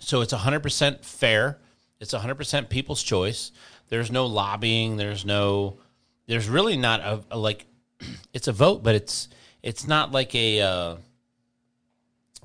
So 0.00 0.20
it's 0.20 0.32
100% 0.32 1.04
fair. 1.04 1.58
It's 1.98 2.14
100% 2.14 2.68
people's 2.68 3.02
choice. 3.02 3.52
There's 3.88 4.10
no 4.10 4.26
lobbying. 4.26 4.96
There's 4.96 5.24
no. 5.24 5.78
There's 6.26 6.48
really 6.48 6.76
not 6.76 7.00
a, 7.00 7.22
a 7.32 7.38
like. 7.38 7.66
It's 8.32 8.46
a 8.46 8.52
vote, 8.52 8.82
but 8.84 8.94
it's 8.94 9.28
it's 9.62 9.86
not 9.86 10.12
like 10.12 10.34
a. 10.34 10.60
Uh, 10.60 10.96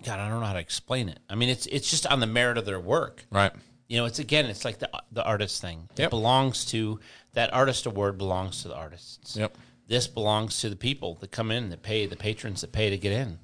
God, 0.06 0.20
I 0.20 0.30
don't 0.30 0.40
know 0.40 0.46
how 0.46 0.54
to 0.54 0.60
explain 0.60 1.10
it. 1.10 1.20
I 1.30 1.36
mean, 1.36 1.50
it's 1.50 1.66
it's 1.66 1.90
just 1.90 2.06
on 2.08 2.20
the 2.20 2.28
merit 2.28 2.58
of 2.58 2.66
their 2.66 2.80
work. 2.80 3.26
Right. 3.32 3.52
You 3.88 3.98
know, 3.98 4.06
it's 4.06 4.20
again, 4.20 4.46
it's 4.46 4.64
like 4.66 4.80
the 4.80 4.90
the 5.12 5.24
artist 5.24 5.62
thing. 5.62 5.90
It 5.98 6.10
belongs 6.10 6.66
to 6.66 7.00
that 7.34 7.54
artist 7.54 7.86
award 7.86 8.18
belongs 8.18 8.62
to 8.62 8.68
the 8.68 8.76
artists. 8.76 9.36
Yep. 9.36 9.58
This 9.88 10.08
belongs 10.08 10.60
to 10.62 10.70
the 10.70 10.76
people 10.76 11.16
that 11.22 11.32
come 11.32 11.52
in 11.52 11.70
that 11.70 11.84
pay 11.84 12.06
the 12.08 12.16
patrons 12.16 12.62
that 12.62 12.72
pay 12.72 12.90
to 12.90 12.98
get 12.98 13.12
in. 13.12 13.40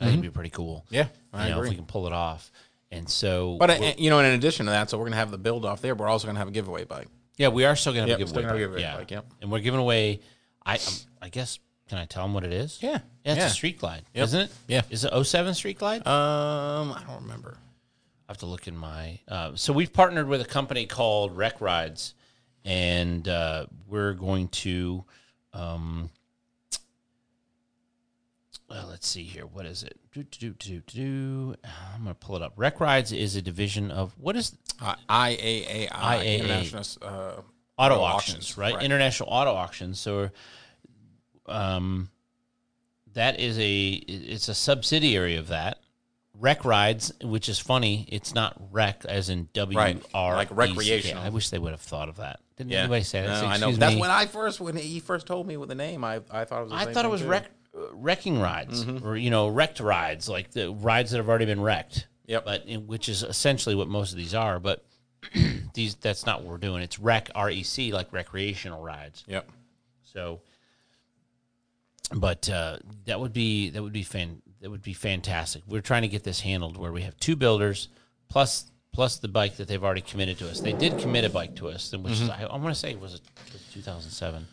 I 0.00 0.06
think 0.06 0.18
it'd 0.18 0.32
be 0.32 0.34
pretty 0.34 0.50
cool. 0.50 0.84
Yeah, 0.90 1.06
I 1.32 1.48
you 1.48 1.54
know, 1.54 1.62
if 1.62 1.70
we 1.70 1.76
can 1.76 1.86
pull 1.86 2.06
it 2.08 2.12
off. 2.12 2.50
And 2.90 3.08
so, 3.08 3.56
But 3.58 3.70
uh, 3.70 3.92
you 3.96 4.10
know, 4.10 4.18
in 4.18 4.26
addition 4.26 4.66
to 4.66 4.72
that, 4.72 4.90
so 4.90 4.98
we're 4.98 5.04
gonna 5.04 5.16
have 5.16 5.30
the 5.30 5.38
build 5.38 5.64
off 5.64 5.80
there. 5.80 5.94
But 5.94 6.04
we're 6.04 6.10
also 6.10 6.26
gonna 6.26 6.38
have 6.40 6.48
a 6.48 6.52
giveaway 6.52 6.84
bike. 6.84 7.08
Yeah, 7.36 7.48
we 7.48 7.64
are 7.64 7.74
still 7.76 7.92
going 7.92 8.06
to 8.06 8.12
have 8.12 8.20
Yep, 8.20 8.26
a 8.26 8.28
still 8.28 8.42
giveaway. 8.42 8.58
gonna 8.58 8.60
have 8.60 8.70
a 8.70 8.74
bike. 8.74 8.80
giveaway 8.82 8.82
yeah. 8.82 8.98
bike, 8.98 9.10
yep. 9.10 9.26
And 9.40 9.50
we're 9.50 9.60
giving 9.60 9.80
away. 9.80 10.20
I 10.64 10.74
um, 10.74 10.80
I 11.22 11.28
guess 11.30 11.58
can 11.92 11.98
I 12.00 12.06
tell 12.06 12.22
them 12.22 12.32
what 12.32 12.42
it 12.42 12.54
is? 12.54 12.78
Yeah. 12.80 13.00
yeah, 13.22 13.32
it's 13.32 13.36
Yeah. 13.38 13.46
a 13.48 13.50
street 13.50 13.78
glide, 13.78 14.06
Yep. 14.14 14.24
isn't 14.24 14.40
it? 14.40 14.50
Yeah. 14.66 14.80
Is 14.88 15.04
it 15.04 15.12
07 15.12 15.52
street 15.52 15.78
glide? 15.78 16.06
Um, 16.06 16.90
I 16.92 17.02
don't 17.06 17.20
remember. 17.20 17.58
I 18.26 18.32
have 18.32 18.38
to 18.38 18.46
look 18.46 18.66
in 18.66 18.74
my. 18.74 19.18
Uh, 19.28 19.52
so 19.56 19.74
we've 19.74 19.92
partnered 19.92 20.26
with 20.26 20.40
a 20.40 20.46
company 20.46 20.86
called 20.86 21.36
Rec 21.36 21.60
Rides, 21.60 22.14
and 22.64 23.28
uh, 23.28 23.66
we're 23.86 24.14
going 24.14 24.48
to. 24.48 25.04
Um, 25.52 26.08
well, 28.70 28.86
let's 28.88 29.06
see 29.06 29.24
here. 29.24 29.44
What 29.44 29.66
is 29.66 29.82
it? 29.82 29.98
Do, 30.14 30.22
do, 30.22 30.54
do, 30.54 30.80
do. 30.86 31.54
I'm 31.94 32.04
going 32.04 32.14
to 32.14 32.18
pull 32.18 32.36
it 32.36 32.42
up. 32.42 32.54
Rec 32.56 32.80
Rides 32.80 33.12
is 33.12 33.36
a 33.36 33.42
division 33.42 33.90
of 33.90 34.14
what 34.18 34.34
is 34.34 34.56
Uh, 34.80 34.94
IAAI, 35.10 35.90
IAA. 35.90 36.38
International 36.38 36.84
uh, 37.02 37.42
auto 37.76 38.00
auctions, 38.00 38.56
right? 38.56 38.82
International 38.82 39.28
auto 39.28 39.50
auctions. 39.52 40.00
So, 40.00 40.30
um, 41.46 42.10
that 43.14 43.38
is 43.40 43.58
a 43.58 43.90
it's 43.90 44.48
a 44.48 44.54
subsidiary 44.54 45.36
of 45.36 45.48
that. 45.48 45.78
Rec 46.38 46.64
rides, 46.64 47.12
which 47.22 47.48
is 47.48 47.58
funny. 47.58 48.06
It's 48.10 48.34
not 48.34 48.56
rec 48.70 49.04
as 49.04 49.28
in 49.28 49.48
W 49.52 49.78
R 50.14 50.34
like 50.34 50.48
recreational. 50.50 51.22
I 51.22 51.28
wish 51.28 51.50
they 51.50 51.58
would 51.58 51.72
have 51.72 51.80
thought 51.80 52.08
of 52.08 52.16
that. 52.16 52.40
Didn't 52.56 52.72
Yeah. 52.72 52.80
anybody 52.80 53.02
say 53.02 53.20
that? 53.20 53.28
No, 53.28 53.40
Say, 53.40 53.46
I 53.46 53.48
know. 53.58 53.68
"Excuse 53.68 53.78
That's 53.78 53.94
me." 53.96 54.00
when 54.00 54.10
I 54.10 54.26
first 54.26 54.60
when 54.60 54.76
he 54.76 54.98
first 54.98 55.26
told 55.26 55.46
me 55.46 55.56
with 55.58 55.68
the 55.68 55.74
name. 55.74 56.04
I 56.04 56.20
I 56.30 56.44
thought 56.44 56.60
it 56.60 56.64
was. 56.64 56.70
The 56.70 56.76
I 56.76 56.84
same 56.84 56.94
thought 56.94 57.00
it 57.00 57.02
thing, 57.04 57.10
was 57.10 57.20
too. 57.20 57.28
wreck, 57.28 57.50
uh, 57.76 57.80
wrecking 57.92 58.40
rides, 58.40 58.86
or 59.04 59.16
you 59.16 59.30
know, 59.30 59.48
wrecked 59.48 59.80
rides, 59.80 60.28
like 60.28 60.50
the 60.52 60.72
rides 60.72 61.10
that 61.10 61.18
have 61.18 61.28
already 61.28 61.44
been 61.46 61.60
wrecked. 61.60 62.06
Yep. 62.26 62.44
But 62.46 62.64
in, 62.66 62.86
which 62.86 63.08
is 63.10 63.22
essentially 63.22 63.74
what 63.74 63.88
most 63.88 64.12
of 64.12 64.16
these 64.16 64.34
are. 64.34 64.58
But 64.58 64.84
these 65.74 65.96
that's 65.96 66.24
not 66.24 66.40
what 66.42 66.50
we're 66.50 66.56
doing. 66.58 66.82
It's 66.82 66.98
rec 66.98 67.30
R 67.34 67.50
E 67.50 67.62
C 67.62 67.92
like 67.92 68.10
recreational 68.12 68.82
rides. 68.82 69.22
Yep. 69.26 69.50
So, 70.02 70.40
but 72.14 72.48
uh, 72.48 72.78
that 73.06 73.20
would 73.20 73.32
be 73.32 73.70
that 73.70 73.82
would 73.82 73.92
be 73.92 74.02
fan 74.02 74.42
that 74.60 74.70
would 74.70 74.82
be 74.82 74.92
fantastic. 74.92 75.62
We're 75.66 75.80
trying 75.80 76.02
to 76.02 76.08
get 76.08 76.24
this 76.24 76.40
handled 76.40 76.76
where 76.76 76.92
we 76.92 77.02
have 77.02 77.16
two 77.18 77.36
builders 77.36 77.88
plus 78.28 78.70
plus 78.92 79.18
the 79.18 79.28
bike 79.28 79.56
that 79.56 79.68
they've 79.68 79.82
already 79.82 80.02
committed 80.02 80.38
to 80.38 80.48
us. 80.48 80.60
They 80.60 80.72
did 80.72 80.98
commit 80.98 81.24
a 81.24 81.30
bike 81.30 81.56
to 81.56 81.68
us, 81.68 81.92
which 81.92 82.12
is 82.20 82.28
I, 82.28 82.42
I 82.44 82.56
want 82.56 82.74
to 82.74 82.74
say 82.74 82.94
was 82.94 83.20
was 83.52 83.62
2007. 83.72 84.46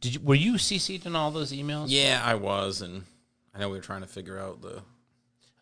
Did 0.00 0.14
you 0.14 0.20
were 0.20 0.34
you 0.34 0.54
CC'd 0.54 1.06
in 1.06 1.16
all 1.16 1.30
those 1.30 1.52
emails? 1.52 1.86
Yeah, 1.88 2.20
I 2.24 2.34
was, 2.34 2.82
and 2.82 3.04
I 3.54 3.58
know 3.58 3.68
we 3.68 3.76
were 3.76 3.82
trying 3.82 4.02
to 4.02 4.06
figure 4.06 4.38
out 4.38 4.60
the. 4.60 4.82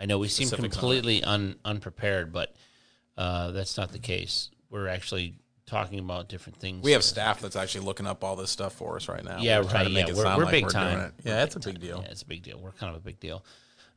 I 0.01 0.07
know 0.07 0.19
we 0.19 0.29
seem 0.29 0.49
Specifics 0.49 0.77
on 0.77 0.79
it. 0.79 0.81
completely 0.81 1.23
un, 1.23 1.57
unprepared, 1.65 2.33
but 2.33 2.55
uh, 3.17 3.53
that's 3.53 3.77
not 3.77 3.93
the 3.93 4.01
case. 4.01 4.51
We're 4.69 4.89
actually 4.89 5.37
talking 5.73 5.99
about 5.99 6.29
different 6.29 6.59
things. 6.61 6.83
We 6.85 6.93
have 6.93 7.03
staff 7.03 7.41
that's 7.41 7.57
actually 7.57 7.87
looking 7.87 8.07
up 8.07 8.23
all 8.23 8.37
this 8.37 8.51
stuff 8.51 8.75
for 8.75 8.97
us 8.97 9.09
right 9.09 9.25
now. 9.25 9.39
Yeah, 9.41 9.61
We're 9.61 9.69
right, 9.69 9.85
to 9.85 9.89
make 9.89 10.07
yeah, 10.07 10.13
it 10.13 10.17
we're- 10.17 10.37
we're 10.37 10.45
like 10.45 10.51
big 10.53 10.63
doing 10.65 10.73
time. 10.73 11.01
it. 11.01 11.13
Yeah, 11.25 11.43
it's 11.45 11.57
a 11.57 11.61
big 11.61 11.81
deal. 11.81 12.03
Yeah, 12.05 12.11
it's 12.11 12.23
a 12.23 12.27
big 12.27 12.43
deal. 12.43 12.59
We're 12.61 12.73
kind 12.73 12.95
of 12.95 13.01
a 13.01 13.05
big 13.05 13.19
deal. 13.21 13.43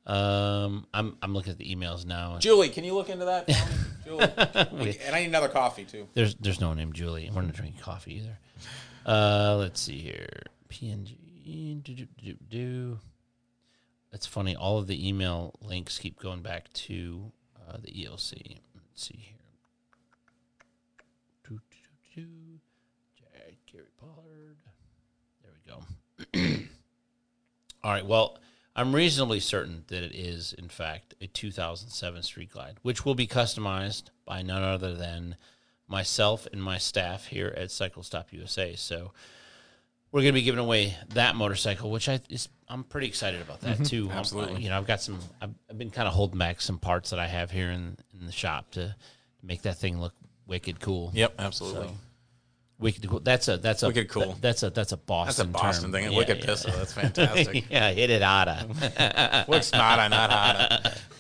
Um, 0.08 0.86
I'm 0.94 1.18
I'm 1.22 1.34
looking 1.34 1.52
at 1.52 1.58
the 1.58 1.76
emails 1.76 2.06
now. 2.06 2.38
Julie, 2.40 2.70
can 2.70 2.84
you 2.84 2.94
look 2.94 3.10
into 3.10 3.26
that? 3.26 3.48
Julie, 4.06 5.00
and 5.06 5.16
I 5.16 5.20
need 5.22 5.28
another 5.28 5.48
coffee 5.50 5.84
too. 5.84 6.08
There's 6.14 6.36
there's 6.36 6.62
no 6.62 6.68
one 6.70 6.78
named 6.78 6.94
Julie. 6.94 7.30
We're 7.34 7.42
not 7.42 7.54
drinking 7.54 7.82
coffee 7.82 8.16
either. 8.18 8.38
Uh, 9.06 9.56
let's 9.58 9.82
see 9.82 9.98
here. 9.98 10.44
PNG. 10.70 11.18
Do, 11.84 11.94
do, 11.94 12.06
do, 12.24 12.34
do. 12.50 13.00
That's 14.12 14.26
funny. 14.28 14.56
All 14.56 14.78
of 14.78 14.88
the 14.88 15.08
email 15.08 15.54
links 15.62 15.98
keep 16.00 16.20
going 16.20 16.42
back 16.42 16.72
to 16.74 17.32
uh, 17.68 17.78
the 17.84 17.92
ELC. 17.92 18.60
Let's 18.76 19.08
see 19.08 19.18
here. 19.18 19.32
Do, 21.48 21.60
do, 21.72 21.78
do, 22.16 22.22
do. 22.22 22.28
Jack, 23.18 23.56
Gary 23.72 23.86
Pollard. 24.00 24.58
There 25.44 25.52
we 25.54 25.72
go. 25.72 26.25
All 27.84 27.92
right. 27.92 28.06
Well, 28.06 28.38
I'm 28.76 28.94
reasonably 28.94 29.40
certain 29.40 29.86
that 29.88 30.04
it 30.04 30.14
is, 30.14 30.54
in 30.54 30.70
fact, 30.70 31.14
a 31.22 31.28
2007 31.28 32.24
Street 32.24 32.52
Glide, 32.52 32.78
which 32.82 33.06
will 33.06 33.16
be 33.16 33.28
customized 33.28 34.10
by 34.26 34.42
none 34.42 34.64
other 34.64 34.94
than 34.94 35.38
myself 35.88 36.48
and 36.52 36.62
my 36.62 36.78
staff 36.78 37.26
here 37.28 37.54
at 37.56 37.72
Cycle 37.72 38.04
Stop 38.04 38.34
USA. 38.34 38.76
So 38.76 39.12
we're 40.12 40.22
going 40.22 40.34
to 40.34 40.40
be 40.40 40.44
giving 40.44 40.60
away 40.60 40.98
that 41.14 41.36
motorcycle, 41.36 41.92
which 41.92 42.10
I 42.10 42.20
is 42.30 42.50
I'm 42.68 42.84
pretty 42.84 43.08
excited 43.08 43.42
about 43.42 43.62
that 43.62 43.76
mm-hmm. 43.76 43.84
too. 43.84 44.10
I'm- 44.10 44.20
Absolutely. 44.20 44.64
you 44.64 44.70
know, 44.70 44.78
I've 44.78 44.88
got 44.88 45.02
some. 45.02 45.20
I've, 45.42 45.54
I've 45.70 45.78
been 45.78 45.92
kind 45.92 46.08
of 46.08 46.14
holding 46.14 46.40
back 46.40 46.62
some 46.62 46.80
parts 46.80 47.12
that 47.12 47.20
I 47.20 47.28
have 47.28 47.52
here 47.52 47.70
in 47.70 47.98
in 48.20 48.26
the 48.26 48.32
shop 48.32 48.72
to 48.72 48.96
make 49.44 49.62
that 49.64 49.78
thing 49.78 50.00
look 50.00 50.14
wicked 50.48 50.80
cool. 50.80 51.12
Yep, 51.14 51.36
absolutely. 51.40 51.88
So, 51.88 51.94
wicked 52.80 53.08
cool. 53.10 53.20
That's 53.20 53.48
a 53.48 53.58
that's 53.58 53.84
a 53.84 53.88
Wicked 53.88 54.10
cool. 54.10 54.36
That's 54.42 54.64
a 54.64 54.70
that's 54.70 54.92
a 54.92 54.96
That's 54.96 55.06
Boston. 55.06 55.50
a 55.50 55.52
Boston 55.52 55.84
term. 55.86 55.92
thing. 55.94 56.12
Yeah, 56.12 56.18
Wicked 56.18 56.40
yeah. 56.40 56.46
pistol. 56.46 56.72
That's 56.76 56.94
fantastic. 57.02 57.66
yeah, 57.70 57.92
hit 57.92 58.10
it 58.10 58.22
outta. 58.22 59.46
Looks 59.48 59.72
not 59.72 60.10
not 60.10 60.32
hot. 60.32 61.02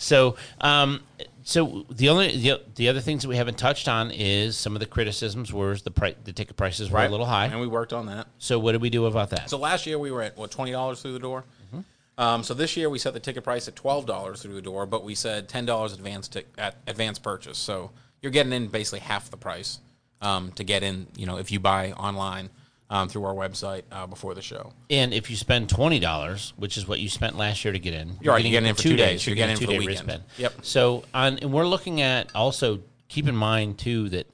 So, 0.00 0.36
um, 0.60 1.00
so 1.42 1.84
the 1.90 2.08
only 2.08 2.36
the, 2.36 2.60
the 2.76 2.88
other 2.88 3.00
things 3.00 3.22
that 3.22 3.28
we 3.28 3.36
haven't 3.36 3.58
touched 3.58 3.88
on 3.88 4.12
is 4.12 4.56
some 4.56 4.76
of 4.76 4.80
the 4.80 4.86
criticisms 4.86 5.52
were 5.52 5.76
the 5.76 5.90
price, 5.90 6.14
the 6.22 6.32
ticket 6.32 6.56
prices 6.56 6.88
were 6.88 7.00
a 7.04 7.08
little 7.08 7.26
high. 7.26 7.46
and 7.46 7.60
we 7.60 7.66
worked 7.66 7.92
on 7.92 8.06
that. 8.06 8.28
So, 8.38 8.60
what 8.60 8.72
did 8.72 8.80
we 8.80 8.90
do 8.90 9.06
about 9.06 9.30
that? 9.30 9.50
So 9.50 9.58
last 9.58 9.86
year 9.86 9.98
we 9.98 10.12
were 10.12 10.22
at 10.22 10.36
what 10.38 10.52
twenty 10.52 10.70
dollars 10.70 11.02
through 11.02 11.14
the 11.14 11.18
door. 11.18 11.44
Mm-hmm. 11.66 12.20
Um, 12.22 12.42
so 12.44 12.54
this 12.54 12.76
year 12.76 12.88
we 12.88 13.00
set 13.00 13.12
the 13.12 13.18
ticket 13.18 13.42
price 13.42 13.66
at 13.66 13.74
twelve 13.74 14.06
dollars 14.06 14.40
through 14.40 14.54
the 14.54 14.62
door, 14.62 14.86
but 14.86 15.02
we 15.02 15.16
said 15.16 15.48
ten 15.48 15.66
dollars 15.66 15.92
advance 15.92 16.28
tic- 16.28 16.46
at 16.56 16.76
advance 16.86 17.18
purchase. 17.18 17.58
So 17.58 17.90
you're 18.22 18.30
getting 18.32 18.52
in 18.52 18.68
basically 18.68 19.00
half 19.00 19.30
the 19.32 19.36
price 19.36 19.80
um, 20.20 20.52
to 20.52 20.64
get 20.64 20.82
in. 20.82 21.06
You 21.16 21.26
know, 21.26 21.38
if 21.38 21.50
you 21.52 21.60
buy 21.60 21.92
online 21.92 22.50
um, 22.90 23.08
through 23.08 23.24
our 23.24 23.34
website 23.34 23.82
uh, 23.92 24.06
before 24.06 24.34
the 24.34 24.42
show. 24.42 24.72
and 24.90 25.12
if 25.12 25.30
you 25.30 25.36
spend 25.36 25.68
twenty 25.68 25.98
dollars, 26.00 26.52
which 26.56 26.76
is 26.76 26.88
what 26.88 26.98
you 27.00 27.08
spent 27.08 27.36
last 27.36 27.64
year 27.64 27.72
to 27.72 27.78
get 27.78 27.94
in, 27.94 28.16
You're 28.20 28.32
right, 28.34 28.42
you're 28.44 28.50
getting 28.50 28.68
in 28.70 28.74
for 28.74 28.82
two 28.82 28.96
days. 28.96 29.26
You're 29.26 29.36
getting 29.36 29.56
in 29.56 29.60
for 29.60 29.66
the 29.66 29.78
weekend. 29.78 29.86
wristband. 29.88 30.22
Yep. 30.38 30.52
So, 30.62 31.04
on 31.12 31.38
and 31.38 31.52
we're 31.52 31.66
looking 31.66 32.00
at 32.00 32.34
also 32.34 32.80
keep 33.08 33.26
in 33.28 33.36
mind 33.36 33.78
too 33.78 34.08
that, 34.10 34.26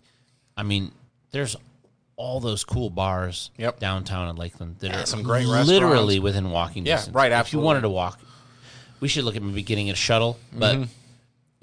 I 0.57 0.63
mean, 0.65 0.91
there's 1.31 1.57
all 2.17 2.39
those 2.41 2.63
cool 2.65 2.91
bars 2.91 3.51
Yep. 3.59 3.81
downtown 3.81 4.29
in 4.29 4.37
Lakeland 4.37 4.77
that 4.79 4.89
Yeah, 4.91 5.03
are 5.03 5.07
some 5.07 5.23
great 5.25 5.47
literally 5.47 6.21
within 6.21 6.51
walking 6.51 6.85
distance. 6.85 7.13
Yeah, 7.15 7.21
right, 7.21 7.33
If 7.33 7.53
you 7.53 7.59
wanted 7.59 7.81
to 7.83 7.89
walk, 7.89 8.21
we 9.01 9.09
should 9.09 9.25
look 9.25 9.35
at 9.37 9.43
maybe 9.43 9.63
getting 9.63 9.91
a 9.91 9.95
shuttle, 9.97 10.39
but 10.53 10.87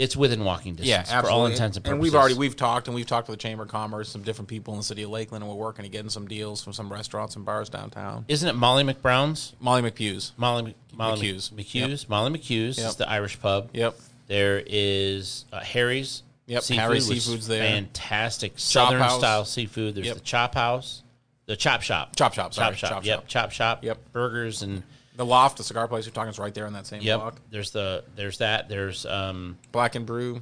it's 0.01 0.17
within 0.17 0.43
walking 0.43 0.73
distance. 0.73 0.89
Yeah, 0.89 0.99
absolutely. 0.99 1.27
For 1.27 1.31
all 1.31 1.45
intents 1.45 1.77
and 1.77 1.83
purposes. 1.85 1.91
And 1.93 2.01
we've 2.01 2.15
already 2.15 2.33
we've 2.33 2.55
talked 2.55 2.87
and 2.87 2.95
we've 2.95 3.05
talked 3.05 3.27
to 3.27 3.31
the 3.31 3.37
Chamber 3.37 3.63
of 3.63 3.69
Commerce, 3.69 4.09
some 4.09 4.23
different 4.23 4.49
people 4.49 4.73
in 4.73 4.79
the 4.79 4.83
city 4.83 5.03
of 5.03 5.11
Lakeland, 5.11 5.43
and 5.43 5.49
we're 5.51 5.57
working 5.59 5.83
to 5.83 5.89
getting 5.89 6.09
some 6.09 6.27
deals 6.27 6.63
from 6.63 6.73
some 6.73 6.91
restaurants 6.91 7.35
and 7.35 7.45
bars 7.45 7.69
downtown. 7.69 8.25
Isn't 8.27 8.49
it 8.49 8.53
Molly 8.55 8.83
McBrown's? 8.83 9.53
Molly 9.59 9.83
McHugh's. 9.83 10.33
Molly, 10.37 10.75
Molly 10.95 11.21
McHugh's. 11.21 11.51
McHugh's. 11.51 12.09
Molly 12.09 12.31
McHugh's 12.31 12.79
Yep. 12.79 12.89
is 12.89 12.95
the 12.95 13.07
Irish 13.07 13.39
pub. 13.39 13.69
Yep. 13.73 13.95
There 14.25 14.63
is 14.65 15.45
uh, 15.53 15.59
Harry's. 15.59 16.23
Yep, 16.47 16.63
seafood, 16.63 16.81
Harry's 16.81 17.05
Seafood's 17.07 17.47
there. 17.47 17.63
Fantastic 17.63 18.53
southern 18.55 19.07
style 19.11 19.45
seafood. 19.45 19.93
There's 19.93 20.07
Yep. 20.07 20.15
the 20.15 20.21
Chop 20.21 20.55
House, 20.55 21.03
the 21.45 21.55
Chop 21.55 21.83
Shop, 21.83 22.15
Chop 22.15 22.33
Shop, 22.33 22.55
sorry, 22.55 22.75
Chop 22.75 22.77
Shop. 22.77 22.89
Chop 22.89 23.05
yep, 23.05 23.19
Shop. 23.19 23.27
Chop 23.27 23.51
Shop. 23.51 23.83
Yep. 23.83 24.11
burgers 24.11 24.63
and 24.63 24.81
The 25.15 25.25
Loft, 25.25 25.57
the 25.57 25.63
cigar 25.63 25.87
place 25.87 26.05
you're 26.05 26.13
talking 26.13 26.29
is 26.31 26.39
right 26.39 26.53
there 26.53 26.65
in 26.67 26.73
that 26.73 26.87
same 26.87 27.01
yep. 27.01 27.19
block. 27.19 27.41
There's 27.49 27.71
the 27.71 28.03
there's 28.15 28.37
that. 28.37 28.69
There's 28.69 29.05
um, 29.05 29.57
Black 29.71 29.95
and 29.95 30.05
Brew. 30.05 30.41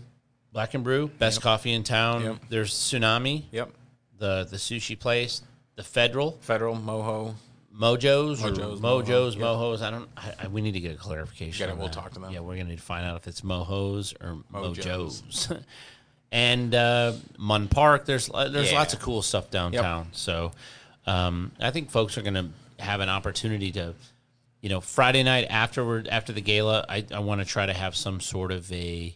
Black 0.52 0.74
and 0.74 0.84
Brew, 0.84 1.08
best 1.20 1.42
coffee 1.42 1.74
in 1.74 1.84
town. 1.84 2.24
Yep. 2.24 2.38
There's 2.50 2.74
Tsunami, 2.74 3.44
Yep. 3.52 3.70
the 4.18 4.48
the 4.50 4.58
sushi 4.58 4.98
place, 4.98 5.42
the 5.76 5.84
Federal, 5.84 6.38
Federal, 6.42 6.76
Moho. 6.76 7.36
Mojos, 7.80 8.44
or 8.44 8.52
Mojos, 8.52 8.80
Mojos, 8.80 9.36
Moho, 9.36 9.38
Mohos. 9.38 9.82
I 9.82 9.92
don't. 9.92 10.10
I, 10.18 10.34
I, 10.44 10.48
we 10.48 10.62
need 10.62 10.74
to 10.74 10.80
get 10.80 10.96
a 10.96 10.98
clarification. 10.98 11.66
Get 11.66 11.70
it, 11.74 11.78
we'll 11.78 11.88
that. 11.88 11.94
talk 11.94 12.12
to 12.14 12.20
them. 12.20 12.32
Yeah, 12.32 12.40
we're 12.42 12.58
gonna 12.58 12.70
need 12.70 12.78
to 12.78 12.84
find 12.84 13.06
out 13.06 13.16
if 13.18 13.28
it's 13.28 13.42
Mohos 13.42 14.14
or 14.22 14.38
Mojos. 14.52 15.22
Mojos. 15.24 15.64
and 16.32 16.76
uh, 16.76 17.14
Munn 17.38 17.68
Park. 17.68 18.06
There's 18.06 18.30
uh, 18.34 18.50
there's 18.50 18.72
Yeah. 18.72 18.80
lots 18.80 18.94
of 18.94 19.00
cool 19.00 19.22
stuff 19.22 19.50
downtown. 19.50 20.10
So 20.12 20.52
um, 21.06 21.52
I 21.60 21.72
think 21.72 21.90
folks 21.90 22.18
are 22.18 22.22
gonna 22.22 22.50
have 22.80 23.00
an 23.02 23.10
opportunity 23.10 23.72
to, 23.74 23.94
you 24.62 24.70
know, 24.70 24.82
Friday 24.82 25.24
night 25.24 25.48
afterward 25.50 26.08
after 26.08 26.34
the 26.34 26.42
gala. 26.42 26.86
I, 26.90 27.06
I 27.14 27.20
want 27.20 27.42
to 27.42 27.46
try 27.46 27.66
to 27.66 27.74
have 27.74 27.96
some 27.96 28.20
sort 28.20 28.52
of 28.52 28.72
a 28.72 29.16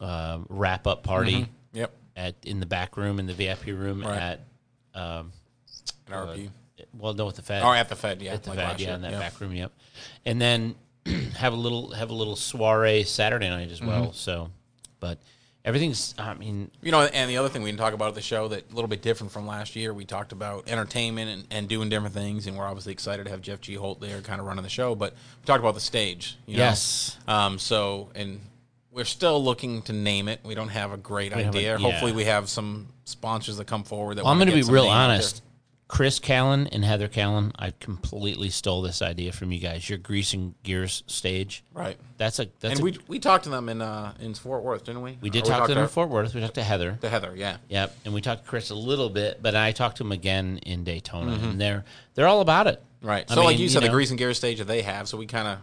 uh, 0.00 0.38
wrap 0.48 0.86
up 0.86 1.02
party 1.02 1.48
Yep. 1.72 1.92
at 2.16 2.34
in 2.44 2.60
the 2.60 2.66
back 2.66 2.96
room 2.96 3.18
in 3.18 3.26
the 3.26 3.34
VIP 3.34 3.66
room 3.66 4.02
Right. 4.02 4.18
at. 4.18 4.40
Um, 4.94 5.32
An 6.06 6.12
RP. 6.12 6.50
well, 6.96 7.14
no, 7.14 7.26
with 7.26 7.36
the 7.36 7.42
Fed. 7.42 7.62
Oh, 7.62 7.72
at 7.72 7.88
the 7.88 7.96
Fed, 7.96 8.22
yeah. 8.22 8.34
At 8.34 8.42
the 8.44 8.50
like 8.50 8.58
Fed, 8.58 8.80
yeah, 8.80 8.86
year. 8.86 8.94
in 8.96 9.02
that 9.02 9.10
Yep. 9.12 9.20
back 9.20 9.40
room, 9.40 9.52
yep. 9.54 9.72
And 10.24 10.40
then 10.40 10.74
have 11.36 11.52
a 11.52 11.56
little 11.56 11.90
have 11.92 12.10
a 12.10 12.14
little 12.14 12.36
soiree 12.36 13.02
Saturday 13.04 13.48
night 13.48 13.70
as 13.70 13.78
Mm-hmm. 13.80 13.88
well. 13.88 14.12
So, 14.12 14.50
but 15.00 15.18
everything's. 15.66 16.14
I 16.16 16.32
mean, 16.34 16.70
You 16.80 16.92
know, 16.92 17.02
and 17.02 17.28
the 17.28 17.36
other 17.36 17.50
thing 17.50 17.62
we 17.62 17.68
didn't 17.70 17.80
talk 17.80 17.92
about 17.92 18.08
at 18.08 18.14
the 18.14 18.22
show 18.22 18.48
that 18.48 18.70
a 18.70 18.74
little 18.74 18.88
bit 18.88 19.02
different 19.02 19.32
from 19.32 19.46
last 19.46 19.76
year, 19.76 19.92
we 19.92 20.04
talked 20.06 20.32
about 20.32 20.68
entertainment 20.68 21.30
and, 21.30 21.46
and 21.50 21.68
doing 21.68 21.88
different 21.90 22.14
things, 22.14 22.46
and 22.46 22.56
we're 22.56 22.66
obviously 22.66 22.92
excited 22.92 23.24
to 23.24 23.30
have 23.30 23.42
Jeff 23.42 23.60
G. 23.60 23.74
Holt 23.74 24.00
there 24.00 24.20
kind 24.22 24.40
of 24.40 24.46
running 24.46 24.62
the 24.62 24.70
show, 24.70 24.94
but 24.94 25.12
we 25.12 25.44
talked 25.44 25.60
about 25.60 25.74
the 25.74 25.80
stage. 25.80 26.38
You 26.46 26.56
know? 26.56 26.62
Yes. 26.64 27.18
Um, 27.28 27.58
so, 27.58 28.08
and 28.14 28.40
we're 28.92 29.04
still 29.04 29.42
looking 29.44 29.82
to 29.82 29.92
name 29.92 30.28
it. 30.28 30.40
We 30.44 30.54
don't 30.54 30.68
have 30.68 30.92
a 30.92 30.96
great 30.96 31.32
haven't- 31.32 31.48
idea. 31.48 31.72
yeah. 31.72 31.90
Hopefully, 31.90 32.12
we 32.12 32.24
have 32.24 32.48
some 32.48 32.88
sponsors 33.04 33.56
that 33.58 33.66
come 33.66 33.84
forward 33.84 34.16
that 34.16 34.24
well, 34.24 34.32
I'm 34.32 34.38
going 34.38 34.48
to 34.48 34.54
be 34.54 34.62
real 34.62 34.86
honest. 34.88 35.42
Chris 35.88 36.18
Callan 36.18 36.66
and 36.66 36.84
Heather 36.84 37.06
Callan, 37.06 37.52
I 37.58 37.70
completely 37.78 38.50
stole 38.50 38.82
this 38.82 39.00
idea 39.02 39.30
from 39.30 39.52
you 39.52 39.60
guys. 39.60 39.88
Your 39.88 39.98
greasing 39.98 40.54
gears 40.64 41.04
stage, 41.06 41.62
Right. 41.72 41.96
That's 42.18 42.40
a 42.40 42.46
that's 42.60 42.72
and 42.72 42.80
a, 42.80 42.82
we 42.82 42.98
we 43.06 43.18
talked 43.20 43.44
to 43.44 43.50
them 43.50 43.68
in 43.68 43.80
uh, 43.80 44.12
in 44.18 44.34
Fort 44.34 44.64
Worth, 44.64 44.84
didn't 44.84 45.02
we? 45.02 45.16
we 45.20 45.30
did 45.30 45.44
Or 45.44 45.46
talk 45.50 45.68
to 45.68 45.74
them 45.74 45.84
in 45.84 45.88
Fort 45.88 46.08
Worth. 46.08 46.34
We 46.34 46.40
talked 46.40 46.54
to 46.54 46.62
Heather. 46.64 46.98
to 47.02 47.08
Heather, 47.08 47.34
yeah. 47.36 47.58
Yep, 47.68 47.96
and 48.04 48.14
we 48.14 48.20
talked 48.20 48.42
to 48.44 48.48
Chris 48.50 48.70
a 48.70 48.74
little 48.74 49.10
bit, 49.10 49.40
but 49.42 49.54
I 49.54 49.70
talked 49.72 49.98
to 49.98 50.04
him 50.04 50.10
again 50.12 50.58
in 50.66 50.82
Daytona, 50.82 51.36
Mm-hmm. 51.36 51.48
and 51.50 51.60
they're 51.60 51.84
they're 52.14 52.26
all 52.26 52.40
about 52.40 52.66
it. 52.66 52.82
Right. 53.02 53.24
I 53.30 53.34
So, 53.34 53.44
like 53.44 53.54
mean, 53.54 53.62
you 53.62 53.68
said, 53.68 53.82
the 53.82 53.86
know, 53.86 53.92
grease 53.92 54.10
and 54.10 54.18
gear 54.18 54.34
stage 54.34 54.58
that 54.58 54.64
they 54.66 54.82
have, 54.82 55.06
so 55.06 55.16
we 55.18 55.26
kind 55.26 55.46
of 55.46 55.58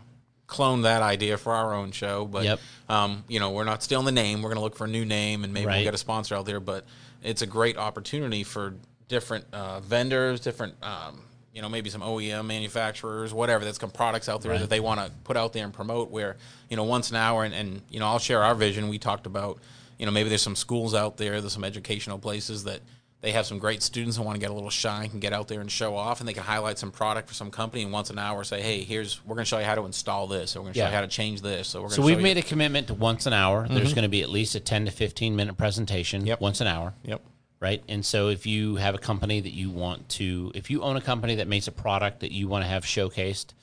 clone 0.48 0.84
that 0.84 1.02
idea 1.02 1.36
for 1.38 1.52
our 1.54 1.74
own 1.74 1.92
show. 1.92 2.26
But, 2.26 2.44
Yep. 2.46 2.60
um, 2.88 3.24
you 3.28 3.40
know, 3.40 3.50
we're 3.52 3.64
not 3.64 3.82
stealing 3.84 4.06
the 4.06 4.12
name. 4.12 4.42
We're 4.44 4.50
going 4.50 4.58
to 4.58 4.64
look 4.64 4.78
for 4.78 4.86
a 4.86 4.90
new 4.90 5.04
name, 5.04 5.44
and 5.44 5.52
maybe 5.52 5.66
Right. 5.66 5.78
we'll 5.78 5.84
get 5.86 5.96
a 5.96 5.98
sponsor 5.98 6.36
out 6.36 6.46
there. 6.46 6.60
But 6.60 6.86
it's 7.24 7.42
a 7.42 7.48
great 7.48 7.76
opportunity 7.78 8.44
for 8.44 8.76
different 9.14 9.46
uh, 9.54 9.80
vendors, 9.82 10.40
different, 10.40 10.74
um, 10.84 11.22
you 11.54 11.62
know, 11.62 11.70
maybe 11.70 11.90
some 11.92 12.02
OEM 12.02 12.46
manufacturers, 12.48 13.32
whatever, 13.32 13.64
that's 13.64 13.78
got 13.78 13.94
products 13.94 14.28
out 14.28 14.42
there 14.42 14.52
Right. 14.54 14.60
that 14.62 14.72
they 14.72 14.80
want 14.80 15.00
to 15.00 15.12
put 15.24 15.38
out 15.38 15.54
there 15.54 15.64
and 15.64 15.72
promote. 15.74 16.10
Where, 16.10 16.36
you 16.70 16.76
know, 16.78 16.84
once 16.84 17.12
an 17.12 17.16
hour, 17.16 17.44
and, 17.44 17.54
and 17.54 17.82
you 17.92 18.00
know, 18.00 18.08
I'll 18.08 18.18
share 18.20 18.42
our 18.44 18.56
vision. 18.56 18.90
We 18.90 18.98
talked 18.98 19.28
about, 19.28 19.60
you 20.00 20.08
know, 20.08 20.12
maybe 20.12 20.30
there's 20.30 20.42
some 20.42 20.56
schools 20.56 20.96
out 20.96 21.18
there, 21.18 21.40
there's 21.42 21.54
some 21.54 21.64
educational 21.64 22.18
places 22.18 22.64
that 22.64 22.82
they 23.22 23.32
have 23.32 23.46
some 23.46 23.58
great 23.60 23.82
students 23.84 24.18
who 24.18 24.24
want 24.24 24.36
to 24.36 24.40
get 24.42 24.50
a 24.50 24.54
little 24.54 24.70
shine, 24.72 25.10
can 25.10 25.20
get 25.22 25.32
out 25.32 25.48
there 25.48 25.62
and 25.62 25.72
show 25.72 25.96
off, 25.96 26.20
and 26.20 26.28
they 26.28 26.34
can 26.34 26.44
highlight 26.44 26.78
some 26.80 26.92
product 26.92 27.28
for 27.30 27.34
some 27.36 27.52
company. 27.52 27.84
And 27.84 27.92
once 27.94 28.10
an 28.10 28.18
hour, 28.20 28.44
say, 28.44 28.60
"Hey, 28.62 28.82
here's 28.84 29.24
we're 29.24 29.36
going 29.36 29.46
to 29.46 29.50
show 29.50 29.60
you 29.60 29.66
how 29.66 29.76
to 29.76 29.86
install 29.86 30.26
this, 30.28 30.56
or 30.56 30.60
we're 30.60 30.64
going 30.66 30.74
to 30.74 30.80
show 30.82 30.86
you 30.88 30.92
how 30.96 31.02
to 31.02 31.08
change 31.08 31.42
this." 31.42 31.68
So 31.70 31.84
we're 31.84 31.90
so 31.90 32.02
we've 32.02 32.20
made 32.20 32.36
you, 32.38 32.42
a 32.44 32.46
commitment 32.46 32.88
to 32.88 32.96
once 32.96 33.26
an 33.28 33.32
hour. 33.34 33.66
There's 33.70 33.94
going 33.94 34.04
to 34.04 34.10
be 34.10 34.24
at 34.24 34.30
least 34.30 34.56
a 34.56 34.60
10 34.60 34.86
to 34.88 34.92
15 34.92 35.36
minute 35.38 35.56
presentation 35.58 36.26
Yep. 36.26 36.42
once 36.42 36.60
an 36.62 36.68
hour. 36.68 36.94
Yep. 37.06 37.22
Right. 37.64 37.82
And 37.88 38.06
so 38.06 38.28
if 38.28 38.46
you 38.46 38.76
have 38.76 38.94
a 38.94 38.98
company 38.98 39.40
that 39.40 39.54
you 39.54 39.70
want 39.70 40.10
to, 40.20 40.52
if 40.54 40.70
you 40.70 40.82
own 40.84 40.98
a 40.98 41.02
company 41.02 41.36
that 41.36 41.48
makes 41.48 41.66
a 41.70 41.72
product 41.72 42.20
that 42.20 42.34
you 42.34 42.50
want 42.50 42.66
to 42.66 42.68
have 42.68 42.84
showcased 42.84 43.54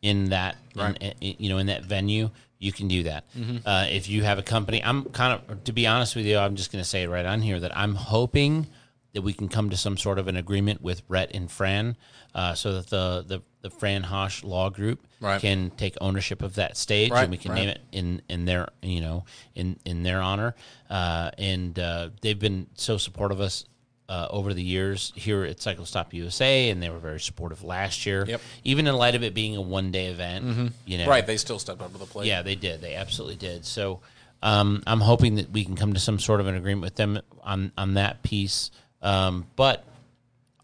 in 0.00 0.30
that, 0.30 0.56
Right. 0.74 0.96
in- 1.20 1.36
you 1.38 1.50
know, 1.50 1.58
in 1.58 1.66
that 1.66 1.84
venue, 1.84 2.30
you 2.58 2.72
can 2.72 2.88
do 2.88 3.02
that. 3.02 3.24
Uh, 3.66 3.86
if 3.90 4.08
you 4.08 4.22
have 4.22 4.38
a 4.38 4.42
company, 4.42 4.82
I'm 4.82 5.04
kind 5.10 5.34
of, 5.46 5.62
to 5.64 5.72
be 5.72 5.86
honest 5.86 6.16
with 6.16 6.24
you, 6.24 6.38
I'm 6.38 6.56
just 6.56 6.72
going 6.72 6.82
to 6.82 6.88
say 6.88 7.02
it 7.02 7.08
right 7.10 7.26
on 7.26 7.42
here 7.42 7.60
that 7.60 7.76
I'm 7.76 7.96
hoping 7.96 8.66
that 9.14 9.22
we 9.22 9.32
can 9.32 9.48
come 9.48 9.70
to 9.70 9.76
some 9.76 9.96
sort 9.98 10.18
of 10.18 10.26
an 10.28 10.36
agreement 10.36 10.80
with 10.82 11.02
Rhett 11.08 11.30
and 11.34 11.50
Fran, 11.50 11.96
uh, 12.34 12.54
so 12.54 12.74
that 12.74 12.88
the 12.88 13.24
the 13.26 13.42
the 13.62 13.70
Fran 13.70 14.02
Haasch 14.02 14.42
Law 14.42 14.70
Group 14.70 15.06
Right. 15.20 15.40
can 15.40 15.70
take 15.76 15.94
ownership 16.00 16.42
of 16.42 16.56
that 16.56 16.76
stage 16.76 17.12
Right, 17.12 17.22
and 17.22 17.30
we 17.30 17.36
can 17.38 17.52
right. 17.52 17.58
name 17.60 17.68
it 17.68 17.80
in 17.92 18.22
in 18.28 18.44
their 18.44 18.68
you 18.82 19.00
know 19.00 19.24
in 19.54 19.78
in 19.84 20.02
their 20.02 20.20
honor. 20.20 20.54
Uh, 20.90 21.30
and 21.38 21.78
uh, 21.78 22.10
they've 22.22 22.38
been 22.38 22.66
so 22.74 22.96
supportive 22.98 23.38
of 23.40 23.46
us. 23.46 23.64
Uh, 24.08 24.26
over 24.30 24.52
the 24.52 24.62
years 24.62 25.10
here 25.14 25.42
at 25.44 25.58
Cycle 25.62 25.86
Stop 25.86 26.12
USA, 26.12 26.68
and 26.68 26.82
they 26.82 26.90
were 26.90 26.98
very 26.98 27.20
supportive 27.20 27.62
last 27.64 28.04
year. 28.04 28.26
Yep. 28.28 28.40
Even 28.62 28.86
in 28.86 28.94
light 28.94 29.14
of 29.14 29.22
it 29.22 29.32
being 29.32 29.56
a 29.56 29.60
one 29.62 29.90
day 29.90 30.08
event, 30.08 30.72
you 30.84 30.98
know, 30.98 31.06
right. 31.06 31.26
They 31.26 31.38
still 31.38 31.58
stepped 31.58 31.80
up 31.80 31.92
to 31.92 31.98
the 31.98 32.04
plate. 32.04 32.26
yeah, 32.26 32.42
they 32.42 32.54
did. 32.56 32.82
They 32.82 32.94
absolutely 32.94 33.36
did. 33.36 33.64
So 33.64 34.00
um, 34.42 34.82
I'm 34.86 35.00
hoping 35.00 35.36
that 35.36 35.50
we 35.50 35.64
can 35.64 35.76
come 35.76 35.94
to 35.94 36.00
some 36.00 36.18
sort 36.18 36.40
of 36.40 36.46
an 36.46 36.56
agreement 36.56 36.82
with 36.82 36.96
them 36.96 37.20
on 37.42 37.72
on 37.78 37.94
that 37.94 38.22
piece. 38.22 38.70
Um, 39.02 39.46
but 39.56 39.84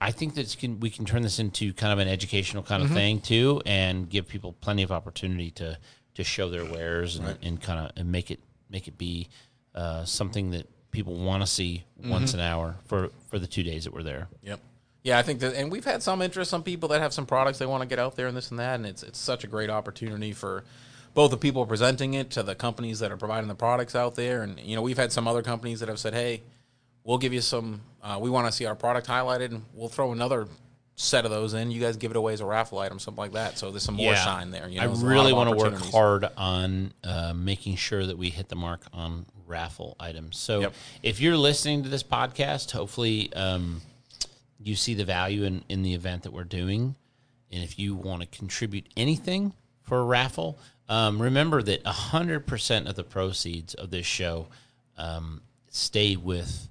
I 0.00 0.12
think 0.12 0.34
that 0.36 0.56
can, 0.58 0.78
we 0.80 0.90
can 0.90 1.04
turn 1.04 1.22
this 1.22 1.38
into 1.38 1.72
kind 1.72 1.92
of 1.92 1.98
an 1.98 2.08
educational 2.08 2.62
kind 2.62 2.82
Mm-hmm. 2.82 2.92
of 2.92 2.96
thing 2.96 3.20
too, 3.20 3.62
and 3.66 4.08
give 4.08 4.28
people 4.28 4.54
plenty 4.60 4.82
of 4.82 4.92
opportunity 4.92 5.50
to 5.52 5.78
to 6.14 6.24
show 6.24 6.48
their 6.50 6.64
wares 6.64 7.16
and, 7.16 7.38
and 7.42 7.60
kind 7.62 7.78
of 7.78 7.92
and 7.96 8.10
make 8.10 8.30
it 8.30 8.40
make 8.70 8.88
it 8.88 8.96
be 8.98 9.28
uh, 9.74 10.04
something 10.04 10.50
that 10.52 10.66
people 10.90 11.14
want 11.14 11.42
to 11.42 11.46
see 11.46 11.84
Mm-hmm. 12.00 12.10
once 12.10 12.32
an 12.34 12.40
hour 12.40 12.76
for 12.86 13.10
for 13.28 13.38
the 13.40 13.46
two 13.48 13.62
days 13.64 13.84
that 13.84 13.92
we're 13.92 14.04
there. 14.04 14.28
Yep. 14.42 14.60
Yeah, 15.04 15.18
I 15.18 15.22
think 15.22 15.40
that, 15.40 15.54
and 15.54 15.70
we've 15.72 15.84
had 15.84 16.02
some 16.02 16.20
interest, 16.22 16.50
some 16.50 16.62
people 16.62 16.88
that 16.90 17.00
have 17.00 17.12
some 17.14 17.24
products 17.24 17.58
they 17.58 17.66
want 17.66 17.82
to 17.82 17.88
get 17.88 17.98
out 17.98 18.14
there 18.16 18.26
and 18.26 18.36
this 18.36 18.50
and 18.50 18.58
that, 18.60 18.74
and 18.76 18.84
it's 18.86 19.02
it's 19.02 19.18
such 19.18 19.42
a 19.42 19.46
great 19.46 19.70
opportunity 19.70 20.32
for 20.32 20.64
both 21.14 21.30
the 21.30 21.36
people 21.36 21.64
presenting 21.66 22.14
it 22.14 22.30
to 22.30 22.42
the 22.42 22.54
companies 22.54 22.98
that 23.00 23.10
are 23.10 23.16
providing 23.16 23.48
the 23.48 23.54
products 23.54 23.94
out 23.96 24.14
there, 24.16 24.42
and 24.42 24.60
you 24.60 24.76
know 24.76 24.82
we've 24.82 24.98
had 24.98 25.10
some 25.10 25.26
other 25.26 25.42
companies 25.42 25.80
that 25.80 25.88
have 25.88 25.98
said, 25.98 26.14
hey, 26.14 26.42
we'll 27.08 27.18
give 27.18 27.32
you 27.32 27.40
some, 27.40 27.80
uh, 28.02 28.18
we 28.20 28.28
want 28.28 28.46
to 28.46 28.52
see 28.52 28.66
our 28.66 28.74
product 28.74 29.08
highlighted, 29.08 29.46
and 29.46 29.64
we'll 29.72 29.88
throw 29.88 30.12
another 30.12 30.46
set 30.94 31.24
of 31.24 31.30
those 31.30 31.54
in. 31.54 31.70
You 31.70 31.80
guys 31.80 31.96
give 31.96 32.10
it 32.10 32.16
away 32.18 32.34
as 32.34 32.42
a 32.42 32.44
raffle 32.44 32.78
item, 32.78 32.98
something 32.98 33.18
like 33.22 33.32
that. 33.32 33.56
So 33.56 33.70
there's 33.70 33.82
some 33.82 33.94
more 33.94 34.14
shine 34.14 34.50
there. 34.50 34.68
You 34.68 34.76
know, 34.76 34.82
I 34.84 34.86
there's 34.88 35.00
a 35.02 35.06
lot 35.06 35.10
really 35.12 35.32
want 35.32 35.48
to 35.50 35.56
work 35.56 35.74
hard 35.90 36.26
on 36.36 36.92
uh, 37.02 37.32
making 37.34 37.76
sure 37.76 38.04
that 38.04 38.18
we 38.18 38.28
hit 38.28 38.50
the 38.50 38.56
mark 38.56 38.82
on 38.92 39.24
raffle 39.46 39.96
items. 39.98 40.36
So 40.36 40.60
Yep. 40.60 40.74
if 41.02 41.20
you're 41.20 41.36
listening 41.38 41.82
to 41.84 41.88
this 41.88 42.02
podcast, 42.02 42.72
hopefully 42.72 43.32
um, 43.32 43.80
you 44.62 44.76
see 44.76 44.92
the 44.92 45.06
value 45.06 45.44
in, 45.44 45.64
in 45.70 45.82
the 45.82 45.94
event 45.94 46.24
that 46.24 46.32
we're 46.32 46.44
doing. 46.44 46.94
And 47.50 47.64
if 47.64 47.78
you 47.78 47.94
want 47.94 48.20
to 48.20 48.28
contribute 48.28 48.86
anything 48.98 49.54
for 49.80 49.98
a 50.00 50.04
raffle, 50.04 50.58
um, 50.90 51.22
remember 51.22 51.62
that 51.62 51.82
100% 51.84 52.86
of 52.86 52.96
the 52.96 53.04
proceeds 53.04 53.72
of 53.72 53.88
this 53.90 54.04
show 54.04 54.48
um, 54.98 55.40
stay 55.70 56.16
with 56.16 56.68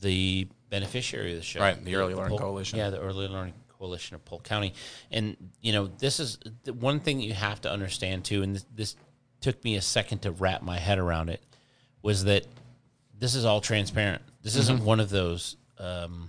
the 0.00 0.48
beneficiary 0.68 1.32
of 1.32 1.38
the 1.38 1.42
show. 1.44 1.60
Right, 1.60 1.82
the 1.84 1.96
Early 1.96 2.14
Learning 2.14 2.30
Polk- 2.30 2.40
Coalition. 2.40 2.78
Yeah, 2.78 2.90
the 2.90 3.00
Early 3.00 3.28
Learning 3.28 3.54
Coalition 3.78 4.14
of 4.14 4.24
Polk 4.24 4.44
County. 4.44 4.74
And, 5.10 5.36
you 5.60 5.72
know, 5.72 5.86
this 5.86 6.20
is 6.20 6.38
the 6.64 6.72
one 6.72 7.00
thing 7.00 7.20
you 7.20 7.32
have 7.34 7.60
to 7.62 7.70
understand 7.72 8.24
too, 8.24 8.42
and 8.42 8.54
this, 8.56 8.64
this 8.74 8.96
took 9.40 9.62
me 9.64 9.76
a 9.76 9.80
second 9.82 10.20
to 10.22 10.30
wrap 10.30 10.62
my 10.62 10.78
head 10.78 10.98
around 10.98 11.28
it, 11.30 11.40
was 12.02 12.24
that 12.24 12.44
this 13.18 13.34
is 13.34 13.44
all 13.44 13.60
transparent. 13.60 14.22
This 14.42 14.52
Mm-hmm. 14.54 14.60
isn't 14.60 14.84
one 14.84 15.00
of 15.00 15.10
those 15.10 15.56
um, 15.78 16.28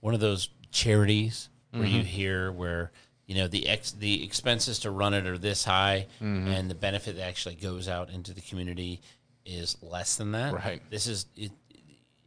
one 0.00 0.14
of 0.14 0.20
those 0.20 0.48
charities 0.70 1.48
where 1.70 1.82
Mm-hmm. 1.84 1.96
you 1.96 2.02
hear 2.02 2.50
where 2.52 2.92
you 3.26 3.34
know 3.34 3.46
the 3.46 3.68
ex 3.68 3.92
the 3.92 4.24
expenses 4.24 4.78
to 4.80 4.90
run 4.90 5.12
it 5.12 5.26
are 5.26 5.36
this 5.38 5.64
high 5.64 6.06
Mm-hmm. 6.22 6.48
and 6.48 6.70
the 6.70 6.74
benefit 6.74 7.16
that 7.16 7.26
actually 7.26 7.56
goes 7.56 7.88
out 7.88 8.08
into 8.10 8.32
the 8.32 8.40
community 8.40 9.00
is 9.44 9.76
less 9.82 10.16
than 10.16 10.32
that. 10.32 10.54
Right. 10.54 10.82
This 10.90 11.06
is 11.06 11.26
it. 11.36 11.52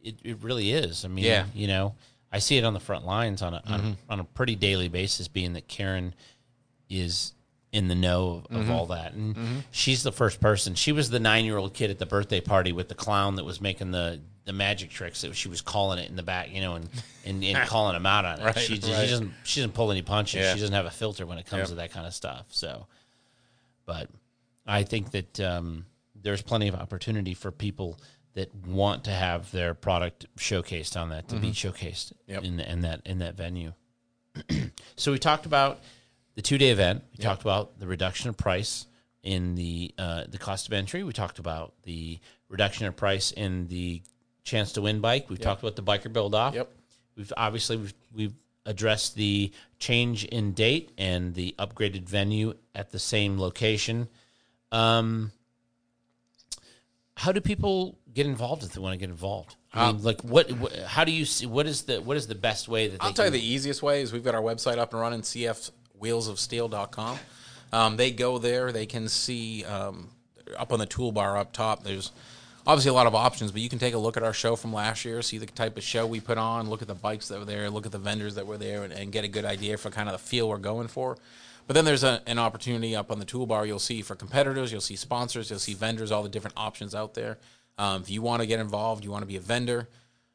It, 0.02 0.16
it 0.24 0.42
really 0.42 0.72
is. 0.72 1.04
I 1.04 1.08
mean, 1.08 1.24
Yeah. 1.24 1.42
Mm-hmm. 1.44 1.58
you 1.58 1.66
know, 1.68 1.94
I 2.32 2.38
see 2.38 2.56
it 2.58 2.64
on 2.64 2.74
the 2.74 2.80
front 2.80 3.04
lines 3.06 3.42
on 3.42 3.54
a 3.54 3.62
on, 3.66 3.96
on 4.08 4.20
a 4.20 4.24
pretty 4.24 4.56
daily 4.56 4.88
basis. 4.88 5.28
Being 5.28 5.52
that 5.54 5.68
Karen 5.68 6.14
is 6.88 7.32
in 7.72 7.88
the 7.88 7.94
know 7.94 8.42
of, 8.50 8.56
Mm-hmm. 8.62 8.70
all 8.70 8.86
that, 8.86 9.14
and 9.14 9.64
she's 9.70 10.02
the 10.02 10.12
first 10.12 10.40
person. 10.40 10.74
She 10.74 10.92
was 10.92 11.08
the 11.10 11.20
nine 11.20 11.44
year 11.44 11.56
old 11.56 11.72
kid 11.74 11.90
at 11.90 11.98
the 11.98 12.06
birthday 12.06 12.40
party 12.40 12.72
with 12.72 12.88
the 12.88 12.94
clown 12.94 13.36
that 13.36 13.44
was 13.44 13.60
making 13.60 13.90
the 13.92 14.20
the 14.44 14.52
magic 14.52 14.90
tricks 14.90 15.20
that 15.20 15.36
she 15.36 15.48
was 15.48 15.60
calling 15.60 15.98
it 16.00 16.10
in 16.10 16.16
the 16.16 16.22
back, 16.22 16.52
you 16.52 16.60
know, 16.60 16.74
and 16.74 16.88
and, 17.24 17.44
and 17.44 17.56
calling 17.68 17.94
him 17.94 18.06
out 18.06 18.24
on 18.24 18.40
it. 18.40 18.44
Right, 18.44 18.58
she, 18.58 18.80
she 18.80 18.92
right. 18.92 19.08
doesn't 19.08 19.32
she 19.44 19.60
doesn't 19.60 19.72
pull 19.74 19.90
any 19.92 20.02
punches. 20.02 20.40
Yeah. 20.40 20.54
She 20.54 20.60
doesn't 20.60 20.74
have 20.74 20.86
a 20.86 20.90
filter 20.90 21.24
when 21.26 21.38
it 21.38 21.46
comes 21.46 21.68
to 21.68 21.76
that 21.76 21.92
kind 21.92 22.06
of 22.06 22.12
stuff. 22.14 22.46
So, 22.50 22.86
but 23.86 24.08
I 24.66 24.82
think 24.82 25.10
that 25.12 25.40
um, 25.40 25.86
there's 26.20 26.42
plenty 26.42 26.68
of 26.68 26.74
opportunity 26.74 27.34
for 27.34 27.50
people 27.52 27.98
that 28.34 28.54
want 28.66 29.04
to 29.04 29.10
have 29.10 29.50
their 29.52 29.74
product 29.74 30.26
showcased 30.38 30.96
on 31.00 31.10
that 31.10 31.28
to 31.28 31.36
be 31.36 31.50
showcased 31.52 32.12
Mm-hmm. 32.12 32.32
Yep. 32.32 32.44
in, 32.44 32.60
in 32.60 32.80
that 32.82 33.00
in 33.04 33.18
that 33.18 33.34
venue. 33.36 33.72
so 34.96 35.12
we 35.12 35.18
talked 35.18 35.44
about 35.46 35.80
the 36.34 36.42
two 36.42 36.56
day 36.58 36.70
event. 36.70 37.02
We 37.16 37.22
talked 37.22 37.42
about 37.42 37.78
the 37.78 37.86
reduction 37.86 38.30
of 38.30 38.36
price 38.36 38.86
in 39.22 39.54
the 39.54 39.92
uh, 39.98 40.24
the 40.28 40.38
cost 40.38 40.66
of 40.66 40.72
entry. 40.72 41.02
We 41.02 41.12
talked 41.12 41.38
about 41.38 41.74
the 41.82 42.18
reduction 42.48 42.86
of 42.86 42.96
price 42.96 43.32
in 43.32 43.68
the 43.68 44.02
chance 44.44 44.72
to 44.72 44.82
win 44.82 45.00
bike. 45.00 45.28
We've 45.28 45.38
talked 45.40 45.62
about 45.62 45.76
the 45.76 45.82
biker 45.82 46.12
build 46.12 46.34
off. 46.34 46.54
Yep. 46.54 46.70
We've 47.16 47.32
obviously 47.36 47.76
we've, 47.76 47.94
we've 48.14 48.34
addressed 48.64 49.14
the 49.16 49.52
change 49.78 50.24
in 50.24 50.52
date 50.52 50.90
and 50.96 51.34
the 51.34 51.54
upgraded 51.58 52.08
venue 52.08 52.54
at 52.74 52.90
the 52.92 52.98
same 52.98 53.38
location. 53.38 54.08
Um, 54.70 55.32
how 57.16 57.32
do 57.32 57.40
people 57.40 57.98
get 58.14 58.26
involved 58.26 58.62
if 58.62 58.72
they 58.72 58.80
want 58.80 58.94
to 58.94 58.98
get 58.98 59.10
involved? 59.10 59.56
I 59.72 59.90
mean, 59.90 60.02
like 60.02 60.22
what, 60.22 60.50
what? 60.52 60.74
How 60.76 61.04
do 61.04 61.12
you 61.12 61.24
see? 61.24 61.46
What 61.46 61.66
is 61.66 61.82
the 61.82 62.00
what 62.00 62.16
is 62.16 62.26
the 62.26 62.34
best 62.34 62.68
way 62.68 62.88
that 62.88 63.00
they 63.00 63.06
I'll 63.06 63.12
tell 63.12 63.26
you 63.26 63.30
the 63.30 63.44
easiest 63.44 63.82
way 63.82 64.02
is 64.02 64.12
we've 64.12 64.24
got 64.24 64.34
our 64.34 64.42
website 64.42 64.78
up 64.78 64.92
and 64.92 65.00
running, 65.00 65.22
cfwheelsofsteel.com. 65.22 67.18
Um, 67.72 67.96
they 67.96 68.10
go 68.10 68.38
there, 68.38 68.70
they 68.70 68.84
can 68.84 69.08
see 69.08 69.64
um, 69.64 70.10
up 70.58 70.72
on 70.72 70.78
the 70.78 70.86
toolbar 70.86 71.38
up 71.38 71.52
top, 71.52 71.84
there's 71.84 72.12
obviously 72.66 72.90
a 72.90 72.94
lot 72.94 73.06
of 73.06 73.14
options, 73.14 73.50
but 73.50 73.60
you 73.60 73.68
can 73.68 73.78
take 73.78 73.94
a 73.94 73.98
look 73.98 74.16
at 74.16 74.22
our 74.22 74.32
show 74.32 74.56
from 74.56 74.72
last 74.72 75.04
year, 75.04 75.22
see 75.22 75.38
the 75.38 75.46
type 75.46 75.76
of 75.76 75.82
show 75.82 76.06
we 76.06 76.20
put 76.20 76.38
on, 76.38 76.68
look 76.68 76.82
at 76.82 76.88
the 76.88 76.94
bikes 76.94 77.28
that 77.28 77.38
were 77.38 77.44
there, 77.44 77.70
look 77.70 77.86
at 77.86 77.92
the 77.92 77.98
vendors 77.98 78.34
that 78.34 78.46
were 78.46 78.58
there, 78.58 78.82
and, 78.82 78.92
and 78.92 79.12
get 79.12 79.24
a 79.24 79.28
good 79.28 79.44
idea 79.44 79.76
for 79.76 79.90
kind 79.90 80.08
of 80.08 80.12
the 80.12 80.18
feel 80.18 80.48
we're 80.48 80.58
going 80.58 80.88
for. 80.88 81.16
But 81.66 81.74
then 81.74 81.84
there's 81.84 82.04
a, 82.04 82.20
an 82.26 82.38
opportunity 82.38 82.94
up 82.94 83.10
on 83.10 83.18
the 83.18 83.24
toolbar 83.24 83.66
you'll 83.66 83.78
see 83.78 84.02
for 84.02 84.14
competitors, 84.14 84.72
you'll 84.72 84.80
see 84.80 84.96
sponsors, 84.96 85.48
you'll 85.48 85.58
see 85.58 85.74
vendors, 85.74 86.10
all 86.10 86.22
the 86.22 86.28
different 86.28 86.56
options 86.56 86.94
out 86.94 87.14
there. 87.14 87.38
Um, 87.78 88.02
if 88.02 88.10
you 88.10 88.22
want 88.22 88.42
to 88.42 88.46
get 88.46 88.60
involved, 88.60 89.04
you 89.04 89.10
want 89.10 89.22
to 89.22 89.26
be 89.26 89.36
a 89.36 89.40
vendor, 89.40 89.88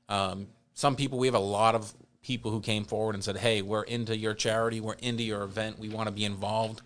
um, 0.09 0.47
some 0.73 0.95
people, 0.95 1.18
we 1.18 1.27
have 1.27 1.35
a 1.35 1.39
lot 1.39 1.76
of 1.76 1.91
people 2.22 2.51
who 2.51 2.61
came 2.61 2.85
forward 2.85 3.15
and 3.15 3.23
said, 3.23 3.38
"Hey, 3.38 3.61
we're 3.61 3.84
into 3.84 4.15
your 4.15 4.34
charity, 4.34 4.80
we're 4.80 4.93
into 4.93 5.23
your 5.23 5.43
event, 5.43 5.80
we 5.80 5.89
want 5.89 6.07
to 6.07 6.11
be 6.11 6.23
involved." 6.23 6.81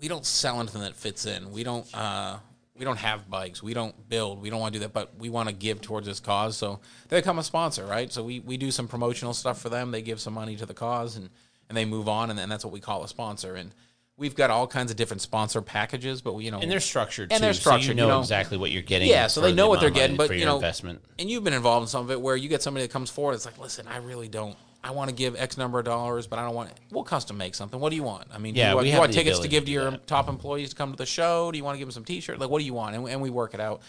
We 0.00 0.08
don't 0.08 0.24
sell 0.24 0.60
anything 0.60 0.82
that 0.82 0.94
fits 0.94 1.26
in. 1.26 1.50
We 1.52 1.62
don't. 1.64 1.86
Uh, 1.94 2.38
we 2.74 2.84
don't 2.84 2.98
have 2.98 3.28
bikes. 3.28 3.60
We 3.62 3.74
don't 3.74 4.08
build. 4.08 4.40
We 4.40 4.50
don't 4.50 4.60
want 4.60 4.72
to 4.72 4.78
do 4.78 4.84
that, 4.84 4.92
but 4.92 5.18
we 5.18 5.28
want 5.28 5.48
to 5.48 5.54
give 5.54 5.80
towards 5.80 6.06
this 6.06 6.20
cause. 6.20 6.56
So 6.56 6.78
they 7.08 7.18
become 7.18 7.38
a 7.40 7.42
sponsor, 7.42 7.84
right? 7.84 8.10
So 8.12 8.22
we, 8.22 8.38
we 8.38 8.56
do 8.56 8.70
some 8.70 8.86
promotional 8.86 9.34
stuff 9.34 9.60
for 9.60 9.68
them. 9.68 9.90
They 9.90 10.00
give 10.00 10.20
some 10.20 10.32
money 10.32 10.54
to 10.56 10.64
the 10.64 10.74
cause, 10.74 11.16
and 11.16 11.28
and 11.68 11.76
they 11.76 11.84
move 11.84 12.08
on, 12.08 12.30
and, 12.30 12.40
and 12.40 12.50
that's 12.50 12.64
what 12.64 12.72
we 12.72 12.80
call 12.80 13.04
a 13.04 13.08
sponsor. 13.08 13.56
And 13.56 13.74
we've 14.18 14.34
got 14.34 14.50
all 14.50 14.66
kinds 14.66 14.90
of 14.90 14.96
different 14.96 15.22
sponsor 15.22 15.62
packages, 15.62 16.20
but 16.20 16.34
we, 16.34 16.44
you 16.44 16.50
know, 16.50 16.58
and 16.58 16.70
they're 16.70 16.80
structured 16.80 17.32
And 17.32 17.38
too, 17.38 17.46
they're 17.46 17.54
structured, 17.54 17.96
you 17.96 18.02
you 18.02 18.08
know, 18.08 18.16
know. 18.16 18.20
exactly 18.20 18.58
what 18.58 18.70
you're 18.70 18.82
getting. 18.82 19.08
Yeah, 19.08 19.28
so 19.28 19.40
they 19.40 19.50
the 19.50 19.56
know 19.56 19.68
what 19.68 19.80
they're 19.80 19.90
getting, 19.90 20.16
but 20.16 20.28
for 20.28 20.34
you 20.34 20.44
know, 20.44 20.56
investment. 20.56 21.00
and 21.18 21.30
you've 21.30 21.44
been 21.44 21.54
involved 21.54 21.84
in 21.84 21.88
some 21.88 22.04
of 22.04 22.10
it 22.10 22.20
where 22.20 22.36
you 22.36 22.48
get 22.48 22.62
somebody 22.62 22.84
that 22.84 22.92
comes 22.92 23.10
forward. 23.10 23.34
It's 23.34 23.46
like, 23.46 23.58
listen, 23.58 23.86
I 23.86 23.98
really 23.98 24.28
don't. 24.28 24.56
I 24.82 24.92
want 24.92 25.10
to 25.10 25.14
give 25.14 25.34
X 25.34 25.58
number 25.58 25.78
of 25.78 25.84
dollars, 25.84 26.26
but 26.26 26.38
I 26.38 26.44
don't 26.44 26.54
want. 26.54 26.70
It. 26.70 26.78
We'll 26.90 27.04
custom 27.04 27.36
make 27.36 27.54
something. 27.54 27.80
What 27.80 27.90
do 27.90 27.96
you 27.96 28.04
want? 28.04 28.28
I 28.32 28.38
mean, 28.38 28.54
do 28.54 28.60
Yeah, 28.60 28.70
you 28.70 28.74
want, 28.76 28.84
do 28.84 28.90
you 28.92 28.98
want 28.98 29.12
tickets 29.12 29.38
to 29.40 29.48
give 29.48 29.64
to 29.64 29.70
your 29.70 29.96
top 30.06 30.28
employees 30.28 30.70
to 30.70 30.76
come 30.76 30.92
to 30.92 30.96
the 30.96 31.06
show? 31.06 31.50
Do 31.50 31.58
you 31.58 31.64
want 31.64 31.74
to 31.74 31.78
give 31.78 31.88
them 31.88 31.92
some 31.92 32.04
T-shirt? 32.04 32.38
Like, 32.38 32.48
what 32.50 32.60
do 32.60 32.64
you 32.64 32.74
want? 32.74 32.94
And, 32.94 33.08
and 33.08 33.20
we 33.20 33.30
work 33.30 33.54
it 33.54 33.60
out. 33.60 33.82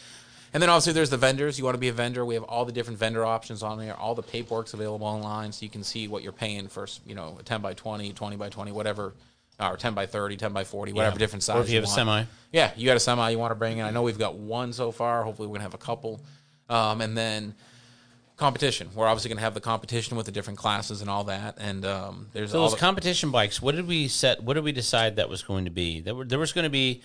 And 0.52 0.64
then 0.64 0.70
obviously 0.70 0.94
there's 0.94 1.12
the 1.12 1.18
vendors. 1.18 1.60
You 1.60 1.64
want 1.66 1.76
to 1.76 1.80
be 1.80 1.90
a 1.90 1.94
vendor. 1.94 2.26
We 2.26 2.34
have 2.34 2.44
all 2.44 2.66
the 2.66 2.72
different 2.72 2.98
vendor 2.98 3.24
options 3.24 3.62
on 3.62 3.78
there. 3.78 3.96
All 3.96 4.16
the 4.16 4.24
paperwork's 4.24 4.74
available 4.74 5.06
online, 5.06 5.52
so 5.52 5.64
you 5.64 5.70
can 5.70 5.84
see 5.84 6.08
what 6.08 6.24
you're 6.24 6.32
paying 6.32 6.68
for. 6.68 6.88
You 7.06 7.14
know, 7.14 7.38
a 7.40 7.44
10 7.44 7.62
by 7.62 7.76
20, 7.76 8.12
20 8.14 8.36
by 8.36 8.50
20, 8.50 8.72
whatever, 8.72 9.14
or 9.60 9.78
10 9.78 9.94
by 9.94 10.06
30, 10.06 10.38
10 10.38 10.54
by 10.54 10.64
40, 10.64 10.94
whatever 10.94 11.16
Yeah. 11.16 11.20
different 11.20 11.44
size. 11.44 11.58
Or 11.58 11.62
if 11.62 11.70
you 11.70 11.76
have 11.76 11.84
a 11.84 11.88
semi. 11.88 12.24
Yeah, 12.52 12.72
you 12.76 12.86
got 12.86 12.98
a 12.98 13.00
semi 13.00 13.30
you 13.30 13.38
want 13.40 13.52
to 13.52 13.56
bring 13.56 13.78
in. 13.78 13.86
I 13.86 13.92
know 13.92 14.02
we've 14.04 14.18
got 14.18 14.36
one 14.36 14.74
so 14.74 14.92
far. 14.92 15.24
Hopefully, 15.24 15.48
we're 15.48 15.56
gonna 15.56 15.64
have 15.64 15.74
a 15.74 15.78
couple, 15.78 16.22
um, 16.70 17.02
and 17.02 17.18
then 17.18 17.56
competition. 18.38 18.90
We're 18.96 19.08
obviously 19.08 19.30
gonna 19.30 19.42
have 19.42 19.54
the 19.54 19.60
competition 19.62 20.16
with 20.18 20.26
the 20.26 20.32
different 20.32 20.58
classes 20.60 21.02
and 21.02 21.10
all 21.10 21.26
that. 21.26 21.58
And 21.60 21.86
um, 21.86 22.28
there's 22.34 22.52
So 22.52 22.60
all 22.60 22.66
those 22.66 22.74
the, 22.76 22.80
competition 22.80 23.32
bikes, 23.32 23.62
what 23.62 23.76
did 23.76 23.88
we 23.88 24.08
set? 24.08 24.42
What 24.44 24.54
did 24.54 24.64
we 24.64 24.72
decide 24.72 25.18
that 25.18 25.30
was 25.30 25.44
going 25.44 25.66
to 25.66 25.72
be? 25.72 26.00
There, 26.00 26.16
were, 26.16 26.26
there 26.26 26.40
was 26.40 26.54
going 26.54 26.64
to 26.64 26.70
be 26.70 27.02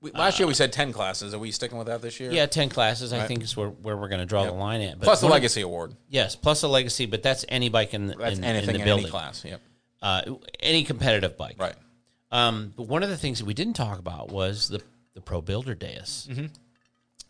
we, 0.00 0.10
last 0.12 0.38
year 0.38 0.46
we 0.46 0.54
said 0.54 0.72
ten 0.72 0.92
classes. 0.92 1.34
Are 1.34 1.38
we 1.38 1.50
sticking 1.50 1.76
with 1.78 1.88
that 1.88 2.02
this 2.02 2.20
year? 2.20 2.30
yeah 2.30 2.46
ten 2.46 2.68
classes. 2.68 3.12
I 3.12 3.26
think 3.26 3.42
is 3.42 3.56
where, 3.56 3.68
where 3.70 3.96
we're 3.96 4.08
going 4.08 4.20
to 4.20 4.26
draw 4.26 4.44
the 4.44 4.52
line 4.52 4.80
at. 4.82 4.98
But 4.98 5.04
Plus 5.06 5.20
the 5.20 5.26
of- 5.26 5.32
legacy 5.32 5.62
award. 5.62 5.94
yes, 6.08 6.36
plus 6.36 6.62
a 6.62 6.68
legacy, 6.68 7.06
but 7.06 7.22
that's 7.22 7.44
any 7.48 7.68
bike 7.68 7.92
in, 7.94 8.06
the- 8.06 8.14
That's 8.14 8.38
in, 8.38 8.44
anything 8.44 8.70
in 8.70 8.74
in, 8.76 8.80
the 8.82 8.84
building, 8.84 9.04
any 9.06 9.10
class. 9.10 9.44
Yep. 9.44 9.60
Uh, 10.02 10.22
any 10.60 10.84
competitive 10.84 11.36
bike, 11.36 11.56
Right. 11.58 11.74
Um, 12.36 12.74
but 12.76 12.86
one 12.86 13.02
of 13.02 13.08
the 13.08 13.16
things 13.16 13.38
that 13.38 13.46
we 13.46 13.54
didn't 13.54 13.74
talk 13.74 13.98
about 13.98 14.30
was 14.30 14.68
the 14.68 14.82
the 15.14 15.22
pro 15.22 15.40
builder 15.40 15.74
dais. 15.74 16.28
Mm-hmm. 16.30 16.46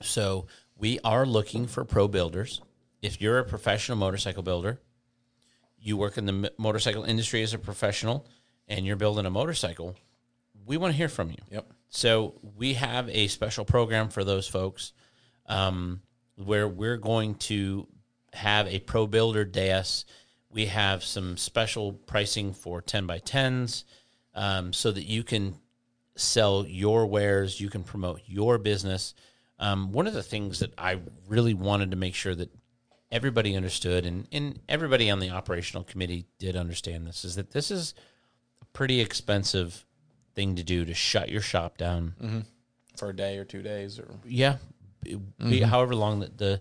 So 0.02 0.46
we 0.76 0.98
are 1.04 1.24
looking 1.24 1.68
for 1.68 1.84
pro 1.84 2.08
builders. 2.08 2.60
If 3.00 3.20
you're 3.20 3.38
a 3.38 3.44
professional 3.44 3.96
motorcycle 3.96 4.42
builder, 4.42 4.80
you 5.78 5.96
work 5.96 6.18
in 6.18 6.26
the 6.26 6.52
motorcycle 6.58 7.04
industry 7.04 7.42
as 7.44 7.54
a 7.54 7.58
professional, 7.58 8.26
and 8.66 8.84
you're 8.84 8.96
building 8.96 9.24
a 9.24 9.30
motorcycle, 9.30 9.94
we 10.66 10.76
want 10.76 10.92
to 10.92 10.96
hear 10.96 11.08
from 11.08 11.30
you. 11.30 11.38
Yep. 11.52 11.72
So 11.88 12.34
we 12.56 12.74
have 12.74 13.08
a 13.08 13.28
special 13.28 13.64
program 13.64 14.08
for 14.08 14.24
those 14.24 14.48
folks 14.48 14.92
um, 15.46 16.02
where 16.34 16.66
we're 16.66 16.96
going 16.96 17.36
to 17.36 17.86
have 18.32 18.66
a 18.66 18.80
pro 18.80 19.06
builder 19.06 19.44
dais. 19.44 20.04
We 20.50 20.66
have 20.66 21.04
some 21.04 21.36
special 21.36 21.92
pricing 21.92 22.52
for 22.52 22.82
10 22.82 23.06
by 23.06 23.20
10s 23.20 23.84
um, 24.36 24.72
so 24.72 24.92
that 24.92 25.02
you 25.04 25.24
can 25.24 25.56
sell 26.14 26.64
your 26.68 27.06
wares, 27.06 27.60
you 27.60 27.68
can 27.68 27.82
promote 27.82 28.20
your 28.26 28.58
business. 28.58 29.12
Um, 29.58 29.90
one 29.92 30.06
of 30.06 30.14
the 30.14 30.22
things 30.22 30.60
that 30.60 30.72
I 30.78 31.00
really 31.28 31.54
wanted 31.54 31.90
to 31.90 31.96
make 31.96 32.14
sure 32.14 32.34
that 32.34 32.50
everybody 33.10 33.56
understood, 33.56 34.06
and 34.06 34.28
and 34.30 34.60
everybody 34.68 35.10
on 35.10 35.18
the 35.18 35.30
operational 35.30 35.82
committee 35.84 36.26
did 36.38 36.54
understand 36.56 37.06
this. 37.06 37.24
Is 37.24 37.34
that 37.36 37.50
this 37.50 37.70
is 37.70 37.94
a 38.62 38.66
pretty 38.66 39.00
expensive 39.00 39.84
thing 40.34 40.54
to 40.56 40.62
do 40.62 40.84
to 40.84 40.94
shut 40.94 41.28
your 41.30 41.40
shop 41.40 41.76
down. 41.78 42.14
for 42.96 43.10
a 43.10 43.16
day 43.16 43.36
or 43.38 43.44
two 43.44 43.60
days 43.62 43.98
or 43.98 44.08
Yeah, 44.24 44.56
be- 45.02 45.60
however 45.60 45.94
long 45.94 46.20
that 46.20 46.38
the 46.38 46.60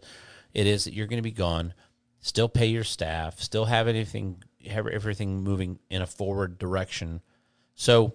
it 0.54 0.68
is 0.68 0.84
that 0.86 0.94
you're 0.94 1.08
going 1.08 1.18
to 1.18 1.30
be 1.30 1.32
gone, 1.32 1.74
still 2.22 2.48
pay 2.50 2.66
your 2.68 2.84
staff, 2.86 3.40
still 3.40 3.66
have 3.66 3.88
anything, 3.88 4.44
have 4.70 4.88
everything 4.88 5.44
moving 5.44 5.80
in 5.90 6.02
a 6.02 6.06
forward 6.08 6.58
direction. 6.58 7.22
So, 7.76 8.14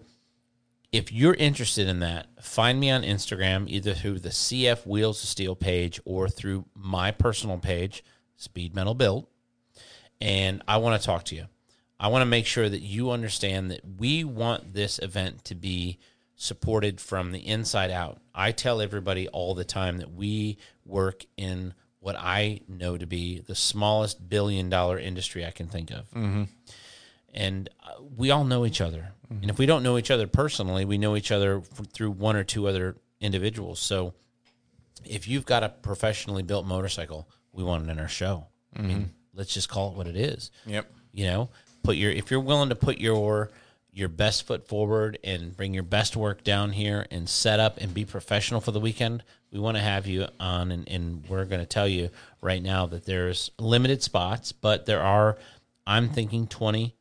if 0.93 1.13
you're 1.13 1.35
interested 1.35 1.87
in 1.87 2.01
that, 2.01 2.27
find 2.43 2.81
me 2.81 2.91
on 2.91 3.03
Instagram 3.03 3.69
either 3.69 3.95
through 3.95 4.19
the 4.19 4.31
CF 4.31 4.85
Wheels 4.87 5.23
of 5.23 5.29
Steel 5.29 5.55
page 5.55 6.01
or 6.05 6.29
through 6.29 6.65
my 6.75 7.13
personal 7.13 7.59
page, 7.59 8.03
Speed 8.37 8.75
Metal 8.75 8.95
Build, 8.95 9.27
and 10.21 10.63
I 10.67 10.79
want 10.79 11.01
to 11.01 11.07
talk 11.07 11.25
to 11.27 11.37
you. 11.37 11.47
I 12.01 12.09
want 12.09 12.23
to 12.23 12.27
make 12.27 12.47
sure 12.47 12.69
that 12.69 12.81
you 12.81 13.11
understand 13.11 13.71
that 13.71 13.83
we 13.99 14.25
want 14.25 14.73
this 14.73 14.99
event 14.99 15.45
to 15.45 15.55
be 15.55 15.99
supported 16.35 17.01
from 17.01 17.31
the 17.31 17.47
inside 17.47 17.91
out. 17.91 18.19
I 18.35 18.53
tell 18.53 18.81
everybody 18.81 19.29
all 19.29 19.55
the 19.55 19.65
time 19.65 19.99
that 19.99 20.13
we 20.13 20.57
work 20.87 21.27
in 21.37 21.75
what 22.01 22.17
I 22.19 22.63
know 22.67 22.97
to 22.97 23.07
be 23.07 23.41
the 23.41 23.55
smallest 23.55 24.29
billion 24.29 24.71
dollar 24.71 24.99
industry 24.99 25.45
I 25.45 25.51
can 25.51 25.69
think 25.69 25.91
of. 25.91 26.11
Mm-hmm. 26.13 26.45
And 27.33 27.69
uh, 27.83 28.03
we 28.17 28.31
all 28.31 28.45
know 28.45 28.67
each 28.67 28.81
other. 28.81 29.13
And 29.43 29.49
if 29.49 29.59
we 29.59 29.67
don't 29.67 29.85
know 29.85 29.97
each 29.97 30.11
other 30.11 30.27
personally, 30.27 30.85
we 30.85 30.99
know 30.99 31.15
each 31.15 31.31
other 31.31 31.59
f- 31.59 31.87
through 31.93 32.11
one 32.11 32.35
or 32.35 32.43
two 32.43 32.67
other 32.67 32.97
individuals. 33.21 33.79
So 33.79 34.13
if 35.05 35.29
you've 35.29 35.47
got 35.47 35.63
a 35.63 35.69
professionally 35.69 36.43
built 36.43 36.67
motorcycle, 36.67 37.29
we 37.53 37.63
want 37.63 37.89
it 37.89 37.93
in 37.93 38.01
our 38.01 38.09
show. 38.09 38.47
I 38.77 38.83
mean, 38.83 39.11
let's 39.35 39.55
just 39.55 39.69
call 39.69 39.91
it 39.91 39.97
what 39.97 40.07
it 40.07 40.17
is 40.17 40.51
yep 40.67 40.91
you 41.13 41.25
know 41.25 41.49
put 41.83 41.97
your 41.97 42.11
if 42.11 42.31
you're 42.31 42.41
willing 42.41 42.69
to 42.69 42.75
put 42.75 42.99
your 42.99 43.51
your 43.93 44.09
best 44.09 44.47
foot 44.47 44.69
forward 44.69 45.19
and 45.25 45.57
bring 45.57 45.73
your 45.75 45.83
best 45.83 46.17
work 46.17 46.45
down 46.45 46.73
here 46.73 47.07
and 47.11 47.29
set 47.29 47.59
up 47.59 47.79
and 47.79 47.95
be 47.95 48.05
professional 48.05 48.61
for 48.61 48.71
the 48.73 48.81
weekend 48.81 49.23
we 49.53 49.59
want 49.59 49.77
to 49.77 49.83
have 49.83 50.07
you 50.07 50.27
on 50.39 50.71
and, 50.71 50.89
and 50.89 51.25
we're 51.29 51.45
going 51.45 51.61
to 51.61 51.67
tell 51.67 51.89
you 51.89 52.11
right 52.43 52.63
now 52.63 52.87
that 52.87 53.07
there's 53.07 53.51
limited 53.59 54.03
spots 54.03 54.53
but 54.53 54.87
there 54.87 55.03
are 55.03 55.39
i'm 55.87 56.09
thinking 56.09 56.47
20 56.47 56.95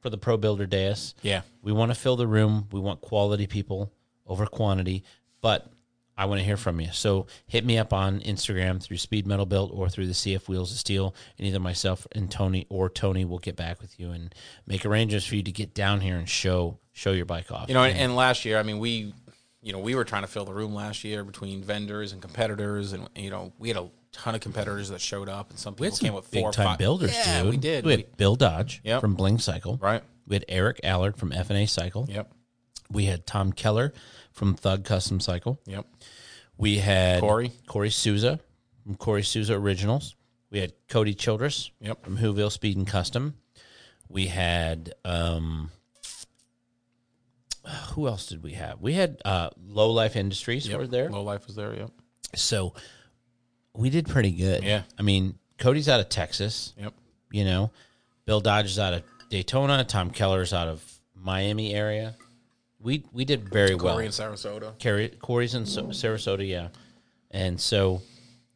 for 0.00 0.10
the 0.10 0.18
pro 0.18 0.36
builder 0.36 0.66
dais. 0.66 1.14
Yeah. 1.22 1.42
We 1.62 1.72
want 1.72 1.90
to 1.90 1.94
fill 1.94 2.16
the 2.16 2.26
room. 2.26 2.66
We 2.72 2.80
want 2.80 3.00
quality 3.00 3.46
people 3.46 3.92
over 4.26 4.46
quantity. 4.46 5.04
But 5.40 5.70
I 6.16 6.26
want 6.26 6.40
to 6.40 6.44
hear 6.44 6.58
from 6.58 6.80
you. 6.80 6.88
So 6.92 7.26
hit 7.46 7.64
me 7.64 7.78
up 7.78 7.94
on 7.94 8.20
Instagram 8.20 8.82
through 8.82 8.98
Speed 8.98 9.26
Metal 9.26 9.46
Built 9.46 9.70
or 9.72 9.88
through 9.88 10.06
the 10.06 10.12
CF 10.12 10.48
Wheels 10.48 10.70
of 10.70 10.76
Steel, 10.78 11.14
and 11.38 11.46
either 11.46 11.60
myself 11.60 12.06
and 12.12 12.30
Tony 12.30 12.66
or 12.68 12.90
Tony 12.90 13.24
will 13.24 13.38
get 13.38 13.56
back 13.56 13.80
with 13.80 13.98
you 13.98 14.10
and 14.10 14.34
make 14.66 14.84
arrangements 14.84 15.24
for 15.24 15.36
you 15.36 15.42
to 15.42 15.52
get 15.52 15.72
down 15.72 16.00
here 16.02 16.16
and 16.16 16.28
show 16.28 16.78
show 16.92 17.12
your 17.12 17.24
bike 17.24 17.50
off. 17.50 17.68
you 17.68 17.74
know 17.74 17.84
and, 17.84 17.96
and 17.96 18.16
last 18.16 18.44
year 18.44 18.58
i 18.58 18.62
mean 18.64 18.78
we 18.78 19.14
you 19.62 19.72
know 19.72 19.78
we 19.78 19.94
were 19.94 20.04
trying 20.04 20.22
to 20.22 20.28
fill 20.28 20.44
the 20.44 20.52
room 20.52 20.74
last 20.74 21.04
year 21.04 21.24
between 21.24 21.62
vendors 21.62 22.12
and 22.12 22.20
competitors 22.20 22.92
and 22.92 23.08
you 23.14 23.30
know 23.30 23.52
we 23.58 23.68
had 23.68 23.76
a 23.78 23.88
ton 24.12 24.34
of 24.34 24.40
competitors 24.40 24.88
that 24.88 25.00
showed 25.00 25.28
up 25.28 25.50
and 25.50 25.58
some 25.58 25.74
we 25.74 25.86
people 25.86 25.90
had 25.90 25.94
some 25.96 26.06
came 26.06 26.14
with 26.14 26.30
big 26.30 26.40
four 26.42 26.50
or 26.50 26.52
time 26.52 26.76
builders, 26.78 27.12
yeah 27.14 27.42
dude. 27.42 27.50
we 27.50 27.56
did 27.56 27.84
We 27.84 27.90
had 27.92 28.00
We- 28.00 28.06
Bill 28.16 28.34
Dodge 28.36 28.80
Yep. 28.84 29.00
from 29.00 29.14
Bling 29.14 29.38
Cycle. 29.38 29.76
right 29.80 30.02
We 30.26 30.34
had 30.36 30.44
Eric 30.48 30.80
Allard 30.82 31.16
from 31.16 31.30
FNA 31.30 31.66
Cycle. 31.68 32.06
yep 32.08 32.32
We 32.90 33.04
had 33.06 33.26
Tom 33.26 33.52
Keller 33.52 33.92
from 34.32 34.54
Thug 34.54 34.84
Custom 34.84 35.20
Cycle. 35.20 35.60
yep 35.66 35.86
We 36.56 36.78
had 36.78 37.20
Corey. 37.20 37.52
Corey 37.66 37.90
Souza 37.90 38.40
from 38.84 38.96
Corey 38.96 39.22
Souza 39.22 39.54
Originals. 39.54 40.16
We 40.50 40.58
had 40.58 40.72
Cody 40.88 41.14
Childress 41.14 41.70
Yep. 41.80 42.02
from 42.04 42.18
Whoville 42.18 42.50
Speed 42.50 42.76
and 42.76 42.86
Custom. 42.86 43.34
We 44.08 44.26
had 44.26 44.92
um, 45.04 45.70
who 47.92 48.08
else 48.08 48.26
did 48.26 48.42
we 48.42 48.52
have? 48.54 48.80
We 48.80 48.94
had 48.94 49.20
uh, 49.24 49.50
Low 49.64 49.90
Life 49.92 50.16
Industries 50.16 50.68
were 50.68 50.86
there. 50.88 51.08
low 51.10 51.22
life 51.22 51.46
was 51.46 51.54
there 51.56 51.74
yep 51.76 51.90
So 52.34 52.74
we 53.74 53.90
did 53.90 54.08
pretty 54.08 54.32
good. 54.32 54.62
Yeah. 54.62 54.82
I 54.98 55.02
mean, 55.02 55.38
Cody's 55.58 55.88
out 55.88 56.00
of 56.00 56.08
Texas. 56.08 56.72
yep 56.78 56.92
You 57.30 57.44
know, 57.44 57.70
Bill 58.24 58.40
Dodge 58.40 58.66
is 58.66 58.78
out 58.78 58.94
of 58.94 59.02
Daytona. 59.28 59.84
Tom 59.84 60.10
Keller's 60.10 60.52
out 60.52 60.68
of 60.68 60.82
Miami 61.14 61.74
area. 61.74 62.16
We 62.80 63.04
we 63.12 63.24
did 63.24 63.48
very 63.48 63.74
well. 63.74 63.94
Corey 63.94 64.06
in 64.06 64.10
sarasota 64.12 64.78
Carry, 64.78 65.08
Corey's 65.08 65.54
in 65.54 65.66
Sa- 65.66 65.82
Sarasota, 65.82 66.46
yeah. 66.48 66.68
And 67.30 67.60
so, 67.60 68.00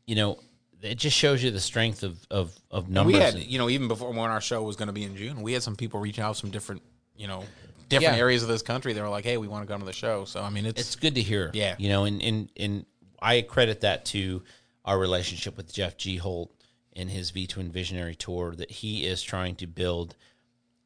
you 0.06 0.14
know, 0.16 0.38
it 0.80 0.96
just 0.96 1.16
shows 1.16 1.42
you 1.42 1.50
the 1.50 1.60
strength 1.60 2.02
of 2.02 2.26
of, 2.30 2.52
of 2.70 2.84
And 2.86 2.94
numbers. 2.94 3.12
we 3.14 3.20
had, 3.20 3.34
and- 3.34 3.44
you 3.44 3.58
know, 3.58 3.68
even 3.68 3.86
before 3.86 4.10
when 4.10 4.30
our 4.30 4.40
show 4.40 4.62
was 4.62 4.76
going 4.76 4.86
to 4.86 4.92
be 4.94 5.04
in 5.04 5.14
June, 5.16 5.42
we 5.42 5.52
had 5.52 5.62
some 5.62 5.76
people 5.76 6.00
reach 6.00 6.18
out 6.18 6.38
from 6.38 6.50
different, 6.50 6.80
you 7.14 7.26
know, 7.26 7.44
different 7.90 8.14
Yeah. 8.16 8.20
areas 8.20 8.42
of 8.42 8.48
this 8.48 8.62
country. 8.62 8.94
They 8.94 9.02
were 9.02 9.10
like, 9.10 9.24
"Hey, 9.24 9.36
we 9.36 9.46
want 9.46 9.66
to 9.66 9.70
come 9.70 9.80
to 9.80 9.86
the 9.86 9.92
show." 9.92 10.24
So 10.24 10.40
I 10.42 10.48
mean, 10.48 10.64
it's, 10.64 10.80
it's 10.80 10.96
good 10.96 11.14
to 11.16 11.20
hear. 11.22 11.50
Yeah. 11.52 11.74
You 11.78 11.90
know, 11.90 12.04
and, 12.04 12.22
and, 12.22 12.48
and 12.56 12.86
I 13.20 13.42
credit 13.42 13.82
that 13.82 14.06
to 14.06 14.42
our 14.84 14.98
relationship 14.98 15.56
with 15.56 15.72
Jeff 15.72 15.96
G. 15.96 16.16
Holt 16.16 16.50
in 16.92 17.08
his 17.08 17.30
V 17.30 17.46
Twin 17.46 17.70
Visionary 17.70 18.14
Tour 18.14 18.54
that 18.56 18.70
he 18.70 19.04
is 19.06 19.22
trying 19.22 19.56
to 19.56 19.66
build 19.66 20.14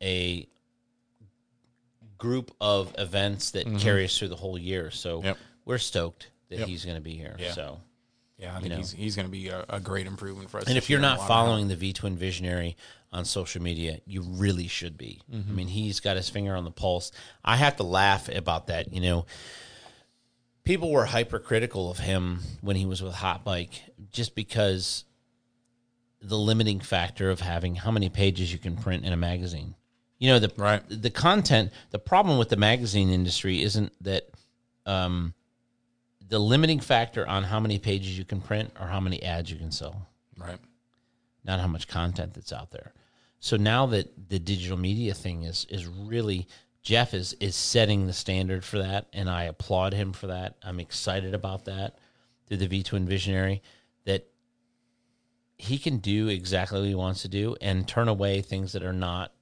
a 0.02 0.46
group 2.18 2.50
of 2.60 2.94
events 2.98 3.52
that 3.52 3.78
carry 3.78 4.04
us 4.04 4.18
through 4.18 4.28
the 4.28 4.36
whole 4.36 4.58
year. 4.58 4.90
So 4.90 5.18
Mm-hmm. 5.18 5.26
Yep. 5.26 5.38
we're 5.64 5.78
stoked 5.78 6.30
that 6.48 6.60
Yep. 6.60 6.68
he's 6.68 6.84
going 6.84 6.96
to 6.96 7.02
be 7.02 7.14
here. 7.14 7.36
Yeah. 7.38 7.52
So. 7.52 7.80
yeah, 8.38 8.56
I 8.56 8.60
think 8.60 8.72
he's 8.74 8.92
he's 8.92 9.16
going 9.16 9.26
to 9.26 9.32
be 9.32 9.48
a, 9.48 9.64
a 9.68 9.80
great 9.80 10.06
improvement 10.06 10.50
for 10.50 10.58
us. 10.58 10.64
And 10.68 10.76
if 10.78 10.88
you're 10.88 11.00
year 11.00 11.08
in 11.08 11.14
a 11.14 11.16
not 11.16 11.28
following 11.28 11.68
the 11.68 11.76
V 11.76 11.92
Twin 11.92 12.16
Visionary 12.16 12.76
on 13.12 13.24
social 13.24 13.62
media, 13.62 13.98
you 14.06 14.22
really 14.22 14.68
should 14.68 14.96
be. 14.98 15.20
Mm-hmm. 15.32 15.50
I 15.50 15.54
mean, 15.54 15.68
he's 15.68 16.00
got 16.00 16.16
his 16.16 16.28
finger 16.28 16.54
on 16.56 16.64
the 16.64 16.70
pulse. 16.70 17.10
I 17.44 17.56
have 17.56 17.76
to 17.76 17.82
laugh 17.82 18.28
about 18.28 18.66
that. 18.68 18.92
You 18.92 19.00
know, 19.00 19.26
people 20.68 20.92
were 20.92 21.06
hypercritical 21.06 21.90
of 21.90 21.96
him 21.96 22.40
when 22.60 22.76
he 22.76 22.84
was 22.84 23.02
with 23.02 23.14
Hot 23.14 23.42
Bike 23.42 23.70
just 24.12 24.34
because 24.34 25.04
the 26.20 26.36
limiting 26.36 26.78
factor 26.78 27.30
of 27.30 27.40
having 27.40 27.74
how 27.74 27.90
many 27.90 28.10
pages 28.10 28.52
you 28.52 28.58
can 28.58 28.76
print 28.76 29.02
in 29.02 29.14
a 29.14 29.16
magazine. 29.16 29.74
You 30.18 30.28
know, 30.28 30.38
the 30.38 30.52
Right. 30.58 30.82
the 30.90 31.08
content, 31.08 31.72
the 31.88 31.98
problem 31.98 32.36
with 32.36 32.50
the 32.50 32.56
magazine 32.58 33.08
industry 33.08 33.62
isn't 33.62 33.94
that 34.04 34.28
um, 34.84 35.32
the 36.28 36.38
limiting 36.38 36.80
factor 36.80 37.26
on 37.26 37.44
how 37.44 37.60
many 37.60 37.78
pages 37.78 38.18
you 38.18 38.26
can 38.26 38.42
print 38.42 38.70
or 38.78 38.88
how 38.88 39.00
many 39.00 39.22
ads 39.22 39.50
you 39.50 39.56
can 39.56 39.72
sell 39.72 40.06
Right. 40.36 40.58
not 41.44 41.60
how 41.60 41.66
much 41.66 41.88
content 41.88 42.34
that's 42.34 42.52
out 42.52 42.72
there. 42.72 42.92
So 43.40 43.56
now 43.56 43.86
that 43.86 44.28
the 44.28 44.38
digital 44.38 44.76
media 44.76 45.14
thing 45.14 45.44
is 45.44 45.64
is 45.70 45.86
really 45.86 46.46
Jeff 46.88 47.12
is 47.12 47.34
is 47.34 47.54
setting 47.54 48.06
the 48.06 48.14
standard 48.14 48.64
for 48.64 48.78
that, 48.78 49.08
and 49.12 49.28
I 49.28 49.44
applaud 49.44 49.92
him 49.92 50.14
for 50.14 50.28
that. 50.28 50.56
I'm 50.62 50.80
excited 50.80 51.34
about 51.34 51.66
that 51.66 51.98
through 52.46 52.56
the 52.56 52.66
V 52.66 52.82
Twin 52.82 53.04
Visionary 53.04 53.60
that 54.06 54.26
he 55.58 55.76
can 55.76 55.98
do 55.98 56.28
exactly 56.28 56.80
what 56.80 56.88
he 56.88 56.94
wants 56.94 57.20
to 57.20 57.28
do 57.28 57.54
and 57.60 57.86
turn 57.86 58.08
away 58.08 58.40
things 58.40 58.72
that 58.72 58.82
are 58.82 58.94
not 58.94 59.34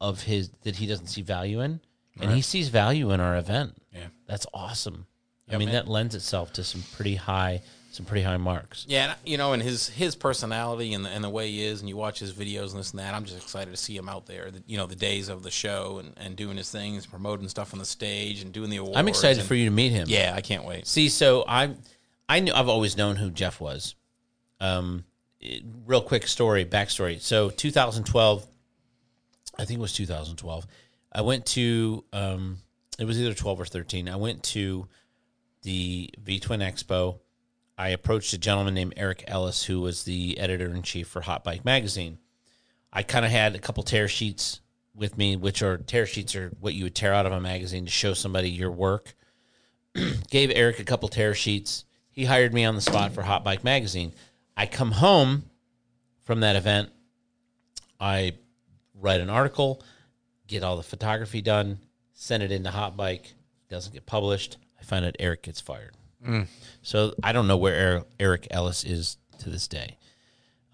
of 0.00 0.24
his 0.24 0.50
that 0.64 0.74
he 0.74 0.88
doesn't 0.88 1.06
see 1.06 1.22
value 1.22 1.60
in, 1.60 1.78
and 2.20 2.32
he 2.32 2.42
sees 2.42 2.70
value 2.70 3.12
in 3.12 3.20
our 3.20 3.36
event. 3.36 3.80
Yeah. 3.94 4.08
That's 4.26 4.48
awesome. 4.52 5.06
I 5.48 5.58
mean, 5.58 5.68
man. 5.68 5.76
that 5.76 5.86
lends 5.86 6.16
itself 6.16 6.52
to 6.54 6.64
some 6.64 6.82
pretty 6.96 7.14
high 7.14 7.62
some 7.98 8.06
pretty 8.06 8.22
high 8.22 8.36
marks. 8.36 8.86
Yeah, 8.88 9.10
and, 9.10 9.14
you 9.24 9.36
know, 9.36 9.52
and 9.52 9.60
his 9.60 9.88
his 9.88 10.14
personality 10.14 10.94
and 10.94 11.04
the, 11.04 11.10
and 11.10 11.22
the 11.22 11.28
way 11.28 11.50
he 11.50 11.64
is, 11.64 11.80
and 11.80 11.88
you 11.88 11.96
watch 11.96 12.20
his 12.20 12.32
videos 12.32 12.70
and 12.70 12.78
this 12.78 12.92
and 12.92 13.00
that. 13.00 13.12
I'm 13.12 13.24
just 13.24 13.42
excited 13.42 13.72
to 13.72 13.76
see 13.76 13.96
him 13.96 14.08
out 14.08 14.26
there. 14.26 14.52
The, 14.52 14.62
you 14.68 14.76
know, 14.76 14.86
the 14.86 14.94
days 14.94 15.28
of 15.28 15.42
the 15.42 15.50
show 15.50 15.98
and, 15.98 16.14
and 16.16 16.36
doing 16.36 16.56
his 16.56 16.70
things, 16.70 17.06
promoting 17.06 17.48
stuff 17.48 17.72
on 17.72 17.80
the 17.80 17.84
stage, 17.84 18.40
and 18.40 18.52
doing 18.52 18.70
the 18.70 18.76
awards. 18.76 18.96
I'm 18.96 19.08
excited 19.08 19.40
and- 19.40 19.48
for 19.48 19.56
you 19.56 19.64
to 19.64 19.72
meet 19.72 19.90
him. 19.90 20.06
Yeah, 20.08 20.32
I 20.34 20.40
can't 20.40 20.64
wait. 20.64 20.86
See, 20.86 21.08
so 21.08 21.44
I, 21.48 21.74
I 22.28 22.38
knew 22.38 22.52
I've 22.54 22.68
always 22.68 22.96
known 22.96 23.16
who 23.16 23.30
Jeff 23.30 23.60
was. 23.60 23.96
Um, 24.60 25.04
it- 25.40 25.64
real 25.84 26.00
quick 26.00 26.28
story, 26.28 26.64
backstory. 26.64 27.20
So 27.20 27.50
2012, 27.50 28.46
I 29.58 29.64
think 29.64 29.78
it 29.78 29.82
was 29.82 29.92
2012. 29.92 30.66
I 31.12 31.22
went 31.22 31.46
to, 31.46 32.04
um, 32.12 32.58
it 32.96 33.06
was 33.06 33.20
either 33.20 33.34
12 33.34 33.60
or 33.60 33.64
13. 33.64 34.08
I 34.08 34.14
went 34.16 34.44
to 34.44 34.86
the 35.62 36.10
V 36.22 36.38
Twin 36.38 36.60
Expo. 36.60 37.18
I 37.78 37.90
approached 37.90 38.32
a 38.32 38.38
gentleman 38.38 38.74
named 38.74 38.94
Eric 38.96 39.22
Ellis, 39.28 39.64
who 39.64 39.80
was 39.80 40.02
the 40.02 40.36
editor 40.38 40.68
in 40.74 40.82
chief 40.82 41.06
for 41.06 41.20
Hot 41.20 41.44
Bike 41.44 41.64
Magazine. 41.64 42.18
I 42.92 43.04
kind 43.04 43.24
of 43.24 43.30
had 43.30 43.54
a 43.54 43.60
couple 43.60 43.84
tear 43.84 44.08
sheets 44.08 44.60
with 44.96 45.16
me, 45.16 45.36
which 45.36 45.62
are 45.62 45.76
tear 45.76 46.04
sheets 46.04 46.34
are 46.34 46.50
what 46.58 46.74
you 46.74 46.84
would 46.84 46.96
tear 46.96 47.14
out 47.14 47.24
of 47.24 47.32
a 47.32 47.40
magazine 47.40 47.84
to 47.84 47.90
show 47.90 48.14
somebody 48.14 48.50
your 48.50 48.72
work 48.72 49.14
gave 50.30 50.50
Eric 50.52 50.80
a 50.80 50.84
couple 50.84 51.08
tear 51.08 51.34
sheets. 51.34 51.84
He 52.10 52.24
hired 52.24 52.52
me 52.52 52.64
on 52.64 52.74
the 52.74 52.80
spot 52.80 53.12
for 53.12 53.22
Hot 53.22 53.44
Bike 53.44 53.62
Magazine. 53.62 54.12
I 54.56 54.66
come 54.66 54.90
home 54.90 55.44
from 56.24 56.40
that 56.40 56.56
event. 56.56 56.90
I 58.00 58.32
write 58.94 59.20
an 59.20 59.30
article, 59.30 59.82
get 60.48 60.64
all 60.64 60.76
the 60.76 60.82
photography 60.82 61.42
done, 61.42 61.78
send 62.12 62.42
it 62.42 62.50
into 62.50 62.70
Hot 62.70 62.96
Bike. 62.96 63.34
Doesn't 63.68 63.92
get 63.92 64.06
published. 64.06 64.56
I 64.80 64.82
find 64.82 65.04
out 65.04 65.14
Eric 65.20 65.42
gets 65.42 65.60
fired. 65.60 65.97
So 66.82 67.14
I 67.22 67.32
don't 67.32 67.46
know 67.46 67.56
where 67.56 68.04
Eric, 68.18 68.48
Ellis 68.50 68.84
is 68.84 69.18
to 69.38 69.50
this 69.50 69.68
day. 69.68 69.96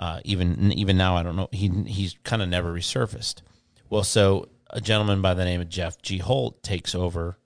Uh, 0.01 0.21
even 0.25 0.73
even 0.73 0.97
now, 0.97 1.17
I 1.17 1.23
don't 1.23 1.37
know. 1.37 1.49
He 1.53 1.69
he's 1.87 2.17
kind 2.25 2.43
of 2.43 2.49
never 2.49 2.73
resurfaced. 2.73 3.43
Well, 3.91 4.03
so 4.05 4.49
a 4.71 4.81
gentleman 4.81 5.23
by 5.23 5.35
the 5.35 5.45
name 5.45 5.61
of 5.61 5.69
Jeff 5.69 6.01
G. 6.03 6.19
Holt 6.19 6.63
takes 6.63 6.95
over 6.95 7.39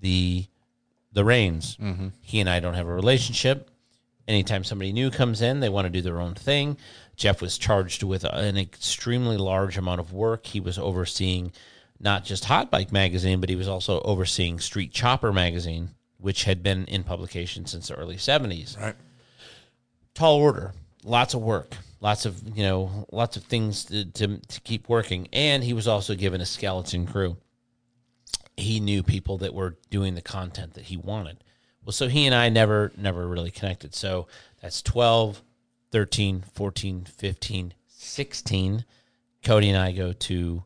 the 0.00 0.46
the 1.12 1.24
reins. 1.24 1.76
He 2.20 2.40
and 2.40 2.50
I 2.50 2.58
don't 2.60 2.74
have 2.74 2.88
a 2.88 2.92
relationship. 2.94 3.70
Anytime 4.26 4.64
somebody 4.64 4.92
new 4.92 5.10
comes 5.10 5.42
in, 5.42 5.60
they 5.60 5.68
want 5.68 5.84
to 5.84 5.90
do 5.90 6.00
their 6.00 6.20
own 6.20 6.34
thing. 6.34 6.76
Jeff 7.14 7.40
was 7.42 7.58
charged 7.58 8.02
with 8.02 8.24
an 8.24 8.56
extremely 8.56 9.36
large 9.36 9.76
amount 9.76 10.00
of 10.00 10.12
work. 10.12 10.46
He 10.46 10.60
was 10.60 10.78
overseeing 10.78 11.52
not 12.00 12.24
just 12.24 12.46
Hot 12.46 12.70
Bike 12.70 12.90
magazine, 12.90 13.40
but 13.40 13.50
he 13.50 13.56
was 13.56 13.68
also 13.68 14.00
overseeing 14.00 14.58
Street 14.58 14.92
Chopper 14.92 15.32
magazine, 15.32 15.90
which 16.24 16.44
had 16.44 16.62
been 16.62 16.86
in 16.86 17.04
publication 17.04 17.66
since 17.66 17.88
the 17.88 17.94
early 17.94 18.16
70s 18.16 18.80
Right. 18.80 18.94
tall 20.14 20.36
order, 20.36 20.72
lots 21.02 21.34
of 21.34 21.42
work, 21.42 21.76
lots 22.00 22.24
of 22.24 22.42
you 22.56 22.62
know, 22.62 23.06
lots 23.12 23.36
of 23.36 23.44
things 23.44 23.84
to, 23.84 24.06
to, 24.06 24.38
to 24.38 24.60
keep 24.62 24.88
working. 24.88 25.28
And 25.34 25.62
he 25.62 25.74
was 25.74 25.86
also 25.86 26.14
given 26.14 26.40
a 26.40 26.46
skeleton 26.46 27.06
crew. 27.06 27.36
He 28.56 28.80
knew 28.80 29.02
people 29.02 29.36
that 29.38 29.52
were 29.52 29.76
doing 29.90 30.14
the 30.14 30.22
content 30.22 30.74
that 30.74 30.84
he 30.84 30.96
wanted. 30.96 31.44
Well, 31.84 31.92
so 31.92 32.08
he 32.08 32.24
and 32.24 32.34
I 32.34 32.48
never 32.48 32.90
never 32.96 33.28
really 33.28 33.50
connected. 33.50 33.94
So 33.94 34.26
that's 34.62 34.80
12, 34.80 35.42
13, 35.90 36.42
14, 36.54 37.04
15, 37.04 37.74
16. 37.86 38.84
Cody 39.44 39.68
and 39.68 39.76
I 39.78 39.92
go 39.92 40.14
to 40.14 40.64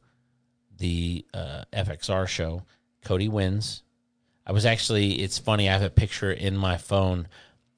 the 0.77 1.25
uh, 1.35 1.65
FXR 1.73 2.29
show. 2.29 2.63
Cody 3.05 3.29
wins. 3.29 3.83
I 4.49 4.53
was 4.53 4.65
actually, 4.65 5.21
it's 5.21 5.39
funny, 5.39 5.69
I 5.69 5.73
have 5.73 5.83
a 5.83 5.91
picture 5.91 6.33
in 6.33 6.57
my 6.57 6.79
phone. 6.79 7.29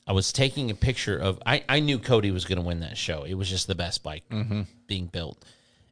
I 0.07 0.13
was 0.13 0.33
taking 0.33 0.71
a 0.71 0.75
picture 0.75 1.19
of, 1.19 1.43
I, 1.45 1.65
I 1.69 1.81
knew 1.81 1.99
Cody 1.99 2.31
was 2.31 2.45
going 2.45 2.59
to 2.59 2.65
win 2.65 2.81
that 2.81 2.97
show. 2.97 3.25
It 3.25 3.35
was 3.35 3.51
just 3.51 3.67
the 3.67 3.75
best 3.75 4.03
bike 4.03 4.23
being 4.87 5.07
built. 5.07 5.45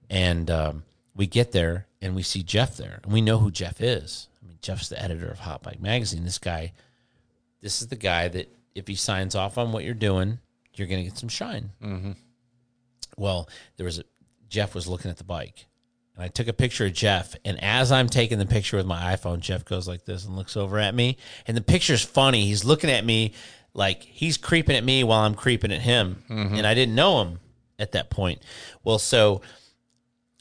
And 0.08 0.50
um, 0.50 0.84
we 1.14 1.26
get 1.26 1.52
there 1.52 1.86
and 2.00 2.14
we 2.14 2.22
see 2.22 2.42
Jeff 2.42 2.76
there. 2.76 3.00
And 3.02 3.12
we 3.12 3.20
know 3.20 3.38
who 3.38 3.50
Jeff 3.50 3.80
is. 3.80 4.28
I 4.42 4.46
mean, 4.48 4.58
Jeff's 4.62 4.88
the 4.88 5.02
editor 5.02 5.28
of 5.28 5.40
Hot 5.40 5.62
Bike 5.62 5.80
Magazine. 5.80 6.24
This 6.24 6.38
guy, 6.38 6.72
this 7.60 7.82
is 7.82 7.88
the 7.88 7.96
guy 7.96 8.28
that 8.28 8.54
if 8.74 8.86
he 8.86 8.94
signs 8.94 9.34
off 9.34 9.58
on 9.58 9.72
what 9.72 9.84
you're 9.84 9.94
doing, 9.94 10.38
you're 10.74 10.86
going 10.86 11.02
to 11.02 11.08
get 11.10 11.18
some 11.18 11.28
shine. 11.28 11.70
Well, 13.16 13.48
there 13.76 13.84
was 13.84 13.98
a 13.98 14.04
Jeff 14.48 14.74
was 14.74 14.86
looking 14.86 15.10
at 15.10 15.18
the 15.18 15.24
bike, 15.24 15.66
and 16.18 16.24
I 16.24 16.28
took 16.28 16.48
a 16.48 16.52
picture 16.52 16.84
of 16.84 16.92
Jeff. 16.92 17.36
And 17.44 17.62
as 17.62 17.92
I'm 17.92 18.08
taking 18.08 18.38
the 18.38 18.46
picture 18.46 18.76
with 18.76 18.86
my 18.86 19.14
iPhone, 19.14 19.38
Jeff 19.38 19.64
goes 19.64 19.86
like 19.86 20.04
this 20.04 20.26
and 20.26 20.34
looks 20.36 20.56
over 20.56 20.78
at 20.78 20.92
me. 20.94 21.16
And 21.46 21.56
the 21.56 21.62
picture's 21.62 22.02
funny. 22.02 22.44
He's 22.44 22.64
looking 22.64 22.90
at 22.90 23.04
me 23.04 23.34
like 23.72 24.02
he's 24.02 24.36
creeping 24.36 24.74
at 24.74 24.82
me 24.82 25.04
while 25.04 25.20
I'm 25.20 25.36
creeping 25.36 25.70
at 25.70 25.80
him, 25.80 26.24
mm-hmm. 26.28 26.56
and 26.56 26.66
I 26.66 26.74
didn't 26.74 26.96
know 26.96 27.22
him 27.22 27.38
at 27.78 27.92
that 27.92 28.10
point. 28.10 28.42
Well, 28.82 28.98
so 28.98 29.42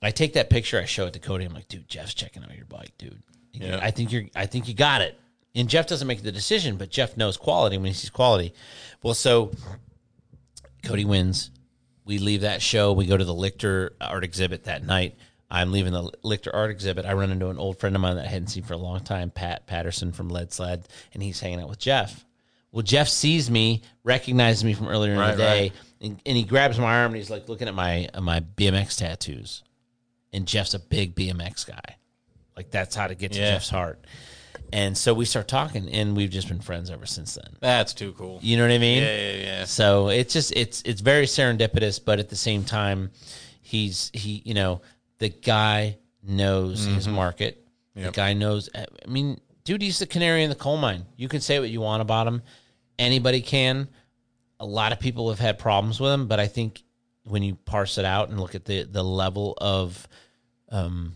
I 0.02 0.10
take 0.10 0.34
that 0.34 0.50
picture, 0.50 0.80
I 0.80 0.86
show 0.86 1.06
it 1.06 1.14
to 1.14 1.20
Cody. 1.20 1.46
I'm 1.46 1.54
like, 1.54 1.68
dude, 1.68 1.88
Jeff's 1.88 2.16
checking 2.16 2.44
out 2.44 2.56
your 2.56 2.66
bike, 2.66 2.94
dude. 2.98 3.22
Yeah. 3.54 3.80
I 3.80 3.92
think 3.92 4.12
you're. 4.12 4.24
I 4.36 4.48
think 4.48 4.68
you 4.68 4.74
got 4.74 5.02
it. 5.02 5.20
And 5.56 5.70
Jeff 5.70 5.88
doesn't 5.88 6.08
make 6.08 6.24
the 6.24 6.32
decision, 6.32 6.78
but 6.78 6.90
Jeff 6.90 7.18
knows 7.18 7.38
quality 7.38 7.78
when 7.78 7.88
he 7.88 7.94
sees 7.94 8.10
quality. 8.10 8.54
Well, 9.04 9.16
so 9.16 9.52
Cody 10.84 11.06
wins. 11.06 11.52
We 12.06 12.20
leave 12.20 12.42
that 12.42 12.62
show. 12.62 12.94
We 12.94 13.06
go 13.06 13.18
to 13.18 13.26
the 13.26 13.34
Lichter 13.34 13.92
art 14.00 14.24
exhibit 14.24 14.64
that 14.66 14.84
night. 14.84 15.16
I'm 15.50 15.72
leaving 15.72 15.94
the 15.94 16.12
Lichter 16.26 16.50
art 16.54 16.72
exhibit. 16.72 17.06
I 17.06 17.14
run 17.14 17.32
into 17.32 17.48
an 17.50 17.58
old 17.58 17.80
friend 17.80 17.96
of 17.96 18.02
mine 18.02 18.18
that 18.18 18.26
I 18.26 18.30
hadn't 18.30 18.50
seen 18.50 18.64
for 18.64 18.74
a 18.74 18.78
long 18.78 19.00
time, 19.00 19.30
Pat 19.30 19.66
Patterson 19.66 20.12
from 20.12 20.30
Lead 20.30 20.52
Sled, 20.52 20.88
and 21.14 21.24
he's 21.24 21.40
hanging 21.40 21.62
out 21.62 21.70
with 21.70 21.80
Jeff. 21.80 22.26
Well, 22.74 22.84
Jeff 22.84 23.08
sees 23.08 23.50
me, 23.50 23.82
recognizes 24.04 24.64
me 24.66 24.74
from 24.74 24.88
earlier 24.90 25.14
in 25.14 25.20
Right, 25.20 25.32
the 25.32 25.38
day, 25.38 25.62
right. 25.62 25.72
and, 26.02 26.22
and 26.26 26.38
he 26.38 26.44
grabs 26.44 26.78
my 26.78 26.98
arm 27.00 27.08
and 27.12 27.16
he's 27.16 27.30
like 27.30 27.48
looking 27.48 27.68
at 27.70 27.74
my 27.74 28.10
uh, 28.14 28.20
my 28.22 28.42
BMX 28.42 28.98
tattoos. 28.98 29.64
And 30.34 30.46
Jeff's 30.46 30.74
a 30.74 30.80
big 30.80 31.16
BMX 31.16 31.66
guy. 31.66 31.96
Like 32.58 32.70
that's 32.70 32.94
how 32.96 33.08
to 33.08 33.16
get 33.16 33.32
to 33.32 33.40
Yeah. 33.40 33.52
Jeff's 33.54 33.70
heart. 33.70 34.04
And 34.74 34.98
so 34.98 35.14
we 35.14 35.24
start 35.24 35.48
talking, 35.48 35.88
and 35.90 36.18
we've 36.18 36.30
just 36.30 36.50
been 36.50 36.60
friends 36.60 36.90
ever 36.92 37.06
since 37.06 37.36
then. 37.36 37.56
That's 37.62 37.94
too 37.94 38.12
cool. 38.18 38.40
You 38.44 38.58
know 38.58 38.64
what 38.64 38.74
I 38.74 38.80
mean? 38.80 39.02
Yeah, 39.02 39.18
yeah, 39.18 39.36
yeah. 39.44 39.66
So 39.66 40.10
it's 40.10 40.34
just 40.34 40.52
it's 40.54 40.82
it's 40.84 41.00
very 41.00 41.26
serendipitous, 41.26 42.04
but 42.04 42.20
at 42.20 42.28
the 42.28 42.36
same 42.36 42.66
time, 42.66 43.12
he's 43.62 44.12
he 44.14 44.42
you 44.44 44.54
know 44.54 44.82
the 45.20 45.30
guy 45.30 45.98
knows 46.24 46.86
his 46.86 47.08
market. 47.08 47.64
The 47.96 48.02
Mm-hmm. 48.02 48.12
Guy 48.12 48.34
knows. 48.34 48.70
I 48.76 48.86
mean, 49.08 49.40
dude, 49.64 49.82
he's 49.82 49.98
the 49.98 50.06
canary 50.06 50.44
in 50.44 50.50
the 50.50 50.56
coal 50.56 50.78
mine. 50.78 51.06
You 51.16 51.28
can 51.28 51.42
say 51.42 51.60
what 51.60 51.70
you 51.70 51.82
want 51.82 52.02
about 52.02 52.28
him. 52.28 52.44
Anybody 53.00 53.42
can. 53.42 53.88
A 54.60 54.66
lot 54.66 54.92
of 54.92 55.00
people 55.00 55.30
have 55.30 55.40
had 55.40 55.58
problems 55.58 56.00
with 56.00 56.12
him, 56.12 56.28
but 56.28 56.40
I 56.40 56.46
think 56.48 56.84
when 57.24 57.42
you 57.44 57.56
parse 57.56 57.98
it 57.98 58.06
out 58.06 58.30
and 58.30 58.40
look 58.40 58.54
at 58.56 58.66
the 58.66 58.84
the 58.84 59.04
level 59.04 59.56
of 59.60 60.08
um, 60.70 61.14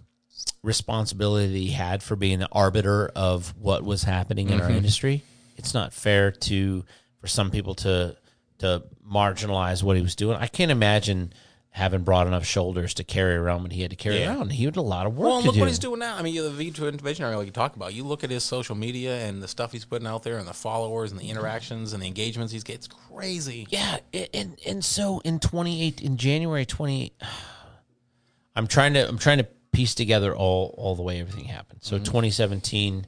responsibility 0.63 1.65
he 1.67 1.71
had 1.71 2.03
for 2.03 2.15
being 2.15 2.39
the 2.39 2.49
arbiter 2.51 3.11
of 3.15 3.53
what 3.57 3.83
was 3.83 4.03
happening 4.03 4.49
in 4.49 4.61
our 4.61 4.69
industry. 4.69 5.23
It's 5.57 5.73
not 5.73 5.93
fair 5.93 6.31
to 6.31 6.83
for 7.19 7.27
some 7.27 7.51
people 7.51 7.75
to 7.75 8.15
to 8.59 8.83
marginalize 9.07 9.83
what 9.83 9.95
he 9.95 10.01
was 10.01 10.15
doing. 10.15 10.37
I 10.37 10.47
can't 10.47 10.71
imagine 10.71 11.33
having 11.73 12.01
broad 12.03 12.27
enough 12.27 12.45
shoulders 12.45 12.93
to 12.93 13.03
carry 13.03 13.33
around 13.33 13.63
what 13.63 13.71
he 13.71 13.81
had 13.81 13.89
to 13.91 13.95
carry 13.95 14.19
Yeah. 14.19 14.35
around. 14.35 14.51
He 14.51 14.65
had 14.65 14.75
a 14.75 14.81
lot 14.81 15.05
of 15.05 15.15
work 15.17 15.29
Well, 15.29 15.39
to 15.39 15.45
look 15.47 15.55
do. 15.55 15.61
what 15.61 15.69
he's 15.69 15.79
doing 15.79 15.99
now. 15.99 16.17
I 16.17 16.21
mean, 16.21 16.35
the 16.35 16.49
V 16.51 16.69
Twin 16.71 16.97
Visionary, 16.97 17.35
like 17.35 17.45
you 17.45 17.51
talk 17.53 17.77
about, 17.77 17.93
you 17.93 18.03
look 18.03 18.25
at 18.25 18.29
his 18.29 18.43
social 18.43 18.75
media 18.75 19.25
and 19.25 19.41
the 19.41 19.47
stuff 19.47 19.71
he's 19.71 19.85
putting 19.85 20.05
out 20.05 20.23
there 20.23 20.37
and 20.37 20.45
the 20.47 20.53
followers 20.53 21.11
and 21.11 21.19
the 21.19 21.29
interactions 21.29 21.93
and 21.93 22.03
the 22.03 22.07
engagements 22.07 22.51
he's 22.51 22.63
getting. 22.65 22.79
It's 22.79 22.87
crazy. 22.87 23.67
Yeah, 23.69 23.99
and 24.33 24.59
and 24.65 24.83
so 24.83 25.21
in 25.23 25.39
28 25.39 26.01
in 26.01 26.17
January 26.17 26.65
28 26.65 27.13
I'm 28.55 28.67
trying 28.67 28.93
to 28.95 29.07
I'm 29.07 29.17
trying 29.17 29.37
to 29.37 29.47
piece 29.71 29.95
together 29.95 30.35
all 30.35 30.75
all 30.77 30.95
the 30.97 31.03
way 31.03 31.21
everything 31.21 31.45
happened. 31.45 31.79
So 31.83 31.97
2017 31.97 33.05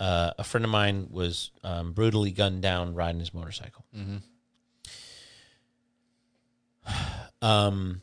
uh, 0.00 0.30
a 0.38 0.44
friend 0.44 0.64
of 0.64 0.70
mine 0.70 1.08
was 1.10 1.50
um, 1.62 1.92
brutally 1.92 2.30
gunned 2.30 2.62
down 2.62 2.94
riding 2.94 3.20
his 3.20 3.34
motorcycle. 3.34 3.84
Um, 7.42 8.00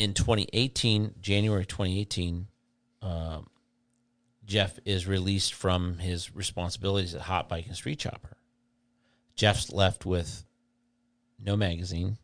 in 0.00 0.14
2018, 0.14 1.16
January 1.20 1.66
2018, 1.66 2.46
um, 3.02 3.50
Jeff 4.46 4.78
is 4.86 5.06
released 5.06 5.52
from 5.52 5.98
his 5.98 6.34
responsibilities 6.34 7.14
at 7.14 7.20
Hot 7.20 7.50
Bike 7.50 7.66
and 7.66 7.76
Street 7.76 7.98
Chopper. 7.98 8.38
Jeff's 9.36 9.70
left 9.70 10.06
with 10.06 10.46
no 11.38 11.54
magazine, 11.54 12.16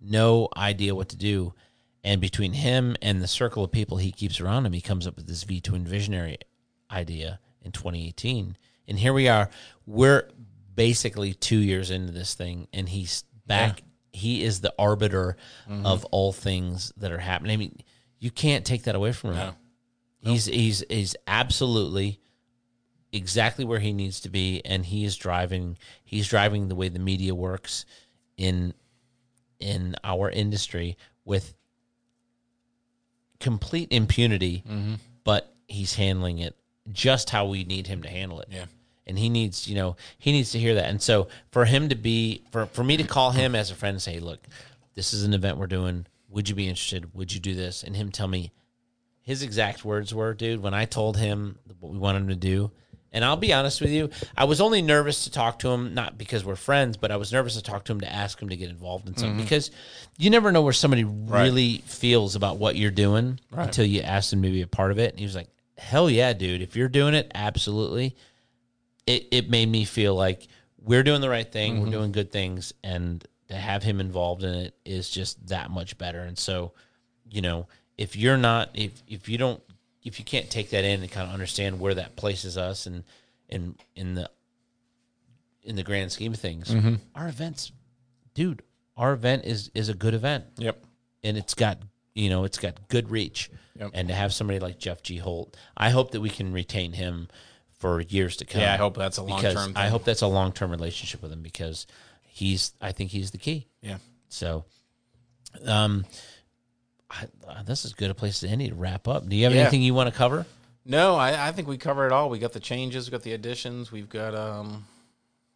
no 0.00 0.48
idea 0.56 0.92
what 0.96 1.08
to 1.10 1.16
do. 1.16 1.54
And 2.02 2.20
between 2.20 2.52
him 2.52 2.96
and 3.00 3.22
the 3.22 3.28
circle 3.28 3.62
of 3.62 3.70
people 3.70 3.98
he 3.98 4.10
keeps 4.10 4.40
around 4.40 4.66
him, 4.66 4.72
he 4.72 4.80
comes 4.80 5.06
up 5.06 5.14
with 5.14 5.28
this 5.28 5.44
V 5.44 5.60
Twin 5.60 5.86
Visionary 5.86 6.38
idea 6.90 7.38
in 7.62 7.70
2018. 7.70 8.56
And 8.88 8.98
here 8.98 9.12
we 9.12 9.28
are. 9.28 9.50
We're 9.86 10.28
basically 10.74 11.32
two 11.32 11.58
years 11.58 11.92
into 11.92 12.12
this 12.12 12.34
thing, 12.34 12.66
and 12.72 12.88
he's 12.88 13.22
back. 13.46 13.82
He 14.14 14.44
is 14.44 14.60
the 14.60 14.72
arbiter 14.78 15.36
mm-hmm. 15.68 15.84
of 15.84 16.04
all 16.06 16.32
things 16.32 16.92
that 16.96 17.10
are 17.10 17.18
happening. 17.18 17.52
I 17.52 17.56
mean, 17.56 17.78
you 18.18 18.30
can't 18.30 18.64
take 18.64 18.84
that 18.84 18.94
away 18.94 19.12
from 19.12 19.34
him. 19.34 19.54
No. 20.22 20.30
He's 20.30 20.46
he's 20.46 20.84
he's 20.88 21.16
absolutely 21.26 22.20
exactly 23.12 23.64
where 23.64 23.78
he 23.78 23.92
needs 23.92 24.20
to 24.20 24.28
be 24.28 24.60
and 24.64 24.84
he 24.84 25.04
is 25.04 25.16
driving 25.16 25.78
he's 26.04 26.26
driving 26.28 26.68
the 26.68 26.74
way 26.74 26.88
the 26.88 26.98
media 26.98 27.34
works 27.34 27.84
in 28.36 28.74
in 29.60 29.94
our 30.02 30.28
industry 30.30 30.96
with 31.24 31.54
complete 33.38 33.88
impunity 33.92 34.64
mm-hmm. 34.68 34.94
but 35.22 35.54
he's 35.68 35.94
handling 35.94 36.38
it 36.38 36.56
just 36.90 37.30
how 37.30 37.46
we 37.46 37.62
need 37.62 37.86
him 37.86 38.02
to 38.02 38.08
handle 38.08 38.40
it 38.40 38.48
Yeah. 38.50 38.64
And 39.06 39.18
he 39.18 39.28
needs 39.28 39.68
you 39.68 39.74
know 39.74 39.96
he 40.18 40.32
needs 40.32 40.52
to 40.52 40.58
hear 40.58 40.74
that 40.74 40.88
and 40.88 41.00
so 41.00 41.28
for 41.50 41.64
him 41.64 41.88
to 41.88 41.94
be 41.94 42.42
for 42.50 42.66
for 42.66 42.84
me 42.84 42.96
to 42.96 43.04
call 43.04 43.30
him 43.30 43.54
as 43.54 43.70
a 43.70 43.74
friend 43.74 43.94
and 43.94 44.02
say 44.02 44.18
look 44.18 44.46
this 44.94 45.12
is 45.12 45.24
an 45.24 45.34
event 45.34 45.58
we're 45.58 45.66
doing 45.66 46.06
would 46.28 46.48
you 46.48 46.54
be 46.54 46.68
interested 46.68 47.14
would 47.14 47.32
you 47.32 47.40
do 47.40 47.54
this 47.54 47.82
and 47.82 47.96
him 47.96 48.10
tell 48.10 48.28
me 48.28 48.50
his 49.24 49.42
exact 49.42 49.84
words 49.84 50.14
were, 50.14 50.34
dude, 50.34 50.62
when 50.62 50.74
I 50.74 50.84
told 50.84 51.16
him 51.16 51.58
what 51.80 51.90
we 51.90 51.98
wanted 51.98 52.20
him 52.20 52.28
to 52.28 52.36
do. 52.36 52.70
And 53.10 53.24
I'll 53.24 53.36
be 53.36 53.54
honest 53.54 53.80
with 53.80 53.90
you, 53.90 54.10
I 54.36 54.44
was 54.44 54.60
only 54.60 54.82
nervous 54.82 55.24
to 55.24 55.30
talk 55.30 55.60
to 55.60 55.70
him, 55.70 55.94
not 55.94 56.18
because 56.18 56.44
we're 56.44 56.56
friends, 56.56 56.96
but 56.96 57.10
I 57.10 57.16
was 57.16 57.32
nervous 57.32 57.54
to 57.54 57.62
talk 57.62 57.84
to 57.84 57.92
him 57.92 58.00
to 58.00 58.12
ask 58.12 58.40
him 58.40 58.50
to 58.50 58.56
get 58.56 58.68
involved 58.68 59.08
in 59.08 59.16
something 59.16 59.36
mm-hmm. 59.36 59.44
because 59.44 59.70
you 60.18 60.30
never 60.30 60.52
know 60.52 60.62
where 60.62 60.72
somebody 60.72 61.04
really 61.04 61.78
feels 61.86 62.36
about 62.36 62.58
what 62.58 62.76
you're 62.76 62.90
doing 62.90 63.40
until 63.52 63.86
you 63.86 64.02
ask 64.02 64.30
them 64.30 64.42
to 64.42 64.50
be 64.50 64.62
a 64.62 64.66
part 64.66 64.90
of 64.90 64.98
it. 64.98 65.12
And 65.12 65.18
he 65.18 65.24
was 65.24 65.36
like, 65.36 65.48
hell 65.78 66.10
yeah, 66.10 66.32
dude. 66.32 66.60
If 66.60 66.76
you're 66.76 66.88
doing 66.88 67.14
it, 67.14 67.30
absolutely. 67.34 68.16
It, 69.06 69.28
it 69.30 69.50
made 69.50 69.68
me 69.68 69.84
feel 69.84 70.14
like 70.14 70.48
we're 70.78 71.02
doing 71.02 71.20
the 71.20 71.28
right 71.28 71.50
thing, 71.50 71.76
we're 71.76 71.82
mm-hmm. 71.82 71.92
doing 71.92 72.12
good 72.12 72.32
things, 72.32 72.72
and 72.82 73.26
to 73.48 73.54
have 73.54 73.82
him 73.82 74.00
involved 74.00 74.42
in 74.42 74.54
it 74.54 74.74
is 74.84 75.10
just 75.10 75.46
that 75.48 75.70
much 75.70 75.98
better. 75.98 76.20
And 76.20 76.38
so, 76.38 76.72
you 77.28 77.42
know, 77.42 77.68
if 77.98 78.16
you're 78.16 78.36
not 78.36 78.70
if 78.74 79.02
if 79.06 79.28
you 79.28 79.38
don't 79.38 79.62
if 80.02 80.18
you 80.18 80.24
can't 80.24 80.50
take 80.50 80.70
that 80.70 80.84
in 80.84 81.02
and 81.02 81.10
kind 81.10 81.26
of 81.26 81.32
understand 81.32 81.80
where 81.80 81.94
that 81.94 82.16
places 82.16 82.56
us 82.56 82.86
and 82.86 83.04
in 83.48 83.76
in 83.94 84.14
the 84.14 84.30
in 85.62 85.76
the 85.76 85.82
grand 85.82 86.12
scheme 86.12 86.32
of 86.32 86.40
things, 86.40 86.68
mm-hmm. 86.70 86.94
our 87.14 87.28
events, 87.28 87.72
dude, 88.34 88.62
our 88.96 89.12
event 89.12 89.44
is 89.44 89.70
is 89.74 89.88
a 89.88 89.94
good 89.94 90.14
event 90.14 90.44
Yep. 90.58 90.84
and 91.22 91.36
it's 91.36 91.54
got 91.54 91.78
you 92.14 92.28
know 92.28 92.44
it's 92.44 92.58
got 92.58 92.88
good 92.88 93.10
reach 93.10 93.50
Yep. 93.78 93.90
and 93.94 94.08
to 94.08 94.14
have 94.14 94.32
somebody 94.32 94.60
like 94.60 94.78
jeff 94.78 95.02
g 95.02 95.18
holt 95.18 95.56
i 95.76 95.90
hope 95.90 96.12
that 96.12 96.20
we 96.20 96.30
can 96.30 96.52
retain 96.52 96.92
him 96.92 97.28
for 97.84 98.00
years 98.00 98.38
to 98.38 98.46
come 98.46 98.62
Yeah, 98.62 98.72
I 98.72 98.76
hope 98.78 98.96
that's 98.96 99.18
a 99.18 99.22
long-term 99.22 99.74
i 99.76 99.88
hope 99.88 100.04
that's 100.04 100.22
a 100.22 100.26
long-term 100.26 100.70
relationship 100.70 101.20
with 101.20 101.30
him 101.30 101.42
because 101.42 101.86
he's 102.22 102.72
i 102.80 102.92
think 102.92 103.10
he's 103.10 103.30
the 103.30 103.36
key 103.36 103.66
Yeah. 103.82 103.98
so 104.30 104.64
um 105.66 106.06
I, 107.10 107.26
uh, 107.46 107.62
this 107.62 107.84
is 107.84 107.92
good 107.92 108.08
a 108.10 108.14
place 108.14 108.40
to 108.40 108.48
end 108.48 108.62
it 108.62 108.70
to 108.70 108.74
wrap 108.74 109.06
up 109.06 109.28
do 109.28 109.36
you 109.36 109.44
have 109.44 109.52
Yeah. 109.52 109.60
anything 109.60 109.82
you 109.82 109.92
want 109.92 110.08
to 110.10 110.16
cover 110.16 110.46
No, 110.86 111.14
I, 111.16 111.48
I 111.48 111.52
think 111.52 111.68
we 111.68 111.76
covered 111.78 112.06
it 112.06 112.12
all. 112.12 112.28
We 112.30 112.38
got 112.38 112.52
the 112.54 112.60
changes, 112.60 113.06
we 113.06 113.10
got 113.12 113.22
the 113.22 113.32
additions, 113.34 113.92
we've 113.92 114.08
got 114.08 114.34
um, 114.34 114.86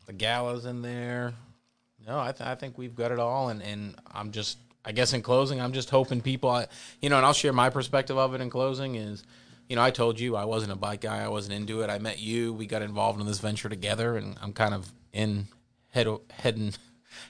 the 0.07 0.13
galas 0.15 0.65
in 0.67 0.81
there. 0.83 1.33
No, 2.07 2.19
I, 2.19 2.33
th- 2.33 2.47
I 2.49 2.55
think 2.57 2.77
we've 2.79 2.95
got 2.95 3.11
it 3.13 3.19
all, 3.19 3.49
and, 3.51 3.63
and 3.63 3.95
I'm 4.13 4.31
just, 4.33 4.57
I 4.87 4.93
guess 4.93 5.13
in 5.13 5.21
closing, 5.23 5.61
I'm 5.61 5.73
just 5.75 5.91
hoping 5.91 6.21
people, 6.23 6.49
I, 6.51 6.67
you 7.03 7.09
know, 7.11 7.17
and 7.19 7.27
I'll 7.27 7.35
share 7.35 7.53
my 7.53 7.69
perspective 7.69 8.17
of 8.17 8.35
it 8.35 8.41
in 8.41 8.49
closing 8.49 8.95
is, 8.95 9.23
you 9.69 9.77
know, 9.77 9.83
I 9.83 9.91
told 9.91 10.19
you 10.19 10.37
I 10.37 10.45
wasn't 10.45 10.73
a 10.73 10.77
bike 10.77 11.03
guy, 11.03 11.23
I 11.23 11.29
wasn't 11.29 11.55
into 11.55 11.83
it. 11.83 11.91
I 11.91 11.99
met 11.99 12.19
you, 12.19 12.53
we 12.53 12.67
got 12.67 12.83
involved 12.83 13.21
in 13.21 13.27
this 13.27 13.39
venture 13.39 13.69
together, 13.69 14.17
and 14.17 14.37
I'm 14.41 14.53
kind 14.53 14.75
of 14.75 14.91
in 15.13 15.49
head 15.91 16.09
head 16.31 16.57
and 16.57 16.77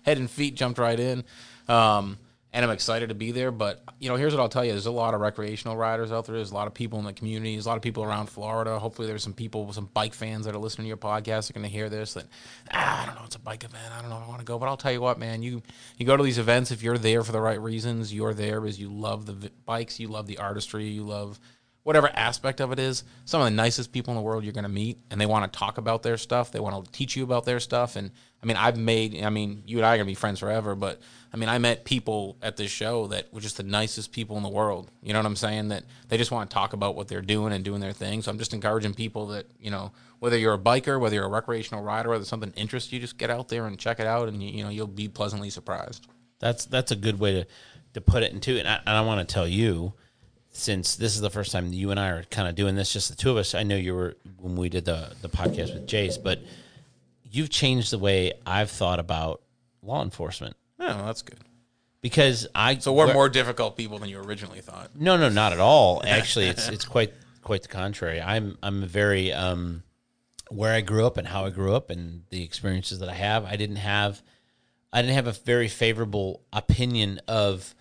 head 0.02 0.18
and 0.18 0.30
feet 0.30 0.54
jumped 0.54 0.78
right 0.78 0.98
in. 0.98 1.24
Um, 1.68 2.18
and 2.50 2.64
I'm 2.64 2.70
excited 2.70 3.10
to 3.10 3.14
be 3.14 3.30
there. 3.30 3.50
But 3.50 3.82
you 3.98 4.08
know, 4.08 4.16
here's 4.16 4.34
what 4.34 4.40
I'll 4.40 4.48
tell 4.48 4.64
you: 4.64 4.72
there's 4.72 4.86
a 4.86 4.90
lot 4.90 5.14
of 5.14 5.20
recreational 5.20 5.76
riders 5.76 6.10
out 6.12 6.26
there. 6.26 6.36
There's 6.36 6.50
a 6.50 6.54
lot 6.54 6.66
of 6.66 6.74
people 6.74 6.98
in 6.98 7.04
the 7.04 7.12
community. 7.12 7.54
There's 7.54 7.66
a 7.66 7.68
lot 7.68 7.76
of 7.76 7.82
people 7.82 8.04
around 8.04 8.26
Florida. 8.26 8.78
Hopefully, 8.78 9.06
there's 9.06 9.22
some 9.22 9.34
people, 9.34 9.70
some 9.72 9.90
bike 9.92 10.14
fans 10.14 10.46
that 10.46 10.54
are 10.54 10.58
listening 10.58 10.86
to 10.86 10.88
your 10.88 10.96
podcast 10.96 11.50
are 11.50 11.52
going 11.52 11.66
to 11.66 11.72
hear 11.72 11.88
this. 11.88 12.14
That 12.14 12.24
ah, 12.72 13.02
I 13.02 13.06
don't 13.06 13.16
know, 13.16 13.22
it's 13.26 13.36
a 13.36 13.40
bike 13.40 13.64
event. 13.64 13.92
I 13.92 14.00
don't 14.00 14.10
know 14.10 14.16
if 14.16 14.24
I 14.24 14.28
want 14.28 14.40
to 14.40 14.46
go, 14.46 14.58
but 14.58 14.66
I'll 14.66 14.76
tell 14.76 14.92
you 14.92 15.00
what, 15.00 15.18
man. 15.18 15.42
You 15.42 15.62
you 15.98 16.06
go 16.06 16.16
to 16.16 16.22
these 16.22 16.38
events 16.38 16.70
if 16.70 16.82
you're 16.82 16.98
there 16.98 17.22
for 17.22 17.32
the 17.32 17.40
right 17.40 17.60
reasons. 17.60 18.14
You're 18.14 18.34
there 18.34 18.60
because 18.60 18.80
you 18.80 18.88
love 18.88 19.26
the 19.26 19.34
v- 19.34 19.50
bikes, 19.66 20.00
you 20.00 20.08
love 20.08 20.26
the 20.26 20.38
artistry, 20.38 20.86
you 20.86 21.04
love 21.04 21.38
whatever 21.88 22.10
aspect 22.12 22.60
of 22.60 22.70
it 22.70 22.78
is, 22.78 23.02
some 23.24 23.40
of 23.40 23.46
the 23.46 23.50
nicest 23.50 23.92
people 23.92 24.10
in 24.10 24.16
the 24.16 24.20
world 24.20 24.44
you're 24.44 24.52
going 24.52 24.62
to 24.62 24.68
meet, 24.68 24.98
and 25.10 25.18
they 25.18 25.24
want 25.24 25.50
to 25.50 25.58
talk 25.58 25.78
about 25.78 26.02
their 26.02 26.18
stuff. 26.18 26.52
They 26.52 26.60
want 26.60 26.84
to 26.84 26.92
teach 26.92 27.16
you 27.16 27.24
about 27.24 27.46
their 27.46 27.58
stuff. 27.60 27.96
And 27.96 28.10
I 28.42 28.46
mean, 28.46 28.58
I've 28.58 28.76
made, 28.76 29.24
I 29.24 29.30
mean, 29.30 29.62
you 29.66 29.78
and 29.78 29.86
I 29.86 29.94
are 29.94 29.96
going 29.96 30.04
to 30.06 30.10
be 30.10 30.14
friends 30.14 30.40
forever, 30.40 30.74
but 30.74 31.00
I 31.32 31.38
mean, 31.38 31.48
I 31.48 31.56
met 31.56 31.86
people 31.86 32.36
at 32.42 32.58
this 32.58 32.70
show 32.70 33.06
that 33.06 33.32
were 33.32 33.40
just 33.40 33.56
the 33.56 33.62
nicest 33.62 34.12
people 34.12 34.36
in 34.36 34.42
the 34.42 34.50
world. 34.50 34.90
You 35.02 35.14
know 35.14 35.18
what 35.18 35.24
I'm 35.24 35.34
saying? 35.34 35.68
That 35.68 35.84
they 36.08 36.18
just 36.18 36.30
want 36.30 36.50
to 36.50 36.52
talk 36.52 36.74
about 36.74 36.94
what 36.94 37.08
they're 37.08 37.22
doing 37.22 37.54
and 37.54 37.64
doing 37.64 37.80
their 37.80 37.94
thing. 37.94 38.20
So 38.20 38.30
I'm 38.30 38.38
just 38.38 38.52
encouraging 38.52 38.92
people 38.92 39.28
that, 39.28 39.46
you 39.58 39.70
know, 39.70 39.92
whether 40.18 40.36
you're 40.36 40.52
a 40.52 40.58
biker, 40.58 41.00
whether 41.00 41.14
you're 41.14 41.24
a 41.24 41.30
recreational 41.30 41.82
rider, 41.82 42.10
whether 42.10 42.26
something 42.26 42.52
interests 42.54 42.92
you, 42.92 43.00
just 43.00 43.16
get 43.16 43.30
out 43.30 43.48
there 43.48 43.66
and 43.66 43.78
check 43.78 43.98
it 43.98 44.06
out, 44.06 44.28
and 44.28 44.42
you, 44.42 44.62
know, 44.62 44.68
you'll 44.68 44.88
be 44.88 45.08
pleasantly 45.08 45.48
surprised. 45.48 46.06
That's 46.38 46.66
that's 46.66 46.92
a 46.92 46.96
good 46.96 47.18
way 47.18 47.32
to 47.32 47.46
to 47.94 48.02
put 48.02 48.22
it 48.22 48.34
into. 48.34 48.58
And 48.58 48.68
I, 48.68 48.80
and 48.84 48.90
I 48.90 49.00
want 49.00 49.26
to 49.26 49.32
tell 49.32 49.48
you, 49.48 49.94
since 50.58 50.96
this 50.96 51.14
is 51.14 51.20
the 51.20 51.30
first 51.30 51.52
time 51.52 51.72
you 51.72 51.90
and 51.90 52.00
I 52.00 52.08
are 52.10 52.22
kind 52.24 52.48
of 52.48 52.54
doing 52.54 52.74
this, 52.74 52.92
just 52.92 53.08
the 53.10 53.16
two 53.16 53.30
of 53.30 53.36
us. 53.36 53.54
I 53.54 53.62
know 53.62 53.76
you 53.76 53.94
were 53.94 54.16
when 54.38 54.56
we 54.56 54.68
did 54.68 54.84
the 54.84 55.12
the 55.22 55.28
podcast 55.28 55.72
with 55.74 55.86
Jace, 55.86 56.22
but 56.22 56.40
you've 57.30 57.50
changed 57.50 57.90
the 57.92 57.98
way 57.98 58.32
I've 58.46 58.70
thought 58.70 58.98
about 58.98 59.42
law 59.82 60.02
enforcement 60.02 60.56
Oh, 60.80 61.04
that's 61.06 61.22
good. 61.22 61.38
because 62.00 62.46
I 62.54 62.78
So 62.78 62.92
we're 62.92 63.12
more 63.12 63.28
difficult 63.28 63.76
people 63.76 63.98
than 63.98 64.08
you 64.08 64.18
originally 64.20 64.60
thought. 64.60 64.90
No, 64.96 65.16
no, 65.16 65.28
not 65.28 65.52
at 65.52 65.60
all. 65.60 66.02
Actually, 66.06 66.46
it's 66.48 66.68
it's 66.68 66.84
quite 66.84 67.12
quite 67.42 67.62
the 67.62 67.68
contrary. 67.68 68.20
I'm 68.20 68.58
I'm 68.62 68.82
very 68.84 69.32
um 69.32 69.82
where 70.50 70.74
I 70.74 70.80
grew 70.80 71.06
up 71.06 71.16
and 71.18 71.28
how 71.28 71.44
I 71.44 71.50
grew 71.50 71.74
up 71.74 71.90
and 71.90 72.22
the 72.30 72.42
experiences 72.42 72.98
that 73.00 73.08
I 73.08 73.14
have. 73.14 73.44
I 73.44 73.56
didn't 73.56 73.76
have 73.76 74.22
I 74.92 75.02
didn't 75.02 75.14
have 75.14 75.26
a 75.26 75.32
very 75.32 75.68
favorable 75.68 76.42
opinion 76.52 77.20
of. 77.28 77.74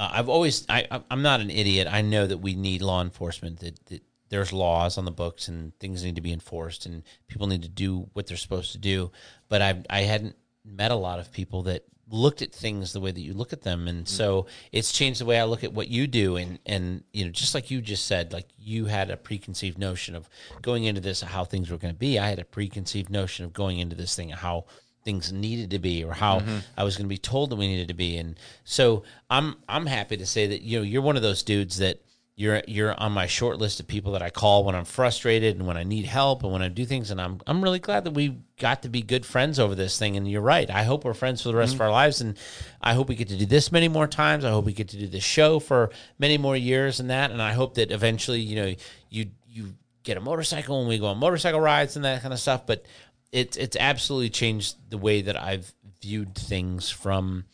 Uh, 0.00 0.10
I've 0.14 0.30
always 0.30 0.64
I 0.70 0.86
I'm- 0.90 1.22
not 1.22 1.40
an 1.40 1.50
idiot. 1.50 1.86
I 1.90 2.00
know 2.00 2.26
that 2.26 2.38
we 2.38 2.54
need 2.54 2.80
law 2.80 3.02
enforcement. 3.02 3.60
That, 3.60 3.78
that 3.86 4.02
there's 4.30 4.52
laws 4.52 4.96
on 4.96 5.04
the 5.04 5.10
books 5.10 5.46
and 5.46 5.78
things 5.78 6.02
need 6.02 6.14
to 6.14 6.22
be 6.22 6.32
enforced 6.32 6.86
and 6.86 7.02
people 7.28 7.46
need 7.46 7.62
to 7.62 7.68
do 7.68 8.08
what 8.14 8.26
they're 8.26 8.36
supposed 8.38 8.72
to 8.72 8.78
do. 8.78 9.12
But 9.50 9.60
I 9.60 9.82
I 9.90 10.00
hadn't 10.02 10.36
met 10.64 10.90
a 10.90 10.96
lot 10.96 11.18
of 11.18 11.30
people 11.32 11.64
that 11.64 11.84
looked 12.08 12.40
at 12.40 12.52
things 12.52 12.92
the 12.92 13.00
way 13.00 13.12
that 13.12 13.20
you 13.20 13.34
look 13.34 13.52
at 13.52 13.62
them 13.62 13.86
and 13.86 14.08
so 14.08 14.46
it's 14.72 14.90
changed 14.90 15.20
the 15.20 15.24
way 15.24 15.38
I 15.38 15.44
look 15.44 15.62
at 15.62 15.72
what 15.72 15.88
you 15.88 16.08
do 16.08 16.36
and 16.36 16.58
and 16.66 17.04
you 17.12 17.24
know 17.24 17.30
just 17.30 17.54
like 17.54 17.70
you 17.70 17.80
just 17.80 18.06
said 18.06 18.32
like 18.32 18.48
you 18.58 18.86
had 18.86 19.10
a 19.10 19.16
preconceived 19.16 19.78
notion 19.78 20.16
of 20.16 20.28
going 20.60 20.84
into 20.84 21.00
this 21.00 21.20
how 21.20 21.44
things 21.44 21.70
were 21.70 21.76
going 21.78 21.94
to 21.94 21.98
be 21.98 22.18
I 22.18 22.28
had 22.28 22.40
a 22.40 22.44
preconceived 22.44 23.10
notion 23.10 23.44
of 23.44 23.52
going 23.52 23.78
into 23.78 23.94
this 23.94 24.16
thing 24.16 24.30
how 24.30 24.64
things 25.10 25.32
needed 25.32 25.70
to 25.70 25.78
be 25.78 26.04
or 26.04 26.12
how 26.12 26.38
mm-hmm. 26.38 26.58
I 26.76 26.84
was 26.84 26.96
going 26.96 27.06
to 27.06 27.08
be 27.08 27.18
told 27.18 27.50
that 27.50 27.56
we 27.56 27.66
needed 27.66 27.88
to 27.88 27.94
be. 27.94 28.16
And 28.16 28.38
so 28.64 29.02
I'm 29.28 29.56
I'm 29.68 29.86
happy 29.86 30.16
to 30.16 30.26
say 30.26 30.46
that 30.46 30.62
you 30.62 30.78
know 30.78 30.84
you're 30.84 31.02
one 31.02 31.16
of 31.16 31.22
those 31.22 31.42
dudes 31.42 31.78
that 31.78 32.00
you're 32.36 32.62
you're 32.68 32.98
on 32.98 33.12
my 33.12 33.26
short 33.26 33.58
list 33.58 33.80
of 33.80 33.88
people 33.88 34.12
that 34.12 34.22
I 34.22 34.30
call 34.30 34.64
when 34.64 34.76
I'm 34.76 34.84
frustrated 34.84 35.56
and 35.56 35.66
when 35.66 35.76
I 35.76 35.82
need 35.82 36.06
help 36.06 36.44
and 36.44 36.52
when 36.52 36.62
I 36.62 36.68
do 36.68 36.86
things. 36.86 37.10
And 37.10 37.20
I'm 37.20 37.40
I'm 37.46 37.62
really 37.62 37.80
glad 37.80 38.04
that 38.04 38.12
we 38.12 38.38
got 38.58 38.82
to 38.82 38.88
be 38.88 39.02
good 39.02 39.26
friends 39.26 39.58
over 39.58 39.74
this 39.74 39.98
thing. 39.98 40.16
And 40.16 40.30
you're 40.30 40.40
right. 40.40 40.70
I 40.70 40.84
hope 40.84 41.04
we're 41.04 41.14
friends 41.14 41.42
for 41.42 41.48
the 41.48 41.56
rest 41.56 41.72
mm-hmm. 41.72 41.82
of 41.82 41.86
our 41.86 41.92
lives. 41.92 42.20
And 42.20 42.36
I 42.80 42.94
hope 42.94 43.08
we 43.08 43.16
get 43.16 43.28
to 43.28 43.36
do 43.36 43.46
this 43.46 43.72
many 43.72 43.88
more 43.88 44.06
times. 44.06 44.44
I 44.44 44.50
hope 44.50 44.64
we 44.64 44.72
get 44.72 44.88
to 44.90 44.96
do 44.96 45.08
this 45.08 45.24
show 45.24 45.58
for 45.58 45.90
many 46.18 46.38
more 46.38 46.56
years 46.56 47.00
and 47.00 47.10
that. 47.10 47.32
And 47.32 47.42
I 47.42 47.52
hope 47.52 47.74
that 47.74 47.90
eventually, 47.90 48.40
you 48.40 48.56
know, 48.56 48.74
you 49.08 49.26
you 49.48 49.74
get 50.02 50.16
a 50.16 50.20
motorcycle 50.20 50.80
and 50.80 50.88
we 50.88 50.98
go 50.98 51.06
on 51.06 51.18
motorcycle 51.18 51.60
rides 51.60 51.96
and 51.96 52.04
that 52.04 52.22
kind 52.22 52.32
of 52.32 52.40
stuff, 52.40 52.64
but 52.66 52.84
it's 53.32 53.56
it's 53.56 53.76
absolutely 53.78 54.30
changed 54.30 54.76
the 54.90 54.98
way 54.98 55.22
that 55.22 55.40
I've 55.40 55.72
viewed 56.02 56.34
things 56.34 56.90
from 56.90 57.44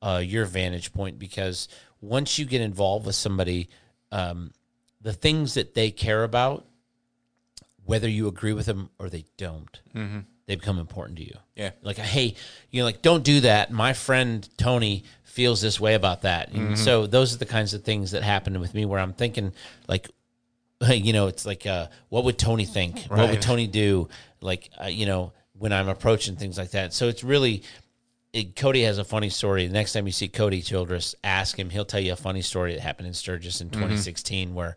uh, 0.00 0.22
your 0.24 0.44
vantage 0.46 0.92
point 0.92 1.18
because 1.18 1.68
once 2.00 2.38
you 2.38 2.44
get 2.44 2.60
involved 2.60 3.06
with 3.06 3.14
somebody, 3.14 3.68
um, 4.10 4.52
the 5.00 5.12
things 5.12 5.54
that 5.54 5.74
they 5.74 5.90
care 5.90 6.24
about, 6.24 6.66
whether 7.84 8.08
you 8.08 8.26
agree 8.28 8.52
with 8.52 8.66
them 8.66 8.90
or 8.98 9.08
they 9.08 9.24
don't, 9.36 9.80
they 10.46 10.56
become 10.56 10.78
important 10.78 11.18
to 11.18 11.24
you. 11.24 11.36
Yeah. 11.54 11.70
Like, 11.82 11.98
hey, 11.98 12.34
you 12.70 12.80
know, 12.80 12.84
like, 12.84 13.02
don't 13.02 13.22
do 13.22 13.40
that. 13.40 13.70
My 13.70 13.92
friend 13.92 14.48
Tony 14.56 15.04
feels 15.22 15.60
this 15.60 15.78
way 15.78 15.94
about 15.94 16.22
that. 16.22 16.52
And 16.52 16.76
so 16.76 17.06
those 17.06 17.34
are 17.34 17.38
the 17.38 17.46
kinds 17.46 17.72
of 17.74 17.84
things 17.84 18.10
that 18.10 18.22
happen 18.22 18.58
with 18.60 18.74
me 18.74 18.84
where 18.84 18.98
I'm 18.98 19.12
thinking, 19.12 19.52
like, 19.86 20.10
you 20.88 21.12
know, 21.12 21.28
it's 21.28 21.46
like, 21.46 21.64
uh, 21.66 21.86
what 22.08 22.24
would 22.24 22.38
Tony 22.38 22.64
think? 22.64 23.04
What 23.04 23.30
would 23.30 23.42
Tony 23.42 23.66
do? 23.68 24.08
Like, 24.42 24.70
uh, 24.82 24.86
you 24.88 25.06
know, 25.06 25.32
when 25.58 25.72
I'm 25.72 25.88
approaching 25.88 26.36
things 26.36 26.58
like 26.58 26.70
that. 26.70 26.92
So 26.92 27.08
it's 27.08 27.22
really, 27.22 27.62
it, 28.32 28.56
Cody 28.56 28.82
has 28.82 28.98
a 28.98 29.04
funny 29.04 29.28
story. 29.28 29.66
The 29.66 29.72
next 29.72 29.92
time 29.92 30.06
you 30.06 30.12
see 30.12 30.28
Cody 30.28 30.62
Childress, 30.62 31.14
ask 31.22 31.58
him. 31.58 31.70
He'll 31.70 31.84
tell 31.84 32.00
you 32.00 32.12
a 32.12 32.16
funny 32.16 32.42
story 32.42 32.74
that 32.74 32.80
happened 32.80 33.08
in 33.08 33.14
Sturgis 33.14 33.60
in 33.60 33.70
2016 33.70 34.54
where 34.54 34.76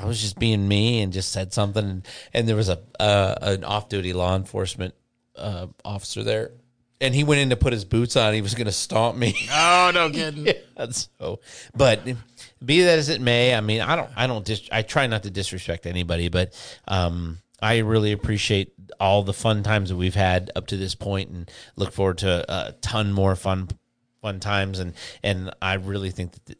I 0.00 0.06
was 0.06 0.20
just 0.20 0.38
being 0.38 0.66
me 0.66 1.02
and 1.02 1.12
just 1.12 1.30
said 1.30 1.52
something, 1.52 1.84
and, 1.84 2.08
and 2.34 2.48
there 2.48 2.56
was 2.56 2.68
a 2.68 2.80
uh, 2.98 3.36
an 3.42 3.64
off 3.64 3.88
duty 3.88 4.12
law 4.12 4.34
enforcement 4.34 4.94
uh, 5.36 5.68
officer 5.84 6.24
there, 6.24 6.50
and 7.00 7.14
he 7.14 7.22
went 7.22 7.40
in 7.40 7.50
to 7.50 7.56
put 7.56 7.72
his 7.72 7.84
boots 7.84 8.16
on. 8.16 8.34
He 8.34 8.40
was 8.40 8.54
going 8.54 8.66
to 8.66 8.72
stomp 8.72 9.16
me. 9.16 9.36
Oh 9.52 9.90
no, 9.94 10.10
kidding. 10.10 10.52
And 10.76 10.94
so, 10.94 11.40
but 11.74 12.04
be 12.64 12.82
that 12.82 12.98
as 12.98 13.08
it 13.08 13.20
may, 13.20 13.52
I 13.54 13.60
mean, 13.60 13.80
I 13.80 13.96
don't, 13.96 14.10
I 14.14 14.26
don't, 14.28 14.44
dis- 14.44 14.68
I 14.70 14.82
try 14.82 15.06
not 15.08 15.24
to 15.24 15.30
disrespect 15.30 15.86
anybody, 15.86 16.28
but 16.28 16.54
um, 16.86 17.38
I 17.60 17.78
really 17.78 18.12
appreciate 18.12 18.72
all 19.00 19.22
the 19.22 19.32
fun 19.32 19.62
times 19.62 19.88
that 19.88 19.96
we've 19.96 20.14
had 20.14 20.50
up 20.54 20.66
to 20.68 20.76
this 20.76 20.94
point, 20.94 21.30
and 21.30 21.50
look 21.76 21.92
forward 21.92 22.18
to 22.18 22.44
a 22.48 22.72
ton 22.80 23.12
more 23.12 23.36
fun, 23.36 23.68
fun 24.22 24.40
times, 24.40 24.78
and 24.78 24.94
and 25.22 25.50
I 25.60 25.74
really 25.74 26.10
think 26.10 26.32
that. 26.32 26.46
The, 26.46 26.56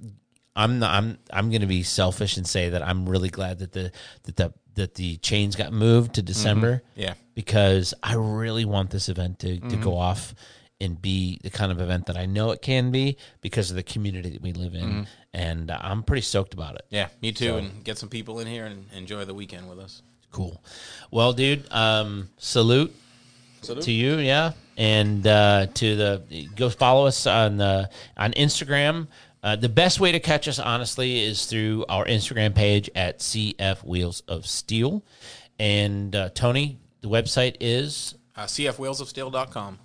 I'm 0.56 0.80
not, 0.80 0.92
I'm 0.92 1.18
I'm 1.32 1.50
going 1.50 1.60
to 1.60 1.68
be 1.68 1.84
selfish 1.84 2.36
and 2.36 2.44
say 2.44 2.70
that 2.70 2.82
I'm 2.82 3.08
really 3.08 3.28
glad 3.28 3.60
that 3.60 3.70
the 3.70 3.92
that 4.24 4.36
the 4.36 4.52
that 4.74 4.94
the 4.94 5.16
chains 5.18 5.54
got 5.54 5.72
moved 5.72 6.14
to 6.14 6.22
December. 6.22 6.82
Yeah. 6.96 7.14
Because 7.34 7.94
I 8.02 8.14
really 8.14 8.64
want 8.64 8.90
this 8.90 9.08
event 9.08 9.38
to, 9.40 9.60
to 9.60 9.76
go 9.76 9.96
off 9.96 10.34
and 10.80 11.00
be 11.00 11.38
the 11.42 11.50
kind 11.50 11.70
of 11.72 11.80
event 11.80 12.06
that 12.06 12.16
I 12.16 12.26
know 12.26 12.50
it 12.52 12.62
can 12.62 12.90
be 12.90 13.16
because 13.40 13.70
of 13.70 13.76
the 13.76 13.82
community 13.82 14.30
that 14.30 14.42
we 14.42 14.52
live 14.52 14.74
in, 14.74 15.06
and 15.32 15.70
uh, 15.70 15.78
I'm 15.80 16.02
pretty 16.02 16.22
stoked 16.22 16.54
about 16.54 16.76
it. 16.76 16.82
Yeah, 16.90 17.08
me 17.20 17.32
too. 17.32 17.56
and 17.56 17.84
get 17.84 17.98
some 17.98 18.08
people 18.08 18.38
in 18.40 18.46
here 18.46 18.64
and 18.66 18.86
enjoy 18.92 19.24
the 19.24 19.34
weekend 19.34 19.68
with 19.68 19.78
us. 19.78 20.02
Cool. 20.30 20.62
Well, 21.10 21.32
dude, 21.32 21.70
um, 21.72 22.28
salute 22.38 22.94
Salute. 23.62 23.84
to 23.84 23.92
you, 23.92 24.18
yeah, 24.18 24.52
and 24.76 25.26
uh, 25.26 25.66
to 25.74 25.96
the 25.96 26.48
go 26.54 26.68
follow 26.70 27.06
us 27.06 27.26
on 27.26 27.56
the 27.56 27.88
on 28.16 28.32
Instagram. 28.32 29.06
Uh, 29.42 29.54
the 29.56 29.68
best 29.68 30.00
way 30.00 30.10
to 30.12 30.18
catch 30.20 30.48
us, 30.48 30.58
honestly, 30.58 31.20
is 31.24 31.46
through 31.46 31.84
our 31.88 32.04
Instagram 32.04 32.54
page 32.54 32.90
at 32.94 33.20
CF 33.20 33.84
Wheels 33.84 34.22
of 34.26 34.46
Steel. 34.46 35.02
And 35.60 36.14
uh, 36.14 36.30
Tony, 36.34 36.78
the 37.02 37.08
website 37.08 37.56
is, 37.60 38.14
Uh, 38.36 38.42
CFWheelsofSteel.com. 38.46 39.78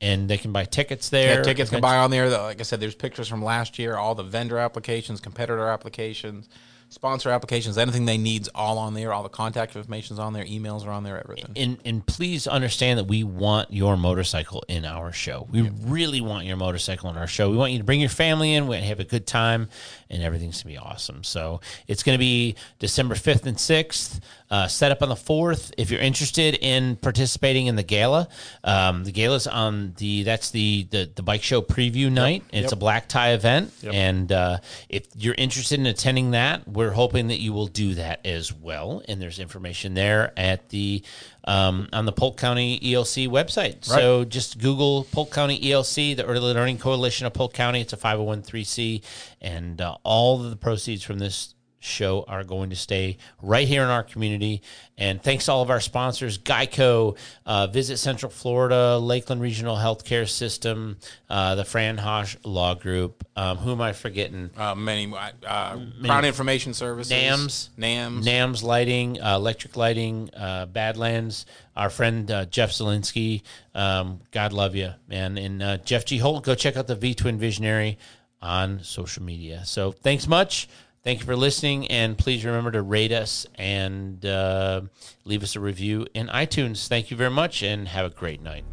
and 0.00 0.28
they 0.30 0.38
can 0.38 0.52
buy 0.52 0.64
tickets 0.64 1.08
there. 1.10 1.38
Yeah, 1.38 1.42
tickets 1.42 1.70
can 1.70 1.80
buy 1.80 1.96
on 1.98 2.10
there. 2.10 2.28
Like 2.30 2.60
I 2.60 2.62
said, 2.62 2.80
there's 2.80 2.94
pictures 2.94 3.28
from 3.28 3.42
last 3.44 3.78
year, 3.78 3.96
all 3.96 4.14
the 4.14 4.22
vendor 4.22 4.58
applications, 4.58 5.20
competitor 5.20 5.68
applications. 5.68 6.48
Sponsor 6.90 7.30
applications, 7.30 7.78
anything 7.78 8.04
they 8.04 8.18
need's 8.18 8.48
all 8.54 8.76
on 8.78 8.94
there. 8.94 9.12
All 9.12 9.22
the 9.22 9.28
contact 9.28 9.74
information's 9.76 10.18
on 10.18 10.32
there. 10.32 10.44
Emails 10.44 10.84
are 10.86 10.90
on 10.90 11.04
there. 11.04 11.18
Everything. 11.18 11.52
and 11.56 11.78
and 11.84 12.04
please 12.06 12.46
understand 12.46 12.98
that 12.98 13.04
we 13.04 13.24
want 13.24 13.72
your 13.72 13.96
motorcycle 13.96 14.62
in 14.68 14.84
our 14.84 15.12
show. 15.12 15.46
We 15.50 15.62
really 15.62 16.20
want 16.20 16.46
your 16.46 16.56
motorcycle 16.56 17.08
in 17.10 17.16
our 17.16 17.26
show. 17.26 17.50
We 17.50 17.56
want 17.56 17.72
you 17.72 17.78
to 17.78 17.84
bring 17.84 18.00
your 18.00 18.08
family 18.10 18.54
in. 18.54 18.66
We 18.66 18.76
have 18.76 19.00
a 19.00 19.04
good 19.04 19.26
time, 19.26 19.68
and 20.10 20.22
everything's 20.22 20.62
gonna 20.62 20.74
be 20.74 20.78
awesome. 20.78 21.24
So 21.24 21.60
it's 21.86 22.02
gonna 22.02 22.18
be 22.18 22.56
December 22.78 23.14
fifth 23.14 23.46
and 23.46 23.58
sixth. 23.58 24.20
Uh, 24.50 24.66
set 24.66 24.90
up 24.90 25.00
on 25.00 25.08
the 25.08 25.14
fourth. 25.14 25.72
If 25.78 25.92
you're 25.92 26.00
interested 26.00 26.56
in 26.60 26.96
participating 26.96 27.68
in 27.68 27.76
the 27.76 27.84
gala, 27.84 28.26
um, 28.64 29.04
the 29.04 29.12
gala's 29.12 29.46
on 29.46 29.94
the 29.98 30.24
that's 30.24 30.50
the 30.50 30.88
the, 30.90 31.08
the 31.14 31.22
bike 31.22 31.44
show 31.44 31.62
preview 31.62 32.10
night. 32.10 32.42
It's 32.52 32.72
a 32.72 32.76
black 32.76 33.08
tie 33.08 33.30
event, 33.34 33.72
and 33.92 34.32
uh, 34.32 34.58
if 34.88 35.06
you're 35.14 35.36
interested 35.38 35.78
in 35.78 35.86
attending 35.86 36.32
that, 36.32 36.66
we're 36.80 36.90
hoping 36.90 37.28
that 37.28 37.40
you 37.40 37.52
will 37.52 37.66
do 37.66 37.92
that 37.94 38.24
as 38.24 38.54
well. 38.54 39.02
And 39.06 39.20
there's 39.20 39.38
information 39.38 39.92
there 39.92 40.32
at 40.34 40.70
the 40.70 41.02
um, 41.44 41.88
on 41.92 42.06
the 42.06 42.12
Polk 42.12 42.38
County 42.38 42.80
ELC 42.80 43.28
website. 43.28 43.84
So 43.84 44.24
just 44.24 44.58
Google 44.58 45.04
Polk 45.12 45.30
County 45.30 45.60
ELC, 45.60 46.16
the 46.16 46.24
Early 46.24 46.54
Learning 46.54 46.78
Coalition 46.78 47.26
of 47.26 47.34
Polk 47.34 47.52
County. 47.52 47.82
It's 47.82 47.92
a 47.92 47.98
501c, 47.98 49.02
and 49.42 49.78
uh, 49.78 49.96
all 50.04 50.42
of 50.42 50.48
the 50.48 50.56
proceeds 50.56 51.02
from 51.02 51.18
this 51.18 51.54
show 51.80 52.24
are 52.28 52.44
going 52.44 52.70
to 52.70 52.76
stay 52.76 53.16
right 53.42 53.66
here 53.66 53.82
in 53.82 53.88
our 53.88 54.02
community. 54.02 54.62
And 54.96 55.20
thanks 55.22 55.46
to 55.46 55.52
all 55.52 55.62
of 55.62 55.70
our 55.70 55.80
sponsors 55.80 56.38
Geico, 56.38 57.16
uh, 57.46 57.66
Visit 57.68 57.96
Central 57.96 58.30
Florida, 58.30 58.98
Lakeland 58.98 59.40
Regional 59.40 59.76
Healthcare 59.76 60.28
System, 60.28 60.98
uh, 61.30 61.54
the 61.54 61.64
Fran 61.64 61.96
Haasch 61.96 62.36
Law 62.44 62.74
Group. 62.74 63.26
Um, 63.34 63.56
who 63.56 63.72
am 63.72 63.80
I 63.80 63.94
forgetting? 63.94 64.50
Uh, 64.56 64.74
many 64.74 65.12
uh, 65.12 65.30
uh, 65.46 65.78
Crown 66.04 66.26
Information 66.26 66.74
Services, 66.74 67.12
Namz, 67.12 67.70
Namz, 67.78 68.24
Namz 68.24 68.62
Lighting, 68.62 69.20
uh, 69.20 69.36
Electric 69.36 69.76
Lighting, 69.76 70.30
uh, 70.36 70.66
Badlands. 70.66 71.46
Our 71.76 71.88
friend 71.88 72.28
Jeff 72.50 72.72
Zielinski, 72.72 73.40
um, 73.74 74.20
God 74.32 74.52
love 74.52 74.74
you, 74.74 74.92
man. 75.08 75.38
And 75.38 75.62
uh, 75.62 75.76
Jeff 75.78 76.04
G. 76.04 76.18
Holt, 76.18 76.44
go 76.44 76.54
check 76.54 76.76
out 76.76 76.86
the 76.86 76.94
V 76.94 77.14
Twin 77.14 77.38
Visionary 77.38 77.96
on 78.42 78.82
social 78.82 79.22
media. 79.22 79.62
So 79.64 79.92
thanks 79.92 80.26
much. 80.26 80.68
Thank 81.02 81.20
you 81.20 81.24
for 81.24 81.34
listening, 81.34 81.86
and 81.88 82.18
please 82.18 82.44
remember 82.44 82.70
to 82.72 82.82
rate 82.82 83.10
us 83.10 83.46
and 83.54 84.24
uh, 84.26 84.82
leave 85.24 85.42
us 85.42 85.56
a 85.56 85.60
review 85.60 86.06
in 86.12 86.26
iTunes. 86.28 86.88
Thank 86.88 87.10
you 87.10 87.16
very 87.16 87.30
much, 87.30 87.62
and 87.62 87.88
have 87.88 88.04
a 88.04 88.10
great 88.10 88.42
night. 88.42 88.64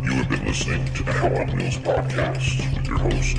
You 0.00 0.12
have 0.16 0.28
been 0.28 0.44
listening 0.46 0.84
to 0.94 1.02
the 1.02 1.12
Hell 1.12 1.36
on 1.36 1.56
Wheels 1.56 1.76
podcast 1.78 2.76
with 2.76 2.86
your 2.86 2.98
host, 2.98 3.36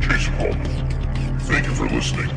Jason 0.00 0.32
Holman. 0.34 1.38
Thank 1.42 1.66
you 1.66 1.74
for 1.74 1.86
listening, 1.86 2.28